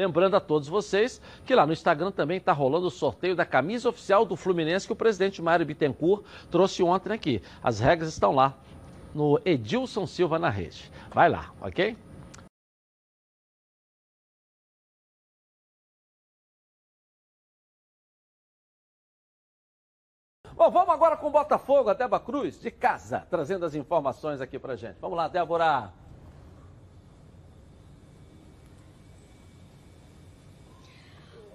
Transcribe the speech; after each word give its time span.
Lembrando 0.00 0.34
a 0.34 0.40
todos 0.40 0.66
vocês 0.66 1.20
que 1.44 1.54
lá 1.54 1.66
no 1.66 1.74
Instagram 1.74 2.10
também 2.10 2.38
está 2.38 2.54
rolando 2.54 2.86
o 2.86 2.90
sorteio 2.90 3.36
da 3.36 3.44
camisa 3.44 3.86
oficial 3.86 4.24
do 4.24 4.34
Fluminense 4.34 4.86
que 4.86 4.94
o 4.94 4.96
presidente 4.96 5.42
Mário 5.42 5.66
Bittencourt 5.66 6.24
trouxe 6.50 6.82
ontem 6.82 7.12
aqui. 7.12 7.42
As 7.62 7.80
regras 7.80 8.08
estão 8.08 8.34
lá 8.34 8.56
no 9.14 9.38
Edilson 9.44 10.06
Silva 10.06 10.38
na 10.38 10.48
rede. 10.48 10.90
Vai 11.12 11.28
lá, 11.28 11.52
ok? 11.60 11.98
Bom, 20.54 20.70
vamos 20.70 20.94
agora 20.94 21.18
com 21.18 21.26
o 21.26 21.30
Botafogo, 21.30 21.90
a 21.90 21.94
Débora 21.94 22.22
Cruz, 22.22 22.58
de 22.58 22.70
casa, 22.70 23.26
trazendo 23.28 23.66
as 23.66 23.74
informações 23.74 24.40
aqui 24.40 24.58
pra 24.58 24.76
gente. 24.76 24.98
Vamos 24.98 25.18
lá, 25.18 25.28
Débora. 25.28 25.92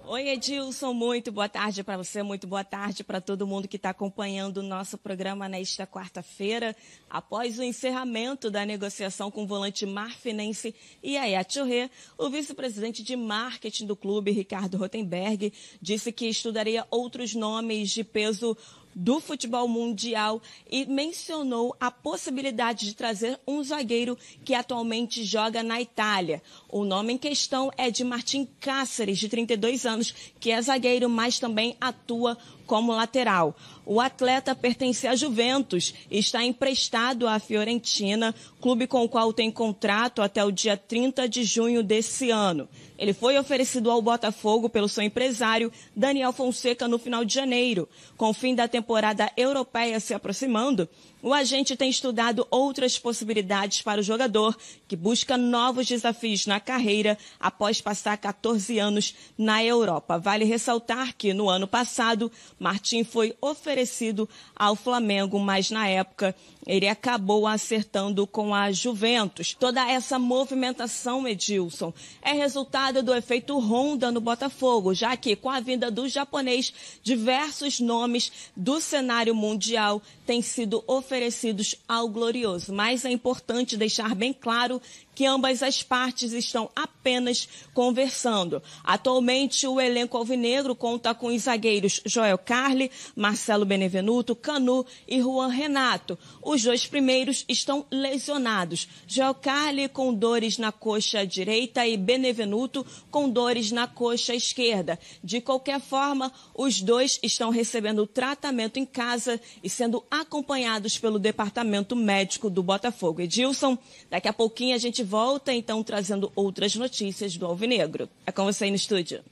Oi, 0.08 0.28
Edilson, 0.28 0.92
muito 0.92 1.32
boa 1.32 1.48
tarde 1.48 1.82
para 1.82 1.96
você, 1.96 2.22
muito 2.22 2.46
boa 2.46 2.62
tarde 2.62 3.02
para 3.02 3.20
todo 3.20 3.44
mundo 3.44 3.66
que 3.66 3.74
está 3.74 3.90
acompanhando 3.90 4.58
o 4.58 4.62
nosso 4.62 4.96
programa 4.96 5.48
nesta 5.48 5.84
quarta-feira. 5.84 6.76
Após 7.10 7.58
o 7.58 7.62
encerramento 7.64 8.48
da 8.48 8.64
negociação 8.64 9.32
com 9.32 9.42
o 9.42 9.46
volante 9.48 9.84
marfinense 9.84 10.72
Iaia 11.02 11.44
Churré, 11.48 11.90
o 12.16 12.30
vice-presidente 12.30 13.02
de 13.02 13.16
marketing 13.16 13.86
do 13.86 13.96
clube, 13.96 14.30
Ricardo 14.30 14.78
Rotenberg, 14.78 15.52
disse 15.82 16.12
que 16.12 16.28
estudaria 16.28 16.86
outros 16.88 17.34
nomes 17.34 17.90
de 17.90 18.04
peso 18.04 18.56
do 18.96 19.20
futebol 19.20 19.68
mundial 19.68 20.40
e 20.70 20.86
mencionou 20.86 21.76
a 21.78 21.90
possibilidade 21.90 22.86
de 22.86 22.94
trazer 22.94 23.38
um 23.46 23.62
zagueiro 23.62 24.16
que 24.42 24.54
atualmente 24.54 25.22
joga 25.22 25.62
na 25.62 25.78
Itália. 25.78 26.42
O 26.66 26.82
nome 26.82 27.12
em 27.12 27.18
questão 27.18 27.70
é 27.76 27.90
de 27.90 28.02
Martim 28.02 28.48
Cáceres, 28.58 29.18
de 29.18 29.28
32 29.28 29.84
anos, 29.84 30.14
que 30.40 30.50
é 30.50 30.62
zagueiro, 30.62 31.10
mas 31.10 31.38
também 31.38 31.76
atua 31.78 32.38
como 32.66 32.92
lateral. 32.92 33.56
O 33.84 34.00
atleta 34.00 34.54
pertence 34.54 35.06
à 35.06 35.14
Juventus 35.14 35.94
e 36.10 36.18
está 36.18 36.44
emprestado 36.44 37.28
à 37.28 37.38
Fiorentina, 37.38 38.34
clube 38.60 38.86
com 38.86 39.04
o 39.04 39.08
qual 39.08 39.32
tem 39.32 39.50
contrato 39.50 40.20
até 40.20 40.44
o 40.44 40.50
dia 40.50 40.76
30 40.76 41.28
de 41.28 41.44
junho 41.44 41.82
desse 41.82 42.30
ano. 42.30 42.68
Ele 42.98 43.12
foi 43.12 43.38
oferecido 43.38 43.90
ao 43.90 44.00
Botafogo 44.00 44.68
pelo 44.68 44.88
seu 44.88 45.04
empresário 45.04 45.70
Daniel 45.94 46.32
Fonseca 46.32 46.88
no 46.88 46.98
final 46.98 47.24
de 47.24 47.34
janeiro. 47.34 47.88
Com 48.16 48.30
o 48.30 48.34
fim 48.34 48.54
da 48.54 48.66
temporada 48.66 49.30
europeia 49.36 50.00
se 50.00 50.14
aproximando, 50.14 50.88
o 51.22 51.34
agente 51.34 51.76
tem 51.76 51.90
estudado 51.90 52.46
outras 52.50 52.98
possibilidades 52.98 53.82
para 53.82 54.00
o 54.00 54.04
jogador, 54.04 54.56
que 54.86 54.94
busca 54.94 55.36
novos 55.36 55.86
desafios 55.86 56.46
na 56.46 56.60
carreira 56.60 57.18
após 57.40 57.80
passar 57.80 58.16
14 58.16 58.78
anos 58.78 59.14
na 59.36 59.62
Europa. 59.64 60.18
Vale 60.18 60.44
ressaltar 60.44 61.14
que 61.16 61.34
no 61.34 61.50
ano 61.50 61.66
passado, 61.66 62.30
Martim 62.58 63.04
foi 63.04 63.34
oferecido 63.40 64.28
ao 64.54 64.74
Flamengo, 64.74 65.38
mas 65.38 65.70
na 65.70 65.88
época 65.88 66.34
ele 66.66 66.88
acabou 66.88 67.46
acertando 67.46 68.26
com 68.26 68.54
a 68.54 68.72
Juventus. 68.72 69.54
Toda 69.54 69.88
essa 69.88 70.18
movimentação, 70.18 71.28
Edilson, 71.28 71.92
é 72.20 72.32
resultado 72.32 73.02
do 73.02 73.14
efeito 73.14 73.56
Honda 73.58 74.10
no 74.10 74.20
Botafogo, 74.20 74.92
já 74.92 75.16
que 75.16 75.36
com 75.36 75.48
a 75.48 75.60
vinda 75.60 75.90
do 75.90 76.08
japonês, 76.08 76.72
diversos 77.02 77.78
nomes 77.78 78.32
do 78.56 78.80
cenário 78.80 79.34
mundial 79.34 80.02
têm 80.26 80.42
sido 80.42 80.82
oferecidos 80.86 81.76
ao 81.86 82.08
Glorioso. 82.08 82.72
Mas 82.72 83.04
é 83.04 83.10
importante 83.10 83.76
deixar 83.76 84.14
bem 84.14 84.32
claro 84.32 84.82
que 85.16 85.24
ambas 85.24 85.62
as 85.62 85.82
partes 85.82 86.34
estão 86.34 86.70
apenas 86.76 87.48
conversando. 87.72 88.62
Atualmente, 88.84 89.66
o 89.66 89.80
elenco 89.80 90.14
alvinegro 90.14 90.76
conta 90.76 91.14
com 91.14 91.28
os 91.28 91.44
zagueiros 91.44 92.02
Joel 92.04 92.36
Carli, 92.36 92.90
Marcelo 93.16 93.64
Benevenuto, 93.64 94.36
Canu 94.36 94.84
e 95.08 95.18
Juan 95.18 95.48
Renato. 95.48 96.18
Os 96.42 96.62
dois 96.62 96.86
primeiros 96.86 97.46
estão 97.48 97.86
lesionados. 97.90 98.86
Joel 99.06 99.34
Carli 99.34 99.88
com 99.88 100.12
dores 100.12 100.58
na 100.58 100.70
coxa 100.70 101.26
direita 101.26 101.86
e 101.86 101.96
Benevenuto 101.96 102.84
com 103.10 103.26
dores 103.26 103.72
na 103.72 103.86
coxa 103.86 104.34
esquerda. 104.34 104.98
De 105.24 105.40
qualquer 105.40 105.80
forma, 105.80 106.30
os 106.54 106.82
dois 106.82 107.18
estão 107.22 107.48
recebendo 107.48 108.06
tratamento 108.06 108.78
em 108.78 108.84
casa 108.84 109.40
e 109.64 109.70
sendo 109.70 110.04
acompanhados 110.10 110.98
pelo 110.98 111.18
departamento 111.18 111.96
médico 111.96 112.50
do 112.50 112.62
Botafogo. 112.62 113.22
Edilson, 113.22 113.78
daqui 114.10 114.28
a 114.28 114.32
pouquinho 114.34 114.74
a 114.74 114.78
gente 114.78 115.05
volta 115.06 115.52
então 115.52 115.82
trazendo 115.82 116.30
outras 116.34 116.74
notícias 116.76 117.36
do 117.36 117.46
Alvinegro. 117.46 118.08
É 118.26 118.32
com 118.32 118.44
você 118.44 118.64
aí 118.64 118.70
no 118.70 118.76
estúdio. 118.76 119.22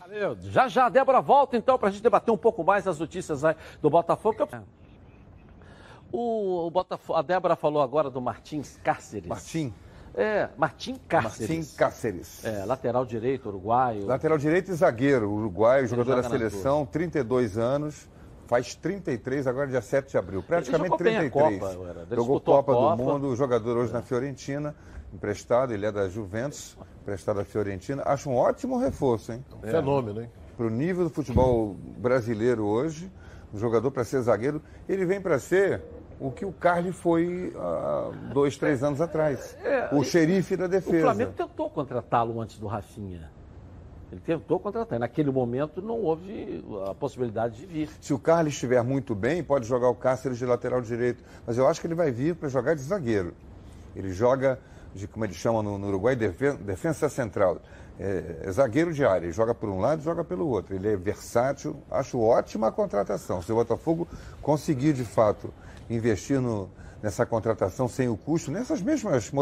Valeu. 0.00 0.36
Já 0.50 0.66
já 0.66 0.86
a 0.86 0.88
Débora 0.88 1.20
volta 1.20 1.56
então 1.56 1.78
para 1.78 1.88
a 1.88 1.92
gente 1.92 2.02
debater 2.02 2.32
um 2.32 2.38
pouco 2.38 2.64
mais 2.64 2.88
as 2.88 2.98
notícias 2.98 3.42
do 3.80 3.90
Botafogo. 3.90 4.48
O, 6.10 6.66
o 6.66 6.70
Botafogo, 6.70 7.18
a 7.18 7.22
Débora 7.22 7.54
falou 7.54 7.82
agora 7.82 8.10
do 8.10 8.20
Martins 8.20 8.80
Cáceres. 8.82 9.28
Martim. 9.28 9.72
É, 10.14 10.48
Martim 10.56 10.96
Cáceres. 11.06 11.48
Martim 11.48 11.76
Cáceres. 11.76 12.44
É, 12.44 12.64
lateral 12.64 13.04
direito, 13.04 13.50
uruguaio. 13.50 14.06
Lateral 14.06 14.38
direito 14.38 14.70
e 14.70 14.74
zagueiro, 14.74 15.30
uruguaio, 15.30 15.82
Ele 15.82 15.88
jogador 15.88 16.22
da 16.22 16.28
seleção, 16.28 16.86
32 16.86 17.58
anos 17.58 18.08
faz 18.48 18.74
33, 18.74 19.46
agora 19.46 19.66
dia 19.66 19.82
7 19.82 20.10
de 20.10 20.16
abril. 20.16 20.42
Praticamente 20.42 20.96
33. 20.96 21.60
Copa, 21.60 22.16
Jogou 22.16 22.40
Copa, 22.40 22.72
Copa, 22.72 22.96
do 22.96 23.04
Mundo, 23.04 23.36
jogador 23.36 23.76
hoje 23.76 23.90
é. 23.90 23.92
na 23.92 24.02
Fiorentina 24.02 24.74
emprestado, 25.12 25.72
ele 25.72 25.86
é 25.86 25.92
da 25.92 26.08
Juventus, 26.08 26.76
emprestado 27.02 27.40
à 27.40 27.44
Fiorentina. 27.44 28.02
Acho 28.04 28.30
um 28.30 28.36
ótimo 28.36 28.78
reforço, 28.78 29.32
hein? 29.32 29.44
É. 29.62 29.70
Fenômeno, 29.70 30.22
hein? 30.22 30.30
Para 30.56 30.66
o 30.66 30.70
nível 30.70 31.04
do 31.04 31.10
futebol 31.10 31.76
brasileiro 31.96 32.64
hoje, 32.64 33.10
um 33.52 33.58
jogador 33.58 33.90
para 33.90 34.04
ser 34.04 34.20
zagueiro, 34.22 34.60
ele 34.88 35.06
vem 35.06 35.20
para 35.20 35.38
ser 35.38 35.82
o 36.20 36.30
que 36.30 36.44
o 36.44 36.52
Carly 36.52 36.92
foi 36.92 37.52
há 37.56 38.10
dois, 38.32 38.56
três 38.56 38.82
anos 38.82 39.00
atrás. 39.00 39.56
É, 39.62 39.88
o 39.94 40.02
xerife 40.02 40.56
da 40.56 40.66
defesa. 40.66 40.96
O 40.96 41.00
Flamengo 41.00 41.32
tentou 41.32 41.70
contratá-lo 41.70 42.40
antes 42.40 42.58
do 42.58 42.66
Rafinha. 42.66 43.30
Ele 44.10 44.20
tentou 44.20 44.58
contratar. 44.58 44.98
Naquele 44.98 45.30
momento 45.30 45.82
não 45.82 46.00
houve 46.00 46.64
a 46.86 46.94
possibilidade 46.94 47.58
de 47.58 47.66
vir. 47.66 47.90
Se 48.00 48.14
o 48.14 48.18
Carlos 48.18 48.54
estiver 48.54 48.82
muito 48.82 49.14
bem, 49.14 49.44
pode 49.44 49.66
jogar 49.66 49.88
o 49.88 49.94
Cáceres 49.94 50.38
de 50.38 50.46
lateral 50.46 50.80
direito. 50.80 51.22
Mas 51.46 51.58
eu 51.58 51.68
acho 51.68 51.80
que 51.80 51.86
ele 51.86 51.94
vai 51.94 52.10
vir 52.10 52.34
para 52.34 52.48
jogar 52.48 52.74
de 52.74 52.80
zagueiro. 52.80 53.34
Ele 53.94 54.10
joga 54.10 54.58
de 54.94 55.06
como 55.06 55.24
eles 55.24 55.36
chamam 55.36 55.62
no, 55.62 55.78
no 55.78 55.88
Uruguai, 55.88 56.16
defesa 56.16 57.08
central. 57.08 57.60
É, 58.00 58.42
é, 58.42 58.52
zagueiro 58.52 58.92
de 58.92 59.04
área, 59.04 59.30
joga 59.32 59.52
por 59.52 59.68
um 59.68 59.80
lado 59.80 60.02
joga 60.02 60.22
pelo 60.22 60.46
outro. 60.46 60.74
Ele 60.74 60.92
é 60.92 60.96
versátil, 60.96 61.76
acho 61.90 62.20
ótima 62.20 62.68
a 62.68 62.72
contratação. 62.72 63.42
Se 63.42 63.50
o 63.50 63.56
Botafogo 63.56 64.06
conseguir, 64.40 64.92
de 64.92 65.04
fato, 65.04 65.52
investir 65.90 66.40
no, 66.40 66.70
nessa 67.02 67.26
contratação 67.26 67.88
sem 67.88 68.08
o 68.08 68.16
custo, 68.16 68.52
nessas 68.52 68.80
mesmas 68.80 69.32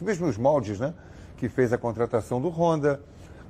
mesmos 0.00 0.36
moldes 0.36 0.78
né, 0.78 0.94
que 1.36 1.48
fez 1.48 1.72
a 1.72 1.78
contratação 1.78 2.40
do 2.40 2.48
Honda, 2.48 3.00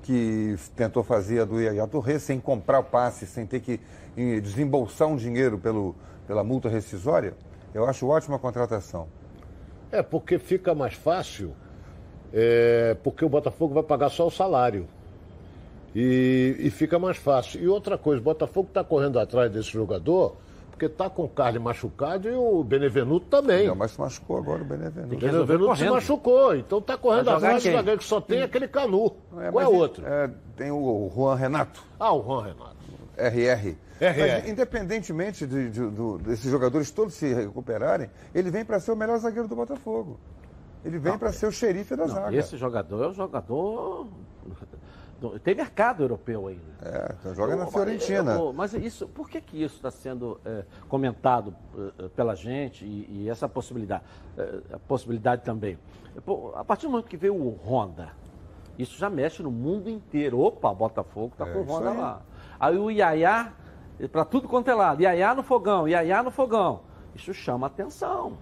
que 0.02 0.56
tentou 0.74 1.02
fazer 1.02 1.40
a 1.40 1.44
do 1.44 1.60
Yaya 1.60 1.86
Torre, 1.86 2.18
sem 2.18 2.40
comprar 2.40 2.78
o 2.78 2.84
passe, 2.84 3.26
sem 3.26 3.44
ter 3.44 3.60
que 3.60 3.80
desembolsar 4.40 5.08
um 5.08 5.16
dinheiro 5.16 5.58
pelo, 5.58 5.94
pela 6.26 6.42
multa 6.42 6.68
rescisória, 6.68 7.34
eu 7.74 7.86
acho 7.86 8.06
ótima 8.06 8.36
a 8.36 8.38
contratação. 8.38 9.08
É, 9.90 10.02
porque 10.02 10.38
fica 10.38 10.74
mais 10.74 10.94
fácil, 10.94 11.54
é, 12.32 12.96
porque 13.02 13.24
o 13.24 13.28
Botafogo 13.28 13.74
vai 13.74 13.82
pagar 13.82 14.10
só 14.10 14.26
o 14.26 14.30
salário. 14.30 14.86
E, 15.94 16.56
e 16.58 16.70
fica 16.70 16.98
mais 16.98 17.16
fácil. 17.16 17.62
E 17.62 17.68
outra 17.68 17.96
coisa, 17.96 18.20
o 18.20 18.24
Botafogo 18.24 18.68
está 18.68 18.84
correndo 18.84 19.18
atrás 19.18 19.50
desse 19.50 19.70
jogador, 19.70 20.36
porque 20.70 20.84
está 20.86 21.08
com 21.08 21.24
o 21.24 21.28
Carlos 21.28 21.62
machucado 21.62 22.28
e 22.28 22.34
o 22.34 22.62
Benevenuto 22.62 23.26
também. 23.26 23.66
Não, 23.66 23.74
mas 23.74 23.92
se 23.92 24.00
machucou 24.00 24.36
agora 24.36 24.60
o 24.60 24.64
Benevenuto. 24.66 25.14
O 25.14 25.18
Benevenuto 25.18 25.76
se 25.76 25.88
machucou, 25.88 26.54
então 26.54 26.78
está 26.78 26.98
correndo 26.98 27.30
atrás 27.30 27.62
do 27.62 27.72
zagueiro 27.72 27.98
que 27.98 28.04
só 28.04 28.20
tem 28.20 28.42
aquele 28.42 28.68
Canu. 28.68 29.16
É, 29.40 29.50
Qual 29.50 29.64
é 29.64 29.68
outro? 29.68 30.06
É, 30.06 30.30
tem 30.54 30.70
o 30.70 31.10
Juan 31.14 31.34
Renato. 31.36 31.82
Ah, 31.98 32.12
o 32.12 32.22
Juan 32.22 32.42
Renato. 32.42 32.76
RR. 33.16 33.85
Mas, 34.00 34.48
independentemente 34.48 35.46
de, 35.46 35.70
de, 35.70 35.90
de, 35.90 36.18
desses 36.22 36.50
jogadores 36.50 36.90
todos 36.90 37.14
se 37.14 37.32
recuperarem, 37.32 38.10
ele 38.34 38.50
vem 38.50 38.64
para 38.64 38.78
ser 38.78 38.92
o 38.92 38.96
melhor 38.96 39.18
zagueiro 39.18 39.48
do 39.48 39.56
Botafogo. 39.56 40.18
Ele 40.84 40.98
vem 40.98 41.18
para 41.18 41.32
ser 41.32 41.46
o 41.46 41.52
xerife 41.52 41.96
da 41.96 42.06
não, 42.06 42.14
zaga. 42.14 42.36
Esse 42.36 42.56
jogador 42.56 43.04
é 43.04 43.08
um 43.08 43.14
jogador. 43.14 44.06
Tem 45.42 45.54
mercado 45.54 46.04
europeu 46.04 46.46
ainda. 46.46 46.62
É, 46.82 47.14
então 47.18 47.34
joga 47.34 47.54
eu, 47.54 47.58
na 47.58 47.66
Fiorentina. 47.66 48.32
Eu, 48.34 48.46
eu, 48.46 48.52
mas 48.52 48.74
isso, 48.74 49.08
por 49.08 49.28
que, 49.28 49.40
que 49.40 49.62
isso 49.62 49.76
está 49.76 49.90
sendo 49.90 50.38
é, 50.44 50.64
comentado 50.88 51.56
é, 51.98 52.08
pela 52.08 52.36
gente 52.36 52.84
e, 52.84 53.22
e 53.22 53.28
essa 53.28 53.48
possibilidade, 53.48 54.04
é, 54.36 54.74
a 54.74 54.78
possibilidade 54.78 55.42
também? 55.42 55.78
a 56.54 56.64
partir 56.64 56.86
do 56.86 56.92
momento 56.92 57.08
que 57.08 57.16
veio 57.16 57.34
o 57.34 57.58
Honda, 57.66 58.10
isso 58.78 58.96
já 58.98 59.10
mexe 59.10 59.42
no 59.42 59.50
mundo 59.50 59.88
inteiro. 59.88 60.38
Opa, 60.38 60.72
Botafogo 60.72 61.32
está 61.32 61.48
é, 61.48 61.52
com 61.52 61.60
o 61.60 61.64
Honda 61.64 61.90
aí. 61.90 61.98
lá. 61.98 62.22
Aí 62.60 62.78
o 62.78 62.90
Iaiá 62.90 63.52
para 64.10 64.24
tudo 64.24 64.48
quanto 64.48 64.70
é 64.70 64.74
lado. 64.74 65.02
Iaiá 65.02 65.34
no 65.34 65.42
fogão, 65.42 65.88
iaiá 65.88 66.22
no 66.22 66.30
fogão. 66.30 66.80
Isso 67.14 67.32
chama 67.32 67.66
atenção. 67.66 68.36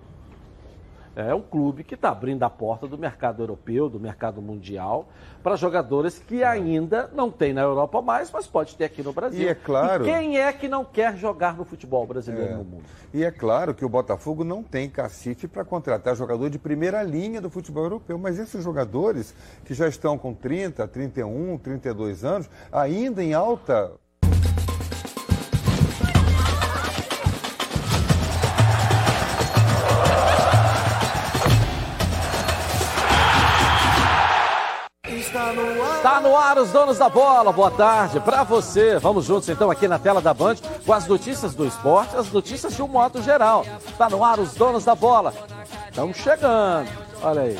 é 1.16 1.32
um 1.32 1.40
clube 1.40 1.84
que 1.84 1.94
está 1.94 2.08
abrindo 2.08 2.42
a 2.42 2.50
porta 2.50 2.88
do 2.88 2.98
mercado 2.98 3.40
europeu, 3.40 3.88
do 3.88 4.00
mercado 4.00 4.42
mundial, 4.42 5.06
para 5.44 5.54
jogadores 5.54 6.18
que 6.18 6.42
ainda 6.42 7.08
não 7.14 7.30
tem 7.30 7.52
na 7.52 7.60
Europa 7.60 8.02
mais, 8.02 8.32
mas 8.32 8.48
pode 8.48 8.74
ter 8.74 8.86
aqui 8.86 9.00
no 9.00 9.12
Brasil. 9.12 9.40
E 9.42 9.46
é 9.46 9.54
claro. 9.54 10.04
E 10.04 10.10
quem 10.12 10.38
é 10.38 10.52
que 10.52 10.66
não 10.66 10.84
quer 10.84 11.16
jogar 11.16 11.56
no 11.56 11.64
futebol 11.64 12.04
brasileiro 12.04 12.54
É. 12.54 12.56
no 12.56 12.64
mundo? 12.64 12.82
E 13.12 13.22
é 13.22 13.30
claro 13.30 13.72
que 13.76 13.84
o 13.84 13.88
Botafogo 13.88 14.42
não 14.42 14.60
tem 14.60 14.90
cacife 14.90 15.46
para 15.46 15.64
contratar 15.64 16.16
jogador 16.16 16.50
de 16.50 16.58
primeira 16.58 17.00
linha 17.04 17.40
do 17.40 17.48
futebol 17.48 17.84
europeu, 17.84 18.18
mas 18.18 18.36
esses 18.40 18.64
jogadores 18.64 19.32
que 19.64 19.72
já 19.72 19.86
estão 19.86 20.18
com 20.18 20.34
30, 20.34 20.88
31, 20.88 21.56
32 21.58 22.24
anos, 22.24 22.50
ainda 22.72 23.22
em 23.22 23.34
alta 23.34 23.92
Tá 36.04 36.20
no 36.20 36.36
ar 36.36 36.58
os 36.58 36.70
donos 36.70 36.98
da 36.98 37.08
bola. 37.08 37.50
Boa 37.50 37.70
tarde 37.70 38.20
para 38.20 38.42
você. 38.42 38.98
Vamos 38.98 39.24
juntos 39.24 39.48
então 39.48 39.70
aqui 39.70 39.88
na 39.88 39.98
tela 39.98 40.20
da 40.20 40.34
Band 40.34 40.56
com 40.84 40.92
as 40.92 41.06
notícias 41.06 41.54
do 41.54 41.66
esporte, 41.66 42.14
as 42.14 42.30
notícias 42.30 42.76
de 42.76 42.82
um 42.82 42.86
modo 42.86 43.22
geral. 43.22 43.64
Tá 43.96 44.10
no 44.10 44.22
ar 44.22 44.38
os 44.38 44.52
donos 44.52 44.84
da 44.84 44.94
bola. 44.94 45.32
Estamos 45.88 46.18
chegando. 46.18 46.90
Olha 47.22 47.40
aí. 47.40 47.58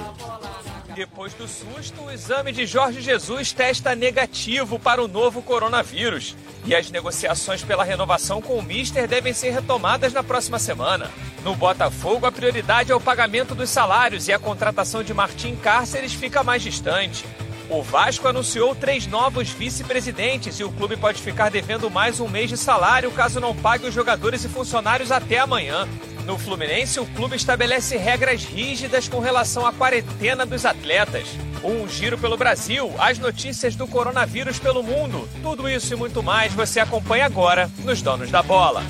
Depois 0.94 1.32
do 1.32 1.48
susto, 1.48 2.02
o 2.02 2.10
exame 2.10 2.52
de 2.52 2.66
Jorge 2.66 3.00
Jesus 3.00 3.50
testa 3.50 3.94
negativo 3.94 4.78
para 4.78 5.02
o 5.02 5.08
novo 5.08 5.40
coronavírus. 5.40 6.36
E 6.66 6.74
as 6.74 6.90
negociações 6.90 7.64
pela 7.64 7.82
renovação 7.82 8.42
com 8.42 8.58
o 8.58 8.62
Mister 8.62 9.08
devem 9.08 9.32
ser 9.32 9.52
retomadas 9.52 10.12
na 10.12 10.22
próxima 10.22 10.58
semana. 10.58 11.10
No 11.42 11.54
Botafogo, 11.54 12.26
a 12.26 12.32
prioridade 12.32 12.92
é 12.92 12.94
o 12.94 13.00
pagamento 13.00 13.54
dos 13.54 13.70
salários 13.70 14.28
e 14.28 14.34
a 14.34 14.38
contratação 14.38 15.02
de 15.02 15.14
Martim 15.14 15.56
Cárceres 15.56 16.12
fica 16.12 16.44
mais 16.44 16.62
distante. 16.62 17.24
O 17.68 17.82
Vasco 17.82 18.28
anunciou 18.28 18.74
três 18.74 19.06
novos 19.06 19.48
vice-presidentes 19.48 20.60
e 20.60 20.64
o 20.64 20.70
clube 20.70 20.96
pode 20.96 21.22
ficar 21.22 21.50
devendo 21.50 21.90
mais 21.90 22.20
um 22.20 22.28
mês 22.28 22.50
de 22.50 22.56
salário 22.56 23.10
caso 23.10 23.40
não 23.40 23.56
pague 23.56 23.86
os 23.86 23.94
jogadores 23.94 24.44
e 24.44 24.48
funcionários 24.48 25.10
até 25.10 25.38
amanhã. 25.38 25.88
No 26.26 26.38
Fluminense, 26.38 27.00
o 27.00 27.06
clube 27.06 27.36
estabelece 27.36 27.96
regras 27.96 28.44
rígidas 28.44 29.08
com 29.08 29.18
relação 29.18 29.66
à 29.66 29.72
quarentena 29.72 30.46
dos 30.46 30.64
atletas. 30.64 31.28
Um 31.62 31.88
giro 31.88 32.18
pelo 32.18 32.36
Brasil, 32.36 32.92
as 32.98 33.18
notícias 33.18 33.74
do 33.74 33.86
coronavírus 33.86 34.58
pelo 34.58 34.82
mundo. 34.82 35.28
Tudo 35.42 35.68
isso 35.68 35.92
e 35.92 35.96
muito 35.96 36.22
mais 36.22 36.52
você 36.52 36.80
acompanha 36.80 37.26
agora 37.26 37.70
nos 37.82 38.00
Donos 38.02 38.30
da 38.30 38.42
Bola. 38.42 38.82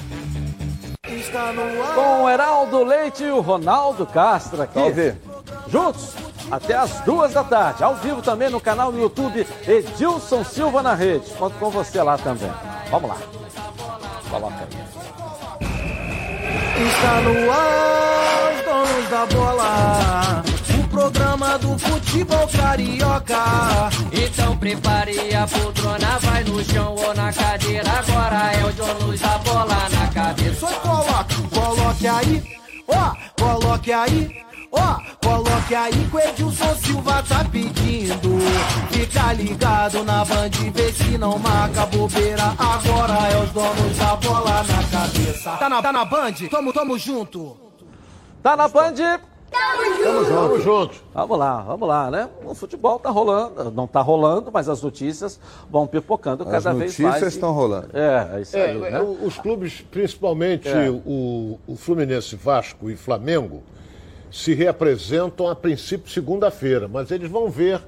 Com 1.95 2.25
o 2.25 2.29
Heraldo 2.29 2.85
Leite 2.85 3.23
e 3.25 3.31
o 3.31 3.41
Ronaldo 3.41 4.05
Castro 4.07 4.63
aqui. 4.63 4.75
Salve. 4.75 5.15
Juntos 5.69 6.24
até 6.51 6.75
as 6.75 7.01
duas 7.01 7.33
da 7.33 7.45
tarde. 7.45 7.83
Ao 7.83 7.97
vivo 7.97 8.23
também 8.23 8.51
no 8.51 8.61
canal 8.61 8.93
no 8.93 9.01
YouTube 9.01 9.47
Edilson 9.67 10.45
Silva 10.45 10.83
na 10.83 10.95
rede. 10.95 11.31
Conto 11.39 11.57
com 11.59 11.71
você 11.71 12.03
lá 12.03 12.19
também. 12.19 12.51
Vamos 12.91 13.11
lá. 13.11 13.17
Coloca 14.31 14.55
aí. 14.55 14.85
Está 16.77 17.21
no 17.21 17.51
ar, 17.53 18.53
os 18.53 18.65
donos 18.65 19.09
da 19.11 19.27
bola. 19.27 20.43
O 20.77 20.89
programa 20.89 21.59
do 21.59 21.79
futebol 21.79 22.49
carioca. 22.49 23.91
Então 24.13 24.57
prepare 24.57 25.35
a 25.35 25.47
poltrona, 25.47 26.19
vai 26.21 26.45
no 26.45 26.65
chão 26.65 26.95
ou 26.97 27.15
na 27.15 27.33
cadeira. 27.33 27.91
Agora 27.91 28.53
é 28.55 28.65
o 28.65 28.73
dono 28.73 29.19
da 29.19 29.39
bola 29.39 29.89
na 29.89 30.09
cabeça. 30.13 30.67
Só 30.67 30.73
coloque, 30.81 31.43
coloque 31.49 32.07
aí, 32.07 32.43
ó, 32.89 33.15
coloque 33.41 33.93
aí. 33.93 34.45
Ó, 34.77 35.01
coloque 35.25 35.75
aí 35.75 35.93
que 36.11 36.17
o 36.17 36.21
Edilson 36.21 36.75
Silva 36.75 37.23
tá 37.23 37.45
pedindo. 37.51 38.39
Fica 38.91 39.33
ligado 39.33 40.03
na 40.05 40.25
band, 40.25 40.51
vê 40.75 40.93
se 40.93 41.17
não 41.17 41.39
marca 41.39 41.87
bobeira. 41.87 42.43
Agora 42.59 43.29
é 43.31 43.39
os 43.43 43.51
donos 43.51 43.97
da 43.99 44.17
bola 44.17 44.63
na 44.65 44.83
cabeça. 44.91 45.51
Tá 45.53 45.69
na, 45.69 45.81
tá 45.83 45.93
na 45.93 46.05
band? 46.05 46.33
Tamo, 46.51 46.73
tamo 46.73 46.99
junto. 46.99 47.57
Tá 48.43 48.57
na 48.57 48.69
Band? 48.69 48.93
Vamos 50.03 50.63
juntos. 50.65 51.01
Vamos 51.15 51.39
lá, 51.39 51.63
vamos 51.63 51.89
lá, 51.89 52.11
né? 52.11 52.29
O 52.45 52.55
futebol 52.55 52.99
tá 52.99 53.09
rolando, 53.09 53.71
não 53.71 53.87
tá 53.87 54.01
rolando, 54.03 54.51
mas 54.53 54.69
as 54.69 54.83
notícias 54.83 55.39
vão 55.71 55.87
pipocando 55.87 56.43
As 56.43 56.51
cada 56.51 56.75
vez 56.75 56.99
mais. 56.99 57.13
notícias 57.15 57.35
estão 57.35 57.53
rolando. 57.53 57.89
É, 57.95 58.37
é 58.37 58.41
isso 58.43 58.57
É, 58.57 58.65
aí, 58.71 58.79
né? 58.79 59.01
os 59.01 59.39
clubes, 59.39 59.81
principalmente 59.91 60.69
É. 60.69 60.91
o, 60.91 61.59
o 61.67 61.77
Fluminense, 61.77 62.37
Vasco 62.37 62.91
e 62.91 62.97
Flamengo, 62.97 63.63
se 64.35 64.53
reapresentam 64.53 65.49
a 65.49 65.55
princípio 65.55 66.11
segunda-feira, 66.11 66.89
mas 66.89 67.11
eles 67.13 67.31
vão 67.31 67.49
ver. 67.49 67.81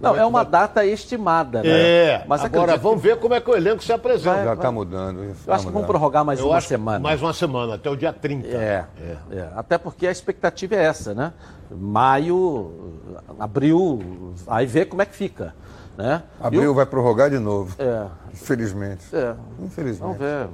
Não, 0.00 0.10
é 0.14 0.18
que 0.18 0.24
uma 0.24 0.42
vai- 0.42 0.50
data 0.50 0.84
estimada, 0.84 1.62
né? 1.62 1.68
É, 1.70 2.24
mas 2.26 2.44
agora 2.44 2.76
vamos 2.76 3.00
que- 3.00 3.06
ver 3.08 3.16
como 3.18 3.32
é 3.32 3.40
que 3.40 3.48
o 3.48 3.54
elenco 3.54 3.82
se 3.82 3.92
apresenta. 3.92 4.42
Já 4.44 4.54
está 4.54 4.72
mudando. 4.72 5.24
isso 5.24 5.42
Eu 5.42 5.46
tá 5.46 5.54
acho 5.54 5.60
que 5.66 5.72
vão 5.72 5.82
mudando. 5.82 5.86
prorrogar 5.86 6.24
mais 6.24 6.40
Eu 6.40 6.48
uma 6.48 6.56
acho 6.56 6.66
semana. 6.66 6.98
Mais 6.98 7.22
uma 7.22 7.32
semana, 7.32 7.76
até 7.76 7.88
o 7.88 7.96
dia 7.96 8.12
30. 8.12 8.48
É, 8.48 8.84
é. 9.32 9.48
Até 9.54 9.78
porque 9.78 10.06
a 10.08 10.10
expectativa 10.10 10.74
é 10.74 10.82
essa, 10.82 11.14
né? 11.14 11.32
Maio, 11.70 12.72
abril, 13.38 14.34
aí 14.48 14.66
vê 14.66 14.84
como 14.84 15.00
é 15.00 15.06
que 15.06 15.14
fica, 15.14 15.54
né? 15.96 16.22
E 16.42 16.46
Abril 16.46 16.70
o- 16.70 16.74
vai 16.74 16.86
prorrogar 16.86 17.30
de 17.30 17.38
novo. 17.38 17.74
É, 17.78 18.06
Infelizmente. 18.32 19.04
é. 19.12 19.34
Infelizmente. 19.60 20.00
Vamos 20.00 20.18
ver. 20.18 20.48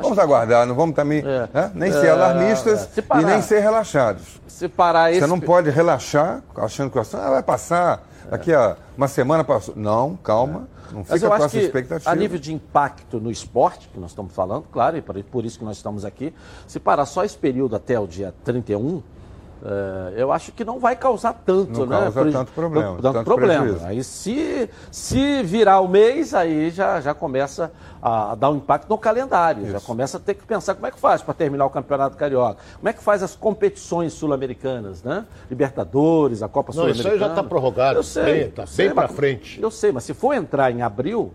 Vamos 0.00 0.18
aguardar, 0.18 0.66
não 0.66 0.74
vamos 0.74 0.94
também 0.94 1.20
É. 1.20 1.48
né? 1.52 1.70
nem 1.74 1.92
ser 1.92 2.06
É, 2.06 2.10
alarmistas 2.10 2.80
se 2.92 3.00
e 3.00 3.02
parar. 3.02 3.22
nem 3.22 3.42
ser 3.42 3.60
relaxados. 3.60 4.40
Se 4.46 4.68
parar 4.68 5.10
esse... 5.10 5.20
Você 5.20 5.26
não 5.26 5.40
pode 5.40 5.70
relaxar 5.70 6.42
achando 6.56 6.90
que 6.90 6.98
o 6.98 7.00
assunto 7.00 7.20
ah, 7.22 7.30
vai 7.30 7.42
passar. 7.42 8.02
Daqui 8.30 8.52
a 8.52 8.76
uma 8.96 9.08
semana 9.08 9.42
passou. 9.42 9.74
Não, 9.76 10.14
calma. 10.16 10.68
Não 10.92 10.98
Mas 11.08 11.12
fica 11.14 11.26
eu 11.26 11.28
com 11.28 11.34
acho 11.36 11.44
essa 11.46 11.58
que 11.58 11.64
expectativa. 11.64 12.10
a 12.10 12.14
nível 12.14 12.38
de 12.38 12.52
impacto 12.52 13.20
no 13.20 13.30
esporte, 13.30 13.88
que 13.88 13.98
nós 14.00 14.10
estamos 14.10 14.32
falando, 14.34 14.64
claro, 14.72 14.96
e 14.96 15.02
por 15.22 15.44
isso 15.44 15.58
que 15.58 15.64
nós 15.64 15.76
estamos 15.76 16.04
aqui, 16.04 16.34
se 16.66 16.78
parar 16.80 17.04
só 17.06 17.24
esse 17.24 17.36
período 17.36 17.76
até 17.76 17.98
o 18.00 18.06
dia 18.06 18.34
31, 18.44 19.02
eh, 19.64 20.14
eu 20.16 20.30
acho 20.32 20.52
que 20.52 20.64
não 20.64 20.78
vai 20.78 20.94
causar 20.96 21.32
tanto, 21.44 21.80
Não 21.80 21.86
né? 21.86 21.98
causa 22.00 22.20
preju- 22.20 22.38
tanto 22.38 22.52
problema, 22.52 22.88
Tanto, 23.00 23.12
tanto 23.12 23.24
problema. 23.24 23.62
prejuízo. 23.64 23.84
Aí 23.86 24.04
se, 24.04 24.70
se 24.90 25.42
virar 25.42 25.80
o 25.80 25.88
mês, 25.88 26.32
aí 26.34 26.70
já, 26.70 27.00
já 27.00 27.12
começa 27.14 27.72
a, 28.00 28.34
dar 28.36 28.50
um 28.50 28.56
impacto 28.56 28.88
no 28.88 28.96
calendário. 28.96 29.68
Já 29.70 29.80
começa 29.80 30.16
a 30.18 30.20
ter 30.20 30.34
que 30.34 30.46
pensar 30.46 30.74
como 30.74 30.86
é 30.86 30.90
que 30.90 30.98
faz 31.00 31.22
para 31.22 31.34
terminar 31.34 31.66
o 31.66 31.70
Campeonato 31.70 32.16
Carioca. 32.16 32.58
Como 32.76 32.88
é 32.88 32.92
que 32.92 33.02
faz 33.02 33.22
as 33.22 33.34
competições 33.34 34.12
sul-americanas, 34.12 35.02
né? 35.02 35.24
Libertadores, 35.50 36.42
a 36.42 36.48
Copa 36.48 36.72
Não, 36.74 36.88
isso 36.88 37.02
Sul-Americana. 37.02 37.32
aí 37.32 37.36
já 37.36 37.42
tá 37.42 37.48
prorrogado, 37.48 37.98
Eu 37.98 38.02
sei, 38.02 38.24
bem- 38.24 38.50
tá 38.50 38.64
bem 38.76 38.90
pra 38.92 39.02
mas- 39.08 39.12
frente. 39.16 39.60
Eu 39.60 39.70
sei, 39.70 39.92
mas 39.92 40.04
se 40.04 40.14
for 40.14 40.32
entrar 40.34 40.70
em 40.70 40.82
abril, 40.82 41.32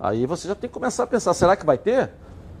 aí 0.00 0.26
você 0.26 0.46
já 0.48 0.54
tem 0.54 0.68
que 0.68 0.74
começar 0.74 1.02
a 1.02 1.06
pensar, 1.06 1.34
será 1.34 1.56
que 1.56 1.66
vai 1.66 1.76
ter? 1.78 2.10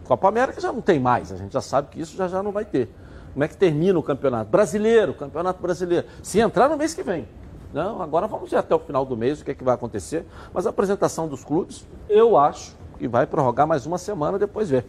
Copa 0.04 0.26
América 0.28 0.60
já 0.60 0.72
não 0.72 0.80
tem 0.80 0.98
mais, 0.98 1.30
a 1.30 1.36
gente 1.36 1.52
já 1.52 1.60
sabe 1.60 1.88
que 1.90 2.00
isso 2.00 2.16
já, 2.16 2.26
já 2.28 2.42
não 2.42 2.50
vai 2.50 2.64
ter. 2.64 2.90
Como 3.32 3.44
é 3.44 3.48
que 3.48 3.56
termina 3.56 3.98
o 3.98 4.02
campeonato? 4.02 4.50
Brasileiro, 4.50 5.14
campeonato 5.14 5.60
brasileiro. 5.62 6.06
Se 6.22 6.40
entrar 6.40 6.68
no 6.68 6.76
mês 6.76 6.94
que 6.94 7.02
vem. 7.02 7.28
Não, 7.72 8.00
agora 8.00 8.26
vamos 8.26 8.50
ver 8.50 8.56
até 8.56 8.74
o 8.74 8.78
final 8.78 9.04
do 9.04 9.16
mês 9.16 9.40
o 9.40 9.44
que, 9.44 9.50
é 9.50 9.54
que 9.54 9.62
vai 9.64 9.74
acontecer. 9.74 10.26
Mas 10.52 10.66
a 10.66 10.70
apresentação 10.70 11.28
dos 11.28 11.44
clubes, 11.44 11.86
eu 12.08 12.36
acho 12.36 12.74
que 12.98 13.06
vai 13.06 13.26
prorrogar 13.26 13.66
mais 13.66 13.86
uma 13.86 13.98
semana, 13.98 14.38
depois 14.38 14.70
ver. 14.70 14.84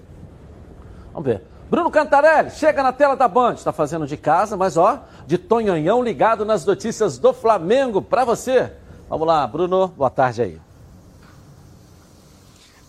Vamos 1.13 1.25
ver. 1.25 1.43
Bruno 1.69 1.91
Cantarelli, 1.91 2.49
chega 2.49 2.81
na 2.81 2.91
tela 2.91 3.15
da 3.15 3.27
Band. 3.27 3.53
Está 3.53 3.71
fazendo 3.71 4.07
de 4.07 4.17
casa, 4.17 4.57
mas 4.57 4.77
ó, 4.77 5.03
de 5.27 5.37
Tonhonhão 5.37 6.01
ligado 6.01 6.43
nas 6.43 6.65
notícias 6.65 7.19
do 7.19 7.33
Flamengo 7.33 8.01
para 8.01 8.25
você. 8.25 8.71
Vamos 9.07 9.27
lá, 9.27 9.45
Bruno, 9.45 9.87
boa 9.89 10.09
tarde 10.09 10.41
aí. 10.41 10.68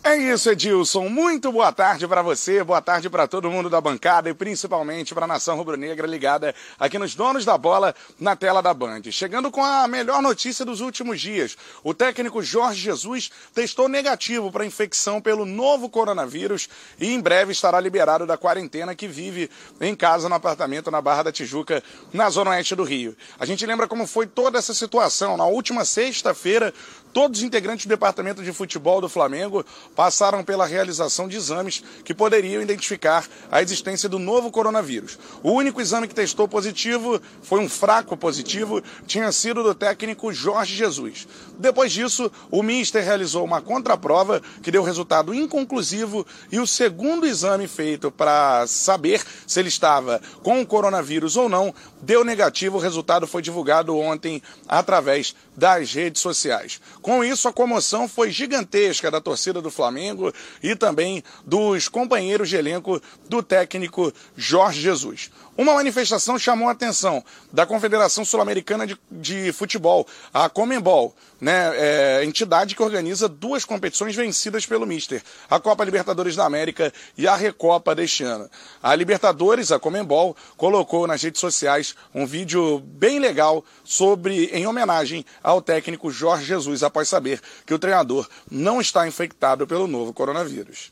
É 0.03 0.17
isso, 0.17 0.49
Edilson. 0.49 1.07
Muito 1.09 1.51
boa 1.51 1.71
tarde 1.71 2.07
para 2.07 2.23
você, 2.23 2.63
boa 2.63 2.81
tarde 2.81 3.07
para 3.07 3.27
todo 3.27 3.51
mundo 3.51 3.69
da 3.69 3.79
bancada 3.79 4.31
e 4.31 4.33
principalmente 4.33 5.13
para 5.13 5.25
a 5.25 5.27
nação 5.27 5.55
rubro-negra 5.55 6.07
ligada 6.07 6.55
aqui 6.79 6.97
nos 6.97 7.13
donos 7.13 7.45
da 7.45 7.55
bola 7.55 7.93
na 8.19 8.35
tela 8.35 8.63
da 8.63 8.73
Band. 8.73 9.03
Chegando 9.11 9.51
com 9.51 9.63
a 9.63 9.87
melhor 9.87 10.19
notícia 10.19 10.65
dos 10.65 10.81
últimos 10.81 11.21
dias. 11.21 11.55
O 11.83 11.93
técnico 11.93 12.41
Jorge 12.41 12.81
Jesus 12.81 13.29
testou 13.53 13.87
negativo 13.87 14.51
para 14.51 14.65
infecção 14.65 15.21
pelo 15.21 15.45
novo 15.45 15.87
coronavírus 15.87 16.67
e 16.99 17.13
em 17.13 17.21
breve 17.21 17.51
estará 17.51 17.79
liberado 17.79 18.25
da 18.25 18.37
quarentena 18.37 18.95
que 18.95 19.07
vive 19.07 19.51
em 19.79 19.95
casa 19.95 20.27
no 20.27 20.33
apartamento 20.33 20.89
na 20.89 20.99
Barra 20.99 21.23
da 21.23 21.31
Tijuca, 21.31 21.83
na 22.11 22.27
zona 22.31 22.49
oeste 22.51 22.75
do 22.75 22.83
Rio. 22.83 23.15
A 23.39 23.45
gente 23.45 23.67
lembra 23.67 23.87
como 23.87 24.07
foi 24.07 24.25
toda 24.25 24.57
essa 24.57 24.73
situação. 24.73 25.37
Na 25.37 25.45
última 25.45 25.85
sexta-feira, 25.85 26.73
Todos 27.13 27.39
os 27.39 27.43
integrantes 27.43 27.85
do 27.85 27.89
departamento 27.89 28.41
de 28.41 28.53
futebol 28.53 29.01
do 29.01 29.09
Flamengo 29.09 29.65
passaram 29.95 30.43
pela 30.43 30.65
realização 30.65 31.27
de 31.27 31.35
exames 31.35 31.83
que 32.05 32.13
poderiam 32.13 32.61
identificar 32.61 33.27
a 33.51 33.61
existência 33.61 34.07
do 34.07 34.17
novo 34.17 34.49
coronavírus. 34.49 35.19
O 35.43 35.51
único 35.51 35.81
exame 35.81 36.07
que 36.07 36.15
testou 36.15 36.47
positivo 36.47 37.21
foi 37.41 37.59
um 37.59 37.67
fraco 37.67 38.15
positivo, 38.15 38.81
tinha 39.05 39.31
sido 39.31 39.61
do 39.61 39.75
técnico 39.75 40.31
Jorge 40.31 40.75
Jesus. 40.75 41.27
Depois 41.57 41.91
disso, 41.91 42.31
o 42.49 42.63
Mister 42.63 43.03
realizou 43.03 43.43
uma 43.43 43.61
contraprova 43.61 44.41
que 44.63 44.71
deu 44.71 44.83
resultado 44.83 45.33
inconclusivo 45.33 46.25
e 46.51 46.59
o 46.59 46.67
segundo 46.67 47.27
exame 47.27 47.67
feito 47.67 48.09
para 48.09 48.65
saber 48.67 49.21
se 49.45 49.59
ele 49.59 49.69
estava 49.69 50.21
com 50.41 50.61
o 50.61 50.65
coronavírus 50.65 51.35
ou 51.35 51.49
não 51.49 51.73
deu 52.01 52.23
negativo. 52.23 52.77
O 52.77 52.81
resultado 52.81 53.27
foi 53.27 53.41
divulgado 53.41 53.97
ontem 53.97 54.41
através 54.67 55.35
das 55.55 55.93
redes 55.93 56.21
sociais. 56.21 56.79
Com 57.01 57.23
isso, 57.23 57.47
a 57.47 57.53
comoção 57.53 58.07
foi 58.07 58.29
gigantesca 58.29 59.09
da 59.09 59.19
torcida 59.19 59.61
do 59.61 59.71
Flamengo 59.71 60.31
e 60.61 60.75
também 60.75 61.23
dos 61.45 61.87
companheiros 61.87 62.49
de 62.49 62.55
elenco 62.55 63.01
do 63.27 63.41
técnico 63.41 64.13
Jorge 64.35 64.81
Jesus. 64.81 65.31
Uma 65.61 65.75
manifestação 65.75 66.39
chamou 66.39 66.69
a 66.69 66.71
atenção 66.71 67.23
da 67.53 67.67
Confederação 67.67 68.25
Sul-Americana 68.25 68.87
de, 68.87 68.97
de, 69.11 69.51
Futebol, 69.51 70.07
a 70.33 70.49
Comembol, 70.49 71.15
né, 71.39 71.71
é, 71.75 72.25
entidade 72.25 72.73
que 72.73 72.81
organiza 72.81 73.29
duas 73.29 73.63
competições 73.63 74.15
vencidas 74.15 74.65
pelo 74.65 74.87
Mister, 74.87 75.21
a 75.47 75.59
Copa 75.59 75.85
Libertadores 75.85 76.35
da 76.35 76.47
América 76.47 76.91
e 77.15 77.27
a 77.27 77.35
Recopa 77.35 77.93
deste 77.93 78.23
ano. 78.23 78.49
A 78.81 78.95
Libertadores, 78.95 79.71
a 79.71 79.77
Comembol, 79.77 80.35
colocou 80.57 81.05
nas 81.05 81.21
redes 81.21 81.39
sociais 81.39 81.93
um 82.11 82.25
vídeo 82.25 82.79
bem 82.79 83.19
legal 83.19 83.63
sobre, 83.83 84.45
em 84.45 84.65
homenagem 84.65 85.23
ao 85.43 85.61
técnico 85.61 86.09
Jorge 86.09 86.43
Jesus, 86.43 86.81
após 86.81 87.07
saber 87.07 87.39
que 87.67 87.73
o 87.75 87.77
treinador 87.77 88.27
não 88.49 88.81
está 88.81 89.07
infectado 89.07 89.67
pelo 89.67 89.85
novo 89.85 90.11
coronavírus. 90.11 90.89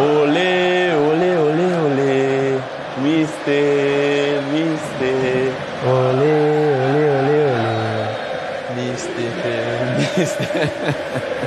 Olé, 0.00 0.94
olé, 0.94 1.36
olé, 1.38 1.74
olé, 1.74 2.60
mister, 3.02 4.40
mister. 4.52 5.52
Olé, 5.82 6.34
olé, 6.84 7.04
olé, 7.18 7.38
olé, 7.52 7.74
mister, 8.76 9.80
mister. 10.16 11.34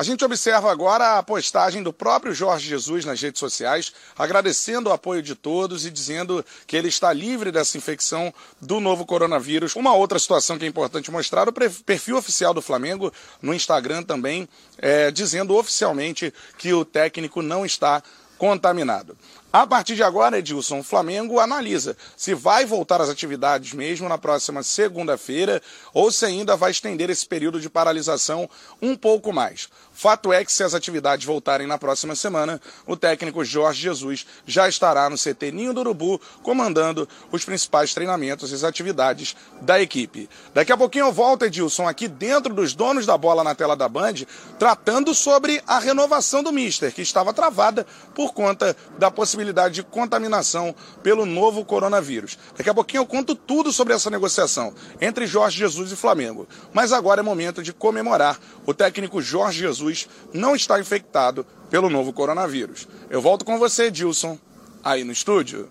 A 0.00 0.02
gente 0.02 0.24
observa 0.24 0.72
agora 0.72 1.18
a 1.18 1.22
postagem 1.22 1.82
do 1.82 1.92
próprio 1.92 2.32
Jorge 2.32 2.66
Jesus 2.66 3.04
nas 3.04 3.20
redes 3.20 3.38
sociais, 3.38 3.92
agradecendo 4.18 4.88
o 4.88 4.92
apoio 4.94 5.22
de 5.22 5.34
todos 5.34 5.84
e 5.84 5.90
dizendo 5.90 6.42
que 6.66 6.74
ele 6.74 6.88
está 6.88 7.12
livre 7.12 7.52
dessa 7.52 7.76
infecção 7.76 8.32
do 8.58 8.80
novo 8.80 9.04
coronavírus. 9.04 9.76
Uma 9.76 9.94
outra 9.94 10.18
situação 10.18 10.56
que 10.56 10.64
é 10.64 10.68
importante 10.68 11.10
mostrar, 11.10 11.50
o 11.50 11.52
perfil 11.52 12.16
oficial 12.16 12.54
do 12.54 12.62
Flamengo 12.62 13.12
no 13.42 13.52
Instagram 13.52 14.02
também, 14.02 14.48
é, 14.78 15.10
dizendo 15.10 15.54
oficialmente 15.54 16.32
que 16.56 16.72
o 16.72 16.82
técnico 16.82 17.42
não 17.42 17.66
está 17.66 18.02
contaminado. 18.40 19.18
A 19.52 19.66
partir 19.66 19.96
de 19.96 20.02
agora, 20.02 20.38
Edilson, 20.38 20.78
o 20.78 20.82
Flamengo 20.82 21.38
analisa 21.38 21.94
se 22.16 22.32
vai 22.34 22.64
voltar 22.64 23.00
às 23.02 23.10
atividades 23.10 23.74
mesmo 23.74 24.08
na 24.08 24.16
próxima 24.16 24.62
segunda-feira 24.62 25.60
ou 25.92 26.10
se 26.10 26.24
ainda 26.24 26.56
vai 26.56 26.70
estender 26.70 27.10
esse 27.10 27.26
período 27.26 27.60
de 27.60 27.68
paralisação 27.68 28.48
um 28.80 28.96
pouco 28.96 29.30
mais. 29.30 29.68
Fato 30.00 30.32
é 30.32 30.42
que 30.42 30.50
se 30.50 30.62
as 30.62 30.72
atividades 30.72 31.26
voltarem 31.26 31.66
na 31.66 31.76
próxima 31.76 32.14
semana, 32.16 32.58
o 32.86 32.96
técnico 32.96 33.44
Jorge 33.44 33.82
Jesus 33.82 34.26
já 34.46 34.66
estará 34.66 35.10
no 35.10 35.16
CT 35.18 35.52
Ninho 35.52 35.74
do 35.74 35.80
Urubu 35.80 36.18
comandando 36.42 37.06
os 37.30 37.44
principais 37.44 37.92
treinamentos 37.92 38.50
e 38.50 38.54
as 38.54 38.64
atividades 38.64 39.36
da 39.60 39.78
equipe. 39.78 40.26
Daqui 40.54 40.72
a 40.72 40.76
pouquinho 40.78 41.04
eu 41.04 41.12
volto, 41.12 41.44
Edilson, 41.44 41.86
aqui 41.86 42.08
dentro 42.08 42.54
dos 42.54 42.72
donos 42.72 43.04
da 43.04 43.18
bola 43.18 43.44
na 43.44 43.54
tela 43.54 43.76
da 43.76 43.90
Band, 43.90 44.24
tratando 44.58 45.14
sobre 45.14 45.62
a 45.66 45.78
renovação 45.78 46.42
do 46.42 46.50
Mister, 46.50 46.94
que 46.94 47.02
estava 47.02 47.34
travada 47.34 47.86
por 48.14 48.32
conta 48.32 48.74
da 48.98 49.10
possibilidade 49.10 49.74
de 49.74 49.82
contaminação 49.82 50.74
pelo 51.02 51.26
novo 51.26 51.62
coronavírus. 51.62 52.38
Daqui 52.56 52.70
a 52.70 52.74
pouquinho 52.74 53.02
eu 53.02 53.06
conto 53.06 53.34
tudo 53.34 53.70
sobre 53.70 53.92
essa 53.92 54.08
negociação 54.08 54.72
entre 54.98 55.26
Jorge 55.26 55.58
Jesus 55.58 55.92
e 55.92 55.96
Flamengo. 55.96 56.48
Mas 56.72 56.90
agora 56.90 57.20
é 57.20 57.22
momento 57.22 57.62
de 57.62 57.74
comemorar. 57.74 58.40
O 58.64 58.72
técnico 58.72 59.20
Jorge 59.20 59.58
Jesus 59.58 59.89
não 60.32 60.54
está 60.54 60.78
infectado 60.78 61.46
pelo 61.70 61.88
novo 61.88 62.12
coronavírus. 62.12 62.88
Eu 63.08 63.20
volto 63.20 63.44
com 63.44 63.58
você, 63.58 63.90
Dilson, 63.90 64.38
aí 64.82 65.04
no 65.04 65.12
estúdio. 65.12 65.68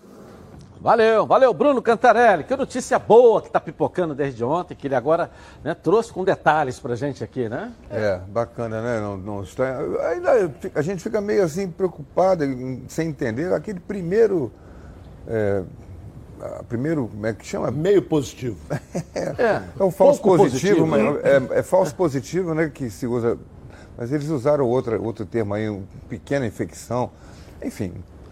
Valeu, 0.82 1.28
valeu, 1.28 1.54
Bruno 1.54 1.82
Cantarelli. 1.82 2.46
Que 2.46 2.56
notícia 2.56 2.98
boa 2.98 3.42
que 3.42 3.48
está 3.48 3.60
pipocando 3.60 4.16
desde 4.16 4.46
ontem, 4.46 4.76
que 4.76 4.88
ele 4.88 4.96
agora 4.96 5.30
né, 5.62 5.74
trouxe 5.74 6.12
com 6.12 6.24
detalhes 6.24 6.80
para 6.80 6.96
gente 6.96 7.22
aqui, 7.22 7.50
né? 7.50 7.74
É, 7.90 8.18
bacana, 8.30 8.82
né? 8.82 9.02
Não, 9.02 9.18
não 9.18 9.44
está... 9.44 9.78
Ainda 10.12 10.52
a 10.74 10.82
gente 10.82 11.04
fica 11.04 11.20
meio 11.20 11.44
assim 11.44 11.70
preocupado, 11.70 12.46
sem 12.88 13.10
entender. 13.10 13.54
Aquele 13.54 13.80
primeiro. 13.82 14.54
É, 15.28 15.64
primeiro, 16.70 17.10
como 17.10 17.26
é 17.28 17.34
que 17.34 17.46
chama? 17.46 17.70
Meio 17.72 18.02
positivo. 18.02 18.58
é, 19.14 19.20
é, 19.20 19.64
é 19.78 19.84
um 19.84 19.92
falso 19.92 20.22
positivo, 20.22 20.88
positivo 20.88 20.88
mas 20.88 21.54
é, 21.54 21.60
é 21.60 21.64
falso 21.64 21.94
positivo, 21.94 22.56
né? 22.56 22.72
Que 22.74 22.90
se 22.90 23.06
usa. 23.06 23.38
Mas 24.00 24.14
eles 24.14 24.30
usaram 24.30 24.66
outro 24.66 25.04
outro 25.04 25.26
termo 25.26 25.54
aí, 25.54 25.68
uma 25.68 25.84
pequena 26.08 26.48
infecção. 26.48 27.12
Enfim, 27.62 27.92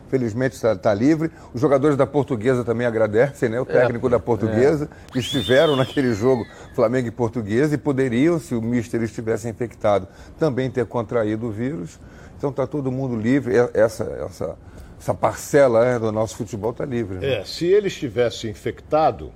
felizmente 0.09 0.55
está, 0.55 0.73
tá 0.77 0.93
livre. 0.93 1.29
Os 1.53 1.59
jogadores 1.59 1.97
da 1.97 2.07
Portuguesa 2.07 2.63
também 2.63 2.87
agradecem, 2.87 3.49
né? 3.49 3.59
O 3.59 3.63
é, 3.63 3.65
técnico 3.65 4.07
é, 4.07 4.11
da 4.11 4.19
Portuguesa, 4.19 4.89
é. 4.89 5.11
que 5.11 5.19
estiveram 5.19 5.75
naquele 5.75 6.13
jogo 6.13 6.45
Flamengo 6.73 7.09
e 7.09 7.11
Portuguesa 7.11 7.75
e 7.75 7.77
poderiam, 7.77 8.39
se 8.39 8.55
o 8.55 8.61
Mister 8.61 9.03
estivesse 9.03 9.49
infectado, 9.49 10.07
também 10.39 10.71
ter 10.71 10.85
contraído 10.85 11.47
o 11.47 11.51
vírus. 11.51 11.99
Então 12.37 12.49
está 12.49 12.65
todo 12.65 12.89
mundo 12.89 13.17
livre. 13.17 13.53
Essa, 13.73 14.05
essa, 14.25 14.55
essa 14.97 15.13
parcela 15.13 15.83
né, 15.83 15.99
do 15.99 16.13
nosso 16.13 16.37
futebol 16.37 16.71
está 16.71 16.85
livre. 16.85 17.17
Né? 17.17 17.39
É, 17.39 17.43
se 17.43 17.65
ele 17.65 17.87
estivesse 17.87 18.47
infectado, 18.47 19.33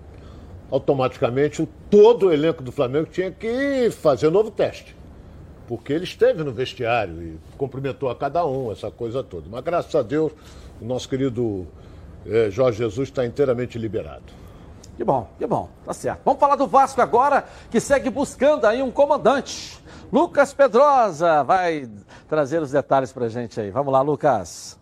automaticamente 0.69 1.61
o, 1.61 1.67
todo 1.89 2.27
o 2.27 2.31
elenco 2.31 2.63
do 2.63 2.71
Flamengo 2.71 3.07
tinha 3.11 3.31
que 3.31 3.91
fazer 3.91 4.29
um 4.29 4.31
novo 4.31 4.49
teste 4.49 5.00
porque 5.71 5.93
ele 5.93 6.03
esteve 6.03 6.43
no 6.43 6.51
vestiário 6.51 7.23
e 7.23 7.39
cumprimentou 7.57 8.09
a 8.09 8.15
cada 8.15 8.45
um, 8.45 8.73
essa 8.73 8.91
coisa 8.91 9.23
toda. 9.23 9.47
Mas 9.49 9.63
graças 9.63 9.95
a 9.95 10.01
Deus, 10.01 10.33
o 10.81 10.83
nosso 10.83 11.07
querido 11.07 11.65
eh, 12.25 12.49
Jorge 12.51 12.79
Jesus 12.79 13.07
está 13.07 13.25
inteiramente 13.25 13.79
liberado. 13.79 14.33
Que 14.97 15.03
bom, 15.05 15.29
que 15.39 15.47
bom, 15.47 15.69
tá 15.85 15.93
certo. 15.93 16.23
Vamos 16.25 16.41
falar 16.41 16.57
do 16.57 16.67
Vasco 16.67 17.01
agora, 17.01 17.45
que 17.69 17.79
segue 17.79 18.09
buscando 18.09 18.65
aí 18.65 18.83
um 18.83 18.91
comandante. 18.91 19.81
Lucas 20.11 20.53
Pedrosa 20.53 21.41
vai 21.45 21.89
trazer 22.27 22.61
os 22.61 22.71
detalhes 22.71 23.13
pra 23.13 23.29
gente 23.29 23.57
aí. 23.61 23.71
Vamos 23.71 23.93
lá, 23.93 24.01
Lucas. 24.01 24.80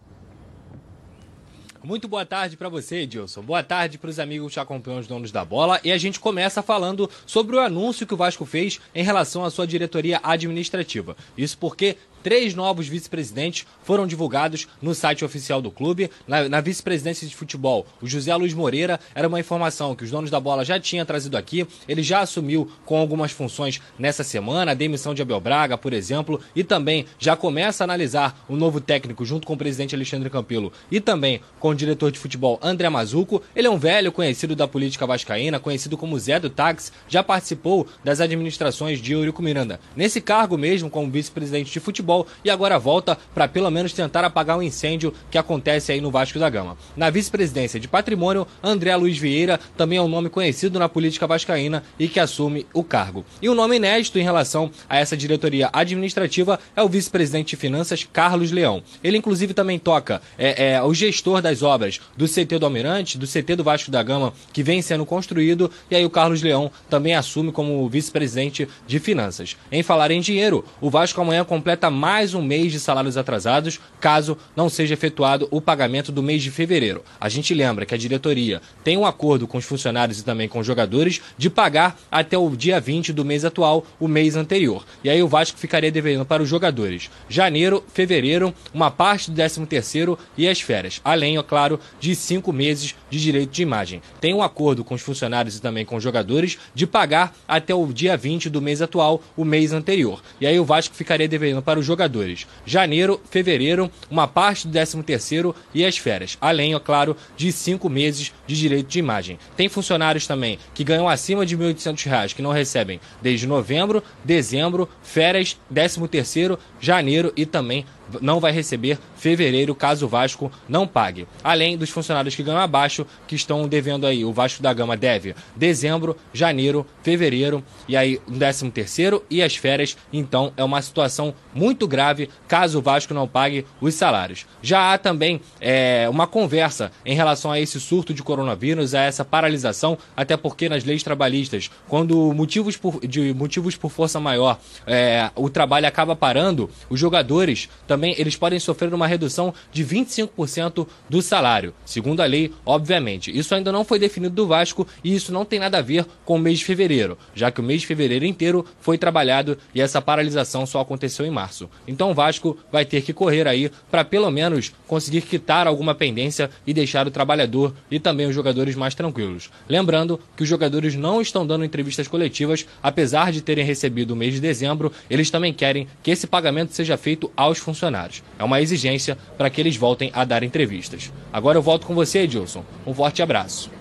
Muito 1.81 2.09
boa 2.09 2.25
tarde 2.25 2.57
para 2.57 2.67
você, 2.67 3.03
Edilson. 3.03 3.41
Boa 3.41 3.63
tarde 3.63 3.97
para 3.97 4.09
os 4.09 4.19
amigos 4.19 4.53
que 4.53 4.59
acompanham 4.59 4.99
os 4.99 5.07
donos 5.07 5.31
da 5.31 5.45
bola. 5.45 5.79
E 5.81 5.93
a 5.93 5.97
gente 5.97 6.19
começa 6.19 6.61
falando 6.61 7.09
sobre 7.25 7.55
o 7.55 7.59
anúncio 7.59 8.05
que 8.05 8.13
o 8.13 8.17
Vasco 8.17 8.45
fez 8.45 8.81
em 8.93 9.01
relação 9.01 9.45
à 9.45 9.49
sua 9.49 9.65
diretoria 9.65 10.19
administrativa. 10.21 11.15
Isso 11.37 11.57
porque 11.57 11.95
Três 12.21 12.53
novos 12.53 12.87
vice-presidentes 12.87 13.65
foram 13.83 14.05
divulgados 14.05 14.67
no 14.81 14.93
site 14.93 15.23
oficial 15.23 15.61
do 15.61 15.71
clube. 15.71 16.09
Na, 16.27 16.49
na 16.49 16.61
vice-presidência 16.61 17.27
de 17.27 17.35
futebol, 17.35 17.85
o 18.01 18.07
José 18.07 18.35
Luiz 18.35 18.53
Moreira 18.53 18.99
era 19.15 19.27
uma 19.27 19.39
informação 19.39 19.95
que 19.95 20.03
os 20.03 20.11
donos 20.11 20.29
da 20.29 20.39
bola 20.39 20.65
já 20.65 20.79
tinham 20.79 21.05
trazido 21.05 21.37
aqui. 21.37 21.65
Ele 21.87 22.03
já 22.03 22.19
assumiu 22.19 22.69
com 22.85 22.97
algumas 22.97 23.31
funções 23.31 23.81
nessa 23.97 24.23
semana, 24.23 24.71
a 24.71 24.75
demissão 24.75 25.13
de 25.13 25.21
Abel 25.21 25.39
Braga, 25.39 25.77
por 25.77 25.93
exemplo, 25.93 26.41
e 26.55 26.63
também 26.63 27.05
já 27.17 27.35
começa 27.35 27.83
a 27.83 27.85
analisar 27.85 28.45
o 28.49 28.55
novo 28.55 28.81
técnico 28.81 29.23
junto 29.23 29.47
com 29.47 29.53
o 29.53 29.57
presidente 29.57 29.95
Alexandre 29.95 30.29
Campelo 30.29 30.73
e 30.91 30.99
também 30.99 31.41
com 31.59 31.69
o 31.69 31.75
diretor 31.75 32.11
de 32.11 32.19
futebol 32.19 32.59
André 32.61 32.89
Mazuco. 32.89 33.41
Ele 33.55 33.67
é 33.67 33.71
um 33.71 33.77
velho 33.77 34.11
conhecido 34.11 34.55
da 34.55 34.67
política 34.67 35.07
vascaína, 35.07 35.59
conhecido 35.59 35.97
como 35.97 36.19
Zé 36.19 36.39
do 36.39 36.49
Táxi, 36.49 36.91
já 37.07 37.23
participou 37.23 37.87
das 38.03 38.19
administrações 38.19 39.01
de 39.01 39.13
Eurico 39.13 39.41
Miranda. 39.41 39.79
Nesse 39.95 40.19
cargo 40.19 40.57
mesmo, 40.57 40.89
como 40.89 41.09
vice-presidente 41.09 41.71
de 41.71 41.79
futebol, 41.79 42.08
futebol 42.09 42.27
e 42.43 42.49
agora 42.49 42.79
volta 42.79 43.17
para 43.33 43.47
pelo 43.47 43.69
menos 43.69 43.93
tentar 43.93 44.25
apagar 44.25 44.57
o 44.57 44.59
um 44.59 44.63
incêndio 44.63 45.13
que 45.29 45.37
acontece 45.37 45.91
aí 45.91 46.01
no 46.01 46.09
Vasco 46.09 46.39
da 46.39 46.49
Gama. 46.49 46.77
Na 46.97 47.09
vice-presidência 47.09 47.79
de 47.79 47.87
patrimônio, 47.87 48.47
André 48.63 48.95
Luiz 48.95 49.17
Vieira 49.17 49.59
também 49.77 49.99
é 49.99 50.01
um 50.01 50.07
nome 50.07 50.29
conhecido 50.29 50.79
na 50.79 50.89
política 50.89 51.27
vascaína 51.27 51.83
e 51.99 52.07
que 52.07 52.19
assume 52.19 52.65
o 52.73 52.83
cargo. 52.83 53.23
E 53.41 53.49
um 53.49 53.53
nome 53.53 53.75
inédito 53.75 54.17
em 54.17 54.23
relação 54.23 54.71
a 54.87 54.97
essa 54.97 55.15
diretoria 55.15 55.69
administrativa 55.71 56.59
é 56.75 56.81
o 56.81 56.89
vice-presidente 56.89 57.51
de 57.51 57.55
finanças, 57.55 58.07
Carlos 58.11 58.51
Leão. 58.51 58.81
Ele, 59.03 59.17
inclusive, 59.17 59.53
também 59.53 59.77
toca 59.77 60.21
é, 60.37 60.73
é, 60.73 60.81
o 60.81 60.93
gestor 60.93 61.41
das 61.41 61.61
obras 61.61 61.99
do 62.17 62.27
CT 62.27 62.57
do 62.59 62.65
Almirante, 62.65 63.17
do 63.17 63.27
CT 63.27 63.55
do 63.55 63.63
Vasco 63.63 63.91
da 63.91 64.01
Gama, 64.01 64.33
que 64.51 64.63
vem 64.63 64.81
sendo 64.81 65.05
construído, 65.05 65.69
e 65.91 65.95
aí 65.95 66.05
o 66.05 66.09
Carlos 66.09 66.41
Leão 66.41 66.71
também 66.89 67.15
assume 67.15 67.51
como 67.51 67.87
vice-presidente 67.89 68.67
de 68.87 68.99
finanças. 68.99 69.55
Em 69.71 69.83
falar 69.83 70.11
em 70.11 70.21
dinheiro, 70.21 70.63
o 70.81 70.89
Vasco 70.89 71.19
amanhã 71.21 71.43
completa 71.43 71.89
mais 71.99 72.33
um 72.33 72.41
mês 72.41 72.71
de 72.71 72.79
salários 72.79 73.17
atrasados, 73.17 73.77
caso 73.99 74.37
não 74.55 74.69
seja 74.69 74.93
efetuado 74.93 75.49
o 75.51 75.59
pagamento 75.59 76.13
do 76.13 76.23
mês 76.23 76.41
de 76.41 76.49
fevereiro. 76.49 77.03
A 77.19 77.27
gente 77.27 77.53
lembra 77.53 77.85
que 77.85 77.93
a 77.93 77.97
diretoria 77.97 78.61
tem 78.85 78.95
um 78.95 79.05
acordo 79.05 79.45
com 79.45 79.57
os 79.57 79.65
funcionários 79.65 80.19
e 80.19 80.23
também 80.23 80.47
com 80.47 80.59
os 80.59 80.65
jogadores 80.65 81.19
de 81.37 81.49
pagar 81.49 81.99
até 82.09 82.37
o 82.37 82.49
dia 82.55 82.79
20 82.79 83.11
do 83.11 83.25
mês 83.25 83.43
atual 83.43 83.85
o 83.99 84.07
mês 84.07 84.37
anterior. 84.37 84.85
E 85.03 85.09
aí 85.09 85.21
o 85.21 85.27
Vasco 85.27 85.59
ficaria 85.59 85.91
devendo 85.91 86.25
para 86.25 86.41
os 86.41 86.47
jogadores 86.47 87.09
janeiro, 87.27 87.83
fevereiro, 87.93 88.53
uma 88.73 88.89
parte 88.89 89.29
do 89.29 89.35
13 89.35 89.65
terceiro 89.65 90.17
e 90.37 90.47
as 90.47 90.61
férias, 90.61 91.01
além, 91.03 91.37
é 91.37 91.43
claro, 91.43 91.81
de 91.99 92.15
cinco 92.15 92.53
meses 92.53 92.95
de 93.09 93.19
direito 93.19 93.51
de 93.51 93.61
imagem. 93.61 94.01
Tem 94.21 94.33
um 94.33 94.41
acordo 94.41 94.85
com 94.85 94.95
os 94.95 95.01
funcionários 95.01 95.57
e 95.57 95.61
também 95.61 95.83
com 95.83 95.97
os 95.97 96.03
jogadores 96.03 96.57
de 96.73 96.87
pagar 96.87 97.35
até 97.45 97.75
o 97.75 97.85
dia 97.87 98.15
20 98.15 98.49
do 98.49 98.61
mês 98.61 98.81
atual 98.81 99.21
o 99.35 99.43
mês 99.43 99.73
anterior. 99.73 100.21
E 100.39 100.47
aí 100.47 100.57
o 100.57 100.63
Vasco 100.63 100.95
ficaria 100.95 101.27
devendo 101.27 101.61
para 101.61 101.77
os 101.77 101.88
jogadores 101.89 102.47
janeiro, 102.65 103.19
fevereiro, 103.29 103.91
uma 104.09 104.27
parte 104.27 104.67
do 104.67 104.71
13 104.71 105.01
terceiro 105.03 105.55
e 105.73 105.83
as 105.83 105.97
férias, 105.97 106.37
além, 106.39 106.73
é 106.73 106.79
claro, 106.79 107.17
de 107.35 107.51
cinco 107.51 107.89
meses 107.89 108.31
de 108.45 108.55
direito 108.55 108.87
de 108.87 108.99
imagem. 108.99 109.39
Tem 109.57 109.67
funcionários 109.67 110.27
também 110.27 110.59
que 110.73 110.83
ganham 110.83 111.09
acima 111.09 111.45
de 111.45 111.55
R$ 111.55 111.73
1.800 111.73 112.33
que 112.35 112.41
não 112.41 112.51
recebem 112.51 113.01
desde 113.21 113.47
novembro, 113.47 114.03
dezembro, 114.23 114.87
férias, 115.01 115.57
13 115.73 116.07
terceiro, 116.07 116.59
janeiro 116.79 117.33
e 117.35 117.45
também 117.45 117.85
não 118.21 118.39
vai 118.39 118.51
receber 118.51 118.97
fevereiro 119.15 119.75
caso 119.75 120.05
o 120.05 120.09
Vasco 120.09 120.51
não 120.67 120.87
pague. 120.87 121.27
Além 121.43 121.77
dos 121.77 121.89
funcionários 121.89 122.35
que 122.35 122.43
ganham 122.43 122.59
abaixo, 122.59 123.05
que 123.27 123.35
estão 123.35 123.67
devendo 123.67 124.05
aí, 124.05 124.23
o 124.23 124.33
Vasco 124.33 124.61
da 124.61 124.73
Gama 124.73 124.95
deve 124.95 125.35
dezembro, 125.55 126.15
janeiro, 126.33 126.85
fevereiro 127.03 127.63
e 127.87 127.95
aí 127.95 128.19
o 128.27 128.31
décimo 128.31 128.71
terceiro 128.71 129.23
e 129.29 129.41
as 129.41 129.55
férias. 129.55 129.97
Então 130.11 130.53
é 130.55 130.63
uma 130.63 130.81
situação 130.81 131.33
muito 131.53 131.87
grave 131.87 132.29
caso 132.47 132.79
o 132.79 132.81
Vasco 132.81 133.13
não 133.13 133.27
pague 133.27 133.65
os 133.81 133.93
salários. 133.93 134.45
Já 134.61 134.93
há 134.93 134.97
também 134.97 135.41
é, 135.59 136.07
uma 136.09 136.27
conversa 136.27 136.91
em 137.05 137.15
relação 137.15 137.51
a 137.51 137.59
esse 137.59 137.79
surto 137.79 138.13
de 138.13 138.23
coronavírus, 138.23 138.93
a 138.93 139.01
essa 139.01 139.25
paralisação, 139.25 139.97
até 140.15 140.37
porque 140.37 140.69
nas 140.69 140.83
leis 140.83 141.03
trabalhistas, 141.03 141.69
quando 141.87 142.33
motivos 142.33 142.77
por, 142.77 143.05
de 143.05 143.33
motivos 143.33 143.75
por 143.75 143.89
força 143.89 144.19
maior, 144.19 144.59
é, 144.85 145.29
o 145.35 145.49
trabalho 145.49 145.87
acaba 145.87 146.15
parando, 146.15 146.69
os 146.89 146.99
jogadores 146.99 147.69
também 147.87 147.98
eles 148.17 148.35
podem 148.35 148.59
sofrer 148.59 148.93
uma 148.93 149.07
redução 149.07 149.53
de 149.71 149.85
25% 149.85 150.87
do 151.09 151.21
salário, 151.21 151.73
segundo 151.85 152.21
a 152.21 152.25
lei, 152.25 152.51
obviamente. 152.65 153.35
Isso 153.37 153.53
ainda 153.53 153.71
não 153.71 153.83
foi 153.83 153.99
definido 153.99 154.35
do 154.35 154.47
Vasco 154.47 154.87
e 155.03 155.13
isso 155.15 155.31
não 155.31 155.45
tem 155.45 155.59
nada 155.59 155.79
a 155.79 155.81
ver 155.81 156.05
com 156.25 156.35
o 156.35 156.39
mês 156.39 156.59
de 156.59 156.65
fevereiro, 156.65 157.17
já 157.33 157.51
que 157.51 157.59
o 157.59 157.63
mês 157.63 157.81
de 157.81 157.87
fevereiro 157.87 158.25
inteiro 158.25 158.65
foi 158.79 158.97
trabalhado 158.97 159.57
e 159.73 159.81
essa 159.81 160.01
paralisação 160.01 160.65
só 160.65 160.79
aconteceu 160.79 161.25
em 161.25 161.31
março. 161.31 161.69
Então 161.87 162.11
o 162.11 162.13
Vasco 162.13 162.57
vai 162.71 162.85
ter 162.85 163.01
que 163.01 163.13
correr 163.13 163.47
aí 163.47 163.71
para 163.89 164.03
pelo 164.03 164.29
menos 164.31 164.71
conseguir 164.87 165.21
quitar 165.21 165.67
alguma 165.67 165.95
pendência 165.95 166.49
e 166.65 166.73
deixar 166.73 167.07
o 167.07 167.11
trabalhador 167.11 167.73
e 167.89 167.99
também 167.99 168.27
os 168.27 168.35
jogadores 168.35 168.75
mais 168.75 168.95
tranquilos. 168.95 169.49
Lembrando 169.67 170.19
que 170.35 170.43
os 170.43 170.49
jogadores 170.49 170.95
não 170.95 171.21
estão 171.21 171.45
dando 171.45 171.65
entrevistas 171.65 172.07
coletivas, 172.07 172.65
apesar 172.81 173.31
de 173.31 173.41
terem 173.41 173.65
recebido 173.65 174.11
o 174.11 174.15
mês 174.15 174.33
de 174.33 174.39
dezembro, 174.39 174.91
eles 175.09 175.29
também 175.29 175.53
querem 175.53 175.87
que 176.01 176.11
esse 176.11 176.27
pagamento 176.27 176.73
seja 176.73 176.97
feito 176.97 177.31
aos 177.35 177.57
funcionários. 177.57 177.88
É 178.37 178.43
uma 178.43 178.61
exigência 178.61 179.17
para 179.37 179.49
que 179.49 179.59
eles 179.59 179.75
voltem 179.75 180.11
a 180.13 180.23
dar 180.23 180.43
entrevistas. 180.43 181.11
Agora 181.31 181.57
eu 181.57 181.61
volto 181.61 181.87
com 181.87 181.95
você, 181.95 182.19
Edilson. 182.19 182.63
Um 182.85 182.93
forte 182.93 183.21
abraço. 183.21 183.71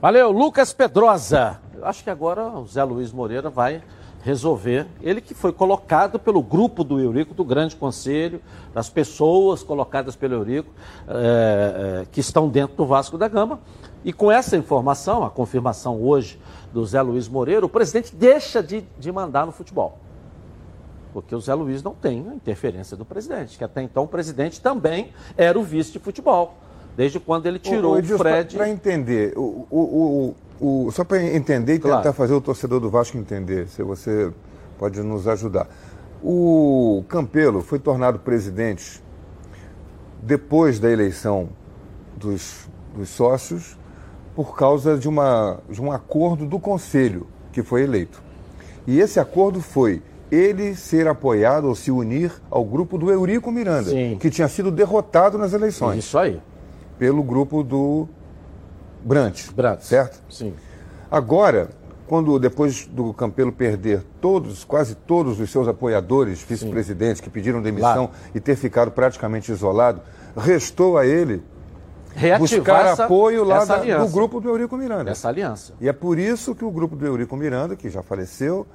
Valeu, 0.00 0.30
Lucas 0.30 0.72
Pedrosa. 0.72 1.60
Eu 1.74 1.84
acho 1.84 2.04
que 2.04 2.10
agora 2.10 2.48
o 2.48 2.66
Zé 2.66 2.84
Luiz 2.84 3.12
Moreira 3.12 3.48
vai 3.48 3.82
resolver. 4.22 4.86
Ele 5.00 5.20
que 5.20 5.34
foi 5.34 5.52
colocado 5.52 6.18
pelo 6.18 6.42
grupo 6.42 6.82
do 6.82 6.98
Eurico, 6.98 7.32
do 7.32 7.44
Grande 7.44 7.76
Conselho, 7.76 8.40
das 8.74 8.90
pessoas 8.90 9.62
colocadas 9.62 10.16
pelo 10.16 10.34
Eurico, 10.34 10.70
é, 11.06 12.06
que 12.10 12.18
estão 12.18 12.48
dentro 12.48 12.76
do 12.76 12.84
Vasco 12.84 13.16
da 13.16 13.28
Gama. 13.28 13.60
E 14.04 14.12
com 14.12 14.30
essa 14.30 14.56
informação, 14.56 15.24
a 15.24 15.30
confirmação 15.30 16.02
hoje 16.02 16.40
do 16.72 16.84
Zé 16.84 17.00
Luiz 17.00 17.28
Moreira, 17.28 17.64
o 17.64 17.68
presidente 17.68 18.14
deixa 18.14 18.62
de, 18.62 18.84
de 18.98 19.12
mandar 19.12 19.46
no 19.46 19.52
futebol. 19.52 19.98
Porque 21.16 21.34
o 21.34 21.40
Zé 21.40 21.54
Luiz 21.54 21.82
não 21.82 21.94
tem 21.94 22.28
a 22.28 22.34
interferência 22.34 22.94
do 22.94 23.02
presidente, 23.02 23.56
que 23.56 23.64
até 23.64 23.80
então 23.80 24.02
o 24.02 24.06
presidente 24.06 24.60
também 24.60 25.14
era 25.34 25.58
o 25.58 25.62
vice 25.62 25.90
de 25.90 25.98
futebol. 25.98 26.58
Desde 26.94 27.18
quando 27.18 27.46
ele 27.46 27.58
tirou 27.58 27.96
o, 27.96 27.98
o 27.98 28.18
Fred. 28.18 28.54
Para 28.54 28.68
entender, 28.68 29.32
o, 29.34 29.66
o, 29.70 30.34
o, 30.60 30.90
só 30.92 31.04
para 31.04 31.24
entender 31.24 31.76
e 31.76 31.78
claro. 31.78 32.02
tentar 32.02 32.12
fazer 32.12 32.34
o 32.34 32.40
torcedor 32.42 32.80
do 32.80 32.90
Vasco 32.90 33.16
entender, 33.16 33.66
se 33.66 33.82
você 33.82 34.30
pode 34.78 35.00
nos 35.00 35.26
ajudar. 35.26 35.66
O 36.22 37.02
Campelo 37.08 37.62
foi 37.62 37.78
tornado 37.78 38.18
presidente 38.18 39.02
depois 40.22 40.78
da 40.78 40.90
eleição 40.90 41.48
dos, 42.14 42.68
dos 42.94 43.08
sócios 43.08 43.78
por 44.34 44.54
causa 44.54 44.98
de, 44.98 45.08
uma, 45.08 45.60
de 45.70 45.80
um 45.80 45.90
acordo 45.90 46.44
do 46.44 46.60
conselho 46.60 47.26
que 47.52 47.62
foi 47.62 47.84
eleito. 47.84 48.22
E 48.86 49.00
esse 49.00 49.18
acordo 49.18 49.62
foi 49.62 50.02
ele 50.30 50.74
ser 50.74 51.06
apoiado 51.06 51.66
ou 51.68 51.74
se 51.74 51.90
unir 51.90 52.32
ao 52.50 52.64
grupo 52.64 52.98
do 52.98 53.10
Eurico 53.10 53.50
Miranda, 53.50 53.90
Sim. 53.90 54.16
que 54.20 54.30
tinha 54.30 54.48
sido 54.48 54.70
derrotado 54.70 55.38
nas 55.38 55.52
eleições. 55.52 55.98
Isso 55.98 56.18
aí. 56.18 56.40
Pelo 56.98 57.22
grupo 57.22 57.62
do 57.62 58.08
Brant. 59.04 59.50
Brant. 59.52 59.80
Certo? 59.80 60.20
Sim. 60.28 60.54
Agora, 61.10 61.68
quando 62.06 62.38
depois 62.38 62.86
do 62.86 63.12
Campelo 63.12 63.52
perder 63.52 64.02
todos, 64.20 64.64
quase 64.64 64.94
todos 64.94 65.40
os 65.40 65.50
seus 65.50 65.68
apoiadores, 65.68 66.42
vice-presidentes 66.42 67.20
que 67.20 67.28
pediram 67.28 67.60
demissão 67.60 68.04
Lá. 68.04 68.10
e 68.34 68.40
ter 68.40 68.56
ficado 68.56 68.90
praticamente 68.90 69.50
isolado, 69.50 70.00
restou 70.36 70.98
a 70.98 71.06
ele 71.06 71.42
Reativar 72.14 72.38
buscar 72.38 72.86
essa, 72.86 73.04
apoio 73.04 73.44
lá 73.44 73.64
da, 73.64 73.98
do 73.98 74.08
grupo 74.08 74.40
do 74.40 74.48
Eurico 74.48 74.76
Miranda. 74.76 75.10
Essa 75.10 75.28
aliança. 75.28 75.74
E 75.80 75.88
é 75.88 75.92
por 75.92 76.18
isso 76.18 76.54
que 76.54 76.64
o 76.64 76.70
grupo 76.70 76.96
do 76.96 77.04
Eurico 77.04 77.36
Miranda, 77.36 77.76
que 77.76 77.90
já 77.90 78.02
faleceu, 78.02 78.66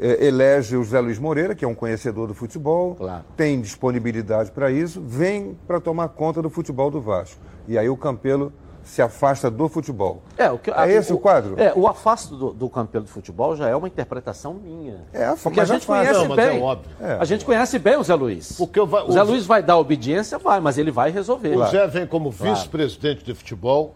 elege 0.00 0.76
o 0.76 0.82
José 0.82 0.98
Luiz 1.00 1.18
Moreira, 1.18 1.54
que 1.54 1.64
é 1.64 1.68
um 1.68 1.74
conhecedor 1.74 2.26
do 2.26 2.34
futebol, 2.34 2.94
claro. 2.94 3.24
tem 3.36 3.60
disponibilidade 3.60 4.50
para 4.50 4.70
isso, 4.70 5.00
vem 5.00 5.56
para 5.66 5.80
tomar 5.80 6.08
conta 6.08 6.40
do 6.40 6.48
futebol 6.48 6.90
do 6.90 7.00
Vasco. 7.00 7.40
E 7.68 7.76
aí 7.76 7.88
o 7.88 7.96
Campelo 7.96 8.52
se 8.82 9.02
afasta 9.02 9.50
do 9.50 9.68
futebol. 9.68 10.22
É, 10.36 10.50
o 10.50 10.58
que, 10.58 10.70
é 10.70 10.92
esse 10.92 11.12
o, 11.12 11.16
o, 11.16 11.18
quadro? 11.18 11.54
É, 11.60 11.72
o 11.76 11.86
afasto 11.86 12.34
do, 12.34 12.52
do 12.52 12.68
Campelo 12.68 13.04
do 13.04 13.10
futebol 13.10 13.54
já 13.54 13.68
é 13.68 13.76
uma 13.76 13.86
interpretação 13.86 14.54
minha. 14.54 15.04
É, 15.12 15.34
porque 15.42 15.60
a 15.60 15.64
gente 15.64 15.86
conhece 15.86 16.26
não, 16.26 16.34
bem. 16.34 16.62
É 17.00 17.12
a 17.20 17.24
gente 17.24 17.44
conhece 17.44 17.78
bem 17.78 17.96
o 17.96 18.02
Zé 18.02 18.14
Luiz. 18.14 18.52
Porque 18.52 18.80
o, 18.80 18.84
o 18.84 19.12
Zé 19.12 19.22
Luiz 19.22 19.46
vai 19.46 19.62
dar 19.62 19.76
obediência, 19.76 20.38
vai, 20.38 20.60
mas 20.60 20.78
ele 20.78 20.90
vai 20.90 21.10
resolver. 21.10 21.56
O 21.56 21.66
Zé 21.66 21.86
vem 21.86 22.06
como 22.06 22.30
vice-presidente 22.30 23.24
de 23.24 23.34
futebol, 23.34 23.94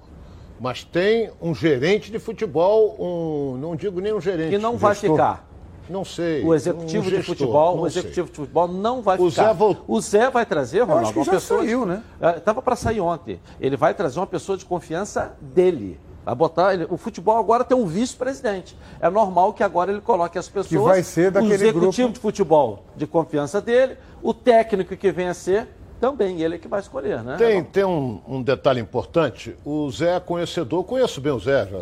mas 0.60 0.84
tem 0.84 1.30
um 1.40 1.54
gerente 1.54 2.10
de 2.12 2.18
futebol, 2.18 2.94
um, 2.98 3.56
não 3.58 3.74
digo 3.74 4.00
nem 4.00 4.12
um 4.12 4.20
gerente. 4.20 4.50
Que 4.50 4.58
não 4.58 4.76
vai 4.76 4.94
ficar. 4.94 5.53
Não 5.88 6.04
sei. 6.04 6.44
O 6.44 6.54
executivo 6.54 7.06
um 7.06 7.10
gestor, 7.10 7.20
de 7.20 7.26
futebol, 7.26 7.80
o 7.80 7.86
executivo 7.86 8.26
sei. 8.26 8.32
de 8.32 8.40
futebol 8.40 8.68
não 8.68 9.02
vai 9.02 9.18
o 9.18 9.30
ficar. 9.30 9.48
Zé 9.48 9.54
volt... 9.54 9.78
O 9.86 10.00
Zé 10.00 10.30
vai 10.30 10.46
trazer, 10.46 10.80
Ronaldo, 10.80 11.20
uma 11.20 11.26
pessoa. 11.26 11.62
Saiu, 11.62 11.84
né? 11.84 12.02
Estava 12.36 12.60
é, 12.60 12.62
para 12.62 12.76
sair 12.76 13.00
ontem. 13.00 13.40
Ele 13.60 13.76
vai 13.76 13.94
trazer 13.94 14.18
uma 14.18 14.26
pessoa 14.26 14.56
de 14.56 14.64
confiança 14.64 15.36
dele. 15.40 16.00
Vai 16.24 16.34
botar 16.34 16.72
ele, 16.72 16.86
o 16.88 16.96
futebol 16.96 17.36
agora 17.36 17.64
tem 17.64 17.76
um 17.76 17.84
vice-presidente. 17.84 18.76
É 18.98 19.10
normal 19.10 19.52
que 19.52 19.62
agora 19.62 19.92
ele 19.92 20.00
coloque 20.00 20.38
as 20.38 20.48
pessoas. 20.48 20.68
Que 20.68 20.78
vai 20.78 21.02
ser 21.02 21.30
daquele 21.30 21.52
o 21.52 21.54
executivo 21.54 22.08
grupo... 22.08 22.12
de 22.14 22.18
futebol 22.20 22.84
de 22.96 23.06
confiança 23.06 23.60
dele, 23.60 23.98
o 24.22 24.32
técnico 24.32 24.96
que 24.96 25.12
vem 25.12 25.28
a 25.28 25.34
ser 25.34 25.68
também 26.00 26.42
ele 26.42 26.56
é 26.56 26.58
que 26.58 26.68
vai 26.68 26.80
escolher, 26.80 27.22
né? 27.22 27.36
Tem, 27.36 27.62
tem 27.62 27.84
um, 27.84 28.20
um 28.26 28.42
detalhe 28.42 28.80
importante. 28.80 29.56
O 29.64 29.90
Zé 29.90 30.16
é 30.16 30.20
conhecedor, 30.20 30.84
conheço 30.84 31.20
bem 31.20 31.32
o 31.32 31.38
Zé, 31.38 31.66
já 31.66 31.78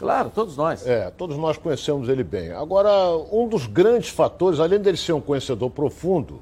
Claro, 0.00 0.32
todos 0.34 0.56
nós. 0.56 0.86
É, 0.86 1.10
todos 1.10 1.36
nós 1.36 1.58
conhecemos 1.58 2.08
ele 2.08 2.24
bem. 2.24 2.52
Agora, 2.52 2.90
um 3.30 3.46
dos 3.46 3.66
grandes 3.66 4.08
fatores, 4.08 4.58
além 4.58 4.80
dele 4.80 4.96
ser 4.96 5.12
um 5.12 5.20
conhecedor 5.20 5.68
profundo 5.68 6.40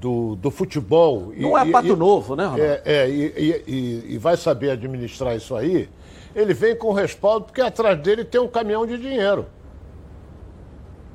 do, 0.00 0.34
do 0.36 0.50
futebol. 0.50 1.30
Não 1.36 1.58
e, 1.58 1.68
é 1.68 1.70
pato 1.70 1.88
e, 1.88 1.94
novo, 1.94 2.34
né, 2.34 2.44
Ronaldo? 2.44 2.62
É, 2.64 2.80
é 2.86 3.10
e, 3.10 3.64
e, 3.68 4.14
e 4.14 4.18
vai 4.18 4.34
saber 4.34 4.70
administrar 4.70 5.36
isso 5.36 5.54
aí. 5.54 5.90
Ele 6.34 6.54
vem 6.54 6.74
com 6.74 6.90
respaldo 6.94 7.44
porque 7.44 7.60
atrás 7.60 8.00
dele 8.00 8.24
tem 8.24 8.40
um 8.40 8.48
caminhão 8.48 8.86
de 8.86 8.96
dinheiro. 8.96 9.44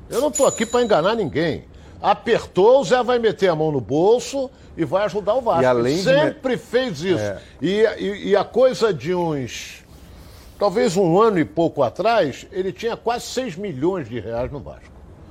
Eu 0.08 0.20
não 0.20 0.28
estou 0.28 0.46
aqui 0.46 0.64
para 0.64 0.84
enganar 0.84 1.16
ninguém. 1.16 1.64
Apertou, 2.00 2.80
o 2.80 2.84
Zé 2.84 3.02
vai 3.02 3.18
meter 3.18 3.48
a 3.48 3.56
mão 3.56 3.72
no 3.72 3.80
bolso 3.80 4.48
e 4.76 4.84
vai 4.84 5.04
ajudar 5.06 5.34
o 5.34 5.40
Vasco. 5.40 5.62
E 5.62 5.66
além 5.66 5.96
de 5.96 6.02
Sempre 6.02 6.56
fez 6.56 7.00
isso. 7.00 7.18
É. 7.18 7.40
E, 7.60 7.80
e- 7.98 8.28
e 8.28 8.36
a 8.36 8.44
coisa 8.44 8.94
de 8.94 9.12
uns. 9.12 9.84
Talvez 10.58 10.96
um 10.96 11.20
ano 11.20 11.38
e 11.38 11.44
pouco 11.44 11.82
atrás, 11.82 12.46
ele 12.50 12.72
tinha 12.72 12.96
quase 12.96 13.26
6 13.26 13.56
milhões 13.56 14.08
de 14.08 14.18
reais 14.18 14.50
no 14.50 14.58
Vasco. 14.58 14.90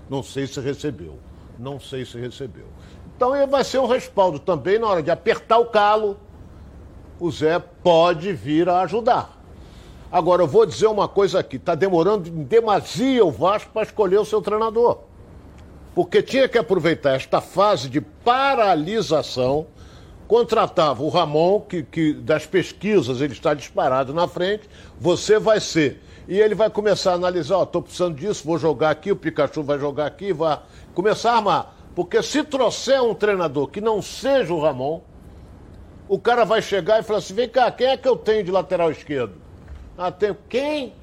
Não 0.09 0.21
sei 0.21 0.45
se 0.45 0.59
recebeu. 0.59 1.17
Não 1.57 1.79
sei 1.79 2.05
se 2.05 2.19
recebeu. 2.19 2.67
Então 3.15 3.35
ele 3.35 3.47
vai 3.47 3.63
ser 3.63 3.79
um 3.79 3.87
respaldo 3.87 4.37
também 4.37 4.77
na 4.77 4.87
hora 4.87 5.01
de 5.01 5.09
apertar 5.09 5.57
o 5.57 5.65
calo. 5.65 6.17
O 7.19 7.31
Zé 7.31 7.57
pode 7.59 8.33
vir 8.33 8.69
a 8.69 8.81
ajudar. 8.81 9.35
Agora, 10.11 10.43
eu 10.43 10.47
vou 10.47 10.65
dizer 10.65 10.87
uma 10.87 11.07
coisa 11.07 11.39
aqui: 11.39 11.55
está 11.55 11.73
demorando 11.73 12.29
em 12.29 12.43
demasia 12.43 13.25
o 13.25 13.31
Vasco 13.31 13.71
para 13.71 13.83
escolher 13.83 14.19
o 14.19 14.25
seu 14.25 14.41
treinador. 14.41 14.99
Porque 15.95 16.21
tinha 16.21 16.47
que 16.47 16.57
aproveitar 16.57 17.15
esta 17.15 17.39
fase 17.41 17.89
de 17.89 18.01
paralisação, 18.01 19.65
contratava 20.27 21.03
o 21.03 21.09
Ramon, 21.09 21.59
que, 21.61 21.83
que 21.83 22.13
das 22.13 22.45
pesquisas 22.45 23.21
ele 23.21 23.33
está 23.33 23.53
disparado 23.53 24.13
na 24.13 24.27
frente, 24.27 24.69
você 24.99 25.37
vai 25.39 25.59
ser. 25.59 26.01
E 26.27 26.39
ele 26.39 26.55
vai 26.55 26.69
começar 26.69 27.11
a 27.11 27.15
analisar, 27.15 27.61
estou 27.61 27.81
precisando 27.81 28.15
disso, 28.15 28.43
vou 28.45 28.57
jogar 28.57 28.89
aqui, 28.89 29.11
o 29.11 29.15
Pikachu 29.15 29.61
vai 29.61 29.77
jogar 29.77 30.07
aqui, 30.07 30.33
vai 30.33 30.59
começar 30.93 31.33
a 31.33 31.35
armar. 31.35 31.75
Porque 31.95 32.21
se 32.23 32.43
trouxer 32.43 33.01
um 33.01 33.13
treinador 33.13 33.67
que 33.67 33.79
não 33.79 34.01
seja 34.01 34.51
o 34.53 34.59
Ramon, 34.59 35.01
o 36.09 36.19
cara 36.19 36.43
vai 36.43 36.61
chegar 36.61 36.99
e 36.99 37.03
falar 37.03 37.19
assim: 37.19 37.33
vem 37.33 37.47
cá, 37.47 37.71
quem 37.71 37.87
é 37.87 37.95
que 37.97 38.07
eu 38.07 38.15
tenho 38.17 38.43
de 38.43 38.51
lateral 38.51 38.91
esquerdo? 38.91 39.33
Ah, 39.97 40.11
tenho. 40.11 40.35
Quem? 40.49 40.93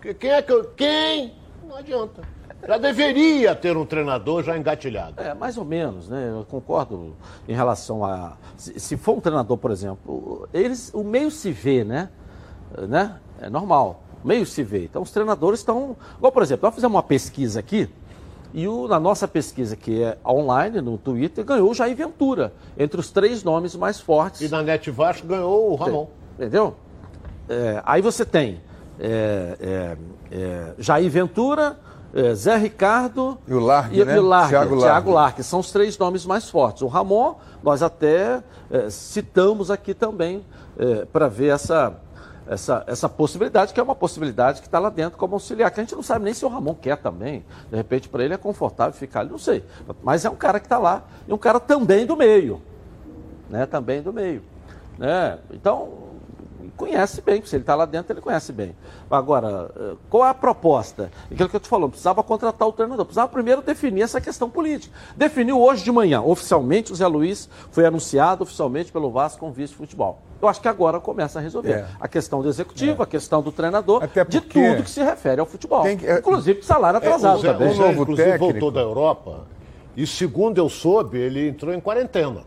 Que- 0.00 0.14
Quem 0.14 0.30
é 0.30 0.42
que 0.42 0.52
eu. 0.52 0.64
Quem? 0.76 1.34
Não 1.66 1.76
adianta. 1.76 2.22
Já 2.66 2.78
deveria 2.78 3.54
ter 3.54 3.76
um 3.76 3.84
treinador 3.84 4.42
já 4.42 4.56
engatilhado. 4.56 5.20
É, 5.20 5.34
mais 5.34 5.58
ou 5.58 5.64
menos, 5.64 6.08
né? 6.08 6.30
Eu 6.30 6.44
concordo 6.44 7.14
em 7.48 7.54
relação 7.54 8.04
a. 8.04 8.36
Se, 8.56 8.78
se 8.78 8.96
for 8.96 9.16
um 9.16 9.20
treinador, 9.20 9.56
por 9.56 9.70
exemplo, 9.70 10.48
eles, 10.52 10.92
o 10.94 11.04
meio 11.04 11.30
se 11.30 11.52
vê, 11.52 11.84
né? 11.84 12.08
né? 12.88 13.16
É 13.40 13.50
normal. 13.50 14.02
O 14.24 14.26
meio 14.26 14.46
se 14.46 14.62
vê. 14.62 14.84
Então 14.84 15.02
os 15.02 15.10
treinadores 15.10 15.60
estão. 15.60 15.96
Igual, 16.16 16.32
por 16.32 16.42
exemplo, 16.42 16.66
nós 16.66 16.74
fizemos 16.74 16.94
uma 16.94 17.02
pesquisa 17.02 17.60
aqui, 17.60 17.88
e 18.56 18.66
o, 18.66 18.88
na 18.88 18.98
nossa 18.98 19.28
pesquisa, 19.28 19.76
que 19.76 20.02
é 20.02 20.16
online, 20.26 20.80
no 20.80 20.96
Twitter, 20.96 21.44
ganhou 21.44 21.70
o 21.70 21.74
Jair 21.74 21.94
Ventura, 21.94 22.54
entre 22.78 22.98
os 22.98 23.10
três 23.10 23.44
nomes 23.44 23.76
mais 23.76 24.00
fortes. 24.00 24.40
E 24.40 24.48
na 24.48 24.62
Net 24.62 24.90
Vasco 24.90 25.26
ganhou 25.26 25.72
o 25.72 25.74
Ramon. 25.74 26.08
Entendeu? 26.38 26.74
É, 27.48 27.82
aí 27.84 28.00
você 28.00 28.24
tem 28.24 28.60
é, 28.98 29.56
é, 29.60 29.96
é, 30.30 30.74
Jair 30.78 31.10
Ventura, 31.10 31.78
é, 32.14 32.34
Zé 32.34 32.56
Ricardo 32.56 33.38
E 33.46 33.54
o 33.54 33.60
Largue, 33.60 34.00
e, 34.00 34.04
né? 34.04 34.16
e 34.16 34.20
Largue, 34.20 34.50
Thiago 34.50 34.74
Largue. 34.74 34.84
Thiago 34.84 35.10
Largue. 35.10 35.42
São 35.42 35.60
os 35.60 35.70
três 35.70 35.98
nomes 35.98 36.24
mais 36.24 36.48
fortes. 36.48 36.82
O 36.82 36.86
Ramon, 36.86 37.34
nós 37.62 37.82
até 37.82 38.42
é, 38.70 38.90
citamos 38.90 39.70
aqui 39.70 39.94
também 39.94 40.44
para 41.10 41.26
ver 41.26 41.54
essa, 41.54 41.94
essa, 42.46 42.84
essa 42.86 43.08
possibilidade, 43.08 43.72
que 43.72 43.80
é 43.80 43.82
uma 43.82 43.94
possibilidade 43.94 44.60
que 44.60 44.68
está 44.68 44.78
lá 44.78 44.90
dentro 44.90 45.18
como 45.18 45.32
auxiliar, 45.32 45.70
que 45.70 45.80
a 45.80 45.82
gente 45.82 45.94
não 45.94 46.02
sabe 46.02 46.26
nem 46.26 46.34
se 46.34 46.44
o 46.44 46.48
Ramon 46.48 46.74
quer 46.74 46.98
também. 46.98 47.46
De 47.70 47.76
repente, 47.76 48.10
para 48.10 48.22
ele 48.22 48.34
é 48.34 48.36
confortável 48.36 48.92
ficar 48.92 49.20
ali, 49.20 49.30
não 49.30 49.38
sei. 49.38 49.64
Mas 50.02 50.26
é 50.26 50.28
um 50.28 50.36
cara 50.36 50.60
que 50.60 50.66
está 50.66 50.76
lá 50.76 51.04
e 51.26 51.32
um 51.32 51.38
cara 51.38 51.58
também 51.58 52.04
do 52.04 52.14
meio 52.14 52.60
né, 53.48 53.66
também 53.66 54.02
do 54.02 54.12
meio. 54.12 54.42
Né? 54.98 55.38
Então, 55.52 55.88
conhece 56.76 57.20
bem, 57.22 57.42
se 57.44 57.56
ele 57.56 57.62
está 57.62 57.74
lá 57.74 57.84
dentro, 57.86 58.12
ele 58.12 58.20
conhece 58.20 58.52
bem. 58.52 58.74
Agora, 59.10 59.70
eh, 59.76 59.94
qual 60.10 60.24
é 60.26 60.30
a 60.30 60.34
proposta? 60.34 61.10
Aquilo 61.30 61.48
que 61.48 61.56
eu 61.56 61.60
te 61.60 61.68
falou, 61.68 61.88
precisava 61.88 62.22
contratar 62.22 62.68
o 62.68 62.72
treinador, 62.72 63.04
precisava 63.04 63.28
primeiro 63.28 63.62
definir 63.62 64.02
essa 64.02 64.20
questão 64.20 64.48
política. 64.50 64.94
Definiu 65.16 65.60
hoje 65.60 65.82
de 65.84 65.90
manhã, 65.92 66.20
oficialmente, 66.22 66.92
o 66.92 66.94
Zé 66.94 67.06
Luiz 67.06 67.48
foi 67.70 67.86
anunciado 67.86 68.42
oficialmente 68.44 68.92
pelo 68.92 69.10
Vasco 69.10 69.40
como 69.40 69.52
vice-futebol. 69.52 70.20
Eu 70.40 70.48
acho 70.48 70.60
que 70.60 70.68
agora 70.68 71.00
começa 71.00 71.38
a 71.38 71.42
resolver. 71.42 71.72
É. 71.72 71.86
A 71.98 72.06
questão 72.06 72.42
do 72.42 72.48
executivo, 72.48 73.02
a 73.02 73.06
questão 73.06 73.40
do 73.42 73.50
treinador, 73.50 74.04
Até 74.04 74.22
de 74.24 74.40
tudo 74.40 74.82
que 74.82 74.90
se 74.90 75.02
refere 75.02 75.40
ao 75.40 75.46
futebol. 75.46 75.82
Tem 75.82 75.96
que- 75.96 76.06
é- 76.06 76.18
Inclusive 76.18 76.62
salário 76.62 76.96
É, 76.96 76.98
atrasado 76.98 77.38
o 77.38 77.40
Zé, 77.40 77.52
também. 77.52 77.68
o 77.70 77.74
Zé, 77.74 77.78
novo 77.86 78.02
inclusive, 78.02 78.28
técnico. 78.32 78.50
voltou 78.52 78.70
da 78.70 78.80
Europa 78.82 79.46
e, 79.96 80.06
segundo 80.06 80.58
eu 80.58 80.68
soube, 80.68 81.16
ele 81.18 81.48
entrou 81.48 81.72
em 81.72 81.80
quarentena. 81.80 82.42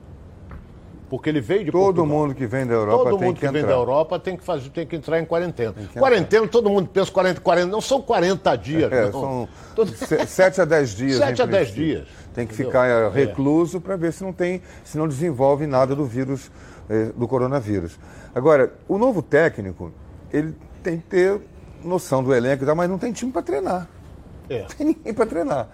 Porque 1.09 1.27
ele 1.29 1.41
veio 1.41 1.65
de 1.65 1.71
Todo 1.71 1.95
Portugal. 1.95 2.05
mundo 2.05 2.35
que 2.35 2.45
vem 2.45 2.67
da 2.67 2.73
Europa 2.75 3.03
Todo 3.05 3.17
tem 3.17 3.27
mundo 3.27 3.35
que 3.35 3.45
que, 3.45 3.51
vem 3.51 3.61
entrar. 3.61 3.73
da 3.73 3.79
Europa 3.79 4.19
tem 4.19 4.37
que, 4.37 4.43
fazer, 4.43 4.69
tem 4.69 4.85
que 4.85 4.95
entrar 4.95 5.19
em 5.19 5.25
quarentena. 5.25 5.73
Quarentena, 5.97 6.47
todo 6.47 6.69
mundo 6.69 6.87
pensa 6.87 7.11
40, 7.11 7.41
40, 7.41 7.67
não 7.71 7.81
são 7.81 7.99
40 8.01 8.55
dias, 8.55 8.91
É, 8.91 9.05
não. 9.05 9.11
são 9.11 9.49
Todo- 9.75 9.89
se- 9.95 10.25
7 10.27 10.61
a 10.61 10.65
10 10.65 10.89
dias. 10.95 11.17
Sete 11.17 11.39
em 11.39 11.43
a 11.43 11.45
dez 11.47 11.69
princípio. 11.71 11.95
dias, 11.97 12.07
Tem 12.33 12.45
que 12.45 12.53
entendeu? 12.53 12.71
ficar 12.71 12.85
é, 12.87 13.07
É. 13.07 13.09
recluso 13.09 13.81
para 13.81 13.95
ver 13.95 14.13
se 14.13 14.23
não 14.23 14.31
tem, 14.31 14.61
se 14.83 14.97
não 14.99 15.07
desenvolve 15.07 15.65
nada 15.65 15.95
do 15.95 16.05
vírus, 16.05 16.51
eh, 16.89 17.11
do 17.15 17.27
coronavírus. 17.27 17.97
Agora, 18.35 18.71
o 18.87 18.97
novo 18.99 19.23
técnico, 19.23 19.91
ele 20.31 20.53
tem 20.83 20.97
que 20.99 21.07
ter 21.07 21.41
noção 21.83 22.23
do 22.23 22.31
elenco, 22.35 22.63
mas 22.75 22.87
não 22.87 22.99
tem 22.99 23.11
time 23.11 23.31
para 23.31 23.41
treinar. 23.41 23.87
É. 24.47 24.59
Não 24.59 24.67
tem 24.67 24.85
ninguém 24.87 25.13
para 25.13 25.25
treinar. 25.25 25.67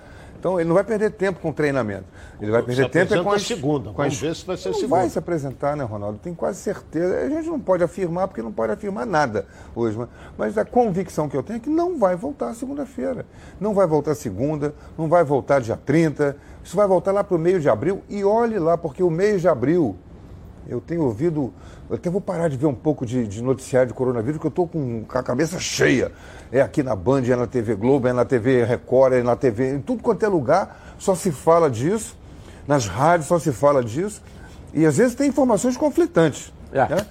Então 0.46 0.60
ele 0.60 0.68
não 0.68 0.76
vai 0.76 0.84
perder 0.84 1.10
tempo 1.10 1.40
com 1.40 1.52
treinamento. 1.52 2.06
Ele 2.40 2.52
vai 2.52 2.62
Se 2.62 2.68
perder 2.68 2.88
tempo 2.90 3.16
é 3.16 3.24
com 3.24 3.32
as 3.32 3.42
segunda. 3.42 3.86
com 3.92 4.00
as- 4.04 4.10
Vamos 4.10 4.20
ver 4.22 4.36
se 4.36 4.46
vai 4.46 4.56
ser 4.56 4.70
não 4.70 4.76
segunda. 4.76 4.96
vai 4.98 5.10
se 5.10 5.18
apresentar, 5.18 5.76
né, 5.76 5.84
Ronaldo? 5.84 6.20
Tenho 6.22 6.36
quase 6.36 6.60
certeza. 6.60 7.18
A 7.18 7.28
gente 7.28 7.48
não 7.48 7.60
pode 7.60 7.84
afirmar, 7.84 8.28
porque 8.28 8.44
não 8.44 8.52
pode 8.52 8.72
afirmar 8.72 9.08
nada 9.08 9.48
hoje. 9.76 9.98
Mas, 9.98 10.08
mas 10.38 10.58
a 10.60 10.64
convicção 10.64 11.28
que 11.28 11.36
eu 11.36 11.42
tenho 11.42 11.58
é 11.58 11.60
que 11.60 11.70
não 11.70 11.98
vai 11.98 12.16
voltar 12.16 12.54
segunda-feira. 12.54 13.26
Não 13.60 13.74
vai 13.74 13.88
voltar 13.88 14.14
segunda, 14.14 14.76
não 14.96 15.08
vai 15.10 15.24
voltar 15.24 15.60
dia 15.62 15.80
30. 15.84 16.38
Isso 16.64 16.76
vai 16.78 16.86
voltar 16.86 17.12
lá 17.12 17.24
para 17.24 17.36
o 17.36 17.40
meio 17.40 17.60
de 17.60 17.68
abril. 17.68 18.04
E 18.08 18.24
olhe 18.24 18.60
lá, 18.60 18.78
porque 18.78 19.02
o 19.02 19.10
mês 19.10 19.42
de 19.42 19.48
abril, 19.48 19.96
eu 20.68 20.82
tenho 20.82 21.04
ouvido. 21.04 21.54
Eu 21.90 21.96
até 21.96 22.10
vou 22.10 22.22
parar 22.22 22.48
de 22.48 22.58
ver 22.58 22.66
um 22.66 22.74
pouco 22.74 23.06
de, 23.06 23.28
de 23.28 23.42
noticiário 23.42 23.90
de 23.90 23.94
coronavírus, 23.94 24.38
porque 24.38 24.48
eu 24.48 24.50
estou 24.50 24.68
com, 24.68 25.04
com 25.04 25.18
a 25.18 25.24
cabeça 25.24 25.60
cheia. 25.60 26.12
É 26.52 26.62
aqui 26.62 26.82
na 26.82 26.96
Band, 26.96 27.24
é 27.24 27.36
na 27.36 27.48
TV 27.48 27.76
Globo, 27.76 28.08
é 28.08 28.14
na 28.14 28.26
TV 28.26 28.64
Record, 28.64 29.14
é 29.14 29.24
na 29.24 29.36
TV. 29.36 29.76
Em 29.76 29.82
tudo 29.82 30.02
quanto 30.02 30.24
é 30.26 30.28
lugar, 30.28 30.96
só 30.98 31.14
se 31.14 31.32
fala 31.32 31.70
disso. 31.70 32.18
Nas 32.68 32.88
rádios 32.88 33.28
só 33.28 33.38
se 33.38 33.52
fala 33.52 33.84
disso. 33.84 34.22
E 34.74 34.86
às 34.86 34.98
vezes 34.98 35.16
tem 35.16 35.30
informações 35.30 35.78
conflitantes. 35.78 36.52
É. 36.72 36.88
né? 36.88 37.06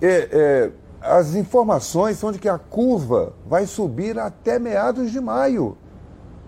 É, 0.00 0.28
é, 0.32 0.70
as 1.00 1.34
informações 1.34 2.18
são 2.18 2.32
de 2.32 2.38
que 2.38 2.48
a 2.48 2.58
curva 2.58 3.34
vai 3.46 3.66
subir 3.66 4.18
até 4.18 4.58
meados 4.58 5.10
de 5.10 5.20
maio. 5.20 5.76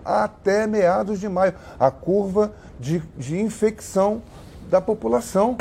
Até 0.03 0.65
meados 0.65 1.19
de 1.19 1.27
maio. 1.27 1.53
A 1.79 1.91
curva 1.91 2.53
de, 2.79 3.03
de 3.17 3.39
infecção 3.39 4.21
da 4.69 4.81
população. 4.81 5.57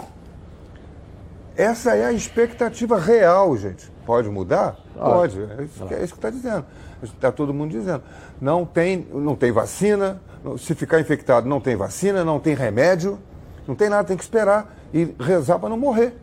Essa 1.56 1.94
é 1.96 2.04
a 2.04 2.12
expectativa 2.12 2.98
real, 2.98 3.56
gente. 3.56 3.90
Pode 4.04 4.28
mudar? 4.28 4.76
Pode. 4.94 5.40
É 5.40 5.62
isso 5.64 5.86
que 5.86 5.94
é 5.94 6.04
isso 6.04 6.12
que 6.12 6.18
está 6.18 6.30
dizendo. 6.30 6.64
Está 7.02 7.32
todo 7.32 7.52
mundo 7.54 7.70
dizendo. 7.70 8.02
Não 8.40 8.64
tem, 8.64 9.06
não 9.12 9.34
tem 9.34 9.50
vacina. 9.52 10.20
Se 10.58 10.74
ficar 10.74 11.00
infectado, 11.00 11.48
não 11.48 11.60
tem 11.60 11.74
vacina, 11.76 12.24
não 12.24 12.38
tem 12.38 12.54
remédio. 12.54 13.18
Não 13.66 13.74
tem 13.74 13.88
nada, 13.88 14.04
tem 14.06 14.16
que 14.16 14.22
esperar 14.22 14.76
e 14.92 15.14
rezar 15.18 15.58
para 15.58 15.68
não 15.68 15.76
morrer. 15.76 16.14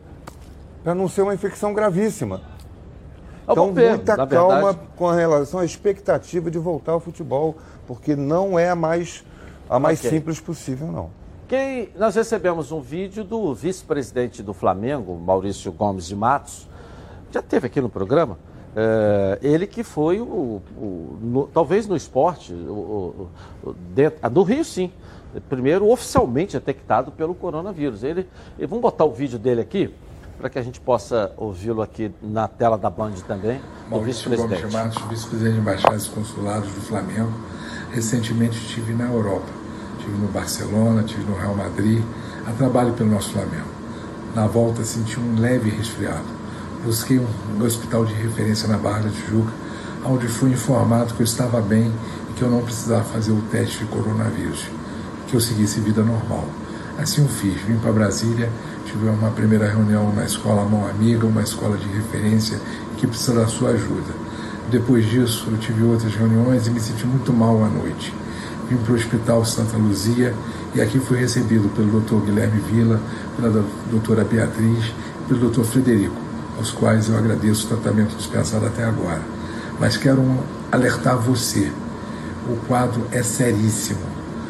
Para 0.82 0.94
não 0.94 1.08
ser 1.08 1.22
uma 1.22 1.34
infecção 1.34 1.74
gravíssima. 1.74 2.40
Então, 3.42 3.54
Vamos 3.56 3.74
ver, 3.74 3.90
muita 3.90 4.26
calma 4.26 4.72
verdade. 4.72 4.78
com 4.96 5.10
relação 5.10 5.60
à 5.60 5.64
expectativa 5.64 6.50
de 6.50 6.58
voltar 6.58 6.92
ao 6.92 7.00
futebol, 7.00 7.56
porque 7.86 8.16
não 8.16 8.58
é 8.58 8.70
a 8.70 8.74
mais, 8.74 9.22
a 9.68 9.78
mais 9.78 9.98
Ok. 9.98 10.10
simples 10.10 10.40
possível, 10.40 10.86
não. 10.86 11.10
Quem, 11.54 11.88
nós 11.96 12.16
recebemos 12.16 12.72
um 12.72 12.80
vídeo 12.80 13.22
do 13.22 13.54
vice-presidente 13.54 14.42
do 14.42 14.52
Flamengo, 14.52 15.16
Maurício 15.16 15.70
Gomes 15.70 16.04
de 16.08 16.16
Matos, 16.16 16.66
já 17.30 17.40
teve 17.40 17.68
aqui 17.68 17.80
no 17.80 17.88
programa, 17.88 18.36
é, 18.74 19.38
ele 19.40 19.64
que 19.64 19.84
foi 19.84 20.20
o, 20.20 20.60
o- 20.76 21.16
no- 21.22 21.46
talvez 21.46 21.86
no 21.86 21.94
esporte, 21.94 22.52
o, 22.52 23.28
o- 23.62 23.72
dentro- 23.94 24.18
ah, 24.20 24.28
no 24.28 24.42
Rio 24.42 24.64
sim, 24.64 24.90
primeiro 25.48 25.88
oficialmente 25.88 26.54
detectado 26.54 27.12
pelo 27.12 27.36
coronavírus. 27.36 28.02
Ele, 28.02 28.26
e 28.58 28.66
vamos 28.66 28.82
botar 28.82 29.04
o 29.04 29.12
vídeo 29.12 29.38
dele 29.38 29.60
aqui, 29.60 29.94
para 30.36 30.50
que 30.50 30.58
a 30.58 30.62
gente 30.62 30.80
possa 30.80 31.30
ouvi-lo 31.36 31.82
aqui 31.82 32.10
na 32.20 32.48
tela 32.48 32.76
da 32.76 32.90
Band 32.90 33.12
também, 33.28 33.58
do 33.84 33.90
Maurício 33.90 34.28
Gomes 34.36 34.58
de. 34.58 34.72
Matos, 34.72 35.00
vice-presidente 35.04 35.54
de 35.54 35.60
embaixadas 35.60 36.06
e 36.06 36.10
consulados 36.10 36.68
do 36.74 36.80
Flamengo. 36.80 37.30
Recentemente 37.92 38.56
estive 38.58 38.92
na 38.92 39.04
Europa. 39.04 39.62
Estive 40.04 40.20
no 40.20 40.28
Barcelona, 40.28 41.00
estive 41.00 41.24
no 41.24 41.34
Real 41.34 41.56
Madrid, 41.56 42.02
a 42.46 42.52
trabalho 42.52 42.92
pelo 42.92 43.10
nosso 43.10 43.30
Flamengo. 43.30 43.68
Na 44.34 44.46
volta 44.46 44.84
senti 44.84 45.18
um 45.18 45.40
leve 45.40 45.70
resfriado. 45.70 46.26
Busquei 46.84 47.18
um 47.18 47.64
hospital 47.64 48.04
de 48.04 48.12
referência 48.12 48.68
na 48.68 48.76
Barra 48.76 49.04
da 49.04 49.08
Tijuca, 49.08 49.50
onde 50.04 50.28
fui 50.28 50.50
informado 50.50 51.14
que 51.14 51.22
eu 51.22 51.24
estava 51.24 51.62
bem 51.62 51.90
e 52.30 52.34
que 52.34 52.42
eu 52.42 52.50
não 52.50 52.60
precisava 52.60 53.02
fazer 53.04 53.32
o 53.32 53.40
teste 53.50 53.78
de 53.78 53.84
coronavírus, 53.86 54.66
que 55.26 55.34
eu 55.34 55.40
seguisse 55.40 55.80
vida 55.80 56.02
normal. 56.02 56.44
Assim 56.98 57.24
o 57.24 57.28
fiz, 57.28 57.62
vim 57.62 57.78
para 57.78 57.90
Brasília, 57.90 58.52
tive 58.84 59.08
uma 59.08 59.30
primeira 59.30 59.70
reunião 59.70 60.12
na 60.12 60.24
escola 60.24 60.68
Mão 60.68 60.86
Amiga, 60.86 61.26
uma 61.26 61.42
escola 61.42 61.78
de 61.78 61.88
referência 61.88 62.60
que 62.98 63.06
precisa 63.06 63.36
da 63.36 63.46
sua 63.46 63.70
ajuda. 63.70 64.12
Depois 64.70 65.06
disso, 65.06 65.48
eu 65.50 65.56
tive 65.56 65.82
outras 65.82 66.14
reuniões 66.14 66.66
e 66.66 66.70
me 66.70 66.80
senti 66.80 67.06
muito 67.06 67.32
mal 67.32 67.64
à 67.64 67.68
noite. 67.68 68.12
Vim 68.68 68.76
para 68.76 68.92
o 68.92 68.96
Hospital 68.96 69.44
Santa 69.44 69.76
Luzia 69.76 70.34
E 70.74 70.80
aqui 70.80 70.98
fui 70.98 71.18
recebido 71.18 71.68
pelo 71.74 72.00
Dr. 72.00 72.24
Guilherme 72.24 72.60
Vila, 72.60 73.00
pela 73.36 73.64
doutora 73.90 74.24
Beatriz 74.24 74.92
e 75.20 75.28
pelo 75.28 75.50
Dr. 75.50 75.62
Frederico, 75.62 76.16
aos 76.56 76.70
quais 76.70 77.08
eu 77.08 77.16
agradeço 77.16 77.66
o 77.66 77.68
tratamento 77.68 78.16
dispensado 78.16 78.66
até 78.66 78.84
agora. 78.84 79.22
Mas 79.78 79.96
quero 79.96 80.22
alertar 80.72 81.16
você: 81.18 81.70
o 82.48 82.56
quadro 82.66 83.06
é 83.12 83.22
seríssimo. 83.22 84.00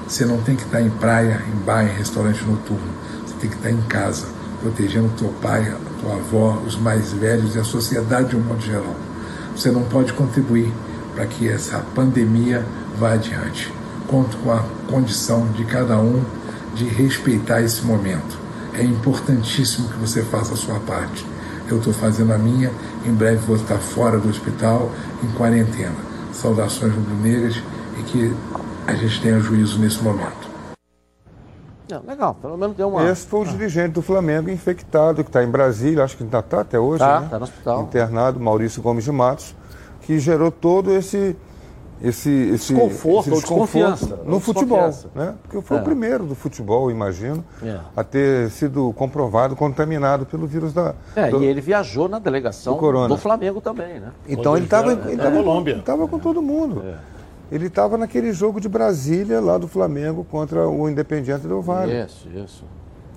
Você 0.06 0.24
não 0.24 0.38
tem 0.38 0.54
que 0.54 0.62
estar 0.62 0.80
em 0.80 0.90
praia, 0.90 1.42
em 1.48 1.64
bar, 1.64 1.84
em 1.84 1.96
restaurante 1.96 2.44
noturno. 2.44 2.92
Você 3.26 3.34
tem 3.40 3.50
que 3.50 3.56
estar 3.56 3.70
em 3.70 3.80
casa, 3.82 4.26
protegendo 4.60 5.10
teu 5.18 5.28
pai, 5.42 5.62
a 5.68 6.00
tua 6.00 6.14
avó, 6.14 6.62
os 6.66 6.76
mais 6.76 7.12
velhos 7.12 7.54
e 7.54 7.58
a 7.58 7.64
sociedade 7.64 8.30
de 8.30 8.36
um 8.36 8.40
modo 8.40 8.60
geral. 8.60 8.94
Você 9.56 9.70
não 9.70 9.82
pode 9.82 10.12
contribuir 10.12 10.72
para 11.14 11.26
que 11.26 11.48
essa 11.48 11.78
pandemia 11.94 12.64
vá 12.98 13.12
adiante. 13.12 13.72
Conto 14.14 14.36
com 14.44 14.52
a 14.52 14.62
condição 14.88 15.44
de 15.48 15.64
cada 15.64 15.98
um 15.98 16.22
de 16.72 16.84
respeitar 16.84 17.60
esse 17.62 17.84
momento. 17.84 18.38
É 18.72 18.84
importantíssimo 18.84 19.88
que 19.88 19.96
você 19.96 20.22
faça 20.22 20.54
a 20.54 20.56
sua 20.56 20.78
parte. 20.78 21.26
Eu 21.68 21.78
estou 21.78 21.92
fazendo 21.92 22.32
a 22.32 22.38
minha, 22.38 22.70
em 23.04 23.12
breve 23.12 23.38
vou 23.38 23.56
estar 23.56 23.78
fora 23.78 24.16
do 24.20 24.28
hospital, 24.28 24.88
em 25.20 25.26
quarentena. 25.36 25.96
Saudações 26.32 26.94
rubro-negras 26.94 27.60
e 27.98 28.02
que 28.04 28.32
a 28.86 28.94
gente 28.94 29.20
tenha 29.20 29.40
juízo 29.40 29.80
nesse 29.80 30.00
momento. 30.00 30.48
Não, 31.90 32.00
legal, 32.06 32.36
pelo 32.36 32.56
menos 32.56 32.76
deu 32.76 32.90
uma. 32.90 33.10
Esse 33.10 33.26
foi 33.26 33.40
o 33.40 33.44
dirigente 33.44 33.94
do 33.94 34.02
Flamengo 34.02 34.48
infectado, 34.48 35.24
que 35.24 35.28
está 35.28 35.42
em 35.42 35.50
Brasília, 35.50 36.04
acho 36.04 36.16
que 36.16 36.22
ainda 36.22 36.38
está 36.38 36.60
até 36.60 36.78
hoje, 36.78 37.00
Tá, 37.00 37.18
né? 37.20 37.26
tá 37.28 37.38
no 37.40 37.44
hospital. 37.46 37.82
Internado, 37.82 38.38
Maurício 38.38 38.80
Gomes 38.80 39.02
de 39.02 39.10
Matos, 39.10 39.56
que 40.02 40.20
gerou 40.20 40.52
todo 40.52 40.92
esse. 40.92 41.36
Esse, 42.04 42.28
esse 42.30 42.74
Desconforto 42.74 43.20
esse 43.28 43.30
ou 43.30 43.36
desconfiança, 43.40 44.16
no 44.26 44.38
futebol, 44.38 44.88
desconfiança. 44.88 45.08
né? 45.14 45.34
Porque 45.42 45.62
foi 45.62 45.78
É. 45.78 45.80
o 45.80 45.84
primeiro 45.84 46.26
do 46.26 46.34
futebol, 46.34 46.90
imagino, 46.90 47.42
É. 47.62 47.78
a 47.96 48.04
ter 48.04 48.50
sido 48.50 48.92
comprovado 48.92 49.56
contaminado 49.56 50.26
pelo 50.26 50.46
vírus 50.46 50.74
da. 50.74 50.94
É, 51.16 51.30
do- 51.30 51.42
e 51.42 51.46
ele 51.46 51.62
viajou 51.62 52.06
na 52.08 52.18
delegação 52.18 52.76
do 52.76 53.08
do 53.08 53.16
Flamengo 53.16 53.60
também, 53.60 54.00
né? 54.00 54.12
Então 54.28 54.54
ele 54.54 54.66
estava 54.66 54.92
ele 54.92 55.16
na 55.16 55.30
Colômbia. 55.30 55.76
Estava 55.76 56.06
com 56.06 56.18
todo 56.18 56.42
mundo. 56.42 56.82
É. 56.86 56.94
Ele 57.50 57.66
estava 57.68 57.96
naquele 57.96 58.32
jogo 58.32 58.60
de 58.60 58.68
Brasília, 58.68 59.40
lá 59.40 59.56
do 59.56 59.68
Flamengo, 59.68 60.24
contra 60.30 60.68
o 60.68 60.88
Independiente 60.88 61.46
do 61.46 61.60
Vale. 61.62 62.02
Isso, 62.02 62.28
isso. 62.34 62.64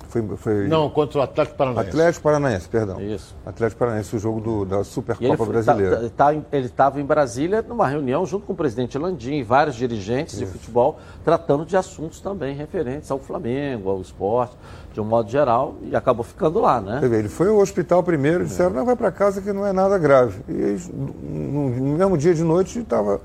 Foi, 0.09 0.21
foi... 0.37 0.67
Não, 0.67 0.89
contra 0.89 1.19
o 1.19 1.21
Atlético 1.21 1.57
Paranaense. 1.57 1.89
Atlético 1.89 2.23
Paranaense, 2.23 2.69
perdão. 2.69 3.01
Isso. 3.01 3.35
Atlético 3.45 3.79
Paranaense, 3.79 4.15
o 4.15 4.19
jogo 4.19 4.39
do- 4.39 4.65
da 4.65 4.75
ele 4.77 4.85
Supercopa 4.85 5.37
foi- 5.37 5.47
Brasileira. 5.47 5.97
tá- 5.97 6.09
tá 6.25 6.33
em- 6.33 6.45
ele 6.51 6.65
estava 6.67 7.01
em 7.01 7.05
Brasília 7.05 7.61
numa 7.61 7.87
reunião 7.87 8.25
junto 8.25 8.45
com 8.45 8.53
o 8.53 8.55
presidente 8.55 8.97
Landim 8.97 9.33
e 9.35 9.43
vários 9.43 9.75
dirigentes 9.75 10.37
de 10.39 10.45
futebol, 10.45 10.97
tratando 11.25 11.65
de 11.65 11.75
assuntos 11.75 12.19
também 12.21 12.55
referentes 12.55 13.11
ao 13.11 13.19
Flamengo, 13.19 13.89
ao 13.89 13.99
esporte, 14.01 14.55
de 14.93 15.01
um 15.01 15.05
modo 15.05 15.29
geral, 15.29 15.75
e 15.83 15.95
acabou 15.95 16.23
ficando 16.23 16.59
lá, 16.59 16.79
né? 16.81 16.99
Ele 17.03 17.27
foi 17.29 17.49
ao 17.49 17.57
hospital 17.57 18.01
primeiro, 18.01 18.45
disseram, 18.45 18.71
não, 18.71 18.85
vai 18.85 18.95
para 18.95 19.11
casa 19.11 19.41
que 19.41 19.51
não 19.51 19.65
é 19.65 19.73
nada 19.73 19.97
grave. 19.97 20.41
E 20.47 20.77
no 20.93 21.69
mesmo 21.97 22.17
dia 22.17 22.33
de 22.33 22.43
noite 22.43 22.79
estava 22.79 23.19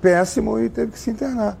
péssimo 0.00 0.58
e 0.58 0.68
teve 0.68 0.92
que 0.92 0.98
se 0.98 1.10
internar. 1.10 1.56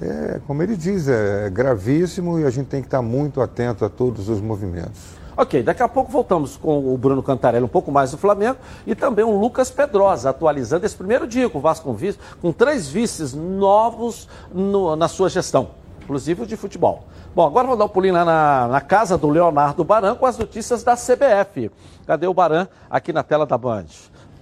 É, 0.00 0.40
como 0.46 0.62
ele 0.62 0.76
diz, 0.76 1.08
é 1.08 1.50
gravíssimo 1.50 2.38
e 2.38 2.44
a 2.44 2.50
gente 2.50 2.66
tem 2.68 2.80
que 2.80 2.86
estar 2.86 3.02
muito 3.02 3.40
atento 3.40 3.84
a 3.84 3.88
todos 3.88 4.28
os 4.28 4.40
movimentos. 4.40 5.18
Ok, 5.36 5.62
daqui 5.62 5.82
a 5.82 5.88
pouco 5.88 6.10
voltamos 6.10 6.56
com 6.56 6.92
o 6.92 6.98
Bruno 6.98 7.22
Cantarelli 7.22 7.64
um 7.64 7.68
pouco 7.68 7.92
mais 7.92 8.10
do 8.10 8.18
Flamengo 8.18 8.56
e 8.86 8.94
também 8.94 9.24
o 9.24 9.38
Lucas 9.38 9.70
Pedrosa, 9.70 10.30
atualizando 10.30 10.84
esse 10.84 10.96
primeiro 10.96 11.26
dia 11.28 11.48
com 11.48 11.58
o 11.58 11.60
Vasco 11.60 11.84
com, 11.92 11.96
com 12.40 12.52
três 12.52 12.88
vices 12.88 13.34
novos 13.34 14.28
no- 14.52 14.96
na 14.96 15.06
sua 15.06 15.28
gestão, 15.28 15.70
inclusive 16.02 16.44
de 16.44 16.56
futebol. 16.56 17.04
Bom, 17.34 17.46
agora 17.46 17.68
vou 17.68 17.76
dar 17.76 17.84
um 17.84 17.88
pulinho 17.88 18.14
lá 18.14 18.24
na, 18.24 18.68
na 18.68 18.80
casa 18.80 19.16
do 19.16 19.28
Leonardo 19.28 19.84
Baran 19.84 20.16
com 20.16 20.26
as 20.26 20.36
notícias 20.36 20.82
da 20.82 20.96
CBF. 20.96 21.70
Cadê 22.04 22.26
o 22.26 22.34
Baran? 22.34 22.66
Aqui 22.90 23.12
na 23.12 23.22
tela 23.22 23.46
da 23.46 23.56
Band. 23.56 23.84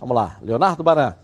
Vamos 0.01 0.17
lá, 0.17 0.37
Leonardo 0.41 0.83
Baran. 0.83 1.15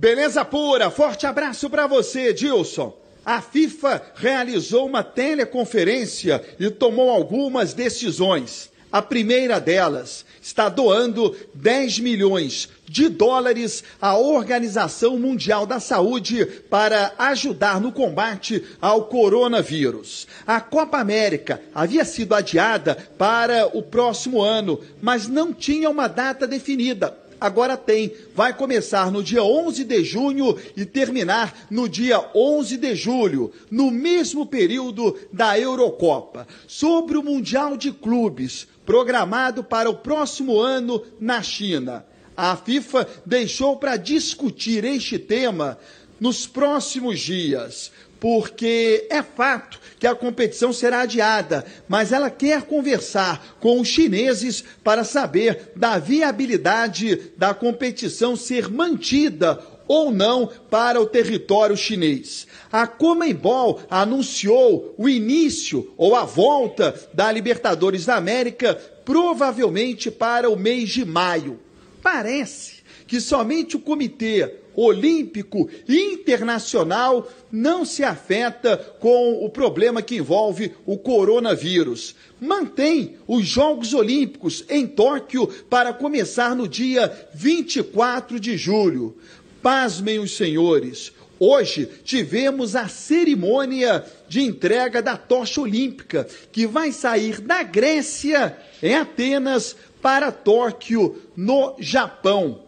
Beleza 0.00 0.46
pura, 0.46 0.90
forte 0.90 1.26
abraço 1.26 1.68
para 1.68 1.86
você, 1.86 2.32
Dilson. 2.32 2.96
A 3.22 3.42
FIFA 3.42 4.00
realizou 4.14 4.86
uma 4.86 5.04
teleconferência 5.04 6.42
e 6.58 6.70
tomou 6.70 7.10
algumas 7.10 7.74
decisões. 7.74 8.70
A 8.90 9.02
primeira 9.02 9.60
delas 9.60 10.24
está 10.40 10.70
doando 10.70 11.36
10 11.52 11.98
milhões 11.98 12.70
de 12.88 13.10
dólares 13.10 13.84
à 14.00 14.16
Organização 14.16 15.18
Mundial 15.18 15.66
da 15.66 15.78
Saúde 15.78 16.46
para 16.46 17.12
ajudar 17.18 17.78
no 17.78 17.92
combate 17.92 18.64
ao 18.80 19.04
coronavírus. 19.04 20.26
A 20.46 20.62
Copa 20.62 20.96
América 20.96 21.60
havia 21.74 22.06
sido 22.06 22.34
adiada 22.34 22.96
para 23.18 23.66
o 23.76 23.82
próximo 23.82 24.40
ano, 24.40 24.80
mas 25.02 25.28
não 25.28 25.52
tinha 25.52 25.90
uma 25.90 26.08
data 26.08 26.46
definida 26.46 27.14
agora 27.40 27.76
tem. 27.76 28.12
Vai 28.34 28.56
começar 28.56 29.10
no 29.10 29.22
dia 29.22 29.42
11 29.42 29.84
de 29.84 30.04
junho 30.04 30.56
e 30.76 30.84
terminar 30.84 31.66
no 31.70 31.88
dia 31.88 32.22
11 32.34 32.76
de 32.76 32.94
julho, 32.94 33.52
no 33.70 33.90
mesmo 33.90 34.44
período 34.44 35.16
da 35.32 35.58
Eurocopa. 35.58 36.46
Sobre 36.66 37.16
o 37.16 37.22
Mundial 37.22 37.76
de 37.76 37.90
Clubes, 37.90 38.68
programado 38.84 39.64
para 39.64 39.88
o 39.88 39.94
próximo 39.94 40.58
ano 40.60 41.02
na 41.20 41.42
China. 41.42 42.04
A 42.36 42.56
FIFA 42.56 43.06
deixou 43.24 43.76
para 43.76 43.96
discutir 43.96 44.84
este 44.84 45.18
tema 45.18 45.78
nos 46.20 46.46
próximos 46.46 47.18
dias, 47.20 47.90
porque 48.20 49.06
é 49.10 49.22
fato 49.22 49.80
que 49.98 50.06
a 50.06 50.14
competição 50.14 50.72
será 50.72 51.00
adiada, 51.00 51.64
mas 51.88 52.12
ela 52.12 52.30
quer 52.30 52.62
conversar 52.62 53.56
com 53.58 53.80
os 53.80 53.88
chineses 53.88 54.62
para 54.84 55.02
saber 55.02 55.72
da 55.74 55.98
viabilidade 55.98 57.32
da 57.36 57.54
competição 57.54 58.36
ser 58.36 58.70
mantida 58.70 59.58
ou 59.88 60.12
não 60.12 60.48
para 60.70 61.00
o 61.00 61.06
território 61.06 61.76
chinês. 61.76 62.46
A 62.70 62.86
Comembol 62.86 63.80
anunciou 63.90 64.94
o 64.96 65.08
início 65.08 65.92
ou 65.96 66.14
a 66.14 66.24
volta 66.24 66.94
da 67.12 67.32
Libertadores 67.32 68.06
da 68.06 68.14
América 68.14 68.74
provavelmente 69.04 70.08
para 70.08 70.48
o 70.48 70.56
mês 70.56 70.90
de 70.90 71.04
maio. 71.04 71.58
Parece 72.00 72.74
que 73.06 73.20
somente 73.20 73.76
o 73.76 73.80
Comitê 73.80 74.59
Olímpico 74.74 75.68
Internacional 75.88 77.30
não 77.50 77.84
se 77.84 78.02
afeta 78.02 78.76
com 78.98 79.44
o 79.44 79.48
problema 79.48 80.02
que 80.02 80.16
envolve 80.16 80.72
o 80.86 80.96
coronavírus. 80.96 82.14
Mantém 82.40 83.16
os 83.26 83.46
Jogos 83.46 83.92
Olímpicos 83.92 84.64
em 84.68 84.86
Tóquio 84.86 85.46
para 85.68 85.92
começar 85.92 86.54
no 86.54 86.68
dia 86.68 87.28
24 87.34 88.38
de 88.38 88.56
julho. 88.56 89.16
Pasmem 89.62 90.18
os 90.18 90.36
senhores. 90.36 91.12
Hoje 91.42 91.88
tivemos 92.04 92.76
a 92.76 92.86
cerimônia 92.86 94.04
de 94.28 94.42
entrega 94.42 95.00
da 95.00 95.16
tocha 95.16 95.62
olímpica, 95.62 96.28
que 96.52 96.66
vai 96.66 96.92
sair 96.92 97.40
da 97.40 97.62
Grécia, 97.62 98.58
em 98.82 98.94
Atenas, 98.94 99.74
para 100.02 100.30
Tóquio, 100.30 101.16
no 101.34 101.76
Japão. 101.78 102.60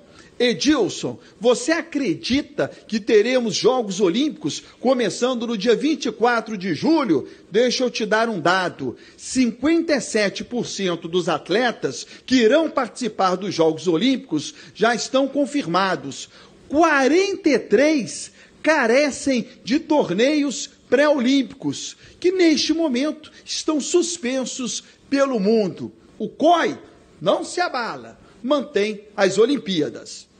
Edilson, 0.42 1.20
você 1.40 1.70
acredita 1.70 2.68
que 2.88 2.98
teremos 2.98 3.54
Jogos 3.54 4.00
Olímpicos 4.00 4.60
começando 4.80 5.46
no 5.46 5.56
dia 5.56 5.76
24 5.76 6.58
de 6.58 6.74
julho? 6.74 7.28
Deixa 7.48 7.84
eu 7.84 7.90
te 7.90 8.04
dar 8.04 8.28
um 8.28 8.40
dado: 8.40 8.96
57% 9.16 11.02
dos 11.02 11.28
atletas 11.28 12.04
que 12.26 12.34
irão 12.34 12.68
participar 12.68 13.36
dos 13.36 13.54
Jogos 13.54 13.86
Olímpicos 13.86 14.52
já 14.74 14.92
estão 14.96 15.28
confirmados. 15.28 16.28
43 16.68 18.32
carecem 18.60 19.46
de 19.62 19.78
torneios 19.78 20.68
pré-olímpicos, 20.90 21.96
que 22.18 22.32
neste 22.32 22.72
momento 22.72 23.30
estão 23.44 23.80
suspensos 23.80 24.82
pelo 25.08 25.38
mundo. 25.38 25.92
O 26.18 26.28
COI 26.28 26.76
não 27.20 27.44
se 27.44 27.60
abala, 27.60 28.18
mantém 28.42 29.04
as 29.16 29.38
Olimpíadas. 29.38 30.31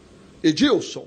Edilson. 0.42 1.06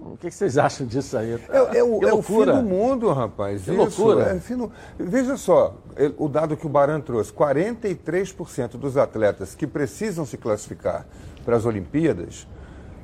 O 0.00 0.16
que 0.16 0.30
vocês 0.30 0.56
acham 0.56 0.86
disso 0.86 1.18
aí? 1.18 1.32
É, 1.48 1.78
é 1.78 1.82
o, 1.84 2.02
é 2.06 2.12
o 2.14 2.22
fim 2.22 2.44
do 2.44 2.62
mundo, 2.62 3.12
rapaz. 3.12 3.62
Que 3.62 3.70
Isso, 3.72 4.02
loucura. 4.04 4.30
é 4.48 4.54
do- 4.56 4.72
Veja 4.98 5.36
só, 5.36 5.76
o 6.16 6.28
dado 6.28 6.56
que 6.56 6.64
o 6.64 6.68
Baran 6.68 7.00
trouxe: 7.00 7.32
43% 7.32 8.76
dos 8.76 8.96
atletas 8.96 9.54
que 9.54 9.66
precisam 9.66 10.24
se 10.24 10.36
classificar 10.36 11.04
para 11.44 11.56
as 11.56 11.64
Olimpíadas 11.66 12.46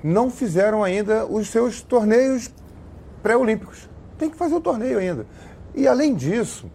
não 0.03 0.31
fizeram 0.31 0.83
ainda 0.83 1.27
os 1.27 1.49
seus 1.49 1.83
torneios 1.83 2.51
pré-olímpicos. 3.23 3.89
Tem 4.17 4.31
que 4.31 4.37
fazer 4.37 4.55
o 4.55 4.61
torneio 4.61 4.99
ainda. 4.99 5.27
E 5.75 5.89
além 5.89 6.15
disso, 6.15 6.71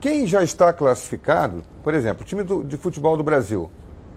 quem 0.00 0.26
já 0.26 0.42
está 0.42 0.72
classificado, 0.72 1.62
por 1.82 1.94
exemplo, 1.94 2.22
o 2.22 2.24
time 2.24 2.42
do- 2.44 2.62
de 2.62 2.76
futebol 2.76 3.16
do 3.16 3.24
Brasil, 3.24 3.70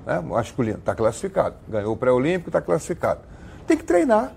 né, 0.06 0.20
masculino, 0.20 0.78
está 0.78 0.94
classificado. 0.94 1.56
Ganhou 1.68 1.94
o 1.94 1.98
pré-olímpico, 1.98 2.50
está 2.50 2.62
classificado. 2.62 3.22
Tem 3.68 3.78
que 3.78 3.84
treinar. 3.84 4.34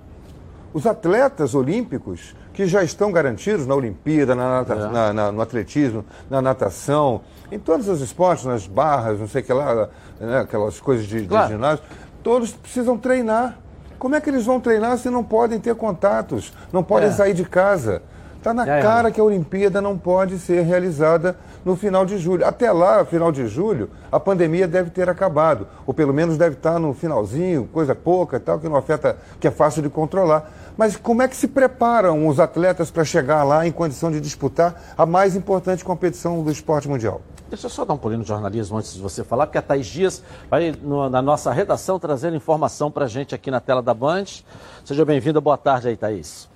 Os 0.72 0.86
atletas 0.86 1.54
olímpicos 1.54 2.34
que 2.52 2.66
já 2.66 2.82
estão 2.84 3.10
garantidos 3.12 3.66
na 3.66 3.74
Olimpíada, 3.74 4.34
na 4.34 4.58
nata- 4.58 4.74
É. 4.74 4.88
na- 4.88 5.12
na- 5.12 5.32
no 5.32 5.40
atletismo, 5.40 6.04
na 6.30 6.40
natação, 6.42 7.22
em 7.50 7.58
todos 7.58 7.88
os 7.88 8.00
esportes, 8.00 8.44
nas 8.44 8.66
barras, 8.66 9.18
não 9.18 9.26
sei 9.28 9.42
o 9.42 9.44
que 9.44 9.52
lá, 9.52 9.88
né, 10.20 10.38
aquelas 10.40 10.80
coisas 10.80 11.06
de, 11.06 11.22
de 11.22 11.28
Claro. 11.28 11.48
ginásio, 11.52 11.84
todos 12.22 12.52
precisam 12.52 12.96
treinar. 12.96 13.58
Como 13.98 14.14
é 14.14 14.20
que 14.20 14.28
eles 14.30 14.44
vão 14.44 14.60
treinar 14.60 14.98
se 14.98 15.08
não 15.10 15.24
podem 15.24 15.58
ter 15.58 15.74
contatos, 15.74 16.52
não 16.72 16.82
podem 16.82 17.08
É. 17.08 17.12
sair 17.12 17.34
de 17.34 17.44
casa? 17.44 18.02
Está 18.44 18.52
na 18.52 18.68
É, 18.68 18.82
cara 18.82 19.10
que 19.10 19.18
a 19.18 19.24
Olimpíada 19.24 19.80
não 19.80 19.96
pode 19.96 20.38
ser 20.38 20.60
realizada 20.64 21.34
no 21.64 21.74
final 21.74 22.04
de 22.04 22.18
julho. 22.18 22.46
Até 22.46 22.70
lá, 22.70 23.02
final 23.02 23.32
de 23.32 23.46
julho, 23.46 23.88
a 24.12 24.20
pandemia 24.20 24.68
deve 24.68 24.90
ter 24.90 25.08
acabado. 25.08 25.66
Ou 25.86 25.94
pelo 25.94 26.12
menos 26.12 26.36
deve 26.36 26.54
estar 26.56 26.78
no 26.78 26.92
finalzinho, 26.92 27.66
coisa 27.72 27.94
pouca 27.94 28.36
e 28.36 28.40
tal, 28.40 28.58
que 28.58 28.68
não 28.68 28.76
afeta, 28.76 29.16
que 29.40 29.48
é 29.48 29.50
fácil 29.50 29.80
de 29.80 29.88
controlar. 29.88 30.52
Mas 30.76 30.94
como 30.94 31.22
é 31.22 31.28
que 31.28 31.34
se 31.34 31.48
preparam 31.48 32.28
os 32.28 32.38
atletas 32.38 32.90
para 32.90 33.02
chegar 33.02 33.44
lá 33.44 33.66
em 33.66 33.72
condição 33.72 34.12
de 34.12 34.20
disputar 34.20 34.92
a 34.98 35.06
mais 35.06 35.34
importante 35.34 35.82
competição 35.82 36.42
do 36.42 36.50
esporte 36.52 36.86
mundial? 36.86 37.22
Deixa 37.48 37.64
eu 37.64 37.70
só 37.70 37.82
dar 37.86 37.94
um 37.94 37.96
pulinho 37.96 38.18
no 38.18 38.26
jornalismo 38.26 38.76
antes 38.76 38.92
de 38.92 39.00
você 39.00 39.24
falar, 39.24 39.46
porque 39.46 39.56
a 39.56 39.62
Thaís 39.62 39.86
Dias 39.86 40.22
vai 40.50 40.74
no- 40.82 41.08
na 41.08 41.22
nossa 41.22 41.50
redação 41.50 41.98
trazendo 41.98 42.36
informação 42.36 42.90
para 42.90 43.06
a 43.06 43.08
gente 43.08 43.34
aqui 43.34 43.50
na 43.50 43.58
tela 43.60 43.80
da 43.80 43.94
Band. 43.94 44.24
Seja 44.84 45.02
bem-vinda, 45.02 45.40
boa 45.40 45.56
tarde 45.56 45.88
aí, 45.88 45.96
Thaís. 45.96 46.52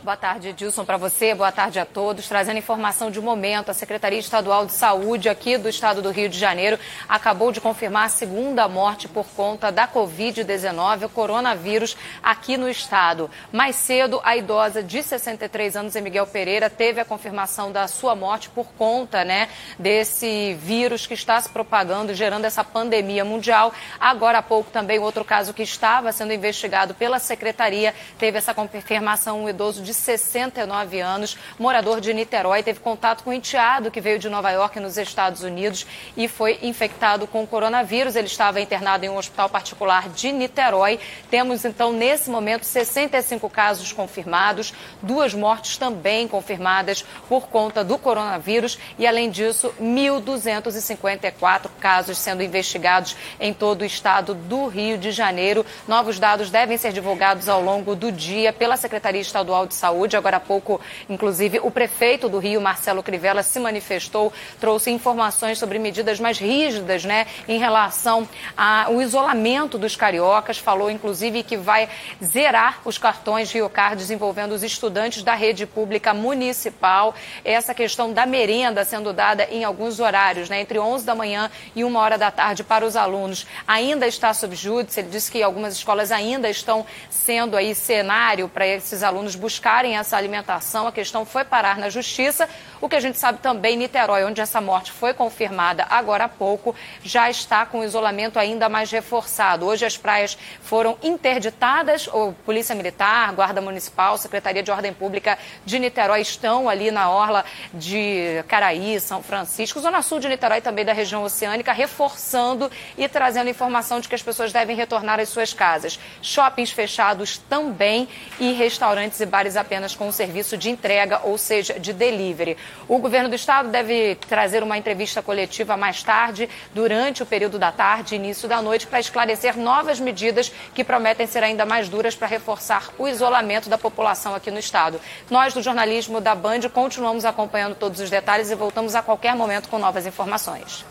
Boa 0.00 0.16
tarde, 0.16 0.48
Edilson, 0.48 0.84
para 0.84 0.96
você. 0.96 1.34
Boa 1.34 1.50
tarde 1.50 1.80
a 1.80 1.84
todos. 1.84 2.28
Trazendo 2.28 2.56
informação 2.56 3.10
de 3.10 3.20
momento, 3.20 3.68
a 3.68 3.74
Secretaria 3.74 4.18
Estadual 4.18 4.64
de 4.64 4.72
Saúde 4.72 5.28
aqui 5.28 5.58
do 5.58 5.68
estado 5.68 6.00
do 6.00 6.12
Rio 6.12 6.28
de 6.28 6.38
Janeiro 6.38 6.78
acabou 7.08 7.50
de 7.50 7.60
confirmar 7.60 8.06
a 8.06 8.08
segunda 8.08 8.68
morte 8.68 9.08
por 9.08 9.26
conta 9.26 9.72
da 9.72 9.88
Covid-19, 9.88 11.06
o 11.06 11.08
coronavírus, 11.08 11.96
aqui 12.22 12.56
no 12.56 12.70
estado. 12.70 13.28
Mais 13.50 13.74
cedo, 13.74 14.20
a 14.22 14.36
idosa 14.36 14.84
de 14.84 15.02
63 15.02 15.76
anos, 15.76 15.96
Miguel 15.96 16.28
Pereira, 16.28 16.70
teve 16.70 17.00
a 17.00 17.04
confirmação 17.04 17.72
da 17.72 17.88
sua 17.88 18.14
morte 18.14 18.48
por 18.50 18.68
conta 18.78 19.24
né, 19.24 19.48
desse 19.80 20.54
vírus 20.54 21.08
que 21.08 21.14
está 21.14 21.40
se 21.40 21.48
propagando, 21.48 22.14
gerando 22.14 22.44
essa 22.44 22.62
pandemia 22.62 23.24
mundial. 23.24 23.74
Agora 23.98 24.38
há 24.38 24.42
pouco 24.42 24.70
também 24.70 25.00
outro 25.00 25.24
caso 25.24 25.52
que 25.52 25.64
estava 25.64 26.12
sendo 26.12 26.32
investigado 26.32 26.94
pela 26.94 27.18
Secretaria 27.18 27.92
teve 28.16 28.38
essa 28.38 28.54
confirmação, 28.54 29.42
um 29.42 29.48
idoso 29.48 29.82
de 29.82 29.87
69 29.94 31.00
anos, 31.00 31.36
morador 31.58 32.00
de 32.00 32.12
Niterói, 32.12 32.62
teve 32.62 32.80
contato 32.80 33.24
com 33.24 33.30
um 33.30 33.32
enteado 33.32 33.90
que 33.90 34.00
veio 34.00 34.18
de 34.18 34.28
Nova 34.28 34.50
York, 34.50 34.78
nos 34.80 34.96
Estados 34.96 35.42
Unidos, 35.42 35.86
e 36.16 36.28
foi 36.28 36.58
infectado 36.62 37.26
com 37.26 37.46
coronavírus. 37.46 38.16
Ele 38.16 38.26
estava 38.26 38.60
internado 38.60 39.04
em 39.04 39.08
um 39.08 39.16
hospital 39.16 39.48
particular 39.48 40.08
de 40.08 40.32
Niterói. 40.32 40.98
Temos, 41.30 41.64
então, 41.64 41.92
nesse 41.92 42.30
momento, 42.30 42.64
65 42.64 43.48
casos 43.48 43.92
confirmados, 43.92 44.72
duas 45.02 45.34
mortes 45.34 45.76
também 45.76 46.26
confirmadas 46.28 47.04
por 47.28 47.48
conta 47.48 47.82
do 47.84 47.98
coronavírus, 47.98 48.78
e, 48.98 49.06
além 49.06 49.30
disso, 49.30 49.74
1.254 49.80 51.70
casos 51.80 52.18
sendo 52.18 52.42
investigados 52.42 53.16
em 53.40 53.52
todo 53.52 53.82
o 53.82 53.84
estado 53.84 54.34
do 54.34 54.66
Rio 54.66 54.98
de 54.98 55.10
Janeiro. 55.12 55.64
Novos 55.86 56.18
dados 56.18 56.50
devem 56.50 56.76
ser 56.76 56.92
divulgados 56.92 57.48
ao 57.48 57.62
longo 57.62 57.94
do 57.94 58.10
dia 58.10 58.52
pela 58.52 58.76
Secretaria 58.76 59.20
Estadual 59.20 59.66
de 59.66 59.74
Saúde. 59.78 60.16
Agora 60.16 60.36
há 60.36 60.40
pouco, 60.40 60.80
inclusive, 61.08 61.60
o 61.62 61.70
prefeito 61.70 62.28
do 62.28 62.38
Rio, 62.38 62.60
Marcelo 62.60 63.02
Crivella, 63.02 63.42
se 63.42 63.58
manifestou, 63.60 64.32
trouxe 64.60 64.90
informações 64.90 65.58
sobre 65.58 65.78
medidas 65.78 66.18
mais 66.18 66.38
rígidas, 66.38 67.04
né, 67.04 67.26
em 67.46 67.58
relação 67.58 68.28
ao 68.56 69.00
isolamento 69.00 69.78
dos 69.78 69.96
cariocas. 69.96 70.58
Falou, 70.58 70.90
inclusive, 70.90 71.42
que 71.42 71.56
vai 71.56 71.88
zerar 72.22 72.80
os 72.84 72.98
cartões 72.98 73.52
Rio 73.52 73.68
Cards 73.68 74.10
envolvendo 74.10 74.52
os 74.52 74.62
estudantes 74.62 75.22
da 75.22 75.34
rede 75.34 75.66
pública 75.66 76.12
municipal. 76.12 77.14
Essa 77.44 77.72
questão 77.74 78.12
da 78.12 78.26
merenda 78.26 78.84
sendo 78.84 79.12
dada 79.12 79.44
em 79.44 79.64
alguns 79.64 80.00
horários, 80.00 80.48
né, 80.48 80.60
entre 80.60 80.78
11 80.78 81.04
da 81.04 81.14
manhã 81.14 81.50
e 81.74 81.84
1 81.84 81.96
hora 81.96 82.18
da 82.18 82.30
tarde 82.30 82.64
para 82.64 82.84
os 82.84 82.96
alunos, 82.96 83.46
ainda 83.66 84.06
está 84.06 84.34
sob 84.34 84.54
júdice. 84.56 85.00
Ele 85.00 85.08
disse 85.08 85.30
que 85.30 85.42
algumas 85.42 85.74
escolas 85.74 86.10
ainda 86.10 86.48
estão 86.48 86.84
sendo 87.08 87.56
aí 87.56 87.74
cenário 87.74 88.48
para 88.48 88.66
esses 88.66 89.02
alunos 89.02 89.36
buscarem 89.68 89.98
essa 89.98 90.16
alimentação. 90.16 90.86
A 90.86 90.92
questão 90.92 91.26
foi 91.26 91.44
parar 91.44 91.76
na 91.76 91.90
justiça. 91.90 92.48
O 92.80 92.88
que 92.88 92.94
a 92.94 93.00
gente 93.00 93.18
sabe 93.18 93.40
também, 93.40 93.76
Niterói, 93.76 94.24
onde 94.24 94.40
essa 94.40 94.60
morte 94.60 94.92
foi 94.92 95.12
confirmada 95.12 95.84
agora 95.90 96.24
há 96.24 96.28
pouco, 96.28 96.74
já 97.02 97.28
está 97.28 97.66
com 97.66 97.82
isolamento 97.82 98.38
ainda 98.38 98.68
mais 98.68 98.90
reforçado. 98.90 99.66
Hoje 99.66 99.84
as 99.84 99.96
praias 99.96 100.38
foram 100.62 100.96
interditadas, 101.02 102.06
o 102.06 102.32
Polícia 102.44 102.74
Militar, 102.74 103.32
Guarda 103.32 103.60
Municipal, 103.60 104.16
Secretaria 104.16 104.62
de 104.62 104.70
Ordem 104.70 104.92
Pública 104.92 105.36
de 105.64 105.78
Niterói 105.78 106.20
estão 106.20 106.68
ali 106.68 106.90
na 106.92 107.10
orla 107.10 107.44
de 107.74 108.44
Caraí, 108.46 109.00
São 109.00 109.22
Francisco, 109.22 109.80
Zona 109.80 110.00
Sul 110.00 110.20
de 110.20 110.28
Niterói 110.28 110.60
também 110.60 110.84
da 110.84 110.92
região 110.92 111.24
oceânica, 111.24 111.72
reforçando 111.72 112.70
e 112.96 113.08
trazendo 113.08 113.50
informação 113.50 113.98
de 113.98 114.08
que 114.08 114.14
as 114.14 114.22
pessoas 114.22 114.52
devem 114.52 114.76
retornar 114.76 115.18
às 115.18 115.28
suas 115.28 115.52
casas. 115.52 115.98
Shoppings 116.22 116.70
fechados 116.70 117.38
também 117.38 118.08
e 118.38 118.52
restaurantes 118.52 119.20
e 119.20 119.26
bares 119.26 119.56
apenas 119.56 119.96
com 119.96 120.08
o 120.08 120.12
serviço 120.12 120.56
de 120.56 120.70
entrega, 120.70 121.20
ou 121.24 121.36
seja, 121.36 121.78
de 121.78 121.92
delivery. 121.92 122.56
O 122.88 122.98
governo 122.98 123.28
do 123.28 123.34
estado 123.34 123.68
deve 123.68 124.14
trazer 124.28 124.62
uma 124.62 124.78
entrevista 124.78 125.22
coletiva 125.22 125.76
mais 125.76 126.02
tarde, 126.02 126.48
durante 126.74 127.22
o 127.22 127.26
período 127.26 127.58
da 127.58 127.70
tarde 127.70 128.14
e 128.14 128.18
início 128.18 128.48
da 128.48 128.62
noite, 128.62 128.86
para 128.86 129.00
esclarecer 129.00 129.58
novas 129.58 130.00
medidas 130.00 130.52
que 130.74 130.82
prometem 130.82 131.26
ser 131.26 131.42
ainda 131.42 131.66
mais 131.66 131.88
duras 131.88 132.14
para 132.14 132.26
reforçar 132.26 132.90
o 132.98 133.06
isolamento 133.06 133.68
da 133.68 133.76
população 133.76 134.34
aqui 134.34 134.50
no 134.50 134.58
estado. 134.58 135.00
Nós, 135.30 135.52
do 135.52 135.62
jornalismo 135.62 136.20
da 136.20 136.34
Band, 136.34 136.60
continuamos 136.72 137.24
acompanhando 137.24 137.74
todos 137.74 138.00
os 138.00 138.08
detalhes 138.08 138.50
e 138.50 138.54
voltamos 138.54 138.94
a 138.94 139.02
qualquer 139.02 139.34
momento 139.34 139.68
com 139.68 139.78
novas 139.78 140.06
informações. 140.06 140.84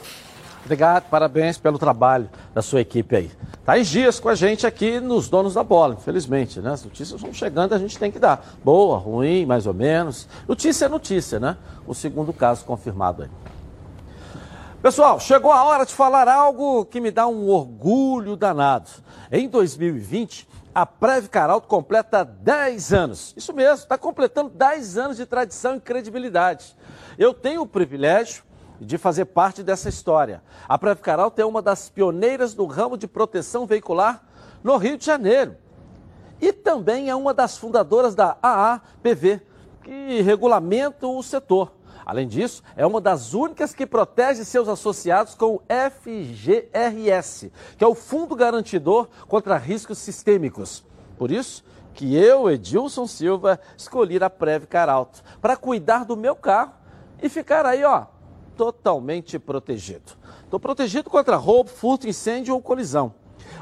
Obrigado, 0.64 1.10
parabéns 1.10 1.58
pelo 1.58 1.80
trabalho 1.80 2.30
da 2.54 2.62
sua 2.62 2.82
equipe 2.82 3.16
aí. 3.16 3.32
Thaís 3.66 3.88
Dias 3.88 4.20
com 4.20 4.30
a 4.30 4.36
gente 4.36 4.68
aqui 4.68 5.00
nos 5.00 5.30
Donos 5.30 5.54
da 5.54 5.64
Bola, 5.64 5.96
infelizmente, 5.96 6.60
né? 6.60 6.72
As 6.72 6.84
notícias 6.84 7.22
vão 7.22 7.34
chegando, 7.34 7.74
a 7.74 7.78
gente 7.78 7.98
tem 7.98 8.12
que 8.12 8.20
dar. 8.20 8.46
Boa, 8.64 8.98
ruim, 8.98 9.46
mais 9.46 9.66
ou 9.66 9.74
menos. 9.74 10.28
Notícia 10.48 10.86
é 10.86 10.90
notícia, 10.90 11.40
né? 11.40 11.58
O 11.86 11.94
segundo 11.94 12.34
caso 12.34 12.66
confirmado 12.66 13.24
aí. 13.24 13.30
Pessoal, 14.82 15.20
chegou 15.20 15.52
a 15.52 15.64
hora 15.64 15.86
de 15.86 15.94
falar 15.94 16.28
algo 16.28 16.86
que 16.86 17.02
me 17.02 17.12
dá 17.12 17.28
um 17.28 17.50
orgulho 17.50 18.36
danado. 18.36 18.90
Em 19.32 19.50
2020, 19.50 20.48
a 20.74 20.86
Preve 20.86 21.28
Caralto 21.28 21.68
completa 21.68 22.24
10 22.24 22.94
anos. 22.94 23.34
Isso 23.36 23.52
mesmo, 23.54 23.80
está 23.80 23.98
completando 23.98 24.50
10 24.50 24.98
anos 24.98 25.18
de 25.18 25.26
tradição 25.26 25.76
e 25.76 25.80
credibilidade. 25.80 26.76
Eu 27.18 27.34
tenho 27.34 27.64
o 27.64 27.68
privilégio 27.68 28.44
de 28.80 28.98
fazer 28.98 29.26
parte 29.26 29.64
dessa 29.64 29.90
história. 29.90 30.42
A 30.68 30.78
Preve 30.78 31.02
Caralto 31.02 31.42
é 31.42 31.46
uma 31.46 31.62
das 31.62 31.90
pioneiras 31.90 32.56
no 32.56 32.66
ramo 32.66 32.98
de 32.98 33.08
proteção 33.08 33.66
veicular 33.66 34.24
no 34.64 34.78
Rio 34.78 34.98
de 34.98 35.06
Janeiro. 35.06 35.56
E 36.40 36.54
também 36.54 37.10
é 37.10 37.16
uma 37.16 37.34
das 37.34 37.58
fundadoras 37.58 38.14
da 38.14 38.38
AAPV, 38.42 39.42
que 39.84 40.22
regulamenta 40.22 41.08
o 41.08 41.24
setor. 41.24 41.72
Além 42.06 42.28
disso, 42.28 42.64
é 42.76 42.86
uma 42.86 43.02
das 43.02 43.34
únicas 43.34 43.74
que 43.74 43.86
protege 43.86 44.46
seus 44.46 44.70
associados 44.70 45.36
com 45.36 45.56
o 45.56 45.62
FGRS, 45.92 47.52
que 47.78 47.84
é 47.84 47.88
o 47.88 47.96
Fundo 47.96 48.36
Garantidor 48.36 49.10
contra 49.28 49.58
Riscos 49.58 49.98
Sistêmicos. 49.98 50.86
Por 51.18 51.32
isso 51.32 51.66
que 51.94 52.16
eu, 52.16 52.50
Edilson 52.50 53.08
Silva, 53.08 53.60
escolhi 53.76 54.24
a 54.24 54.30
Preve 54.30 54.68
Caralto 54.68 55.24
para 55.42 55.58
cuidar 55.58 56.06
do 56.06 56.16
meu 56.16 56.36
carro 56.36 56.74
e 57.22 57.28
ficar 57.28 57.66
aí, 57.66 57.84
ó, 57.84 58.06
totalmente 58.58 59.38
protegido. 59.38 60.14
Estou 60.44 60.60
protegido 60.60 61.10
contra 61.10 61.36
roubo, 61.36 61.70
furto, 61.70 62.08
incêndio 62.08 62.56
ou 62.56 62.62
colisão. 62.62 63.14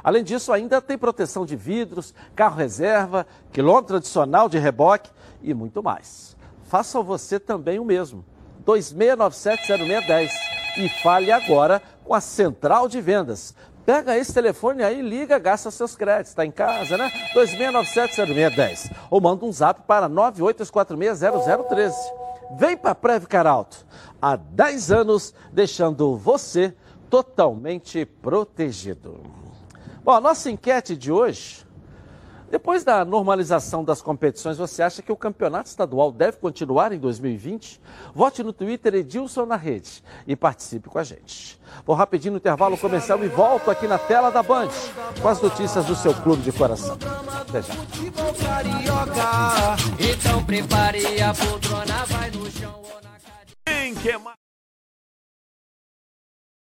Além 0.03 0.23
disso, 0.23 0.53
ainda 0.53 0.81
tem 0.81 0.97
proteção 0.97 1.45
de 1.45 1.55
vidros, 1.55 2.13
carro 2.35 2.55
reserva, 2.55 3.27
quilômetro 3.51 3.97
adicional 3.97 4.47
de 4.47 4.57
reboque 4.57 5.11
e 5.43 5.53
muito 5.53 5.83
mais. 5.83 6.37
Faça 6.63 7.01
você 7.01 7.39
também 7.39 7.77
o 7.77 7.85
mesmo. 7.85 8.23
26970610 8.65 10.31
e 10.77 10.89
fale 10.89 11.31
agora 11.31 11.81
com 12.03 12.13
a 12.13 12.21
Central 12.21 12.87
de 12.87 13.01
Vendas. 13.01 13.53
Pega 13.85 14.17
esse 14.17 14.33
telefone 14.33 14.83
aí, 14.83 14.99
liga, 15.01 15.37
gasta 15.37 15.69
seus 15.69 15.95
créditos. 15.95 16.31
Está 16.31 16.43
em 16.43 16.51
casa, 16.51 16.97
né? 16.97 17.11
26970610. 17.35 18.91
Ou 19.11 19.21
manda 19.21 19.45
um 19.45 19.51
zap 19.51 19.81
para 19.83 20.09
982460013. 20.09 21.93
Vem 22.57 22.77
para 22.77 22.91
a 22.91 22.95
Preve 22.95 23.27
Caralto. 23.27 23.85
Há 24.21 24.35
10 24.35 24.91
anos, 24.91 25.33
deixando 25.51 26.15
você 26.15 26.73
totalmente 27.09 28.05
protegido. 28.05 29.21
Bom, 30.03 30.11
a 30.11 30.21
nossa 30.21 30.49
enquete 30.49 30.95
de 30.95 31.11
hoje 31.11 31.64
Depois 32.49 32.83
da 32.83 33.03
normalização 33.03 33.83
das 33.83 34.01
competições, 34.01 34.57
você 34.57 34.83
acha 34.83 35.01
que 35.01 35.11
o 35.11 35.15
campeonato 35.15 35.67
estadual 35.67 36.11
deve 36.11 36.37
continuar 36.37 36.91
em 36.91 36.99
2020? 36.99 37.81
Vote 38.13 38.43
no 38.43 38.53
Twitter 38.53 38.95
Edilson 38.95 39.45
na 39.45 39.55
rede 39.55 40.03
e 40.27 40.35
participe 40.35 40.89
com 40.89 40.99
a 40.99 41.03
gente. 41.03 41.59
Vou 41.85 41.95
rapidinho 41.95 42.33
no 42.33 42.37
intervalo 42.37 42.77
comercial 42.77 43.23
e 43.23 43.27
volto 43.27 43.71
aqui 43.71 43.87
na 43.87 43.97
tela 43.97 44.29
da 44.29 44.43
Band 44.43 44.69
com 45.21 45.27
as 45.27 45.41
notícias 45.41 45.85
do 45.85 45.95
seu 45.95 46.13
clube 46.13 46.43
de 46.43 46.51
coração. 46.51 46.97
Até 47.41 47.61
já. 47.61 47.73
Então 49.99 50.43
prepare 50.45 51.21
a 51.21 51.33
poltrona, 51.33 52.05
vai 52.05 52.31
no 52.31 52.49
chão 52.51 52.81
ou 52.83 53.01
na 53.01 53.17
cadeira. 53.19 54.44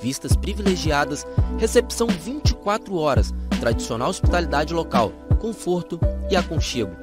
Vistas 0.00 0.36
privilegiadas, 0.36 1.26
recepção 1.58 2.06
24 2.08 2.96
horas, 2.96 3.32
tradicional 3.60 4.10
hospitalidade 4.10 4.74
local, 4.74 5.12
conforto 5.40 5.98
e 6.30 6.36
aconchego. 6.36 6.94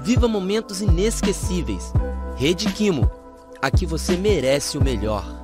Viva 0.00 0.28
momentos 0.28 0.82
inesquecíveis. 0.82 1.92
Rede 2.36 2.70
Quimo. 2.72 3.10
Aqui 3.62 3.86
você 3.86 4.16
merece 4.16 4.76
o 4.76 4.84
melhor. 4.84 5.43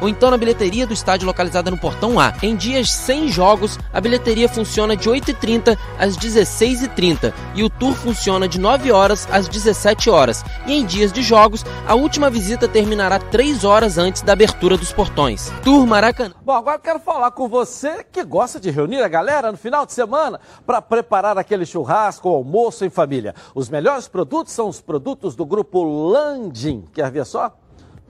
ou 0.00 0.08
então 0.08 0.30
na 0.30 0.36
bilheteria 0.36 0.86
do 0.86 0.92
estádio 0.92 1.26
localizada 1.26 1.70
no 1.70 1.78
Portão 1.78 2.18
A. 2.18 2.32
Em 2.42 2.56
dias 2.56 2.90
sem 2.90 3.28
jogos, 3.28 3.78
a 3.92 4.00
bilheteria 4.00 4.48
funciona 4.48 4.96
de 4.96 5.08
8h30 5.08 5.76
às 5.98 6.16
16h30 6.16 7.32
e 7.54 7.62
o 7.62 7.70
tour 7.70 7.94
funciona 7.94 8.48
de 8.48 8.58
9 8.58 8.92
horas 8.92 9.28
às 9.30 9.48
17 9.48 10.10
horas. 10.10 10.44
E 10.66 10.72
em 10.72 10.84
dias 10.84 11.12
de 11.12 11.22
jogos, 11.22 11.64
a 11.86 11.94
última 11.94 12.30
visita 12.30 12.66
terminará 12.66 13.18
3 13.18 13.64
horas 13.64 13.98
antes 13.98 14.22
da 14.22 14.32
abertura 14.32 14.76
dos 14.76 14.92
portões. 14.92 15.52
Tour 15.62 15.86
Maracanã. 15.86 16.34
Bom, 16.44 16.52
agora 16.52 16.76
eu 16.76 16.80
quero 16.82 17.00
falar 17.00 17.30
com 17.30 17.48
você 17.48 18.04
que 18.04 18.24
gosta 18.24 18.60
de 18.60 18.70
reunir 18.70 19.02
a 19.02 19.08
galera 19.08 19.50
no 19.50 19.58
final 19.58 19.86
de 19.86 19.92
semana 19.92 20.40
para 20.66 20.80
preparar 20.80 21.38
aquele 21.38 21.66
churrasco 21.66 22.28
ou 22.28 22.36
almoço 22.36 22.84
em 22.84 22.90
família. 22.90 23.34
Os 23.54 23.68
melhores 23.68 24.08
produtos 24.08 24.52
são 24.52 24.68
os 24.68 24.80
produtos 24.80 25.34
do 25.34 25.44
grupo 25.44 25.82
Landim. 25.82 26.84
Quer 26.92 27.10
ver 27.10 27.24
só? 27.26 27.52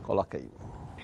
Coloca 0.02 0.36
aí. 0.36 0.53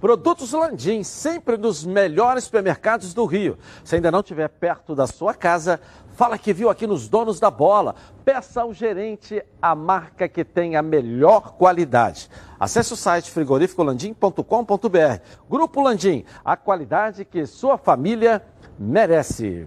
Produtos 0.00 0.52
Landim, 0.52 1.02
sempre 1.02 1.56
nos 1.56 1.84
melhores 1.84 2.44
supermercados 2.44 3.12
do 3.12 3.24
Rio. 3.24 3.58
Se 3.82 3.96
ainda 3.96 4.12
não 4.12 4.20
estiver 4.20 4.48
perto 4.48 4.94
da 4.94 5.08
sua 5.08 5.34
casa, 5.34 5.80
fala 6.14 6.38
que 6.38 6.52
viu 6.52 6.70
aqui 6.70 6.86
nos 6.86 7.08
Donos 7.08 7.40
da 7.40 7.50
Bola. 7.50 7.96
Peça 8.24 8.62
ao 8.62 8.72
gerente 8.72 9.42
a 9.60 9.74
marca 9.74 10.28
que 10.28 10.44
tem 10.44 10.76
a 10.76 10.82
melhor 10.82 11.54
qualidade. 11.54 12.30
Acesse 12.60 12.92
o 12.92 12.96
site 12.96 13.28
frigorificolandim.com.br. 13.32 15.20
Grupo 15.50 15.82
Landim, 15.82 16.24
a 16.44 16.56
qualidade 16.56 17.24
que 17.24 17.44
sua 17.44 17.76
família 17.76 18.40
merece. 18.78 19.66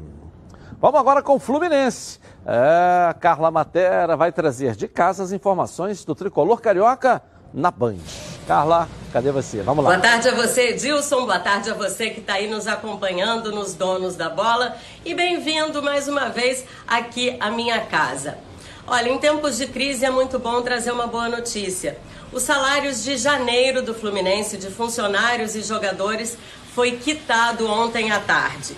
Vamos 0.80 0.98
agora 0.98 1.22
com 1.22 1.36
o 1.36 1.40
Fluminense. 1.40 2.22
É, 2.46 3.14
Carla 3.20 3.52
Matera 3.52 4.16
vai 4.16 4.32
trazer 4.32 4.78
de 4.78 4.88
casa 4.88 5.24
as 5.24 5.34
informações 5.34 6.06
do 6.06 6.16
tricolor 6.16 6.62
carioca 6.62 7.22
na 7.54 7.70
Band. 7.70 7.98
Carla, 8.52 8.90
cadê 9.14 9.32
você? 9.32 9.62
Vamos 9.62 9.82
lá. 9.82 9.92
Boa 9.92 10.02
tarde 10.02 10.28
a 10.28 10.36
você, 10.36 10.72
Edilson. 10.72 11.22
Boa 11.22 11.40
tarde 11.40 11.72
a 11.72 11.74
você 11.74 12.10
que 12.10 12.20
está 12.20 12.34
aí 12.34 12.50
nos 12.50 12.68
acompanhando 12.68 13.50
nos 13.50 13.74
Donos 13.74 14.18
da 14.18 14.28
Bola. 14.28 14.76
E 15.06 15.14
bem-vindo 15.14 15.82
mais 15.82 16.10
uma 16.10 16.28
vez 16.28 16.66
aqui 16.86 17.38
à 17.40 17.50
minha 17.50 17.80
casa. 17.80 18.38
Olha, 18.86 19.08
em 19.08 19.18
tempos 19.18 19.56
de 19.56 19.68
crise 19.68 20.04
é 20.04 20.10
muito 20.10 20.38
bom 20.38 20.62
trazer 20.62 20.92
uma 20.92 21.08
boa 21.08 21.30
notícia. 21.30 21.98
Os 22.34 22.44
salários 22.44 23.02
de 23.06 23.16
janeiro 23.16 23.82
do 23.82 23.94
Fluminense, 23.94 24.58
de 24.58 24.70
funcionários 24.70 25.56
e 25.56 25.62
jogadores, 25.62 26.38
foi 26.76 26.98
quitado 26.98 27.72
ontem 27.72 28.12
à 28.12 28.20
tarde. 28.20 28.76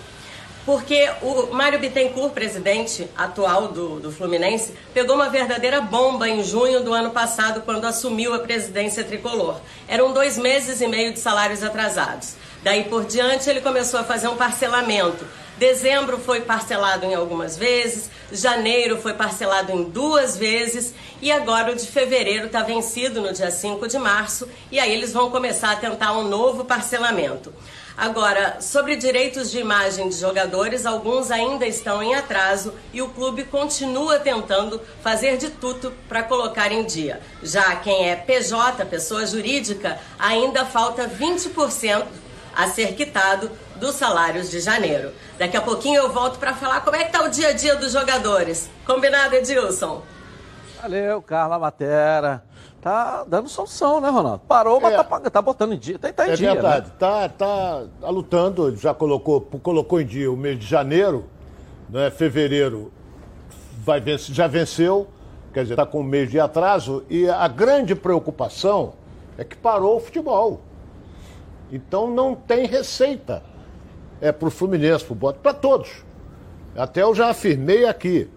Porque 0.66 1.10
o 1.22 1.54
Mário 1.54 1.80
Bittencourt, 1.80 2.34
presidente 2.34 3.10
atual 3.18 3.68
do, 3.68 4.00
do 4.00 4.12
Fluminense, 4.12 4.74
pegou 4.94 5.16
uma 5.16 5.30
verdadeira 5.30 5.82
bomba 5.82 6.28
em 6.30 6.44
junho 6.44 6.82
do 6.82 6.94
ano 6.94 7.12
passado, 7.12 7.62
quando 7.62 7.86
assumiu 7.86 8.34
a 8.34 8.40
presidência 8.40 9.04
tricolor. 9.04 9.60
Eram 9.88 10.14
dois 10.14 10.38
meses 10.38 10.80
e 10.80 10.88
meio 10.88 11.14
de 11.14 11.20
salários 11.20 11.64
atrasados. 11.64 12.36
Daí 12.64 12.86
por 12.86 13.06
diante, 13.06 13.50
ele 13.50 13.60
começou 13.60 14.00
a 14.00 14.04
fazer 14.04 14.30
um 14.30 14.38
parcelamento. 14.38 15.26
Dezembro 15.58 16.18
foi 16.18 16.42
parcelado 16.42 17.06
em 17.06 17.14
algumas 17.14 17.56
vezes, 17.56 18.10
janeiro 18.32 19.00
foi 19.00 19.14
parcelado 19.14 19.72
em 19.72 19.84
duas 19.84 20.36
vezes 20.36 20.96
e 21.22 21.32
agora 21.32 21.72
o 21.72 21.76
de 21.76 21.86
fevereiro 21.86 22.48
está 22.48 22.64
vencido 22.64 23.22
no 23.22 23.32
dia 23.32 23.52
5 23.52 23.88
de 23.88 24.00
março 24.00 24.50
e 24.72 24.80
aí 24.80 24.92
eles 24.92 25.14
vão 25.14 25.30
começar 25.30 25.72
a 25.72 25.76
tentar 25.76 26.18
um 26.18 26.28
novo 26.28 26.66
parcelamento. 26.66 27.54
Agora, 27.96 28.60
sobre 28.60 28.96
direitos 28.96 29.52
de 29.52 29.60
imagem 29.60 30.10
de 30.10 30.16
jogadores, 30.16 30.86
alguns 30.86 31.30
ainda 31.30 31.68
estão 31.68 32.02
em 32.02 32.16
atraso 32.16 32.74
e 32.92 33.02
o 33.02 33.10
clube 33.10 33.44
continua 33.44 34.20
tentando 34.20 34.82
fazer 35.02 35.38
de 35.38 35.52
tudo 35.52 35.94
para 36.10 36.24
colocar 36.24 36.72
em 36.72 36.84
dia. 36.86 37.22
Já 37.44 37.76
quem 37.76 38.10
é 38.10 38.16
PJ, 38.16 38.84
pessoa 38.86 39.26
jurídica, 39.28 40.00
ainda 40.18 40.66
falta 40.66 41.08
20% 41.08 42.06
a 42.56 42.68
ser 42.68 42.94
quitado 42.96 43.52
dos 43.76 43.96
salários 43.96 44.50
de 44.50 44.60
janeiro. 44.60 45.12
Daqui 45.38 45.58
a 45.58 45.62
pouquinho 45.62 46.02
eu 46.02 46.12
volto 46.12 46.40
para 46.40 46.54
falar 46.54 46.82
como 46.82 46.96
é 46.96 47.04
que 47.04 47.12
tá 47.12 47.24
o 47.24 47.30
dia 47.30 47.50
a 47.50 47.54
dia 47.54 47.76
dos 47.76 47.92
jogadores. 47.92 48.70
Combinado, 48.86 49.36
Edilson? 49.36 50.02
Valeu, 50.82 51.22
Carla 51.22 51.60
Matera. 51.60 52.44
Tá 52.84 53.24
dando 53.26 53.48
solução, 53.48 54.02
né, 54.02 54.10
Ronaldo? 54.10 54.42
Parou, 54.48 54.82
mas 54.82 54.94
É. 54.94 54.98
tá, 55.02 55.20
tá 55.30 55.42
botando 55.42 55.74
em 55.74 55.78
dia. 55.78 55.98
Tá, 55.98 56.12
tá 56.12 56.28
em 56.28 56.32
é 56.32 56.36
dia. 56.36 56.54
verdade, 56.54 56.88
Né? 56.88 56.94
tá, 57.00 57.30
tá, 57.30 57.84
tá 58.02 58.10
lutando, 58.10 58.76
já 58.76 58.94
colocou, 58.94 59.40
colocou 59.40 60.02
em 60.02 60.06
dia 60.06 60.30
o 60.30 60.36
mês 60.36 60.60
de 60.60 60.66
janeiro, 60.66 61.26
né, 61.90 62.10
fevereiro 62.12 62.92
vai 63.86 64.02
vencer, 64.02 64.36
já 64.36 64.48
venceu, 64.48 65.08
quer 65.54 65.62
dizer, 65.62 65.74
está 65.76 65.86
com 65.86 66.02
um 66.02 66.04
mês 66.04 66.30
de 66.30 66.40
atraso, 66.42 67.04
e 67.10 67.30
a 67.30 67.48
grande 67.48 67.96
preocupação 67.96 68.94
é 69.38 69.46
que 69.46 69.56
parou 69.56 69.96
o 69.96 70.00
futebol. 70.02 70.62
Então 71.72 72.10
não 72.10 72.36
tem 72.36 72.66
receita. 72.68 73.42
É 74.22 74.32
para 74.32 74.48
o 74.48 74.52
Fluminense, 74.52 75.06
para 75.42 75.54
todos. 75.54 76.04
Até 76.76 77.02
eu 77.04 77.16
já 77.16 77.30
afirmei 77.30 77.86
aqui, 77.86 78.30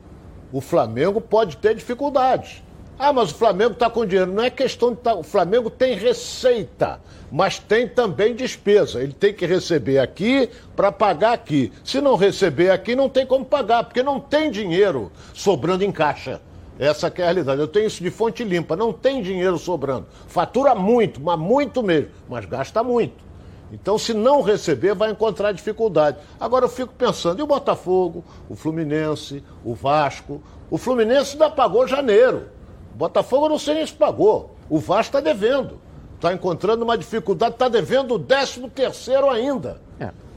o 0.52 0.60
Flamengo 0.60 1.20
pode 1.20 1.56
ter 1.58 1.74
dificuldades. 1.74 2.62
Ah, 2.98 3.12
mas 3.12 3.30
o 3.30 3.34
Flamengo 3.34 3.72
está 3.72 3.90
com 3.90 4.06
dinheiro. 4.06 4.32
Não 4.32 4.42
é 4.42 4.50
questão 4.50 4.90
de. 4.90 4.96
Tá... 4.96 5.14
O 5.14 5.22
Flamengo 5.22 5.68
tem 5.68 5.96
receita, 5.96 6.98
mas 7.30 7.58
tem 7.58 7.86
também 7.86 8.34
despesa. 8.34 9.02
Ele 9.02 9.12
tem 9.12 9.34
que 9.34 9.44
receber 9.44 9.98
aqui 9.98 10.48
para 10.74 10.90
pagar 10.90 11.32
aqui. 11.32 11.72
Se 11.84 12.00
não 12.00 12.16
receber 12.16 12.70
aqui, 12.70 12.96
não 12.96 13.08
tem 13.08 13.26
como 13.26 13.44
pagar, 13.44 13.84
porque 13.84 14.02
não 14.02 14.18
tem 14.18 14.50
dinheiro 14.50 15.12
sobrando 15.34 15.84
em 15.84 15.92
caixa. 15.92 16.40
Essa 16.78 17.08
é 17.08 17.22
a 17.22 17.24
realidade. 17.24 17.60
Eu 17.60 17.68
tenho 17.68 17.86
isso 17.86 18.02
de 18.02 18.10
fonte 18.10 18.42
limpa. 18.44 18.74
Não 18.76 18.92
tem 18.92 19.22
dinheiro 19.22 19.58
sobrando. 19.58 20.06
Fatura 20.26 20.74
muito, 20.74 21.20
mas 21.20 21.38
muito 21.38 21.82
mesmo. 21.82 22.10
Mas 22.28 22.46
gasta 22.46 22.82
muito. 22.82 23.24
Então, 23.72 23.98
se 23.98 24.14
não 24.14 24.42
receber, 24.42 24.94
vai 24.94 25.10
encontrar 25.10 25.52
dificuldade. 25.52 26.18
Agora, 26.38 26.66
eu 26.66 26.68
fico 26.68 26.94
pensando, 26.94 27.40
e 27.40 27.42
o 27.42 27.46
Botafogo, 27.46 28.24
o 28.48 28.54
Fluminense, 28.54 29.42
o 29.64 29.74
Vasco? 29.74 30.40
O 30.70 30.78
Fluminense 30.78 31.32
ainda 31.32 31.50
pagou 31.50 31.86
janeiro. 31.86 32.55
O 32.96 32.98
Botafogo 32.98 33.46
não 33.46 33.58
sei 33.58 33.74
nem 33.74 33.86
se 33.86 33.92
pagou. 33.92 34.56
O 34.70 34.78
Vasco 34.78 35.18
está 35.18 35.20
devendo. 35.20 35.78
Está 36.14 36.32
encontrando 36.32 36.82
uma 36.82 36.96
dificuldade, 36.96 37.52
está 37.52 37.68
devendo 37.68 38.14
o 38.14 38.18
13 38.18 38.70
terceiro 38.70 39.28
ainda. 39.28 39.82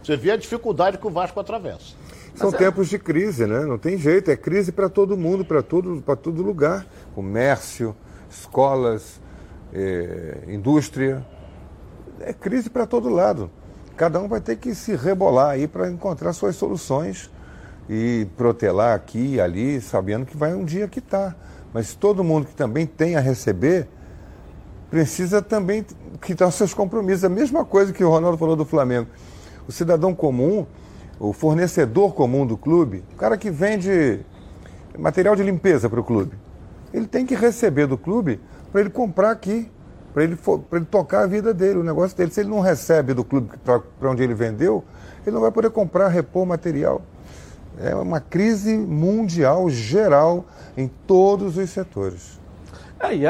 Você 0.03 0.17
vê 0.17 0.31
a 0.31 0.35
dificuldade 0.35 0.97
que 0.97 1.07
o 1.07 1.09
Vasco 1.09 1.39
atravessa. 1.39 1.95
São 2.35 2.51
tempos 2.51 2.89
de 2.89 2.99
crise, 2.99 3.47
né? 3.47 3.61
Não 3.61 3.77
tem 3.77 3.97
jeito, 3.97 4.29
é 4.29 4.35
crise 4.35 4.73
para 4.73 4.89
todo 4.89 5.15
mundo, 5.15 5.45
para 5.45 5.63
todo, 5.63 6.01
pra 6.01 6.17
todo 6.17 6.41
lugar. 6.41 6.85
Comércio, 7.15 7.95
escolas, 8.29 9.21
eh, 9.73 10.39
indústria. 10.49 11.25
É 12.19 12.33
crise 12.33 12.69
para 12.69 12.85
todo 12.85 13.07
lado. 13.07 13.49
Cada 13.95 14.19
um 14.19 14.27
vai 14.27 14.41
ter 14.41 14.57
que 14.57 14.75
se 14.75 14.97
rebolar 14.97 15.51
aí 15.51 15.65
para 15.65 15.89
encontrar 15.89 16.33
suas 16.33 16.57
soluções 16.57 17.31
e 17.89 18.27
protelar 18.35 18.95
aqui 18.95 19.35
e 19.35 19.41
ali, 19.41 19.79
sabendo 19.79 20.25
que 20.25 20.35
vai 20.35 20.53
um 20.53 20.65
dia 20.65 20.89
quitar. 20.89 21.37
Mas 21.73 21.93
todo 21.93 22.23
mundo 22.23 22.47
que 22.47 22.55
também 22.55 22.85
tem 22.85 23.15
a 23.15 23.19
receber 23.19 23.87
precisa 24.89 25.41
também 25.41 25.85
quitar 26.21 26.51
seus 26.51 26.73
compromissos. 26.73 27.23
A 27.23 27.29
mesma 27.29 27.63
coisa 27.63 27.93
que 27.93 28.03
o 28.03 28.09
Ronaldo 28.09 28.37
falou 28.37 28.55
do 28.55 28.65
Flamengo. 28.65 29.07
O 29.67 29.71
cidadão 29.71 30.15
comum, 30.15 30.65
o 31.19 31.31
fornecedor 31.31 32.13
comum 32.13 32.45
do 32.45 32.57
clube, 32.57 33.03
o 33.13 33.15
cara 33.15 33.37
que 33.37 33.51
vende 33.51 34.21
material 34.97 35.35
de 35.35 35.43
limpeza 35.43 35.87
para 35.87 35.99
o 35.99 36.03
clube, 36.03 36.35
ele 36.91 37.05
tem 37.05 37.25
que 37.25 37.35
receber 37.35 37.85
do 37.85 37.97
clube 37.97 38.39
para 38.71 38.81
ele 38.81 38.89
comprar 38.89 39.29
aqui, 39.29 39.69
para 40.11 40.23
ele, 40.23 40.37
ele 40.71 40.85
tocar 40.85 41.21
a 41.21 41.27
vida 41.27 41.53
dele, 41.53 41.79
o 41.79 41.83
negócio 41.83 42.17
dele. 42.17 42.31
Se 42.31 42.39
ele 42.41 42.49
não 42.49 42.61
recebe 42.61 43.13
do 43.13 43.23
clube 43.23 43.51
para 43.63 44.09
onde 44.09 44.23
ele 44.23 44.33
vendeu, 44.33 44.83
ele 45.23 45.33
não 45.33 45.41
vai 45.41 45.51
poder 45.51 45.69
comprar, 45.69 46.07
repor 46.07 46.47
material. 46.47 47.01
É 47.79 47.95
uma 47.95 48.19
crise 48.19 48.77
mundial, 48.77 49.69
geral, 49.69 50.45
em 50.75 50.87
todos 51.07 51.57
os 51.57 51.69
setores. 51.69 52.37
É, 52.99 53.15
e, 53.15 53.23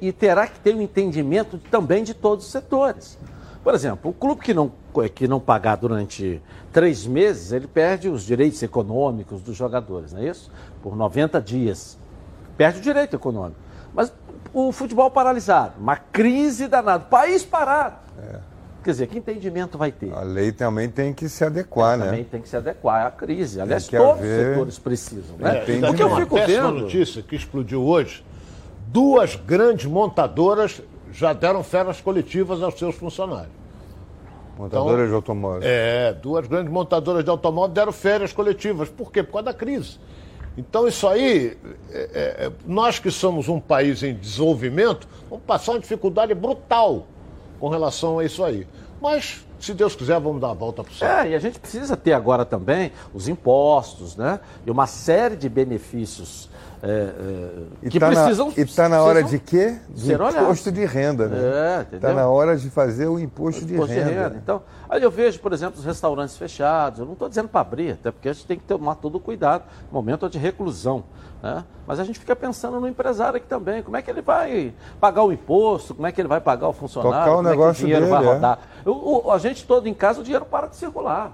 e- 0.00 0.08
e- 0.08 0.12
terá 0.12 0.46
que 0.48 0.58
ter 0.58 0.74
um 0.74 0.80
entendimento 0.80 1.56
também 1.70 2.02
de 2.02 2.12
todos 2.12 2.44
os 2.46 2.50
setores. 2.50 3.16
Por 3.62 3.72
exemplo, 3.74 4.10
o 4.10 4.14
clube 4.14 4.40
que 4.42 4.52
não, 4.52 4.72
que 5.14 5.28
não 5.28 5.38
pagar 5.38 5.76
durante 5.76 6.42
três 6.72 7.06
meses, 7.06 7.52
ele 7.52 7.68
perde 7.68 8.08
os 8.08 8.24
direitos 8.24 8.60
econômicos 8.60 9.40
dos 9.40 9.56
jogadores, 9.56 10.12
não 10.12 10.20
é 10.20 10.28
isso? 10.28 10.50
Por 10.82 10.96
90 10.96 11.40
dias. 11.40 11.96
Perde 12.56 12.80
o 12.80 12.82
direito 12.82 13.14
econômico. 13.14 13.60
Mas 13.94 14.12
o 14.52 14.72
futebol 14.72 15.08
paralisado, 15.12 15.74
uma 15.80 15.94
crise 15.94 16.66
danada, 16.66 17.04
país 17.04 17.44
parado. 17.44 17.96
Quer 18.82 18.90
dizer, 18.90 19.06
que 19.06 19.18
entendimento 19.18 19.78
vai 19.78 19.92
ter? 19.92 20.12
A 20.12 20.22
lei 20.22 20.50
também 20.52 20.88
tem 20.88 21.12
que 21.12 21.28
se 21.28 21.44
adequar, 21.44 21.96
né? 21.96 22.06
Também 22.06 22.24
tem 22.24 22.40
que 22.40 22.48
se 22.48 22.56
adequar 22.56 23.06
à 23.06 23.10
crise. 23.10 23.60
Aliás, 23.60 23.88
que 23.88 23.96
todos 23.96 24.18
haver- 24.18 24.40
os 24.40 24.48
setores 24.54 24.78
precisam. 24.78 25.36
Né? 25.38 25.50
É, 25.50 25.54
Porque 25.58 25.72
tem 25.80 26.00
eu 26.00 26.06
uma 26.08 26.16
fico 26.20 26.34
vendo. 26.36 26.70
notícia 26.72 27.22
que 27.22 27.36
explodiu 27.36 27.82
hoje. 27.82 28.24
Duas 28.88 29.36
grandes 29.36 29.86
montadoras 29.86 30.82
já 31.12 31.32
deram 31.32 31.62
férias 31.62 32.00
coletivas 32.00 32.62
aos 32.62 32.78
seus 32.78 32.94
funcionários. 32.96 33.52
Montadoras 34.58 35.08
de 35.08 35.14
automóveis. 35.14 35.64
É, 35.64 36.12
duas 36.12 36.46
grandes 36.46 36.72
montadoras 36.72 37.24
de 37.24 37.30
automóvel 37.30 37.72
deram 37.72 37.92
férias 37.92 38.32
coletivas. 38.32 38.88
Por 38.88 39.10
quê? 39.10 39.22
Por 39.22 39.32
causa 39.32 39.46
da 39.46 39.54
crise. 39.54 39.98
Então, 40.58 40.86
isso 40.86 41.08
aí, 41.08 41.56
é, 41.90 42.10
é, 42.46 42.52
nós 42.66 42.98
que 42.98 43.10
somos 43.10 43.48
um 43.48 43.58
país 43.58 44.02
em 44.02 44.14
desenvolvimento, 44.14 45.08
vamos 45.30 45.44
passar 45.46 45.72
uma 45.72 45.78
dificuldade 45.80 46.34
brutal 46.34 47.06
com 47.62 47.68
relação 47.68 48.18
a 48.18 48.24
isso 48.24 48.42
aí. 48.42 48.66
Mas, 49.00 49.46
se 49.60 49.72
Deus 49.72 49.94
quiser, 49.94 50.18
vamos 50.18 50.40
dar 50.40 50.50
a 50.50 50.52
volta 50.52 50.82
por 50.82 50.92
cima. 50.92 51.20
É, 51.22 51.28
e 51.30 51.34
a 51.36 51.38
gente 51.38 51.60
precisa 51.60 51.96
ter 51.96 52.12
agora 52.12 52.44
também 52.44 52.90
os 53.14 53.28
impostos, 53.28 54.16
né? 54.16 54.40
E 54.66 54.70
uma 54.70 54.88
série 54.88 55.36
de 55.36 55.48
benefícios 55.48 56.50
é, 56.82 56.88
é, 56.88 57.48
E 57.84 57.88
que 57.88 58.00
tá 58.00 58.10
na- 58.10 58.24
precisam. 58.24 58.52
e 58.56 58.64
tá 58.64 58.88
na 58.88 59.00
hora 59.00 59.22
de 59.22 59.38
quê? 59.38 59.78
De 59.90 60.12
imposto 60.12 60.72
de 60.72 60.84
renda, 60.84 61.28
né? 61.28 61.38
É, 61.38 61.80
Está 61.82 61.96
entendeu? 61.98 62.16
na 62.16 62.28
hora 62.28 62.56
de 62.56 62.68
fazer 62.68 63.06
o 63.06 63.16
imposto, 63.16 63.64
de, 63.64 63.74
Imposto 63.74 63.94
renda. 63.94 64.36
Então, 64.42 64.60
aí 64.90 65.00
eu 65.00 65.10
vejo, 65.12 65.38
por 65.38 65.52
exemplo, 65.52 65.78
os 65.78 65.84
restaurantes 65.84 66.36
fechados. 66.36 66.98
Eu 66.98 67.06
não 67.06 67.12
estou 67.12 67.28
dizendo 67.28 67.48
para 67.48 67.60
abrir, 67.60 67.92
até 67.92 68.10
porque 68.10 68.28
a 68.28 68.32
gente 68.32 68.44
tem 68.46 68.58
que 68.58 68.64
tomar 68.64 68.96
todo 68.96 69.14
o 69.14 69.20
cuidado. 69.20 69.62
Momento 69.92 70.28
de 70.28 70.38
reclusão. 70.38 71.04
Né? 71.42 71.64
Mas 71.86 71.98
a 71.98 72.04
gente 72.04 72.18
fica 72.20 72.36
pensando 72.36 72.78
no 72.80 72.86
empresário 72.86 73.36
aqui 73.36 73.46
também. 73.46 73.82
Como 73.82 73.96
é 73.96 74.02
que 74.02 74.08
ele 74.10 74.22
vai 74.22 74.72
pagar 75.00 75.24
o 75.24 75.32
imposto? 75.32 75.92
Como 75.94 76.06
é 76.06 76.12
que 76.12 76.20
ele 76.20 76.28
vai 76.28 76.40
pagar 76.40 76.68
o 76.68 76.72
funcionário? 76.72 77.18
Tocar 77.18 77.32
o 77.32 77.36
como 77.36 77.48
é 77.48 77.50
que 77.50 77.58
negócio 77.58 77.82
o 77.82 77.86
dinheiro 77.86 78.06
vai 78.08 78.18
dele, 78.20 78.30
é. 78.30 78.34
rodar? 78.34 78.58
O- 78.86 79.26
o- 79.26 79.30
a 79.32 79.38
gente 79.38 79.64
todo 79.66 79.88
em 79.88 79.94
casa, 79.94 80.20
o 80.20 80.22
dinheiro 80.24 80.44
para 80.46 80.68
de 80.68 80.76
circular. 80.76 81.32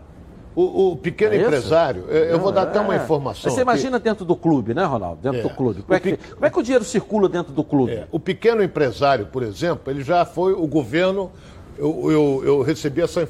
O, 0.57 0.93
o 0.93 0.97
pequeno 0.97 1.35
É 1.35 1.39
empresário, 1.43 2.05
eu, 2.09 2.25
eu 2.25 2.39
vou 2.41 2.51
dar 2.51 2.63
até 2.63 2.81
uma 2.81 2.95
É. 2.95 2.97
informação. 2.97 3.43
Mas 3.45 3.53
Você 3.55 3.61
aqui. 3.61 3.71
imagina 3.71 3.99
dentro 4.01 4.25
do 4.25 4.35
clube, 4.35 4.73
né, 4.75 4.83
Ronaldo? 4.83 5.21
Dentro 5.21 5.41
É. 5.41 5.43
do 5.43 5.51
clube. 5.51 5.83
Como 5.83 5.95
é, 5.95 6.01
que, 6.01 6.17
como 6.17 6.47
é 6.47 6.51
que 6.51 6.59
o 6.59 6.63
dinheiro 6.63 6.85
circula 6.85 7.29
dentro 7.29 7.53
do 7.53 7.63
clube? 7.63 7.93
É, 7.93 8.09
o 8.11 8.19
pequeno 8.19 8.63
empresário, 8.63 9.27
por 9.27 9.43
exemplo, 9.43 9.93
ele 9.93 10.03
já 10.03 10.25
foi 10.25 10.55
o 10.55 10.67
governo. 10.67 11.31
Eu, 11.77 12.11
eu, 12.11 12.43
eu 12.45 12.63
recebi, 12.63 13.01
essa, 13.03 13.29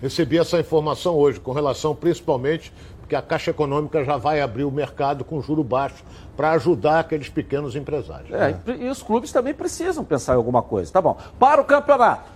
recebi 0.00 0.38
essa 0.38 0.58
informação 0.60 1.14
hoje, 1.16 1.40
com 1.40 1.52
relação 1.52 1.94
principalmente 1.94 2.72
porque 3.14 3.16
a 3.16 3.22
Caixa 3.22 3.50
Econômica 3.50 4.04
já 4.04 4.16
vai 4.16 4.40
abrir 4.40 4.64
o 4.64 4.70
mercado 4.70 5.24
com 5.24 5.40
juro 5.40 5.62
baixo 5.62 6.02
para 6.36 6.50
ajudar 6.52 7.00
aqueles 7.00 7.28
pequenos 7.28 7.76
empresários. 7.76 8.30
É, 8.32 8.56
e, 8.66 8.84
e 8.84 8.88
os 8.88 9.02
clubes 9.02 9.30
também 9.30 9.54
precisam 9.54 10.04
pensar 10.04 10.32
em 10.34 10.36
alguma 10.36 10.62
coisa. 10.62 10.92
Tá 10.92 11.00
bom. 11.00 11.16
Para 11.38 11.60
o 11.60 11.64
campeonato. 11.64 12.28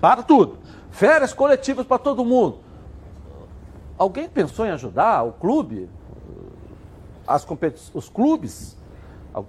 Para 0.00 0.22
tudo. 0.22 0.58
Férias 0.90 1.32
coletivas 1.32 1.86
para 1.86 1.98
todo 1.98 2.24
mundo. 2.24 2.58
Alguém 3.96 4.28
pensou 4.28 4.66
em 4.66 4.70
ajudar 4.70 5.22
o 5.22 5.32
clube? 5.32 5.88
As 7.26 7.44
competi- 7.44 7.90
os 7.94 8.08
clubes? 8.08 8.76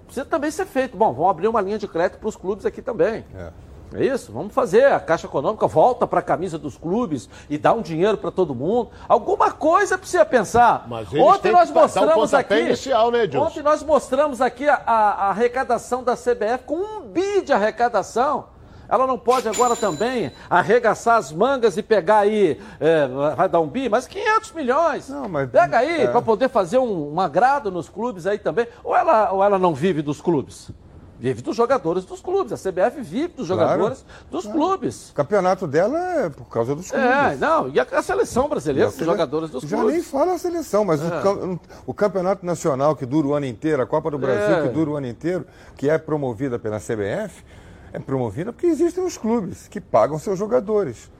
Precisa 0.04 0.26
também 0.26 0.50
ser 0.50 0.66
feito. 0.66 0.96
Bom, 0.96 1.12
vamos 1.12 1.30
abrir 1.30 1.48
uma 1.48 1.60
linha 1.60 1.78
de 1.78 1.88
crédito 1.88 2.18
para 2.18 2.28
os 2.28 2.36
clubes 2.36 2.64
aqui 2.64 2.80
também. 2.80 3.24
É 3.34 3.50
isso? 3.96 4.32
Vamos 4.32 4.52
fazer. 4.54 4.84
A 4.92 5.00
Caixa 5.00 5.26
Econômica 5.26 5.66
volta 5.66 6.06
para 6.06 6.20
a 6.20 6.22
camisa 6.22 6.58
dos 6.58 6.76
clubes 6.76 7.28
e 7.48 7.56
dá 7.56 7.72
um 7.72 7.80
dinheiro 7.82 8.18
para 8.18 8.30
todo 8.30 8.54
mundo. 8.54 8.90
Alguma 9.08 9.50
coisa 9.50 9.96
precisa 9.96 10.24
pensar. 10.24 10.86
Mas 10.88 11.08
Ontem 11.12 11.52
nós 11.52 11.70
um 11.70 11.74
mostramos 11.74 12.14
pontapé 12.30 12.54
aqui. 12.56 12.64
inicial, 12.66 13.10
né? 13.10 13.28
Ontem 13.36 13.62
nós 13.62 13.82
mostramos 13.82 14.40
aqui 14.40 14.68
a, 14.68 14.74
a- 14.86 15.10
a 15.26 15.30
arrecadação 15.30 16.02
da 16.04 16.14
CBF 16.16 16.64
com 16.66 16.76
um 16.76 17.00
bi 17.02 17.42
de 17.42 17.52
arrecadação. 17.52 18.46
Ela 18.90 19.06
não 19.06 19.18
pode 19.18 19.46
agora 19.46 19.76
também 19.76 20.32
arregaçar 20.48 21.16
as 21.16 21.30
mangas 21.30 21.76
e 21.76 21.82
pegar 21.82 22.20
aí, 22.20 22.58
é, 22.80 23.06
vai 23.36 23.46
dar 23.46 23.60
um 23.60 23.66
bi, 23.66 23.86
mas 23.86 24.06
500 24.06 24.52
milhões. 24.52 25.10
Pega 25.52 25.78
aí 25.78 26.02
é. 26.04 26.06
para 26.06 26.22
poder 26.22 26.48
fazer 26.48 26.78
um, 26.78 27.12
um 27.14 27.20
agrado 27.20 27.70
nos 27.70 27.86
clubes 27.86 28.26
aí 28.26 28.38
também. 28.38 28.66
Ou 28.82 28.96
ela, 28.96 29.30
ou 29.30 29.44
ela 29.44 29.58
não 29.58 29.74
vive 29.74 30.00
dos 30.00 30.22
clubes? 30.22 30.70
Vive 31.20 31.42
dos 31.42 31.56
jogadores 31.56 32.04
dos 32.04 32.20
clubes. 32.20 32.52
A 32.52 32.56
CBF 32.56 33.00
vive 33.02 33.28
dos 33.28 33.48
Claro. 33.48 33.62
jogadores 33.72 34.04
dos 34.30 34.46
clubes. 34.46 35.10
O 35.10 35.14
campeonato 35.14 35.66
dela 35.66 35.98
é 35.98 36.28
por 36.30 36.44
causa 36.48 36.76
dos 36.76 36.90
clubes. 36.90 37.06
É, 37.08 37.34
não, 37.36 37.68
e 37.68 37.80
a, 37.80 37.86
a 37.90 38.02
seleção 38.02 38.48
brasileira, 38.48 38.86
a 38.86 38.90
dos 38.90 38.98
sele- 38.98 39.10
jogadores 39.10 39.50
dos 39.50 39.64
Já 39.64 39.76
clubes. 39.78 39.94
nem 39.94 40.02
fala 40.02 40.34
a 40.34 40.38
seleção, 40.38 40.84
mas 40.84 41.00
É. 41.02 41.04
o, 41.28 41.58
o 41.86 41.92
campeonato 41.94 42.46
nacional 42.46 42.94
que 42.94 43.04
dura 43.04 43.26
o 43.26 43.34
ano 43.34 43.46
inteiro, 43.46 43.82
a 43.82 43.86
Copa 43.86 44.10
do 44.12 44.18
Brasil 44.18 44.56
É. 44.58 44.62
que 44.62 44.68
dura 44.68 44.90
o 44.90 44.96
ano 44.96 45.08
inteiro, 45.08 45.44
que 45.76 45.90
é 45.90 45.98
promovida 45.98 46.56
pela 46.56 46.78
CBF, 46.78 47.44
é 47.92 47.98
promovida 47.98 48.52
porque 48.52 48.66
existem 48.66 49.02
os 49.04 49.16
clubes 49.16 49.66
que 49.66 49.80
pagam 49.80 50.18
seus 50.20 50.38
jogadores. 50.38 51.10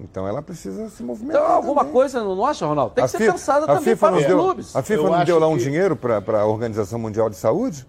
Então 0.00 0.28
ela 0.28 0.40
precisa 0.40 0.88
se 0.88 1.02
movimentar. 1.02 1.42
Então, 1.42 1.52
alguma 1.52 1.80
também. 1.80 1.92
coisa 1.94 2.22
não 2.22 2.46
acha, 2.46 2.64
Ronaldo? 2.64 2.94
Tem 2.94 3.02
A 3.02 3.06
que 3.08 3.10
ser 3.10 3.18
FIFA 3.18 3.32
pensada 3.32 3.66
também 3.66 3.82
FIFA 3.82 4.06
para 4.08 4.16
os 4.18 4.24
deu, 4.24 4.38
clubes. 4.38 4.76
A 4.76 4.82
FIFA 4.82 5.02
Eu 5.02 5.10
não 5.10 5.24
deu 5.24 5.38
lá 5.40 5.48
um 5.48 5.56
que- 5.56 5.64
dinheiro 5.64 5.96
para 5.96 6.40
a 6.42 6.46
Organização 6.46 7.00
Mundial 7.00 7.28
de 7.28 7.34
Saúde? 7.34 7.84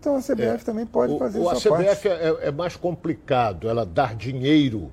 Então 0.00 0.16
a 0.16 0.20
CBF 0.20 0.64
também 0.64 0.86
pode 0.86 1.18
fazer 1.18 1.38
O, 1.38 1.48
a 1.50 1.52
essa 1.52 1.70
CBF 1.70 2.08
é, 2.08 2.38
é 2.44 2.50
mais 2.50 2.74
complicado 2.74 3.68
ela 3.68 3.84
dar 3.84 4.14
dinheiro, 4.14 4.90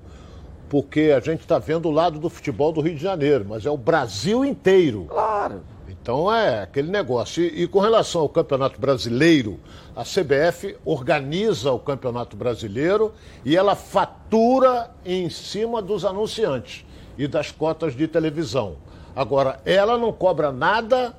porque 0.68 1.14
a 1.16 1.20
gente 1.20 1.40
está 1.40 1.58
vendo 1.58 1.88
o 1.88 1.90
lado 1.90 2.18
do 2.18 2.28
futebol 2.28 2.70
do 2.72 2.82
Rio 2.82 2.94
de 2.94 3.00
Janeiro, 3.02 3.46
mas 3.48 3.64
é 3.64 3.70
o 3.70 3.76
Brasil 3.76 4.44
inteiro. 4.44 5.06
Claro. 5.08 5.62
Então 5.88 6.30
é 6.32 6.62
aquele 6.62 6.90
negócio. 6.90 7.42
E, 7.42 7.62
e 7.62 7.66
com 7.66 7.80
relação 7.80 8.20
ao 8.20 8.28
Campeonato 8.28 8.78
Brasileiro, 8.78 9.58
a 9.96 10.02
CBF 10.04 10.76
organiza 10.84 11.72
o 11.72 11.78
Campeonato 11.78 12.36
Brasileiro 12.36 13.14
e 13.46 13.56
ela 13.56 13.74
fatura 13.74 14.90
em 15.06 15.30
cima 15.30 15.80
dos 15.80 16.04
anunciantes 16.04 16.84
e 17.16 17.26
das 17.26 17.50
cotas 17.50 17.96
de 17.96 18.06
televisão. 18.06 18.76
Agora, 19.16 19.58
ela 19.64 19.96
não 19.96 20.12
cobra 20.12 20.52
nada 20.52 21.16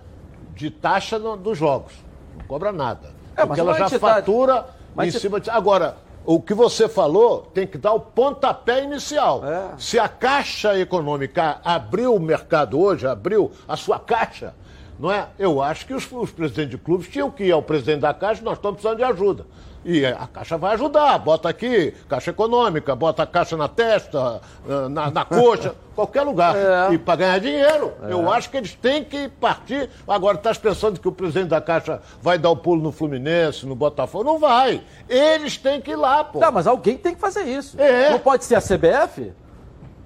de 0.56 0.70
taxa 0.70 1.18
no- 1.18 1.36
dos 1.36 1.58
jogos. 1.58 1.94
Não 2.38 2.46
cobra 2.46 2.72
nada. 2.72 3.18
É, 3.42 3.46
porque 3.46 3.60
ela 3.60 3.72
uma 3.72 3.78
já 3.80 3.86
entidade- 3.86 4.16
fatura 4.16 4.66
mas 4.96 5.08
em 5.08 5.12
se- 5.12 5.20
cima 5.20 5.40
de. 5.40 5.50
Agora, 5.50 5.98
o 6.26 6.40
que 6.42 6.54
você 6.54 6.88
falou 6.90 7.42
tem 7.54 7.66
que 7.66 7.78
dar 7.78 7.94
o 7.94 8.00
pontapé 8.00 8.84
inicial. 8.84 9.44
É. 9.46 9.70
Se 9.78 9.98
a 9.98 10.08
Caixa 10.08 10.78
Econômica 10.78 11.60
abriu 11.64 12.14
o 12.16 12.20
mercado 12.20 12.80
hoje, 12.80 13.08
abriu 13.08 13.52
a 13.68 13.76
sua 13.78 13.98
caixa, 14.00 14.54
não 15.00 15.12
é? 15.12 15.28
Eu 15.40 15.62
acho 15.62 15.86
que 15.86 15.94
os, 15.94 16.10
os 16.12 16.32
presidentes 16.32 16.72
de 16.72 16.78
clubes 16.78 17.08
tinham 17.08 17.32
que 17.32 17.46
ir 17.46 17.52
ao 17.52 17.62
presidente 17.62 18.02
da 18.02 18.14
Caixa, 18.14 18.42
nós 18.44 18.58
estamos 18.58 18.78
precisando 18.82 18.98
de 18.98 19.04
ajuda. 19.04 19.46
E 19.86 20.06
a 20.06 20.28
Caixa 20.28 20.58
vai 20.58 20.74
ajudar, 20.74 21.18
bota 21.20 21.48
aqui, 21.48 21.94
Caixa 22.10 22.32
Econômica, 22.32 22.94
bota 22.96 23.24
a 23.24 23.26
caixa 23.26 23.56
na 23.56 23.70
testa, 23.70 24.42
eh, 24.68 24.90
na, 24.90 25.10
na 25.10 25.24
coxa, 25.24 25.74
qualquer 25.96 26.24
lugar. 26.24 26.54
É. 26.56 26.94
E 26.94 26.98
para 26.98 27.16
ganhar 27.16 27.40
dinheiro. 27.40 27.94
Eu 28.02 28.30
acho 28.30 28.50
que 28.50 28.58
eles 28.58 28.74
têm 28.74 29.06
que 29.06 29.30
partir. 29.30 29.90
Agora, 30.06 30.36
estás 30.38 30.58
pensando 30.58 31.00
que 31.00 31.08
o 31.08 31.12
presidente 31.14 31.48
da 31.48 31.62
Caixa 31.62 32.02
vai 32.22 32.38
dar 32.38 32.50
o 32.50 32.58
pulo 32.58 32.82
no 32.82 32.92
Fluminense, 32.92 33.66
no 33.66 33.74
Botafogo? 33.74 34.26
Não 34.26 34.38
vai. 34.38 34.82
Eles 35.08 35.58
têm 35.58 35.80
que 35.80 35.92
ir 35.92 35.96
lá, 35.96 36.26
pô. 36.26 36.40
Não, 36.40 36.52
mas 36.52 36.68
alguém 36.68 36.98
tem 36.98 37.16
que 37.16 37.22
fazer 37.22 37.44
isso. 37.44 37.80
É. 37.80 38.10
Não 38.12 38.20
pode 38.20 38.44
ser 38.44 38.56
a 38.56 38.62
CBF? 38.62 39.32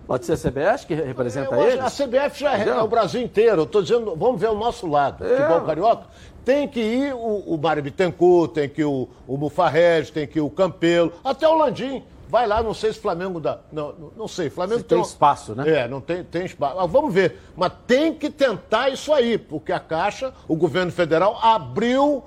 Pode 0.06 0.26
ser 0.26 0.34
a 0.34 0.38
CBF 0.38 0.86
que 0.86 0.94
representa 0.96 1.56
Eu 1.56 1.62
acho- 1.62 1.70
eles? 1.72 1.86
A 1.86 1.90
CBF 2.06 2.40
já 2.42 2.58
é, 2.58 2.68
é 2.68 2.82
o 2.82 2.88
Brasil 2.88 3.22
inteiro. 3.22 3.62
Eu 3.62 3.64
estou 3.64 3.82
dizendo, 3.82 4.16
vamos 4.16 4.40
ver 4.40 4.50
o 4.50 4.54
nosso 4.56 4.86
lado. 4.86 5.26
É. 5.26 5.30
Futebol 5.38 5.62
carioca. 5.62 6.04
Tem 6.46 6.68
que 6.68 6.80
ir 6.82 7.14
o, 7.14 7.54
o 7.54 7.58
Mário 7.58 7.82
Bittencourt, 7.84 8.52
tem 8.52 8.68
que 8.70 8.82
ir 8.82 8.86
o, 8.86 9.08
o 9.28 9.38
Mufarrege, 9.38 10.12
tem 10.12 10.28
que 10.28 10.40
ir 10.40 10.42
o 10.42 10.50
Campelo, 10.50 11.14
até 11.24 11.48
o 11.48 11.56
Landim. 11.56 12.04
Vai 12.30 12.48
lá, 12.48 12.64
não 12.64 12.74
sei 12.74 12.92
se 12.92 13.00
Flamengo 13.00 13.40
dá. 13.40 13.60
Não, 13.72 14.12
não- 14.18 14.28
sei. 14.28 14.50
Flamengo 14.50 14.80
Se 14.80 14.86
tem 14.86 14.98
um- 14.98 15.02
espaço, 15.02 15.54
né? 15.54 15.70
É, 15.70 15.88
não 15.88 16.02
tem, 16.02 16.24
tem 16.24 16.46
espaço. 16.46 16.76
Mas 16.76 16.92
vamos 16.92 17.14
ver. 17.14 17.38
Mas 17.56 17.72
tem 17.86 18.12
que 18.14 18.28
tentar 18.30 18.90
isso 18.90 19.14
aí, 19.14 19.38
porque 19.38 19.72
a 19.72 19.80
Caixa, 19.80 20.34
o 20.48 20.56
governo 20.56 20.92
federal, 20.92 21.38
abriu 21.44 22.24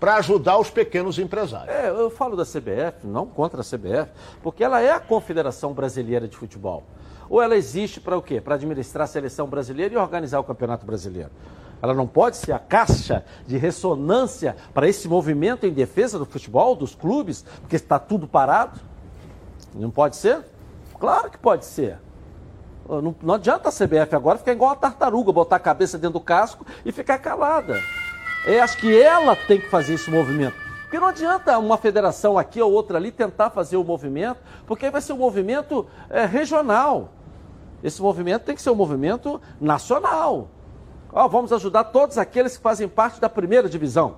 para 0.00 0.16
ajudar 0.16 0.58
os 0.58 0.70
pequenos 0.70 1.18
empresários. 1.18 1.68
É, 1.74 1.90
eu 1.90 2.08
falo 2.10 2.36
da 2.36 2.44
CBF, 2.44 3.04
não 3.06 3.26
contra 3.26 3.60
a 3.60 3.64
CBF, 3.64 4.10
porque 4.42 4.64
ela 4.64 4.80
é 4.80 4.92
a 4.92 5.00
Confederação 5.00 5.74
Brasileira 5.74 6.26
de 6.26 6.36
Futebol. 6.36 6.82
Ou 7.28 7.42
ela 7.42 7.54
existe 7.56 8.00
para 8.00 8.16
o 8.16 8.22
quê? 8.22 8.40
Para 8.40 8.54
administrar 8.54 9.04
a 9.04 9.06
seleção 9.06 9.46
brasileira 9.46 9.92
e 9.94 9.96
organizar 9.98 10.40
o 10.40 10.44
Campeonato 10.44 10.84
Brasileiro. 10.86 11.30
Ela 11.82 11.94
não 11.94 12.06
pode 12.06 12.36
ser 12.36 12.52
a 12.52 12.58
caixa 12.58 13.24
de 13.46 13.56
ressonância 13.56 14.56
para 14.72 14.88
esse 14.88 15.08
movimento 15.08 15.66
em 15.66 15.72
defesa 15.72 16.18
do 16.18 16.24
futebol, 16.24 16.74
dos 16.74 16.94
clubes, 16.94 17.44
porque 17.60 17.76
está 17.76 17.98
tudo 17.98 18.26
parado? 18.26 18.80
Não 19.74 19.90
pode 19.90 20.16
ser? 20.16 20.44
Claro 20.98 21.30
que 21.30 21.38
pode 21.38 21.64
ser. 21.64 21.98
Não, 22.88 23.14
não 23.22 23.34
adianta 23.34 23.68
a 23.68 23.72
CBF 23.72 24.14
agora 24.14 24.38
ficar 24.38 24.52
igual 24.52 24.70
uma 24.70 24.76
tartaruga, 24.76 25.32
botar 25.32 25.56
a 25.56 25.60
cabeça 25.60 25.98
dentro 25.98 26.14
do 26.14 26.24
casco 26.24 26.66
e 26.84 26.92
ficar 26.92 27.18
calada. 27.18 27.80
É, 28.46 28.60
acho 28.60 28.76
que 28.78 29.00
ela 29.00 29.34
tem 29.34 29.58
que 29.60 29.68
fazer 29.68 29.94
esse 29.94 30.10
movimento. 30.10 30.54
Porque 30.82 31.00
não 31.00 31.08
adianta 31.08 31.58
uma 31.58 31.78
federação 31.78 32.38
aqui 32.38 32.60
ou 32.60 32.70
outra 32.70 32.98
ali 32.98 33.10
tentar 33.10 33.50
fazer 33.50 33.76
o 33.76 33.82
movimento, 33.82 34.38
porque 34.66 34.84
aí 34.84 34.92
vai 34.92 35.00
ser 35.00 35.12
um 35.12 35.18
movimento 35.18 35.86
é, 36.08 36.24
regional. 36.24 37.10
Esse 37.82 38.00
movimento 38.00 38.44
tem 38.44 38.54
que 38.54 38.62
ser 38.62 38.70
um 38.70 38.74
movimento 38.74 39.40
nacional. 39.60 40.48
Ó, 41.14 41.28
vamos 41.28 41.52
ajudar 41.52 41.84
todos 41.84 42.18
aqueles 42.18 42.56
que 42.56 42.62
fazem 42.62 42.88
parte 42.88 43.20
da 43.20 43.28
primeira 43.28 43.68
divisão. 43.68 44.16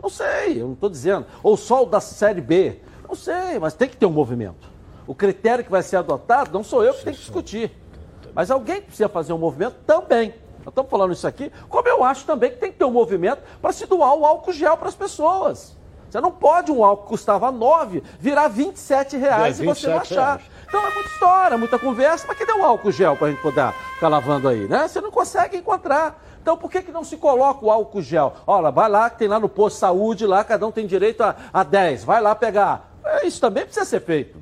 Não 0.00 0.08
sei, 0.08 0.60
eu 0.60 0.66
não 0.66 0.74
estou 0.74 0.88
dizendo. 0.88 1.26
Ou 1.42 1.56
só 1.56 1.82
o 1.82 1.86
da 1.86 2.00
Série 2.00 2.40
B. 2.40 2.80
Não 3.08 3.16
sei, 3.16 3.58
mas 3.58 3.74
tem 3.74 3.88
que 3.88 3.96
ter 3.96 4.06
um 4.06 4.12
movimento. 4.12 4.68
O 5.06 5.14
critério 5.14 5.64
que 5.64 5.70
vai 5.70 5.82
ser 5.82 5.96
adotado 5.96 6.50
não 6.52 6.62
sou 6.62 6.84
eu 6.84 6.94
que 6.94 7.02
tenho 7.04 7.16
que 7.16 7.22
discutir. 7.22 7.72
Mas 8.34 8.50
alguém 8.50 8.76
que 8.76 8.88
precisa 8.88 9.08
fazer 9.08 9.32
um 9.32 9.38
movimento 9.38 9.76
também. 9.86 10.34
Nós 10.58 10.68
estamos 10.72 10.90
falando 10.90 11.12
isso 11.12 11.26
aqui, 11.26 11.50
como 11.68 11.88
eu 11.88 12.04
acho 12.04 12.24
também 12.24 12.50
que 12.50 12.58
tem 12.58 12.70
que 12.72 12.78
ter 12.78 12.84
um 12.84 12.90
movimento 12.92 13.40
para 13.60 13.72
se 13.72 13.86
doar 13.86 14.14
o 14.14 14.24
álcool 14.26 14.52
gel 14.52 14.76
para 14.76 14.88
as 14.88 14.94
pessoas. 14.94 15.76
Você 16.10 16.20
não 16.20 16.30
pode 16.30 16.70
um 16.70 16.84
álcool 16.84 17.04
que 17.04 17.08
custava 17.10 17.50
9 17.50 18.02
virar 18.20 18.48
27 18.48 19.16
reais 19.16 19.58
É, 19.60 19.62
e 19.62 19.66
você 19.66 19.86
não 19.88 19.98
27 19.98 20.12
achar. 20.18 20.36
reais. 20.36 20.50
Então 20.68 20.80
é 20.80 20.94
muita 20.94 21.08
história, 21.08 21.58
muita 21.58 21.78
conversa, 21.78 22.24
mas 22.28 22.38
cadê 22.38 22.52
o 22.52 22.64
álcool 22.64 22.90
gel 22.92 23.16
para 23.16 23.28
a 23.28 23.30
gente 23.30 23.42
poder 23.42 23.72
ficar 23.94 24.08
lavando 24.08 24.48
aí, 24.48 24.66
né? 24.68 24.86
Você 24.86 25.00
não 25.00 25.10
consegue 25.10 25.56
encontrar. 25.56 26.20
Então 26.46 26.56
por 26.56 26.70
que, 26.70 26.80
que 26.80 26.92
não 26.92 27.02
se 27.02 27.16
coloca 27.16 27.66
o 27.66 27.72
álcool 27.72 28.00
gel? 28.00 28.34
Olha, 28.46 28.70
vai 28.70 28.88
lá, 28.88 29.10
que 29.10 29.18
tem 29.18 29.26
lá 29.26 29.40
no 29.40 29.48
posto 29.48 29.74
de 29.74 29.80
saúde, 29.80 30.24
lá 30.28 30.44
cada 30.44 30.64
um 30.64 30.70
tem 30.70 30.86
direito 30.86 31.20
a, 31.24 31.34
a 31.52 31.64
10, 31.64 32.04
vai 32.04 32.20
lá 32.20 32.36
pegar. 32.36 32.92
É, 33.04 33.26
isso 33.26 33.40
também 33.40 33.64
precisa 33.64 33.84
ser 33.84 33.98
feito. 33.98 34.38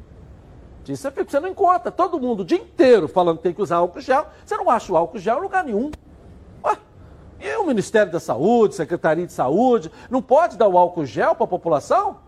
Precisa 0.83 1.09
ser 1.09 1.15
feito, 1.15 1.31
você 1.31 1.41
não 1.41 1.49
encontra. 1.49 1.91
Todo 1.91 2.21
mundo 2.21 2.41
o 2.41 2.45
dia 2.45 2.59
inteiro 2.59 3.09
falando 3.09 3.39
que 3.39 3.45
tem 3.45 3.55
que 3.55 3.63
usar 3.63 3.77
álcool 3.77 4.03
gel, 4.03 4.27
você 4.45 4.55
não 4.55 4.69
acha 4.69 4.93
o 4.93 4.99
álcool 4.99 5.17
gel 5.17 5.39
em 5.39 5.41
lugar 5.41 5.65
nenhum. 5.65 5.91
Ué, 6.63 6.77
e 7.41 7.57
o 7.57 7.65
Ministério 7.65 8.13
da 8.13 8.21
Saúde, 8.21 8.75
Secretaria 8.75 9.27
de 9.27 9.33
Saúde, 9.33 9.91
não 10.11 10.21
pode 10.21 10.59
dar 10.59 10.69
o 10.69 10.77
álcool 10.77 11.07
gel 11.07 11.35
para 11.35 11.45
a 11.45 11.49
população? 11.49 12.19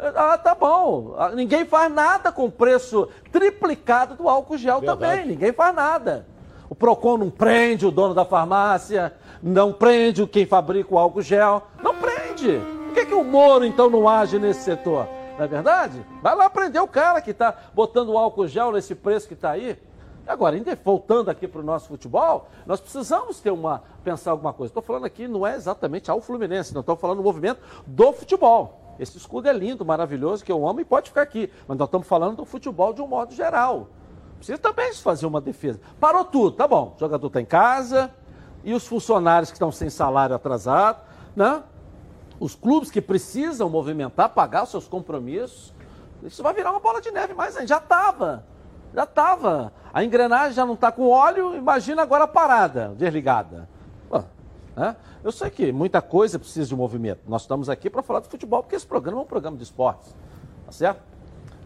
Ah, 0.00 0.38
tá 0.38 0.54
bom. 0.54 1.14
Ah, 1.18 1.28
Ninguém 1.28 1.66
faz 1.66 1.92
nada 1.92 2.32
com 2.32 2.46
o 2.46 2.50
preço 2.50 3.06
triplicado 3.30 4.14
do 4.14 4.30
álcool 4.30 4.56
gel 4.56 4.80
Verdade. 4.80 4.98
também. 4.98 5.26
Ninguém 5.26 5.52
faz 5.52 5.74
nada. 5.74 6.31
O 6.72 6.74
PROCON 6.74 7.18
não 7.18 7.28
prende 7.28 7.84
o 7.84 7.90
dono 7.90 8.14
da 8.14 8.24
farmácia, 8.24 9.12
não 9.42 9.74
prende 9.74 10.26
quem 10.26 10.46
fabrica 10.46 10.94
o 10.94 10.98
álcool 10.98 11.20
gel. 11.20 11.64
Não 11.82 11.94
prende. 11.94 12.62
Por 12.86 12.94
que, 12.94 13.04
que 13.04 13.14
o 13.14 13.22
Moro, 13.22 13.66
então, 13.66 13.90
não 13.90 14.08
age 14.08 14.38
nesse 14.38 14.62
setor? 14.62 15.06
Não 15.36 15.44
é 15.44 15.46
verdade? 15.46 16.02
Vai 16.22 16.34
lá 16.34 16.48
prender 16.48 16.80
o 16.80 16.88
cara 16.88 17.20
que 17.20 17.32
está 17.32 17.54
botando 17.74 18.08
o 18.08 18.16
álcool 18.16 18.48
gel 18.48 18.72
nesse 18.72 18.94
preço 18.94 19.28
que 19.28 19.34
está 19.34 19.50
aí. 19.50 19.78
Agora, 20.26 20.56
voltando 20.82 21.30
aqui 21.30 21.46
para 21.46 21.60
o 21.60 21.62
nosso 21.62 21.88
futebol, 21.88 22.48
nós 22.64 22.80
precisamos 22.80 23.38
ter 23.38 23.50
uma, 23.50 23.82
pensar 24.02 24.30
alguma 24.30 24.54
coisa. 24.54 24.70
Estou 24.70 24.82
falando 24.82 25.04
aqui, 25.04 25.28
não 25.28 25.46
é 25.46 25.54
exatamente 25.54 26.10
ao 26.10 26.22
Fluminense, 26.22 26.72
não 26.72 26.80
estou 26.80 26.96
falando 26.96 27.18
do 27.18 27.22
movimento 27.22 27.60
do 27.86 28.14
futebol. 28.14 28.80
Esse 28.98 29.18
escudo 29.18 29.46
é 29.46 29.52
lindo, 29.52 29.84
maravilhoso, 29.84 30.42
que 30.42 30.50
eu 30.50 30.66
amo 30.66 30.80
e 30.80 30.86
pode 30.86 31.10
ficar 31.10 31.20
aqui. 31.20 31.50
Mas 31.68 31.76
nós 31.76 31.86
estamos 31.86 32.06
falando 32.06 32.36
do 32.36 32.46
futebol 32.46 32.94
de 32.94 33.02
um 33.02 33.06
modo 33.06 33.34
geral. 33.34 33.88
Precisa 34.42 34.58
também 34.58 34.92
fazer 34.92 35.24
uma 35.24 35.40
defesa. 35.40 35.80
Parou 36.00 36.24
tudo, 36.24 36.56
tá 36.56 36.66
bom. 36.66 36.94
O 36.96 36.98
jogador 36.98 37.28
está 37.28 37.40
em 37.40 37.44
casa 37.44 38.12
e 38.64 38.74
os 38.74 38.84
funcionários 38.84 39.52
que 39.52 39.54
estão 39.54 39.70
sem 39.70 39.88
salário 39.88 40.34
atrasado, 40.34 41.00
né? 41.36 41.62
Os 42.40 42.56
clubes 42.56 42.90
que 42.90 43.00
precisam 43.00 43.70
movimentar, 43.70 44.30
pagar 44.30 44.64
os 44.64 44.70
seus 44.70 44.88
compromissos. 44.88 45.72
Isso 46.24 46.42
vai 46.42 46.52
virar 46.52 46.72
uma 46.72 46.80
bola 46.80 47.00
de 47.00 47.12
neve, 47.12 47.34
mas 47.34 47.54
já 47.68 47.76
estava. 47.76 48.44
Já 48.92 49.04
estava. 49.04 49.72
A 49.94 50.02
engrenagem 50.02 50.54
já 50.54 50.66
não 50.66 50.74
está 50.74 50.90
com 50.90 51.08
óleo, 51.08 51.54
imagina 51.54 52.02
agora 52.02 52.26
parada, 52.26 52.96
desligada. 52.98 53.68
Pô, 54.08 54.24
né? 54.74 54.96
Eu 55.22 55.30
sei 55.30 55.50
que 55.50 55.70
muita 55.70 56.02
coisa 56.02 56.36
precisa 56.36 56.68
de 56.68 56.74
movimento. 56.74 57.20
Nós 57.28 57.42
estamos 57.42 57.70
aqui 57.70 57.88
para 57.88 58.02
falar 58.02 58.18
de 58.18 58.26
futebol, 58.26 58.60
porque 58.64 58.74
esse 58.74 58.86
programa 58.86 59.20
é 59.20 59.22
um 59.22 59.26
programa 59.26 59.56
de 59.56 59.62
esportes. 59.62 60.12
Tá 60.66 60.72
certo? 60.72 61.11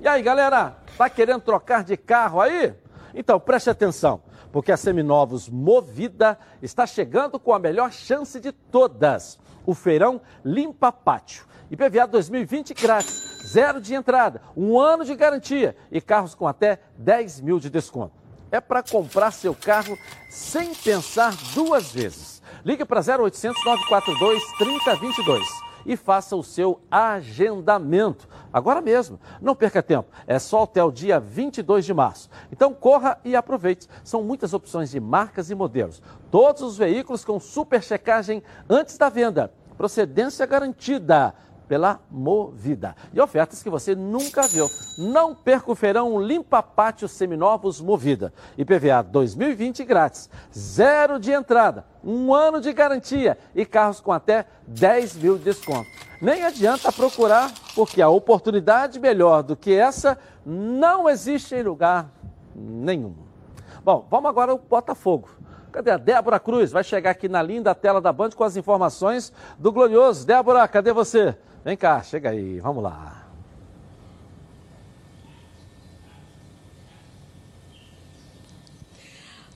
E 0.06 0.08
aí, 0.08 0.22
galera, 0.22 0.76
tá 0.96 1.10
querendo 1.10 1.40
trocar 1.40 1.82
de 1.82 1.96
carro 1.96 2.40
aí? 2.40 2.72
Então, 3.12 3.40
preste 3.40 3.68
atenção, 3.68 4.22
porque 4.52 4.70
a 4.70 4.76
Seminovos 4.76 5.48
Movida 5.48 6.38
está 6.62 6.86
chegando 6.86 7.40
com 7.40 7.52
a 7.52 7.58
melhor 7.58 7.90
chance 7.90 8.38
de 8.38 8.52
todas. 8.52 9.36
O 9.66 9.74
feirão 9.74 10.20
Limpa 10.44 10.92
Pátio. 10.92 11.44
IPVA 11.72 12.06
2020 12.06 12.72
grátis, 12.72 13.48
zero 13.48 13.80
de 13.80 13.96
entrada, 13.96 14.40
um 14.56 14.78
ano 14.78 15.04
de 15.04 15.16
garantia 15.16 15.76
e 15.90 16.00
carros 16.00 16.36
com 16.36 16.46
até 16.46 16.78
10 16.98 17.40
mil 17.40 17.58
de 17.58 17.68
desconto. 17.68 18.14
É 18.52 18.60
para 18.60 18.84
comprar 18.84 19.32
seu 19.32 19.56
carro 19.56 19.98
sem 20.30 20.72
pensar 20.72 21.34
duas 21.52 21.90
vezes. 21.90 22.40
Ligue 22.64 22.84
para 22.84 23.00
0800 23.00 23.60
942 23.64 24.40
3022 24.56 25.65
e 25.86 25.96
faça 25.96 26.36
o 26.36 26.42
seu 26.42 26.80
agendamento. 26.90 28.28
Agora 28.52 28.80
mesmo. 28.80 29.18
Não 29.40 29.54
perca 29.54 29.82
tempo. 29.82 30.10
É 30.26 30.38
só 30.38 30.64
até 30.64 30.82
o 30.82 30.90
dia 30.90 31.20
22 31.20 31.84
de 31.84 31.94
março. 31.94 32.28
Então 32.50 32.74
corra 32.74 33.18
e 33.24 33.36
aproveite. 33.36 33.88
São 34.02 34.22
muitas 34.22 34.52
opções 34.52 34.90
de 34.90 35.00
marcas 35.00 35.50
e 35.50 35.54
modelos. 35.54 36.02
Todos 36.30 36.62
os 36.62 36.76
veículos 36.76 37.24
com 37.24 37.38
super 37.38 37.82
checagem 37.82 38.42
antes 38.68 38.98
da 38.98 39.08
venda. 39.08 39.52
Procedência 39.78 40.44
garantida 40.44 41.34
pela 41.68 42.00
Movida. 42.10 42.94
E 43.12 43.20
ofertas 43.20 43.62
que 43.62 43.70
você 43.70 43.94
nunca 43.94 44.42
viu. 44.48 44.68
Não 44.98 45.34
perca 45.34 45.70
o 45.70 45.74
feirão 45.74 46.20
Limpa 46.20 46.62
Pátio 46.62 47.08
Seminovos 47.08 47.80
Movida. 47.80 48.32
IPVA 48.56 49.02
2020 49.02 49.84
grátis. 49.84 50.30
Zero 50.56 51.18
de 51.18 51.32
entrada. 51.32 51.84
Um 52.02 52.32
ano 52.32 52.60
de 52.60 52.72
garantia 52.72 53.36
e 53.54 53.64
carros 53.64 54.00
com 54.00 54.12
até 54.12 54.46
10 54.66 55.16
mil 55.16 55.38
de 55.38 55.44
desconto. 55.44 55.88
Nem 56.20 56.44
adianta 56.44 56.90
procurar, 56.90 57.52
porque 57.74 58.00
a 58.00 58.08
oportunidade 58.08 58.98
melhor 58.98 59.42
do 59.42 59.56
que 59.56 59.74
essa 59.74 60.18
não 60.44 61.08
existe 61.08 61.54
em 61.54 61.62
lugar 61.62 62.10
nenhum. 62.54 63.14
Bom, 63.84 64.06
vamos 64.10 64.30
agora 64.30 64.52
ao 64.52 64.58
Botafogo. 64.58 65.28
Cadê 65.76 65.90
a 65.90 65.98
Débora 65.98 66.40
Cruz? 66.40 66.72
Vai 66.72 66.82
chegar 66.82 67.10
aqui 67.10 67.28
na 67.28 67.42
linda 67.42 67.74
tela 67.74 68.00
da 68.00 68.10
Band 68.10 68.30
com 68.30 68.42
as 68.42 68.56
informações 68.56 69.30
do 69.58 69.70
Glorioso. 69.70 70.26
Débora, 70.26 70.66
cadê 70.66 70.90
você? 70.90 71.36
Vem 71.66 71.76
cá, 71.76 72.00
chega 72.00 72.30
aí, 72.30 72.60
vamos 72.60 72.80
lá. 72.80 73.25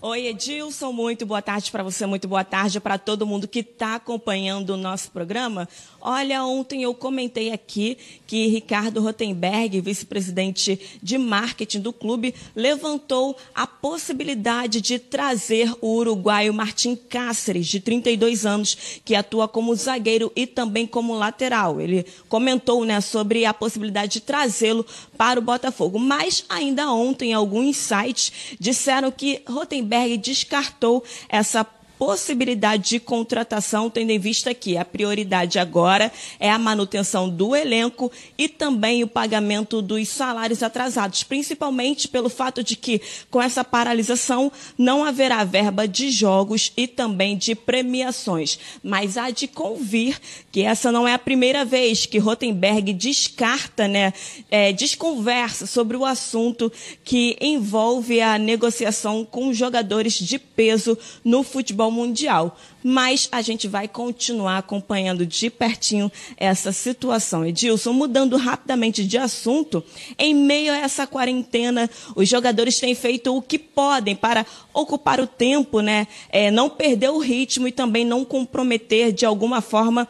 Oi, 0.02 0.28
Edilson, 0.28 0.92
muito 0.92 1.26
boa 1.26 1.42
tarde 1.42 1.70
para 1.70 1.82
você, 1.82 2.06
muito 2.06 2.26
boa 2.26 2.42
tarde 2.42 2.80
para 2.80 2.96
todo 2.96 3.26
mundo 3.26 3.46
que 3.46 3.58
está 3.58 3.96
acompanhando 3.96 4.70
o 4.70 4.76
nosso 4.78 5.10
programa. 5.10 5.68
Olha, 6.00 6.42
ontem 6.42 6.82
eu 6.82 6.94
comentei 6.94 7.52
aqui 7.52 7.98
que 8.26 8.46
Ricardo 8.46 9.02
Rotenberg, 9.02 9.78
vice-presidente 9.82 10.98
de 11.02 11.18
marketing 11.18 11.80
do 11.80 11.92
clube, 11.92 12.34
levantou 12.56 13.36
a 13.54 13.66
possibilidade 13.66 14.80
de 14.80 14.98
trazer 14.98 15.70
o 15.82 15.96
uruguaio 15.96 16.54
Martim 16.54 16.96
Cáceres, 16.96 17.66
de 17.66 17.78
32 17.78 18.46
anos, 18.46 19.02
que 19.04 19.14
atua 19.14 19.46
como 19.46 19.74
zagueiro 19.74 20.32
e 20.34 20.46
também 20.46 20.86
como 20.86 21.14
lateral. 21.14 21.78
Ele 21.78 22.06
comentou 22.26 22.86
né, 22.86 23.02
sobre 23.02 23.44
a 23.44 23.52
possibilidade 23.52 24.14
de 24.14 24.20
trazê-lo 24.22 24.86
para 25.18 25.38
o 25.38 25.42
Botafogo. 25.42 25.98
Mas 25.98 26.46
ainda 26.48 26.90
ontem, 26.90 27.34
alguns 27.34 27.76
sites 27.76 28.56
disseram 28.58 29.10
que 29.10 29.42
Rotenberg 29.46 29.89
descartou 30.16 31.04
essa 31.28 31.64
possibilidade 32.00 32.88
de 32.88 32.98
contratação, 32.98 33.90
tendo 33.90 34.08
em 34.08 34.18
vista 34.18 34.54
que 34.54 34.74
a 34.78 34.86
prioridade 34.86 35.58
agora 35.58 36.10
é 36.38 36.50
a 36.50 36.58
manutenção 36.58 37.28
do 37.28 37.54
elenco 37.54 38.10
e 38.38 38.48
também 38.48 39.04
o 39.04 39.06
pagamento 39.06 39.82
dos 39.82 40.08
salários 40.08 40.62
atrasados, 40.62 41.22
principalmente 41.22 42.08
pelo 42.08 42.30
fato 42.30 42.64
de 42.64 42.74
que, 42.74 43.02
com 43.30 43.42
essa 43.42 43.62
paralisação, 43.62 44.50
não 44.78 45.04
haverá 45.04 45.44
verba 45.44 45.86
de 45.86 46.10
jogos 46.10 46.72
e 46.74 46.86
também 46.86 47.36
de 47.36 47.54
premiações. 47.54 48.58
Mas 48.82 49.18
há 49.18 49.28
de 49.28 49.46
convir 49.46 50.18
que 50.50 50.62
essa 50.62 50.90
não 50.90 51.06
é 51.06 51.12
a 51.12 51.18
primeira 51.18 51.66
vez 51.66 52.06
que 52.06 52.16
Rotenberg 52.16 52.94
descarta, 52.94 53.86
né, 53.86 54.14
é, 54.50 54.72
desconversa 54.72 55.66
sobre 55.66 55.98
o 55.98 56.06
assunto 56.06 56.72
que 57.04 57.36
envolve 57.42 58.22
a 58.22 58.38
negociação 58.38 59.22
com 59.22 59.52
jogadores 59.52 60.14
de 60.14 60.38
peso 60.38 60.96
no 61.22 61.42
futebol 61.42 61.89
mundial. 61.90 62.56
Mas 62.82 63.28
a 63.30 63.42
gente 63.42 63.68
vai 63.68 63.86
continuar 63.86 64.58
acompanhando 64.58 65.26
de 65.26 65.50
pertinho 65.50 66.10
essa 66.36 66.72
situação. 66.72 67.44
Edilson, 67.44 67.92
mudando 67.92 68.36
rapidamente 68.36 69.04
de 69.04 69.18
assunto, 69.18 69.84
em 70.18 70.34
meio 70.34 70.72
a 70.72 70.78
essa 70.78 71.06
quarentena, 71.06 71.90
os 72.16 72.28
jogadores 72.28 72.78
têm 72.78 72.94
feito 72.94 73.36
o 73.36 73.42
que 73.42 73.58
podem 73.58 74.16
para 74.16 74.46
ocupar 74.72 75.20
o 75.20 75.26
tempo, 75.26 75.80
né? 75.80 76.06
É, 76.30 76.50
não 76.50 76.70
perder 76.70 77.10
o 77.10 77.18
ritmo 77.18 77.68
e 77.68 77.72
também 77.72 78.04
não 78.04 78.24
comprometer 78.24 79.12
de 79.12 79.26
alguma 79.26 79.60
forma 79.60 80.08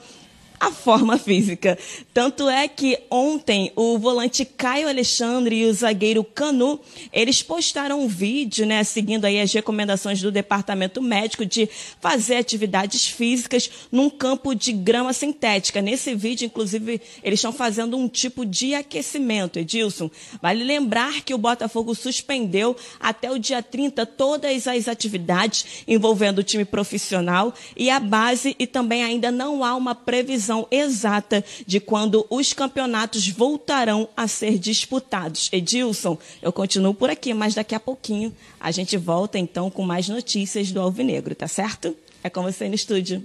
a 0.61 0.71
forma 0.71 1.17
física. 1.17 1.79
Tanto 2.13 2.47
é 2.47 2.69
que 2.69 2.99
ontem 3.11 3.73
o 3.75 3.99
volante 3.99 4.45
Caio 4.45 4.89
Alexandre 4.89 5.57
e 5.57 5.65
o 5.65 5.73
zagueiro 5.73 6.23
Canu, 6.23 6.79
eles 7.11 7.43
postaram 7.43 8.03
um 8.03 8.07
vídeo, 8.07 8.67
né, 8.67 8.85
seguindo 8.85 9.25
aí 9.25 9.41
as 9.41 9.51
recomendações 9.51 10.21
do 10.21 10.31
departamento 10.31 11.01
médico 11.01 11.47
de 11.47 11.67
fazer 11.99 12.37
atividades 12.37 13.07
físicas 13.07 13.71
num 13.91 14.11
campo 14.11 14.55
de 14.55 14.73
grama 14.73 15.15
sintética. 15.15 15.81
Nesse 15.81 16.15
vídeo, 16.15 16.45
inclusive, 16.45 17.01
eles 17.25 17.39
estão 17.39 17.53
fazendo 17.53 17.97
um 17.97 18.07
tipo 18.07 18.45
de 18.45 18.75
aquecimento, 18.75 19.59
Edilson. 19.59 20.11
Vale 20.43 20.63
lembrar 20.63 21.23
que 21.23 21.33
o 21.33 21.39
Botafogo 21.39 21.95
suspendeu 21.95 22.77
até 22.99 23.31
o 23.31 23.39
dia 23.39 23.63
30 23.63 24.05
todas 24.05 24.67
as 24.67 24.89
atividades 24.89 25.85
envolvendo 25.89 26.41
o 26.41 26.45
time 26.45 26.67
profissional 26.67 27.55
e 27.75 27.89
a 27.89 27.99
base 27.99 28.55
e 28.59 28.67
também 28.67 29.03
ainda 29.03 29.31
não 29.31 29.65
há 29.65 29.75
uma 29.75 29.95
previsão 29.95 30.50
previsão 30.51 30.67
exata 30.71 31.45
de 31.65 31.79
quando 31.79 32.27
os 32.29 32.53
campeonatos 32.53 33.29
voltarão 33.29 34.09
a 34.17 34.27
ser 34.27 34.59
disputados. 34.59 35.49
Edilson, 35.53 36.19
eu 36.43 36.53
continuo 36.53 36.93
por 36.93 37.09
aqui, 37.09 37.33
mas 37.33 37.55
daqui 37.55 37.75
a 37.75 37.81
pouquinho 37.81 38.35
a 38.59 38.71
gente 38.73 38.97
volta 38.97 39.39
então 39.39 39.71
com 39.71 39.85
mais 39.85 40.09
notícias 40.09 40.73
do 40.73 40.81
Alvinegro, 40.81 41.35
tá 41.35 41.47
certo? 41.47 41.95
É 42.23 42.29
com 42.29 42.43
você 42.43 42.69
no 42.69 42.75
estúdio. 42.75 43.23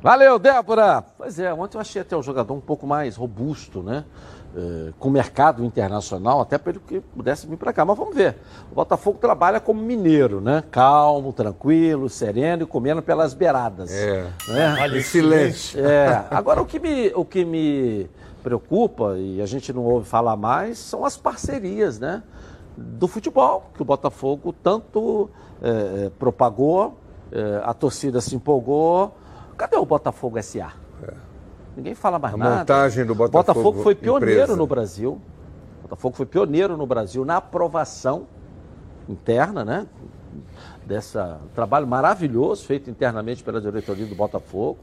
Valeu, 0.00 0.38
Débora! 0.38 1.02
Pois 1.02 1.40
é, 1.40 1.52
ontem 1.52 1.76
eu 1.76 1.80
achei 1.80 2.00
até 2.00 2.16
o 2.16 2.22
jogador 2.22 2.54
um 2.54 2.60
pouco 2.60 2.86
mais 2.86 3.16
robusto, 3.16 3.82
né? 3.82 4.04
Eh, 4.56 4.92
com 4.98 5.08
o 5.08 5.12
mercado 5.12 5.62
internacional, 5.62 6.40
até 6.40 6.56
para 6.56 6.70
ele 6.70 6.80
que 6.80 7.00
pudesse 7.00 7.46
vir 7.46 7.58
para 7.58 7.70
cá. 7.70 7.84
Mas 7.84 7.98
vamos 7.98 8.14
ver. 8.14 8.36
O 8.72 8.74
Botafogo 8.74 9.18
trabalha 9.18 9.60
como 9.60 9.80
mineiro, 9.82 10.40
né? 10.40 10.64
Calmo, 10.70 11.34
tranquilo, 11.34 12.08
sereno 12.08 12.62
e 12.62 12.66
comendo 12.66 13.02
pelas 13.02 13.34
beiradas. 13.34 13.90
É. 13.92 14.22
Né? 14.48 14.76
Olha, 14.80 15.02
silêncio. 15.02 15.84
É. 15.84 16.24
Agora, 16.30 16.62
o 16.62 16.66
que, 16.66 16.78
me, 16.78 17.12
o 17.14 17.26
que 17.26 17.44
me 17.44 18.08
preocupa, 18.42 19.18
e 19.18 19.42
a 19.42 19.46
gente 19.46 19.70
não 19.70 19.84
ouve 19.84 20.08
falar 20.08 20.36
mais, 20.36 20.78
são 20.78 21.04
as 21.04 21.16
parcerias, 21.16 21.98
né? 21.98 22.22
Do 22.74 23.06
futebol, 23.06 23.70
que 23.74 23.82
o 23.82 23.84
Botafogo 23.84 24.54
tanto 24.62 25.28
é, 25.60 26.10
propagou, 26.18 26.98
é, 27.30 27.60
a 27.62 27.74
torcida 27.74 28.20
se 28.20 28.34
empolgou. 28.34 29.14
Cadê 29.58 29.76
o 29.76 29.84
Botafogo 29.84 30.42
SA? 30.42 30.72
Ninguém 31.78 31.94
fala 31.94 32.18
mais 32.18 32.34
A 32.34 32.36
nada. 32.36 32.56
montagem 32.56 33.04
do 33.04 33.14
Botafogo 33.14 33.44
Botafogo 33.54 33.82
foi 33.84 33.94
pioneiro 33.94 34.32
empresa. 34.42 34.56
no 34.56 34.66
Brasil. 34.66 35.20
Botafogo 35.82 36.16
foi 36.16 36.26
pioneiro 36.26 36.76
no 36.76 36.84
Brasil 36.84 37.24
na 37.24 37.36
aprovação 37.36 38.26
interna, 39.08 39.64
né? 39.64 39.86
Dessa 40.84 41.38
trabalho 41.54 41.86
maravilhoso 41.86 42.64
feito 42.64 42.90
internamente 42.90 43.44
pela 43.44 43.60
diretoria 43.60 44.06
do 44.06 44.14
Botafogo. 44.16 44.76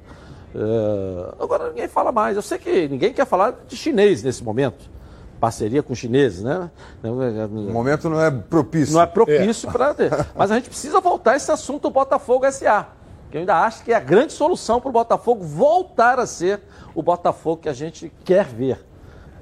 Eh, 0.56 1.34
agora 1.38 1.68
ninguém 1.68 1.90
fala 1.90 2.14
mais. 2.14 2.38
Eu 2.38 2.42
sei 2.42 2.58
que 2.58 2.88
ninguém 2.88 3.12
quer 3.12 3.26
falar 3.26 3.54
de 3.68 3.76
chinês 3.76 4.24
nesse 4.24 4.42
momento. 4.42 4.90
Parceria 5.38 5.84
com 5.84 5.94
chineses, 5.94 6.44
né? 6.44 6.72
O 7.04 7.74
momento 7.74 8.10
não 8.10 8.22
é 8.22 8.32
propício. 8.32 8.94
Não 8.96 9.02
é 9.02 9.06
propício 9.06 9.70
para 9.70 9.94
ter. 9.94 10.12
Mas 10.34 10.50
a 10.50 10.56
gente 10.56 10.70
precisa 10.70 11.02
voltar 11.02 11.32
a 11.32 11.36
esse 11.36 11.52
assunto 11.52 11.84
do 11.84 11.90
Botafogo 11.90 12.50
SA. 12.50 12.88
Que 13.30 13.38
eu 13.38 13.42
ainda 13.42 13.56
acho 13.58 13.84
que 13.84 13.92
é 13.92 13.96
a 13.96 14.00
grande 14.00 14.32
solução 14.32 14.80
para 14.80 14.90
o 14.90 14.94
Botafogo 14.94 15.44
voltar 15.44 16.20
a 16.20 16.26
ser 16.26 16.62
o 16.96 17.04
Botafogo 17.04 17.62
que 17.64 17.70
a 17.70 17.74
gente 17.74 18.12
quer 18.24 18.46
ver. 18.46 18.84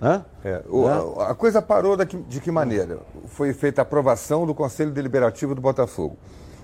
Né? 0.01 0.25
É, 0.43 0.61
o- 0.67 0.87
a- 0.87 1.29
A 1.31 1.35
coisa 1.35 1.61
parou 1.61 1.95
daqui- 1.95 2.17
de 2.27 2.41
que 2.41 2.51
maneira? 2.51 2.99
Foi 3.27 3.53
feita 3.53 3.81
a 3.81 3.83
aprovação 3.83 4.45
do 4.45 4.53
Conselho 4.53 4.91
Deliberativo 4.91 5.55
do 5.55 5.61
Botafogo. 5.61 6.17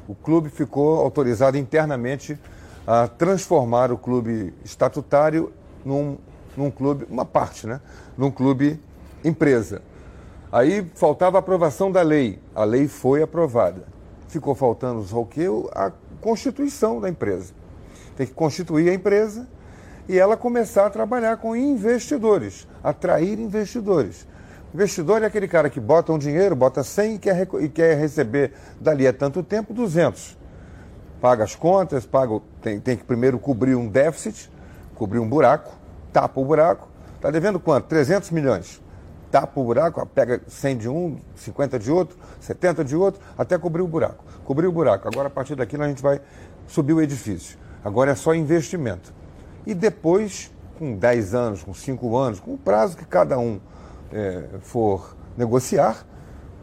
O 0.08 0.16
clube 0.16 0.50
ficou 0.50 1.00
autorizado 1.00 1.58
internamente 1.58 2.38
a 2.86 3.08
transformar 3.08 3.92
o 3.92 3.98
clube 3.98 4.54
estatutário 4.66 5.54
num, 5.86 6.18
num 6.58 6.72
clube, 6.72 7.06
uma 7.10 7.24
parte, 7.24 7.68
né? 7.68 7.80
Num 8.18 8.32
clube 8.32 8.80
empresa. 9.24 9.82
Aí 10.52 10.90
faltava 10.96 11.38
a 11.38 11.40
aprovação 11.40 11.92
da 11.92 12.02
lei. 12.02 12.40
A 12.56 12.64
lei 12.64 12.88
foi 12.88 13.22
aprovada. 13.22 13.84
Ficou 14.28 14.56
faltando 14.56 15.04
só 15.04 15.22
o? 15.22 15.70
A 15.74 15.92
constituição 16.20 17.00
da 17.00 17.08
empresa. 17.08 17.54
Tem 18.18 18.26
que 18.26 18.34
constituir 18.34 18.90
a 18.90 18.94
empresa 18.94 19.48
e 20.10 20.18
ela 20.18 20.36
começar 20.36 20.88
a 20.88 20.90
trabalhar 20.90 21.38
com 21.38 21.56
investidores, 21.56 22.68
atrair 22.84 23.40
investidores. 23.40 24.28
Investidor 24.74 25.22
é 25.22 25.28
aquele 25.28 25.48
cara 25.48 25.70
que 25.70 25.80
bota 25.80 26.12
um 26.12 26.18
dinheiro, 26.18 26.56
bota 26.56 26.84
100 26.84 27.14
e 27.14 27.20
quer, 27.20 27.48
e 27.62 27.70
quer 27.70 27.96
receber 27.96 28.54
dali 28.82 29.08
a 29.08 29.14
tanto 29.14 29.44
tempo 29.44 29.72
200. 29.72 30.36
Paga 31.22 31.44
as 31.44 31.56
contas, 31.56 32.08
paga, 32.08 32.42
tem, 32.60 32.80
tem 32.80 32.98
que 32.98 33.04
primeiro 33.04 33.38
cobrir 33.38 33.76
um 33.76 33.88
déficit, 33.88 34.52
cobrir 34.96 35.20
um 35.20 35.30
buraco, 35.30 35.72
tapa 36.12 36.40
o 36.40 36.46
buraco. 36.46 36.90
Está 37.16 37.30
devendo 37.30 37.60
quanto? 37.60 37.86
300 37.86 38.32
milhões. 38.32 38.82
Tapa 39.30 39.60
o 39.60 39.64
buraco, 39.64 40.04
pega 40.08 40.42
100 40.48 40.78
de 40.78 40.90
um, 40.90 41.20
50 41.36 41.78
de 41.78 41.92
outro, 41.92 42.18
70 42.40 42.84
de 42.84 42.96
outro, 42.96 43.22
até 43.38 43.60
cobrir 43.60 43.84
o 43.84 43.88
buraco. 43.88 44.24
Cobrir 44.44 44.66
o 44.66 44.72
buraco. 44.72 45.08
Agora, 45.08 45.28
a 45.28 45.32
partir 45.32 45.54
daquilo, 45.54 45.84
a 45.84 45.88
gente 45.88 46.02
vai 46.02 46.20
subir 46.66 46.94
o 46.94 47.02
edifício. 47.02 47.60
Agora 47.84 48.10
é 48.10 48.16
só 48.16 48.34
investimento. 48.34 49.19
E 49.66 49.74
depois, 49.74 50.52
com 50.78 50.96
10 50.96 51.34
anos, 51.36 51.64
com 51.64 51.74
5 51.74 52.16
anos, 52.18 52.40
com 52.40 52.54
o 52.54 52.58
prazo 52.58 52.98
que 52.98 53.06
cada 53.06 53.38
um 53.38 53.60
eh, 54.12 54.44
for 54.62 55.16
negociar, 55.38 56.06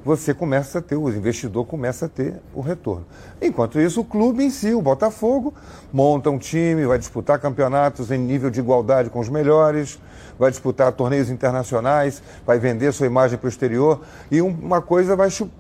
você 0.05 0.33
começa 0.33 0.79
a 0.79 0.83
ter, 0.83 0.95
o 0.95 1.09
investidor 1.09 1.67
começa 1.67 2.07
a 2.07 2.09
ter 2.09 2.41
o 2.55 2.61
retorno. 2.61 3.05
Enquanto 3.43 3.81
isso, 3.81 4.01
o 4.01 4.05
clube 4.05 4.45
em 4.45 4.51
si, 4.51 4.73
o 4.73 4.81
Botafogo, 4.81 5.53
monta 5.93 6.31
um 6.31 6.39
time, 6.39 6.87
vai 6.87 6.97
disputar 6.97 7.41
campeonatos 7.41 8.13
em 8.13 8.19
nível 8.19 8.49
de 8.49 8.61
igualdade 8.61 9.11
com 9.11 9.19
os 9.19 9.29
melhores, 9.29 9.99
vai 10.39 10.49
disputar 10.51 10.93
torneios 10.93 11.29
internacionais, 11.29 12.23
vai 12.47 12.57
vender 12.57 12.93
sua 12.93 13.07
imagem 13.07 13.37
para 13.37 13.47
o 13.47 13.49
exterior 13.49 14.01
e 14.31 14.41
um- 14.41 14.49
uma 14.51 14.81
coisa 14.81 15.17
vai 15.17 15.29
chu- 15.29 15.51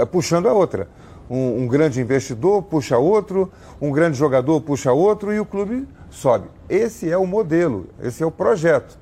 é, 0.00 0.04
puxando 0.06 0.48
a 0.48 0.54
outra. 0.54 0.88
Um, 1.34 1.62
um 1.62 1.66
grande 1.66 1.98
investidor 1.98 2.60
puxa 2.62 2.98
outro, 2.98 3.50
um 3.80 3.90
grande 3.90 4.18
jogador 4.18 4.60
puxa 4.60 4.92
outro 4.92 5.32
e 5.32 5.40
o 5.40 5.46
clube 5.46 5.88
sobe. 6.10 6.46
Esse 6.68 7.10
é 7.10 7.16
o 7.16 7.26
modelo, 7.26 7.86
esse 8.02 8.22
é 8.22 8.26
o 8.26 8.30
projeto. 8.30 8.98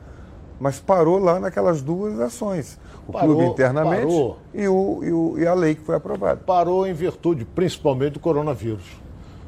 Mas 0.60 0.78
parou 0.78 1.18
lá 1.18 1.40
naquelas 1.40 1.82
duas 1.82 2.20
ações. 2.20 2.78
O 3.08 3.12
Parou, 3.12 3.34
clube 3.34 3.50
internamente 3.50 4.02
parou. 4.06 4.38
E, 4.54 4.68
o, 4.68 5.00
e, 5.02 5.10
o- 5.12 5.34
e 5.38 5.46
a 5.46 5.54
lei 5.54 5.74
que 5.74 5.80
foi 5.80 5.96
aprovada. 5.96 6.40
Parou 6.46 6.86
em 6.86 6.92
virtude, 6.92 7.44
principalmente, 7.44 8.12
do 8.12 8.20
coronavírus. 8.20 8.84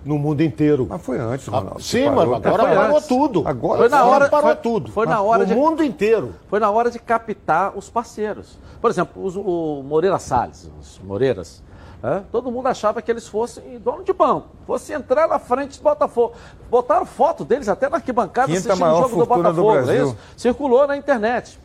No 0.04 0.18
mundo 0.18 0.40
inteiro. 0.42 0.86
Mas 0.90 1.00
foi 1.02 1.20
antes, 1.20 1.46
Ronaldo. 1.46 1.80
Sim, 1.80 2.08
mas 2.10 2.18
agora 2.32 2.40
parou 2.64 2.96
antes. 2.96 3.06
tudo. 3.06 3.42
Agora 3.46 3.78
Foi 3.78 3.88
na 3.88 4.04
hora, 4.04 4.28
parou 4.28 4.46
foi, 4.50 4.56
tudo. 4.56 4.90
Foi 4.90 5.06
na 5.06 5.20
hora 5.22 5.40
no 5.44 5.46
de 5.46 5.54
mundo 5.54 5.84
inteiro. 5.84 6.34
Foi 6.48 6.58
na 6.58 6.68
hora 6.70 6.90
de 6.90 6.98
captar 6.98 7.76
os 7.78 7.88
parceiros. 7.88 8.58
Por 8.80 8.90
exemplo, 8.90 9.22
os- 9.24 9.36
o 9.36 9.84
Moreira 9.86 10.18
Salles, 10.18 10.68
os 10.80 10.98
Moreiras, 11.04 11.62
né? 12.02 12.24
todo 12.32 12.50
mundo 12.50 12.66
achava 12.66 13.00
que 13.00 13.10
eles 13.10 13.28
fossem 13.28 13.78
dono 13.78 14.02
de 14.02 14.12
banco, 14.12 14.48
fossem 14.66 14.96
entrar 14.96 15.28
na 15.28 15.38
frente 15.38 15.78
do 15.78 15.82
Botafogo. 15.82 16.34
Botaram 16.68 17.06
foto 17.06 17.44
deles 17.44 17.68
até 17.68 17.88
na 17.88 17.96
arquibancada 17.96 18.48
Quinta 18.48 18.72
assistindo 18.72 18.92
o 18.92 18.96
jogo 18.96 19.16
do 19.16 19.26
fortuna 19.26 19.52
do 19.52 19.62
Botafogo. 19.62 20.12
é? 20.12 20.16
Circulou 20.36 20.86
na 20.86 20.96
internet, 20.96 21.60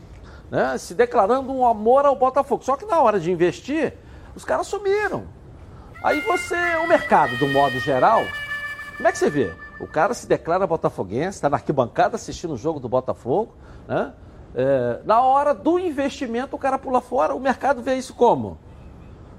né? 0.52 0.78
se 0.78 0.94
declarando 0.94 1.52
um 1.52 1.66
amor 1.66 2.06
ao 2.06 2.16
Botafogo. 2.16 2.64
Só 2.64 2.78
que 2.78 2.86
na 2.86 3.02
hora 3.02 3.20
de 3.20 3.32
investir, 3.32 3.94
os 4.36 4.46
caras 4.46 4.68
sumiram. 4.68 5.24
Aí 6.04 6.22
você, 6.22 6.56
o 6.84 6.88
mercado, 6.88 7.36
do 7.38 7.48
modo 7.48 7.80
geral, 7.80 8.24
como 8.96 9.08
é 9.08 9.12
que 9.12 9.18
você 9.18 9.30
vê? 9.30 9.52
O 9.80 9.88
cara 9.88 10.14
se 10.14 10.28
declara 10.28 10.66
botafoguense, 10.68 11.38
está 11.38 11.50
na 11.50 11.58
arquibancada 11.58 12.16
assistindo 12.16 12.54
o 12.54 12.58
jogo 12.58 12.80
do 12.80 12.88
Botafogo, 12.88 13.54
né? 13.88 14.14
É, 14.56 15.02
na 15.06 15.22
hora 15.22 15.54
do 15.54 15.78
investimento, 15.78 16.56
o 16.56 16.60
cara 16.60 16.80
pula 16.80 17.00
fora. 17.02 17.36
O 17.36 17.40
mercado 17.40 17.82
vê 17.82 17.96
isso 17.96 18.14
como? 18.14 18.58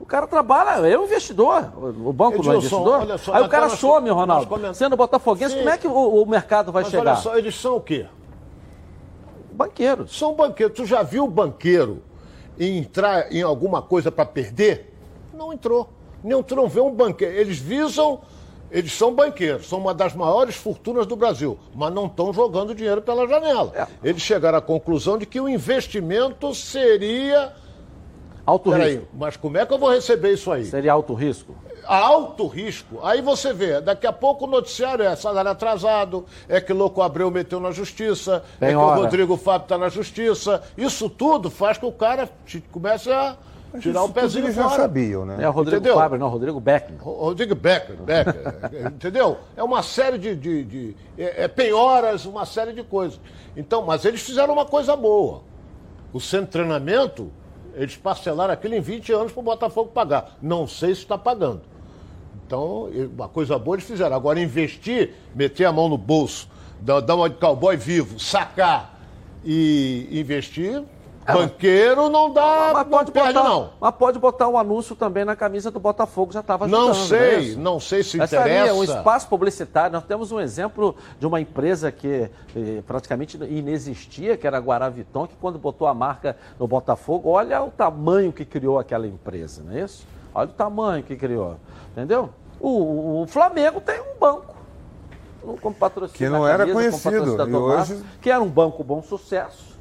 O 0.01 0.07
cara 0.07 0.27
trabalha, 0.27 0.87
é 0.89 0.99
um 0.99 1.05
investidor. 1.05 1.71
O 1.77 2.13
banco 2.13 2.43
não 2.43 2.53
é 2.53 2.57
Edilson, 2.57 2.81
investidor. 2.83 3.19
só, 3.19 3.35
Aí 3.35 3.43
o 3.43 3.49
cara 3.49 3.69
some, 3.69 4.09
Ronaldo. 4.11 4.47
coment- 4.47 4.75
Sendo 4.75 4.97
botafoguense, 4.97 5.53
Sim. 5.53 5.59
como 5.59 5.71
é 5.71 5.79
que 5.79 5.87
o, 5.89 6.23
o 6.23 6.27
mercado 6.27 6.71
vai 6.73 6.83
Mas 6.85 6.91
chegar? 6.93 7.13
olha 7.13 7.17
só, 7.21 7.37
eles 7.37 7.55
são 7.61 7.77
o 7.77 7.81
quê? 7.81 8.07
Banqueiros. 9.53 10.17
São 10.17 10.35
banqueiros. 10.35 10.77
Tu 10.77 10.87
já 10.87 11.03
viu 11.03 11.25
o 11.25 11.29
banqueiro 11.29 12.03
entrar 12.59 13.33
em 13.33 13.43
alguma 13.43 13.83
coisa 13.83 14.11
para 14.11 14.25
perder? 14.25 14.95
Não 15.35 15.53
entrou. 15.53 15.89
Não, 16.23 16.43
tu 16.43 16.55
não 16.55 16.69
vê 16.69 16.81
um 16.81 16.93
banqueiro. 16.95 17.35
Eles 17.35 17.59
visam. 17.59 18.21
Eles 18.71 18.93
são 18.93 19.15
banqueiros, 19.15 19.67
são 19.67 19.79
uma 19.79 19.95
das 19.95 20.13
maiores 20.15 20.55
fortunas 20.55 21.07
do 21.07 21.17
Brasil, 21.17 21.59
mas 21.75 21.91
não 21.91 22.05
estão 22.05 22.35
jogando 22.35 22.75
dinheiro 22.75 23.01
pela 23.01 23.27
janela. 23.27 23.73
É. 23.75 23.87
Eles 24.07 24.21
chegaram 24.21 24.59
à 24.59 24.61
conclusão 24.61 25.17
de 25.17 25.25
que 25.25 25.41
o 25.41 25.49
investimento 25.49 26.55
seria. 26.55 27.53
Alto 28.49 28.71
Peraí, 28.71 28.93
risco. 28.95 29.09
mas 29.13 29.37
como 29.37 29.59
é 29.59 29.67
que 29.67 29.73
eu 29.75 29.79
vou 29.79 29.91
receber 29.91 30.33
isso 30.33 30.51
aí? 30.51 30.65
Seria 30.65 30.93
alto 30.93 31.13
risco? 31.13 31.55
alto 31.87 32.47
risco. 32.47 32.99
Aí 33.03 33.23
você 33.23 33.53
vê, 33.53 33.81
daqui 33.81 34.07
a 34.07 34.13
pouco 34.13 34.45
o 34.45 34.49
noticiário 34.49 35.05
é 35.05 35.17
salário 35.17 35.51
atrasado, 35.51 36.25
é 36.49 36.61
que 36.61 36.71
Louco 36.73 37.01
Abreu 37.01 37.31
meteu 37.31 37.59
na 37.61 37.71
justiça, 37.71 38.43
Tem 38.61 38.69
é 38.69 38.73
que 38.73 38.77
hora. 38.77 39.01
o 39.01 39.03
Rodrigo 39.05 39.37
Fábio 39.39 39.65
está 39.65 39.79
na 39.79 39.89
justiça. 39.89 40.63
Isso 40.77 41.09
tudo 41.09 41.51
faz 41.51 41.79
com 41.79 41.89
que 41.91 41.95
o 41.95 41.99
cara 41.99 42.29
te- 42.45 42.61
comece 42.73 43.11
a 43.11 43.37
tirar 43.81 44.03
o 44.05 44.11
pezinho 44.11 44.45
eles 44.47 44.57
já 44.57 44.65
fora. 44.69 44.83
sabiam, 44.83 45.25
né? 45.25 45.37
É 45.41 45.49
o 45.49 45.53
Rodrigo 45.53 45.77
Entendeu? 45.79 45.97
Fábio, 45.97 46.19
não, 46.19 46.27
o 46.27 46.31
Rodrigo 46.31 46.61
Beckman. 46.61 46.99
Ro- 47.01 47.25
Rodrigo 47.25 47.55
Becker, 47.55 47.97
Becker 47.97 48.87
entendeu? 48.93 49.39
É 49.57 49.63
uma 49.63 49.83
série 49.83 50.19
de, 50.19 50.37
de, 50.37 50.65
de- 50.65 50.97
é, 51.17 51.45
é 51.45 51.49
penhoras, 51.49 52.27
uma 52.27 52.45
série 52.45 52.73
de 52.75 52.83
coisas. 52.83 53.19
Então, 53.57 53.83
mas 53.87 54.05
eles 54.05 54.21
fizeram 54.21 54.53
uma 54.53 54.67
coisa 54.67 54.95
boa. 54.95 55.41
O 56.13 56.21
centro 56.21 56.47
de 56.47 56.53
treinamento, 56.53 57.31
eles 57.79 57.97
parcelaram 57.97 58.53
aquilo 58.53 58.75
em 58.75 58.81
20 58.81 59.13
anos 59.13 59.33
para 59.33 59.41
o 59.41 59.45
Botafogo 59.45 59.91
pagar. 59.91 60.37
Não 60.43 60.67
sei 60.67 60.95
se 60.95 61.03
está 61.03 61.17
pagando. 61.17 61.63
Então, 62.47 62.91
uma 63.15 63.29
coisa 63.29 63.59
boa 63.59 63.77
eles 63.77 63.87
fizeram. 63.87 64.17
Agora, 64.17 64.41
investir, 64.41 65.15
meter 65.35 65.65
a 65.65 65.73
mão 65.73 65.89
no 65.89 65.97
bolso, 65.97 66.49
dar 66.81 67.15
uma 67.15 67.31
de 67.31 67.37
cowboy 67.37 67.77
vivo, 67.77 68.19
sacar 68.19 68.99
e 69.45 70.09
investir, 70.11 70.83
banqueiro 71.35 72.09
não 72.09 72.33
dá, 72.33 72.71
Mas 72.73 72.85
não 72.85 72.91
pode, 72.91 73.13
perde 73.13 73.33
botar, 73.35 73.49
não. 73.49 73.71
mas 73.81 73.95
pode 73.95 74.19
botar 74.19 74.49
um 74.49 74.59
anúncio 74.59 74.97
também 74.97 75.25
na 75.25 75.37
camisa 75.37 75.71
do 75.71 75.79
Botafogo, 75.81 76.33
já 76.33 76.41
estava 76.41 76.67
Não 76.67 76.91
ajudando. 76.91 77.07
sei, 77.09 77.19
é 77.19 77.39
isso? 77.41 77.59
não 77.59 77.79
sei 77.81 78.03
se 78.03 78.21
Essa 78.21 78.41
ali 78.41 78.51
é 78.53 78.73
um 78.73 78.83
interessa. 78.83 78.99
espaço 78.99 79.29
publicitário. 79.29 79.93
Nós 79.93 80.05
temos 80.05 80.33
um 80.33 80.41
exemplo 80.41 80.95
de 81.19 81.27
uma 81.27 81.41
empresa 81.41 81.91
que 81.93 82.31
eh, 82.57 82.83
praticamente 82.87 83.37
inexistia, 83.37 84.37
que 84.37 84.47
era 84.47 84.57
a 84.59 84.61
Guaraviton, 84.61 85.27
que 85.27 85.37
quando 85.41 85.59
botou 85.59 85.87
a 85.87 85.95
marca 85.95 86.37
no 86.59 86.67
Botafogo, 86.67 87.31
olha 87.31 87.63
o 87.63 87.71
tamanho 87.71 88.33
que 88.33 88.45
criou 88.45 88.79
aquela 88.79 89.07
empresa, 89.07 89.63
não 89.65 89.73
é 89.77 89.81
isso? 89.85 90.07
Olha 90.35 90.49
o 90.49 90.53
tamanho 90.53 91.03
que 91.03 91.17
criou, 91.17 91.57
entendeu? 91.93 92.31
O, 92.61 93.23
o 93.23 93.27
Flamengo 93.27 93.81
tem 93.81 94.01
um 94.01 94.19
banco. 94.19 94.57
Como 95.63 95.75
patrocínio 95.75 96.19
Que 96.19 96.29
não 96.29 96.43
da 96.43 96.51
era 96.51 96.67
camisa, 96.67 96.91
como 96.91 97.03
conhecido, 97.03 97.49
e 97.51 97.55
hoje- 97.57 98.03
que 98.21 98.31
era 98.31 98.43
um 98.43 98.49
banco 98.49 98.83
bom 98.85 99.01
sucesso. 99.03 99.78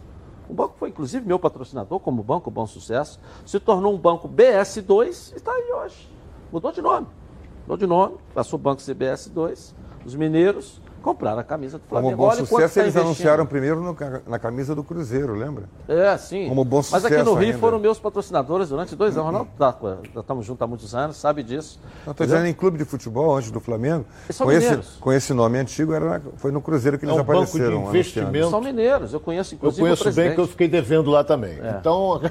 Um 0.49 0.53
banco 0.53 0.75
foi, 0.77 0.89
inclusive, 0.89 1.25
meu 1.25 1.37
patrocinador 1.37 1.99
como 1.99 2.23
Banco 2.23 2.49
Bom 2.49 2.65
Sucesso, 2.65 3.19
se 3.45 3.59
tornou 3.59 3.93
um 3.93 3.97
banco 3.97 4.29
BS2 4.29 5.33
e 5.33 5.35
está 5.35 5.51
aí 5.51 5.71
hoje. 5.73 6.09
Mudou 6.51 6.71
de 6.71 6.81
nome. 6.81 7.07
Mudou 7.61 7.77
de 7.77 7.85
nome, 7.85 8.15
passou 8.33 8.57
o 8.57 8.61
banco 8.61 8.81
CBS2. 8.81 9.73
Os 10.05 10.15
mineiros 10.15 10.81
compraram 11.01 11.39
a 11.39 11.43
camisa 11.43 11.77
do 11.77 11.83
Flamengo. 11.87 12.15
Como 12.15 12.23
bom 12.27 12.31
Olha 12.35 12.45
sucesso, 12.45 12.73
tá 12.75 12.81
eles 12.81 12.93
investindo. 12.95 13.01
anunciaram 13.05 13.45
primeiro 13.45 13.81
no 13.81 13.95
na 14.27 14.39
camisa 14.39 14.75
do 14.75 14.83
Cruzeiro, 14.83 15.33
lembra? 15.35 15.65
É, 15.87 16.17
sim. 16.17 16.47
Como 16.49 16.63
bom 16.65 16.77
Mas 16.77 16.93
aqui 16.93 17.15
sucesso 17.15 17.25
no 17.25 17.33
Rio 17.35 17.47
ainda. 17.47 17.59
foram 17.59 17.79
meus 17.79 17.99
patrocinadores 17.99 18.69
durante 18.69 18.95
dois 18.95 19.15
anos. 19.17 19.27
Ronaldo, 19.27 19.49
tá, 19.57 19.75
já 20.13 20.21
estamos 20.21 20.45
juntos 20.45 20.61
há 20.61 20.67
muitos 20.67 20.95
anos, 20.95 21.17
sabe 21.17 21.43
disso. 21.43 21.79
Estou 22.07 22.25
dizendo 22.25 22.45
em 22.47 22.53
clube 22.53 22.77
de 22.77 22.85
futebol, 22.85 23.35
antes 23.37 23.51
do 23.51 23.59
Flamengo. 23.59 24.05
Eles 24.25 24.35
são 24.35 24.45
Com 24.47 24.51
esse, 24.51 24.61
mineiros. 24.65 24.97
com 24.99 25.13
esse 25.13 25.33
nome 25.33 25.57
antigo, 25.59 25.93
era 25.93 26.21
foi 26.37 26.51
no 26.51 26.61
Cruzeiro 26.61 26.97
que 26.97 27.05
eles 27.05 27.15
É 27.15 27.21
um 27.21 27.23
banco 27.23 27.45
de 27.45 27.57
apareceram. 27.57 27.89
investimento. 27.89 28.49
São 28.49 28.61
mineiros, 28.61 29.13
eu 29.13 29.19
conheço 29.19 29.53
Eu 29.53 29.57
inclusive 29.57 29.81
conheço 29.81 30.09
o 30.09 30.13
bem 30.13 30.33
que 30.35 30.39
eu 30.41 30.47
fiquei 30.47 30.67
devendo 30.67 31.09
lá 31.09 31.23
também. 31.23 31.57
É. 31.61 31.77
Então, 31.79 32.21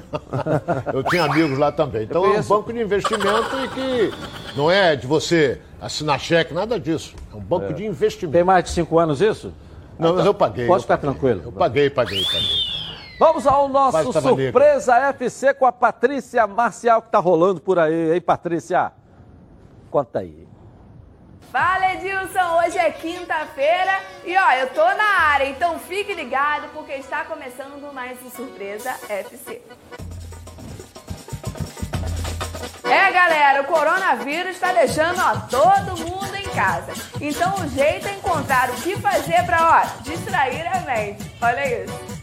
eu 0.93 1.03
tinha 1.03 1.23
amigos 1.25 1.57
lá 1.57 1.71
também. 1.71 2.03
Então 2.03 2.23
é 2.23 2.27
um 2.27 2.31
conheço. 2.31 2.49
banco 2.49 2.73
de 2.73 2.81
investimento 2.81 3.55
e 3.63 3.67
que 3.69 4.13
não 4.55 4.69
é 4.69 4.95
de 4.95 5.07
você 5.07 5.59
assinar 5.87 6.19
cheque, 6.19 6.53
nada 6.53 6.79
disso. 6.79 7.15
É 7.33 7.35
um 7.35 7.39
banco 7.39 7.73
de 7.73 7.85
investimento. 7.85 8.33
Tem 8.33 8.43
mais 8.43 8.63
de 8.63 8.69
cinco 8.69 8.99
anos 8.99 9.19
isso? 9.21 9.53
Não, 9.97 10.15
mas 10.15 10.25
eu 10.25 10.33
paguei. 10.33 10.67
Pode 10.67 10.79
eu 10.79 10.81
ficar 10.83 10.97
paguei. 10.97 11.11
tranquilo. 11.11 11.41
Eu 11.45 11.51
paguei, 11.51 11.89
paguei, 11.89 12.23
paguei. 12.23 12.67
Vamos 13.19 13.47
ao 13.47 13.67
nosso. 13.67 14.13
Surpresa 14.13 14.95
FC 15.09 15.53
com 15.53 15.65
a 15.65 15.71
Patrícia 15.71 16.45
Marcial 16.45 17.01
que 17.01 17.09
tá 17.09 17.17
rolando 17.17 17.59
por 17.59 17.79
aí, 17.79 18.13
hein, 18.13 18.21
Patrícia? 18.21 18.91
Conta 19.89 20.19
aí. 20.19 20.47
Fala 21.51 21.93
Edilson, 21.93 22.59
hoje 22.59 22.77
é 22.77 22.91
quinta-feira 22.91 24.01
e 24.25 24.37
ó, 24.37 24.51
eu 24.51 24.67
tô 24.67 24.83
na 24.83 25.21
área, 25.31 25.49
então 25.49 25.79
fique 25.79 26.13
ligado 26.13 26.67
porque 26.73 26.91
está 26.93 27.23
começando 27.23 27.91
mais 27.93 28.21
o 28.21 28.29
Surpresa 28.29 28.93
FC. 29.07 29.61
É 32.89 33.11
galera, 33.11 33.61
o 33.61 33.65
coronavírus 33.65 34.51
está 34.51 34.71
deixando 34.71 35.19
ó, 35.19 35.35
todo 35.49 35.97
mundo 35.97 36.35
em 36.35 36.47
casa. 36.49 36.93
Então 37.19 37.55
o 37.55 37.67
jeito 37.69 38.07
é 38.07 38.13
encontrar 38.13 38.69
o 38.69 38.73
que 38.75 38.95
fazer 38.97 39.43
para 39.45 39.83
distrair 40.01 40.65
a 40.67 40.79
mente. 40.81 41.29
Olha 41.41 41.83
isso. 41.83 42.17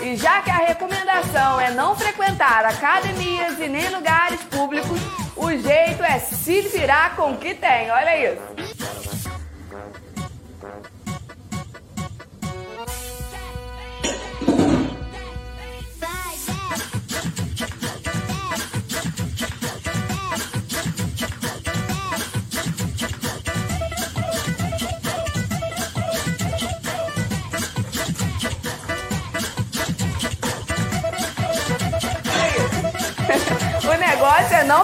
E 0.00 0.16
já 0.16 0.40
que 0.42 0.50
a 0.50 0.56
recomendação 0.56 1.60
é 1.60 1.70
não 1.72 1.94
frequentar 1.94 2.64
academias 2.64 3.58
e 3.58 3.68
nem 3.68 3.88
lugares 3.90 4.40
públicos, 4.44 4.98
o 5.36 5.50
jeito 5.50 6.02
é 6.02 6.18
se 6.18 6.62
virar 6.62 7.16
com 7.16 7.32
o 7.32 7.36
que 7.36 7.54
tem. 7.54 7.90
Olha 7.90 8.32
isso. 8.32 8.79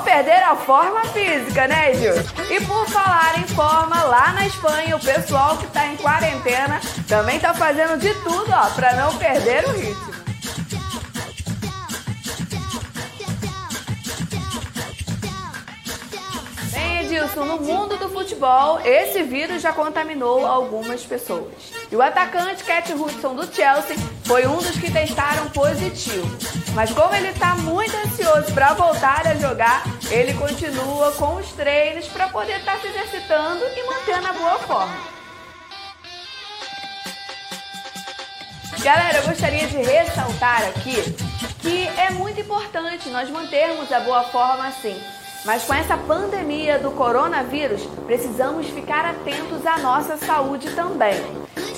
Perder 0.07 0.41
a 0.45 0.55
forma 0.55 1.05
física, 1.07 1.67
né, 1.67 1.93
Gil? 1.95 2.15
E 2.49 2.61
por 2.61 2.87
falar 2.87 3.41
em 3.41 3.47
forma, 3.49 4.05
lá 4.05 4.33
na 4.33 4.47
Espanha, 4.47 4.95
o 4.95 5.01
pessoal 5.01 5.57
que 5.57 5.67
tá 5.67 5.85
em 5.89 5.97
quarentena 5.97 6.81
também 7.09 7.41
tá 7.41 7.53
fazendo 7.53 7.99
de 7.99 8.15
tudo, 8.23 8.53
ó, 8.53 8.71
pra 8.71 8.95
não 8.95 9.19
perder 9.19 9.67
o 9.67 9.73
ritmo. 9.73 10.17
No 17.35 17.61
mundo 17.61 17.97
do 17.97 18.09
futebol, 18.09 18.81
esse 18.85 19.23
vírus 19.23 19.61
já 19.63 19.73
contaminou 19.73 20.47
algumas 20.47 21.03
pessoas. 21.03 21.53
E 21.91 21.97
o 21.97 22.03
atacante 22.03 22.63
Cat 22.65 22.93
Hudson 22.93 23.35
do 23.35 23.53
Chelsea 23.53 23.97
foi 24.25 24.47
um 24.47 24.57
dos 24.57 24.79
que 24.79 24.91
testaram 24.91 25.49
positivo. 25.51 26.66
Mas 26.77 26.93
como 26.93 27.15
ele 27.15 27.29
está 27.29 27.55
muito 27.55 27.97
ansioso 27.97 28.53
para 28.53 28.75
voltar 28.75 29.27
a 29.27 29.35
jogar, 29.37 29.83
ele 30.11 30.35
continua 30.35 31.11
com 31.13 31.37
os 31.37 31.51
treinos 31.53 32.07
para 32.09 32.29
poder 32.29 32.59
estar 32.59 32.79
se 32.79 32.89
exercitando 32.89 33.65
e 33.65 33.87
mantendo 33.87 34.27
a 34.27 34.33
boa 34.35 34.59
forma. 34.59 34.95
Galera, 38.83 39.17
eu 39.17 39.27
gostaria 39.27 39.67
de 39.67 39.79
ressaltar 39.79 40.65
aqui 40.65 40.97
que 41.61 41.89
é 41.99 42.11
muito 42.11 42.43
importante 42.43 43.09
nós 43.09 43.31
mantermos 43.31 43.91
a 43.91 44.01
boa 44.01 44.25
forma 44.25 44.69
assim. 44.69 45.03
Mas 45.47 45.65
com 45.65 45.73
essa 45.73 45.97
pandemia 45.97 46.79
do 46.79 46.91
coronavírus, 46.91 47.87
precisamos 48.05 48.69
ficar 48.69 49.07
atentos 49.07 49.65
à 49.65 49.79
nossa 49.79 50.19
saúde 50.19 50.69
também. 50.75 51.17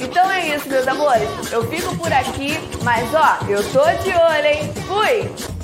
Então 0.00 0.30
é 0.30 0.54
isso, 0.54 0.68
meus 0.68 0.86
amores. 0.86 1.28
Eu 1.50 1.66
fico 1.68 1.96
por 1.96 2.12
aqui, 2.12 2.52
mas 2.84 3.12
ó, 3.14 3.44
eu 3.48 3.62
tô 3.72 3.84
de 4.02 4.10
olho, 4.10 4.46
hein? 4.46 4.72
Fui! 4.86 5.58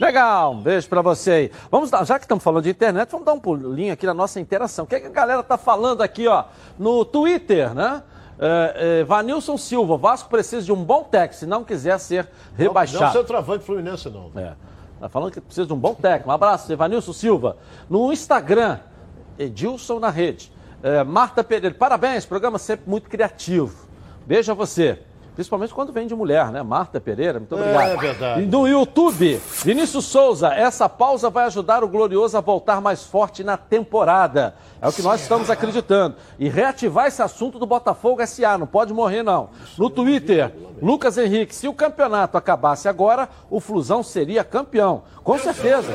Legal, 0.00 0.52
um 0.52 0.60
beijo 0.60 0.88
pra 0.88 1.02
você 1.02 1.30
aí. 1.30 1.52
Vamos 1.70 1.90
dar, 1.90 2.04
já 2.04 2.18
que 2.18 2.24
estamos 2.24 2.42
falando 2.42 2.64
de 2.64 2.70
internet, 2.70 3.10
vamos 3.10 3.26
dar 3.26 3.34
um 3.34 3.38
pulinho 3.38 3.92
aqui 3.92 4.06
na 4.06 4.14
nossa 4.14 4.40
interação. 4.40 4.84
O 4.84 4.88
que, 4.88 4.94
é 4.94 5.00
que 5.00 5.06
a 5.06 5.10
galera 5.10 5.42
tá 5.42 5.58
falando 5.58 6.02
aqui, 6.02 6.26
ó, 6.26 6.44
no 6.78 7.04
Twitter, 7.04 7.74
né? 7.74 8.02
É, 8.38 9.00
é, 9.00 9.04
Vanilson 9.04 9.58
Silva, 9.58 9.98
Vasco 9.98 10.30
precisa 10.30 10.64
de 10.64 10.72
um 10.72 10.82
bom 10.82 11.04
técnico, 11.04 11.34
se 11.34 11.46
não 11.46 11.62
quiser 11.62 12.00
ser 12.00 12.26
rebaixado. 12.56 13.04
Não, 13.04 13.12
centroavante 13.12 13.64
Fluminense, 13.64 14.08
não. 14.08 14.32
É. 14.34 14.54
Tá 14.98 15.08
falando 15.08 15.32
que 15.32 15.40
precisa 15.40 15.66
de 15.66 15.72
um 15.72 15.78
bom 15.78 15.94
técnico. 15.94 16.30
Um 16.30 16.32
abraço, 16.32 16.72
Evanilson 16.72 17.12
Silva. 17.12 17.58
No 17.88 18.10
Instagram, 18.10 18.78
Edilson 19.40 19.98
na 19.98 20.10
rede. 20.10 20.52
É, 20.82 21.02
Marta 21.02 21.42
Pereira, 21.42 21.74
parabéns, 21.74 22.26
programa 22.26 22.58
sempre 22.58 22.88
muito 22.88 23.08
criativo. 23.08 23.88
Beijo 24.26 24.52
a 24.52 24.54
você. 24.54 24.98
Principalmente 25.40 25.72
quando 25.72 25.90
vem 25.90 26.06
de 26.06 26.14
mulher, 26.14 26.52
né? 26.52 26.62
Marta 26.62 27.00
Pereira, 27.00 27.38
muito 27.38 27.54
obrigado. 27.54 27.92
É 27.92 27.96
verdade. 27.96 28.42
E 28.42 28.46
no 28.46 28.68
YouTube, 28.68 29.40
Vinícius 29.64 30.04
Souza, 30.04 30.48
essa 30.48 30.86
pausa 30.86 31.30
vai 31.30 31.46
ajudar 31.46 31.82
o 31.82 31.88
Glorioso 31.88 32.36
a 32.36 32.42
voltar 32.42 32.78
mais 32.82 33.04
forte 33.04 33.42
na 33.42 33.56
temporada. 33.56 34.54
É 34.82 34.86
o 34.86 34.92
que 34.92 35.00
nós 35.00 35.22
estamos 35.22 35.48
acreditando. 35.48 36.16
E 36.38 36.46
reativar 36.46 37.06
esse 37.06 37.22
assunto 37.22 37.58
do 37.58 37.64
Botafogo 37.64 38.20
SA, 38.26 38.58
não 38.58 38.66
pode 38.66 38.92
morrer 38.92 39.22
não. 39.22 39.48
No 39.78 39.88
Twitter, 39.88 40.54
Lucas 40.82 41.16
Henrique, 41.16 41.54
se 41.54 41.66
o 41.66 41.72
campeonato 41.72 42.36
acabasse 42.36 42.86
agora, 42.86 43.26
o 43.48 43.60
Flusão 43.60 44.02
seria 44.02 44.44
campeão. 44.44 45.04
Com 45.24 45.38
certeza. 45.38 45.94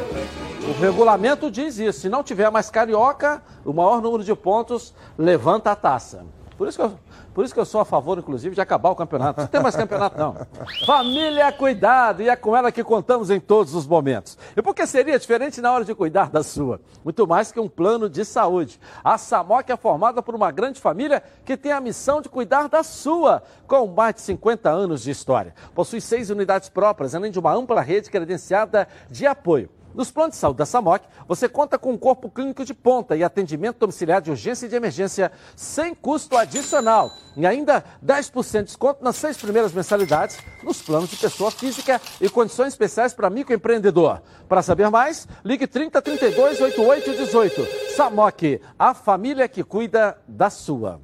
O 0.68 0.82
regulamento 0.82 1.52
diz 1.52 1.78
isso. 1.78 2.00
Se 2.00 2.10
não 2.10 2.24
tiver 2.24 2.50
mais 2.50 2.72
carioca, 2.72 3.44
o 3.64 3.72
maior 3.72 4.02
número 4.02 4.24
de 4.24 4.34
pontos 4.34 4.92
levanta 5.16 5.70
a 5.70 5.76
taça. 5.76 6.26
Por 6.58 6.68
isso 6.68 6.78
que 6.78 6.84
eu, 6.84 6.94
por 7.36 7.44
isso 7.44 7.54
que 7.54 7.60
eu 7.60 7.66
sou 7.66 7.82
a 7.82 7.86
favor, 7.86 8.18
inclusive, 8.18 8.56
de 8.56 8.62
acabar 8.62 8.90
o 8.92 8.96
campeonato. 8.96 9.42
Não 9.42 9.48
tem 9.48 9.62
mais 9.62 9.76
campeonato, 9.76 10.18
não. 10.18 10.38
Família 10.86 11.52
Cuidado, 11.52 12.24
e 12.24 12.30
é 12.30 12.36
com 12.38 12.56
ela 12.56 12.72
que 12.72 12.82
contamos 12.82 13.30
em 13.30 13.42
todos 13.42 13.76
os 13.76 13.86
momentos. 13.86 14.38
E 14.56 14.62
por 14.62 14.74
que 14.74 14.88
seria 14.88 15.20
diferente 15.20 15.60
na 15.60 15.74
hora 15.74 15.84
de 15.84 15.94
cuidar 15.94 16.30
da 16.30 16.42
sua? 16.42 16.80
Muito 17.04 17.28
mais 17.28 17.52
que 17.52 17.60
um 17.60 17.68
plano 17.68 18.10
de 18.10 18.24
saúde. 18.24 18.80
A 19.04 19.18
Samoc 19.18 19.70
é 19.70 19.76
formada 19.76 20.24
por 20.24 20.34
uma 20.34 20.50
grande 20.50 20.80
família 20.80 21.22
que 21.44 21.58
tem 21.58 21.74
a 21.74 21.82
missão 21.82 22.22
de 22.22 22.30
cuidar 22.30 22.70
da 22.70 22.84
sua, 22.84 23.44
com 23.68 23.86
mais 23.86 24.16
de 24.16 24.22
50 24.22 24.70
anos 24.70 25.04
de 25.04 25.12
história. 25.12 25.54
Possui 25.74 26.00
seis 26.00 26.30
unidades 26.30 26.70
próprias, 26.70 27.14
além 27.14 27.32
de 27.32 27.40
uma 27.40 27.54
ampla 27.54 27.82
rede 27.82 28.10
credenciada 28.10 28.88
de 29.12 29.28
apoio. 29.28 29.70
Nos 29.96 30.12
planos 30.12 30.36
de 30.36 30.42
saúde 30.42 30.58
da 30.58 30.66
SAMOC, 30.66 31.06
você 31.26 31.48
conta 31.48 31.80
com 31.80 31.94
um 31.94 31.98
corpo 31.98 32.30
clínico 32.30 32.66
de 32.66 32.74
ponta 32.74 33.16
e 33.16 33.24
atendimento 33.24 33.80
domiciliar 33.80 34.22
de 34.22 34.30
urgência 34.30 34.66
e 34.66 34.70
de 34.70 34.76
emergência 34.76 35.32
sem 35.56 35.96
custo 35.96 36.36
adicional. 36.36 37.10
E 37.38 37.48
ainda 37.48 37.82
10% 38.06 38.60
de 38.60 38.64
desconto 38.66 39.02
nas 39.02 39.16
seis 39.16 39.38
primeiras 39.38 39.72
mensalidades 39.72 40.38
nos 40.64 40.82
planos 40.82 41.10
de 41.10 41.16
pessoa 41.16 41.50
física 41.50 42.02
e 42.20 42.30
condições 42.30 42.74
especiais 42.74 43.14
para 43.14 43.30
microempreendedor. 43.30 44.22
Para 44.50 44.62
saber 44.62 44.90
mais, 44.90 45.30
ligue 45.46 45.66
30 45.66 46.02
32 46.02 46.60
88 46.60 47.12
18. 47.12 47.96
SAMOC, 47.96 48.62
a 48.78 48.94
família 48.94 49.48
que 49.48 49.64
cuida 49.64 50.18
da 50.28 50.50
sua. 50.50 51.00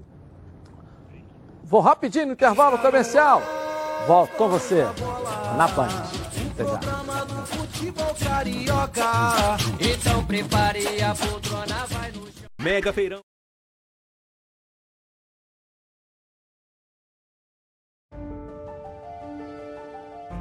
Vou 1.63 1.79
rapidinho 1.79 2.25
no 2.25 2.33
intervalo 2.33 2.77
comercial. 2.77 3.41
Volto 4.05 4.35
com 4.35 4.49
você 4.49 4.85
na 5.55 5.69
Band. 5.69 5.87
Até 6.53 6.65
já. 6.65 7.60
Futebol 7.81 8.13
carioca. 8.13 9.57
Então 9.79 10.23
prepare 10.23 11.01
a 11.01 11.15
poltrona, 11.15 11.87
vai 11.87 12.11
no 12.11 12.27
Mega 12.61 12.93
Feirão. 12.93 13.21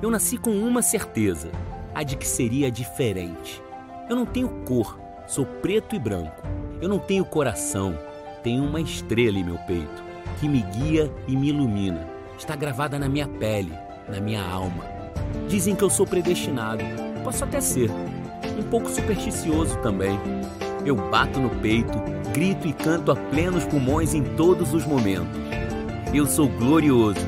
Eu 0.03 0.11
nasci 0.11 0.37
com 0.37 0.51
uma 0.51 0.83
certeza, 0.83 1.51
a 1.95 2.03
de 2.03 2.19
que 2.19 2.27
seria 2.27 2.71
diferente. 2.71 3.63
Eu 4.11 4.17
não 4.17 4.27
tenho 4.27 4.63
cor, 4.67 5.01
sou 5.27 5.47
preto 5.47 5.97
e 5.97 5.99
branco. 5.99 6.43
Eu 6.83 6.91
não 6.91 6.99
tenho 6.99 7.25
coração, 7.25 7.99
tenho 8.43 8.63
uma 8.65 8.83
estrela 8.83 9.39
em 9.39 9.45
meu 9.45 9.57
peito, 9.61 10.05
que 10.39 10.47
me 10.47 10.61
guia 10.61 11.11
e 11.27 11.35
me 11.35 11.49
ilumina. 11.49 12.07
Está 12.37 12.55
gravada 12.55 12.99
na 12.99 13.09
minha 13.09 13.27
pele, 13.27 13.73
na 14.07 14.21
minha 14.21 14.43
alma. 14.43 15.00
Dizem 15.49 15.75
que 15.75 15.83
eu 15.83 15.91
sou 15.91 16.07
predestinado, 16.07 16.85
posso 17.25 17.45
até 17.45 17.61
ser, 17.61 17.91
um 18.59 18.63
pouco 18.63 18.89
supersticioso 18.89 19.77
também. 19.79 20.19
Eu 20.85 20.97
bato 20.97 21.39
no 21.41 21.51
peito, 21.51 21.99
grito 22.33 22.67
e 22.67 22.73
canto 22.73 23.13
a 23.13 23.17
plenos 23.17 23.65
pulmões 23.65 24.15
em 24.15 24.23
todos 24.23 24.73
os 24.73 24.87
momentos. 24.87 25.29
Eu 26.15 26.27
sou 26.27 26.49
glorioso. 26.49 27.21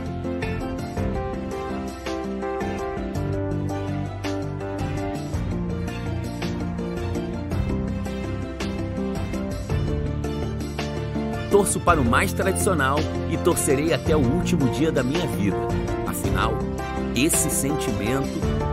Torço 11.51 11.79
para 11.79 12.01
o 12.01 12.05
mais 12.05 12.33
tradicional 12.33 12.99
e 13.31 13.37
torcerei 13.37 13.93
até 13.93 14.17
o 14.17 14.21
último 14.21 14.71
dia 14.71 14.91
da 14.91 15.03
minha 15.03 15.27
vida. 15.27 15.57
Afinal, 16.07 16.55
esse 17.17 17.51
sentimento 17.51 18.29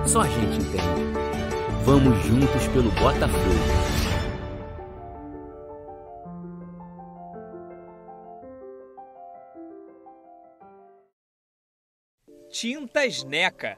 só 0.08 0.22
a 0.22 0.28
gente 0.28 0.60
entende. 0.60 1.10
Vamos 1.84 2.18
juntos 2.26 2.68
pelo 2.70 2.92
Botafogo. 2.92 3.90
Tintas 12.50 13.24
Neca. 13.24 13.78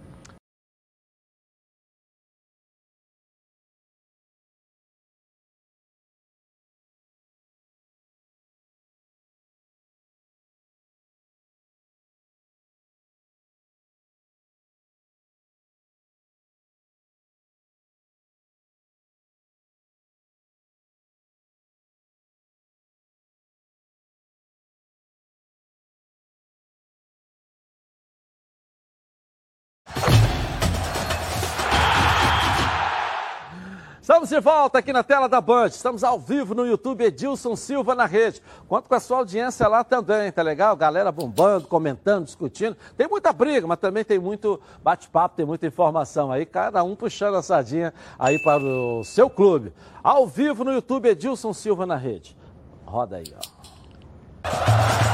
Estamos 34.21 34.37
de 34.37 34.39
volta 34.39 34.77
aqui 34.77 34.93
na 34.93 35.01
tela 35.01 35.27
da 35.27 35.41
Band. 35.41 35.69
Estamos 35.69 36.03
ao 36.03 36.19
vivo 36.19 36.53
no 36.53 36.63
YouTube 36.63 37.03
Edilson 37.03 37.55
Silva 37.55 37.95
na 37.95 38.05
rede. 38.05 38.39
Conto 38.67 38.87
com 38.87 38.93
a 38.93 38.99
sua 38.99 39.17
audiência 39.17 39.67
lá 39.67 39.83
também, 39.83 40.31
tá 40.31 40.43
legal? 40.43 40.75
Galera 40.75 41.11
bombando, 41.11 41.67
comentando, 41.67 42.25
discutindo. 42.25 42.77
Tem 42.95 43.07
muita 43.07 43.33
briga, 43.33 43.65
mas 43.65 43.79
também 43.79 44.03
tem 44.03 44.19
muito 44.19 44.61
bate-papo, 44.83 45.35
tem 45.35 45.43
muita 45.43 45.65
informação 45.65 46.31
aí. 46.31 46.45
Cada 46.45 46.83
um 46.83 46.95
puxando 46.95 47.33
a 47.33 47.41
sardinha 47.41 47.95
aí 48.19 48.37
para 48.43 48.61
o 48.61 49.03
seu 49.03 49.27
clube. 49.27 49.73
Ao 50.03 50.27
vivo 50.27 50.63
no 50.63 50.71
YouTube 50.71 51.09
Edilson 51.09 51.51
Silva 51.51 51.87
na 51.87 51.95
rede. 51.95 52.37
Roda 52.85 53.15
aí, 53.15 53.33
ó. 53.35 55.10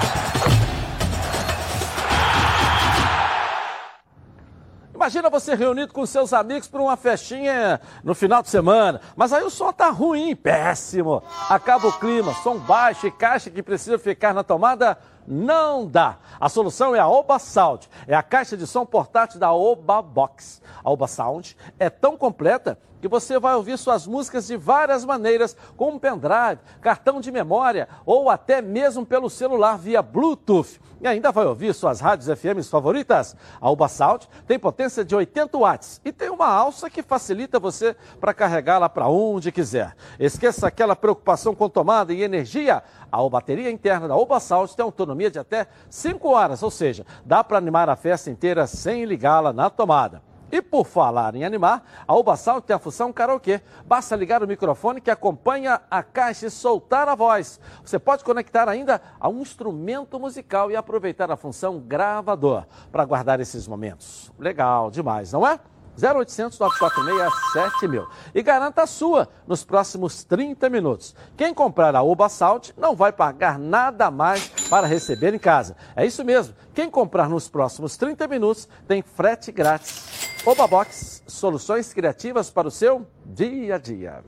Imagina 4.98 5.30
você 5.30 5.54
reunido 5.54 5.94
com 5.94 6.04
seus 6.08 6.34
amigos 6.34 6.68
para 6.68 6.82
uma 6.82 6.98
festinha 6.98 7.80
no 8.04 8.16
final 8.16 8.42
de 8.42 8.50
semana, 8.50 9.00
mas 9.16 9.32
aí 9.32 9.44
o 9.44 9.50
som 9.52 9.72
tá 9.72 9.92
ruim, 9.92 10.36
péssimo. 10.36 11.22
Acaba 11.48 11.88
o 11.88 12.00
clima, 12.00 12.34
som 12.42 12.58
baixo 12.58 13.06
e 13.06 13.12
caixa 13.12 13.52
que 13.52 13.62
precisa 13.62 14.00
ficar 14.00 14.34
na 14.34 14.44
tomada 14.44 14.98
não 15.28 15.86
dá. 15.86 16.18
A 16.40 16.50
solução 16.50 16.96
é 16.96 17.00
a 17.00 17.08
Oba 17.08 17.38
Sound. 17.38 17.88
É 18.08 18.16
a 18.16 18.24
caixa 18.24 18.58
de 18.58 18.66
som 18.66 18.88
portátil 18.88 19.40
da 19.40 19.54
Oba 19.54 20.02
Box. 20.02 20.64
A 20.84 20.90
Oba 20.90 21.08
Sound 21.08 21.56
é 21.78 21.92
tão 21.92 22.18
completa 22.18 22.80
que 23.02 23.08
você 23.08 23.40
vai 23.40 23.56
ouvir 23.56 23.78
suas 23.78 24.08
músicas 24.08 24.48
de 24.48 24.58
várias 24.58 25.06
maneiras, 25.06 25.56
como 25.76 26.00
pendrive, 26.00 26.60
cartão 26.82 27.20
de 27.20 27.32
memória 27.32 27.88
ou 28.06 28.30
até 28.30 28.62
mesmo 28.62 29.06
pelo 29.06 29.30
celular 29.30 29.78
via 29.78 30.02
Bluetooth. 30.02 30.80
E 31.00 31.08
ainda 31.08 31.32
vai 31.32 31.46
ouvir 31.46 31.74
suas 31.74 32.00
rádios 32.00 32.28
FM 32.28 32.68
favoritas. 32.70 33.36
A 33.62 33.70
Uba 33.70 33.88
Sound 33.88 34.28
tem 34.48 34.58
potência 34.58 35.06
de 35.06 35.16
80 35.16 35.58
watts 35.58 36.02
e 36.04 36.12
tem 36.12 36.30
uma 36.30 36.48
alça 36.48 36.90
que 36.90 37.04
facilita 37.04 37.60
você 37.60 37.96
para 38.20 38.34
carregá-la 38.34 38.90
para 38.90 39.08
onde 39.08 39.52
quiser. 39.52 39.96
Esqueça 40.20 40.68
aquela 40.68 40.96
preocupação 40.96 41.54
com 41.54 41.70
tomada 41.70 42.14
e 42.14 42.24
energia. 42.24 42.82
A 43.12 43.30
bateria 43.30 43.70
interna 43.70 44.08
da 44.08 44.16
Uba 44.16 44.40
Sound 44.40 44.76
tem 44.76 44.84
autonomia 44.84 45.30
de 45.30 45.38
até 45.38 45.68
5 45.90 46.28
horas, 46.30 46.64
ou 46.64 46.72
seja, 46.72 47.06
dá 47.24 47.44
para 47.44 47.58
animar 47.58 47.90
a 47.90 47.96
festa 47.96 48.32
inteira 48.32 48.66
sem 48.66 49.06
ligá-la 49.06 49.54
na 49.54 49.70
tomada. 49.70 50.27
E 50.52 50.62
por 50.62 50.86
falar 50.86 51.36
em 51.36 51.44
animar, 51.44 51.84
a 52.08 52.16
Ubasal 52.16 52.62
tem 52.62 52.76
a 52.76 52.80
função 52.80 53.12
karaokê. 53.12 53.62
Basta 53.86 54.16
ligar 54.16 54.42
o 54.42 54.48
microfone 54.48 55.02
que 55.02 55.12
acompanha 55.12 55.82
a 55.90 56.02
caixa 56.02 56.48
e 56.48 56.50
soltar 56.50 57.08
a 57.10 57.16
voz. 57.16 57.60
Você 57.84 58.00
pode 58.00 58.24
conectar 58.24 58.70
ainda 58.70 59.02
a 59.20 59.28
um 59.28 59.42
instrumento 59.42 60.20
musical 60.20 60.72
e 60.72 60.76
aproveitar 60.76 61.30
a 61.32 61.38
função 61.38 61.80
gravador 61.80 62.66
para 62.92 63.06
guardar 63.06 63.40
esses 63.40 63.68
momentos. 63.68 64.32
Legal 64.40 64.90
demais, 64.90 65.34
não 65.34 65.46
é? 65.46 65.60
0800 66.02 66.60
946 66.60 67.54
7000 67.54 68.08
e 68.36 68.44
garanta 68.44 68.84
a 68.84 68.88
sua 68.88 69.28
nos 69.48 69.64
próximos 69.64 70.24
30 70.24 70.70
minutos. 70.70 71.16
Quem 71.36 71.54
comprar 71.54 71.96
a 71.96 72.04
Oba 72.04 72.30
Salt 72.30 72.72
não 72.78 72.96
vai 72.96 73.12
pagar 73.12 73.58
nada 73.58 74.12
mais 74.12 74.48
para 74.70 74.88
receber 74.88 75.34
em 75.34 75.40
casa. 75.40 75.76
É 75.96 76.06
isso 76.06 76.24
mesmo. 76.24 76.54
Quem 76.74 76.90
comprar 76.90 77.28
nos 77.28 77.50
próximos 77.50 77.98
30 77.98 78.28
minutos 78.28 78.70
tem 78.88 79.02
frete 79.02 79.52
grátis. 79.52 80.28
Oba 80.46 80.68
Box, 80.68 81.24
soluções 81.28 81.92
criativas 81.92 82.50
para 82.50 82.68
o 82.68 82.72
seu 82.72 83.06
dia 83.26 83.76
a 83.76 83.78
dia. 83.78 84.24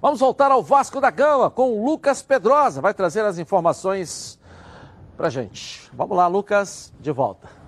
Vamos 0.00 0.20
voltar 0.20 0.50
ao 0.50 0.62
Vasco 0.62 1.00
da 1.00 1.10
Gama 1.10 1.50
com 1.50 1.72
o 1.72 1.84
Lucas 1.84 2.20
Pedrosa. 2.22 2.80
Vai 2.80 2.92
trazer 2.92 3.24
as 3.24 3.38
informações 3.38 4.38
para 5.16 5.30
gente. 5.30 5.90
Vamos 5.94 6.16
lá, 6.16 6.26
Lucas, 6.26 6.92
de 7.00 7.10
volta. 7.10 7.65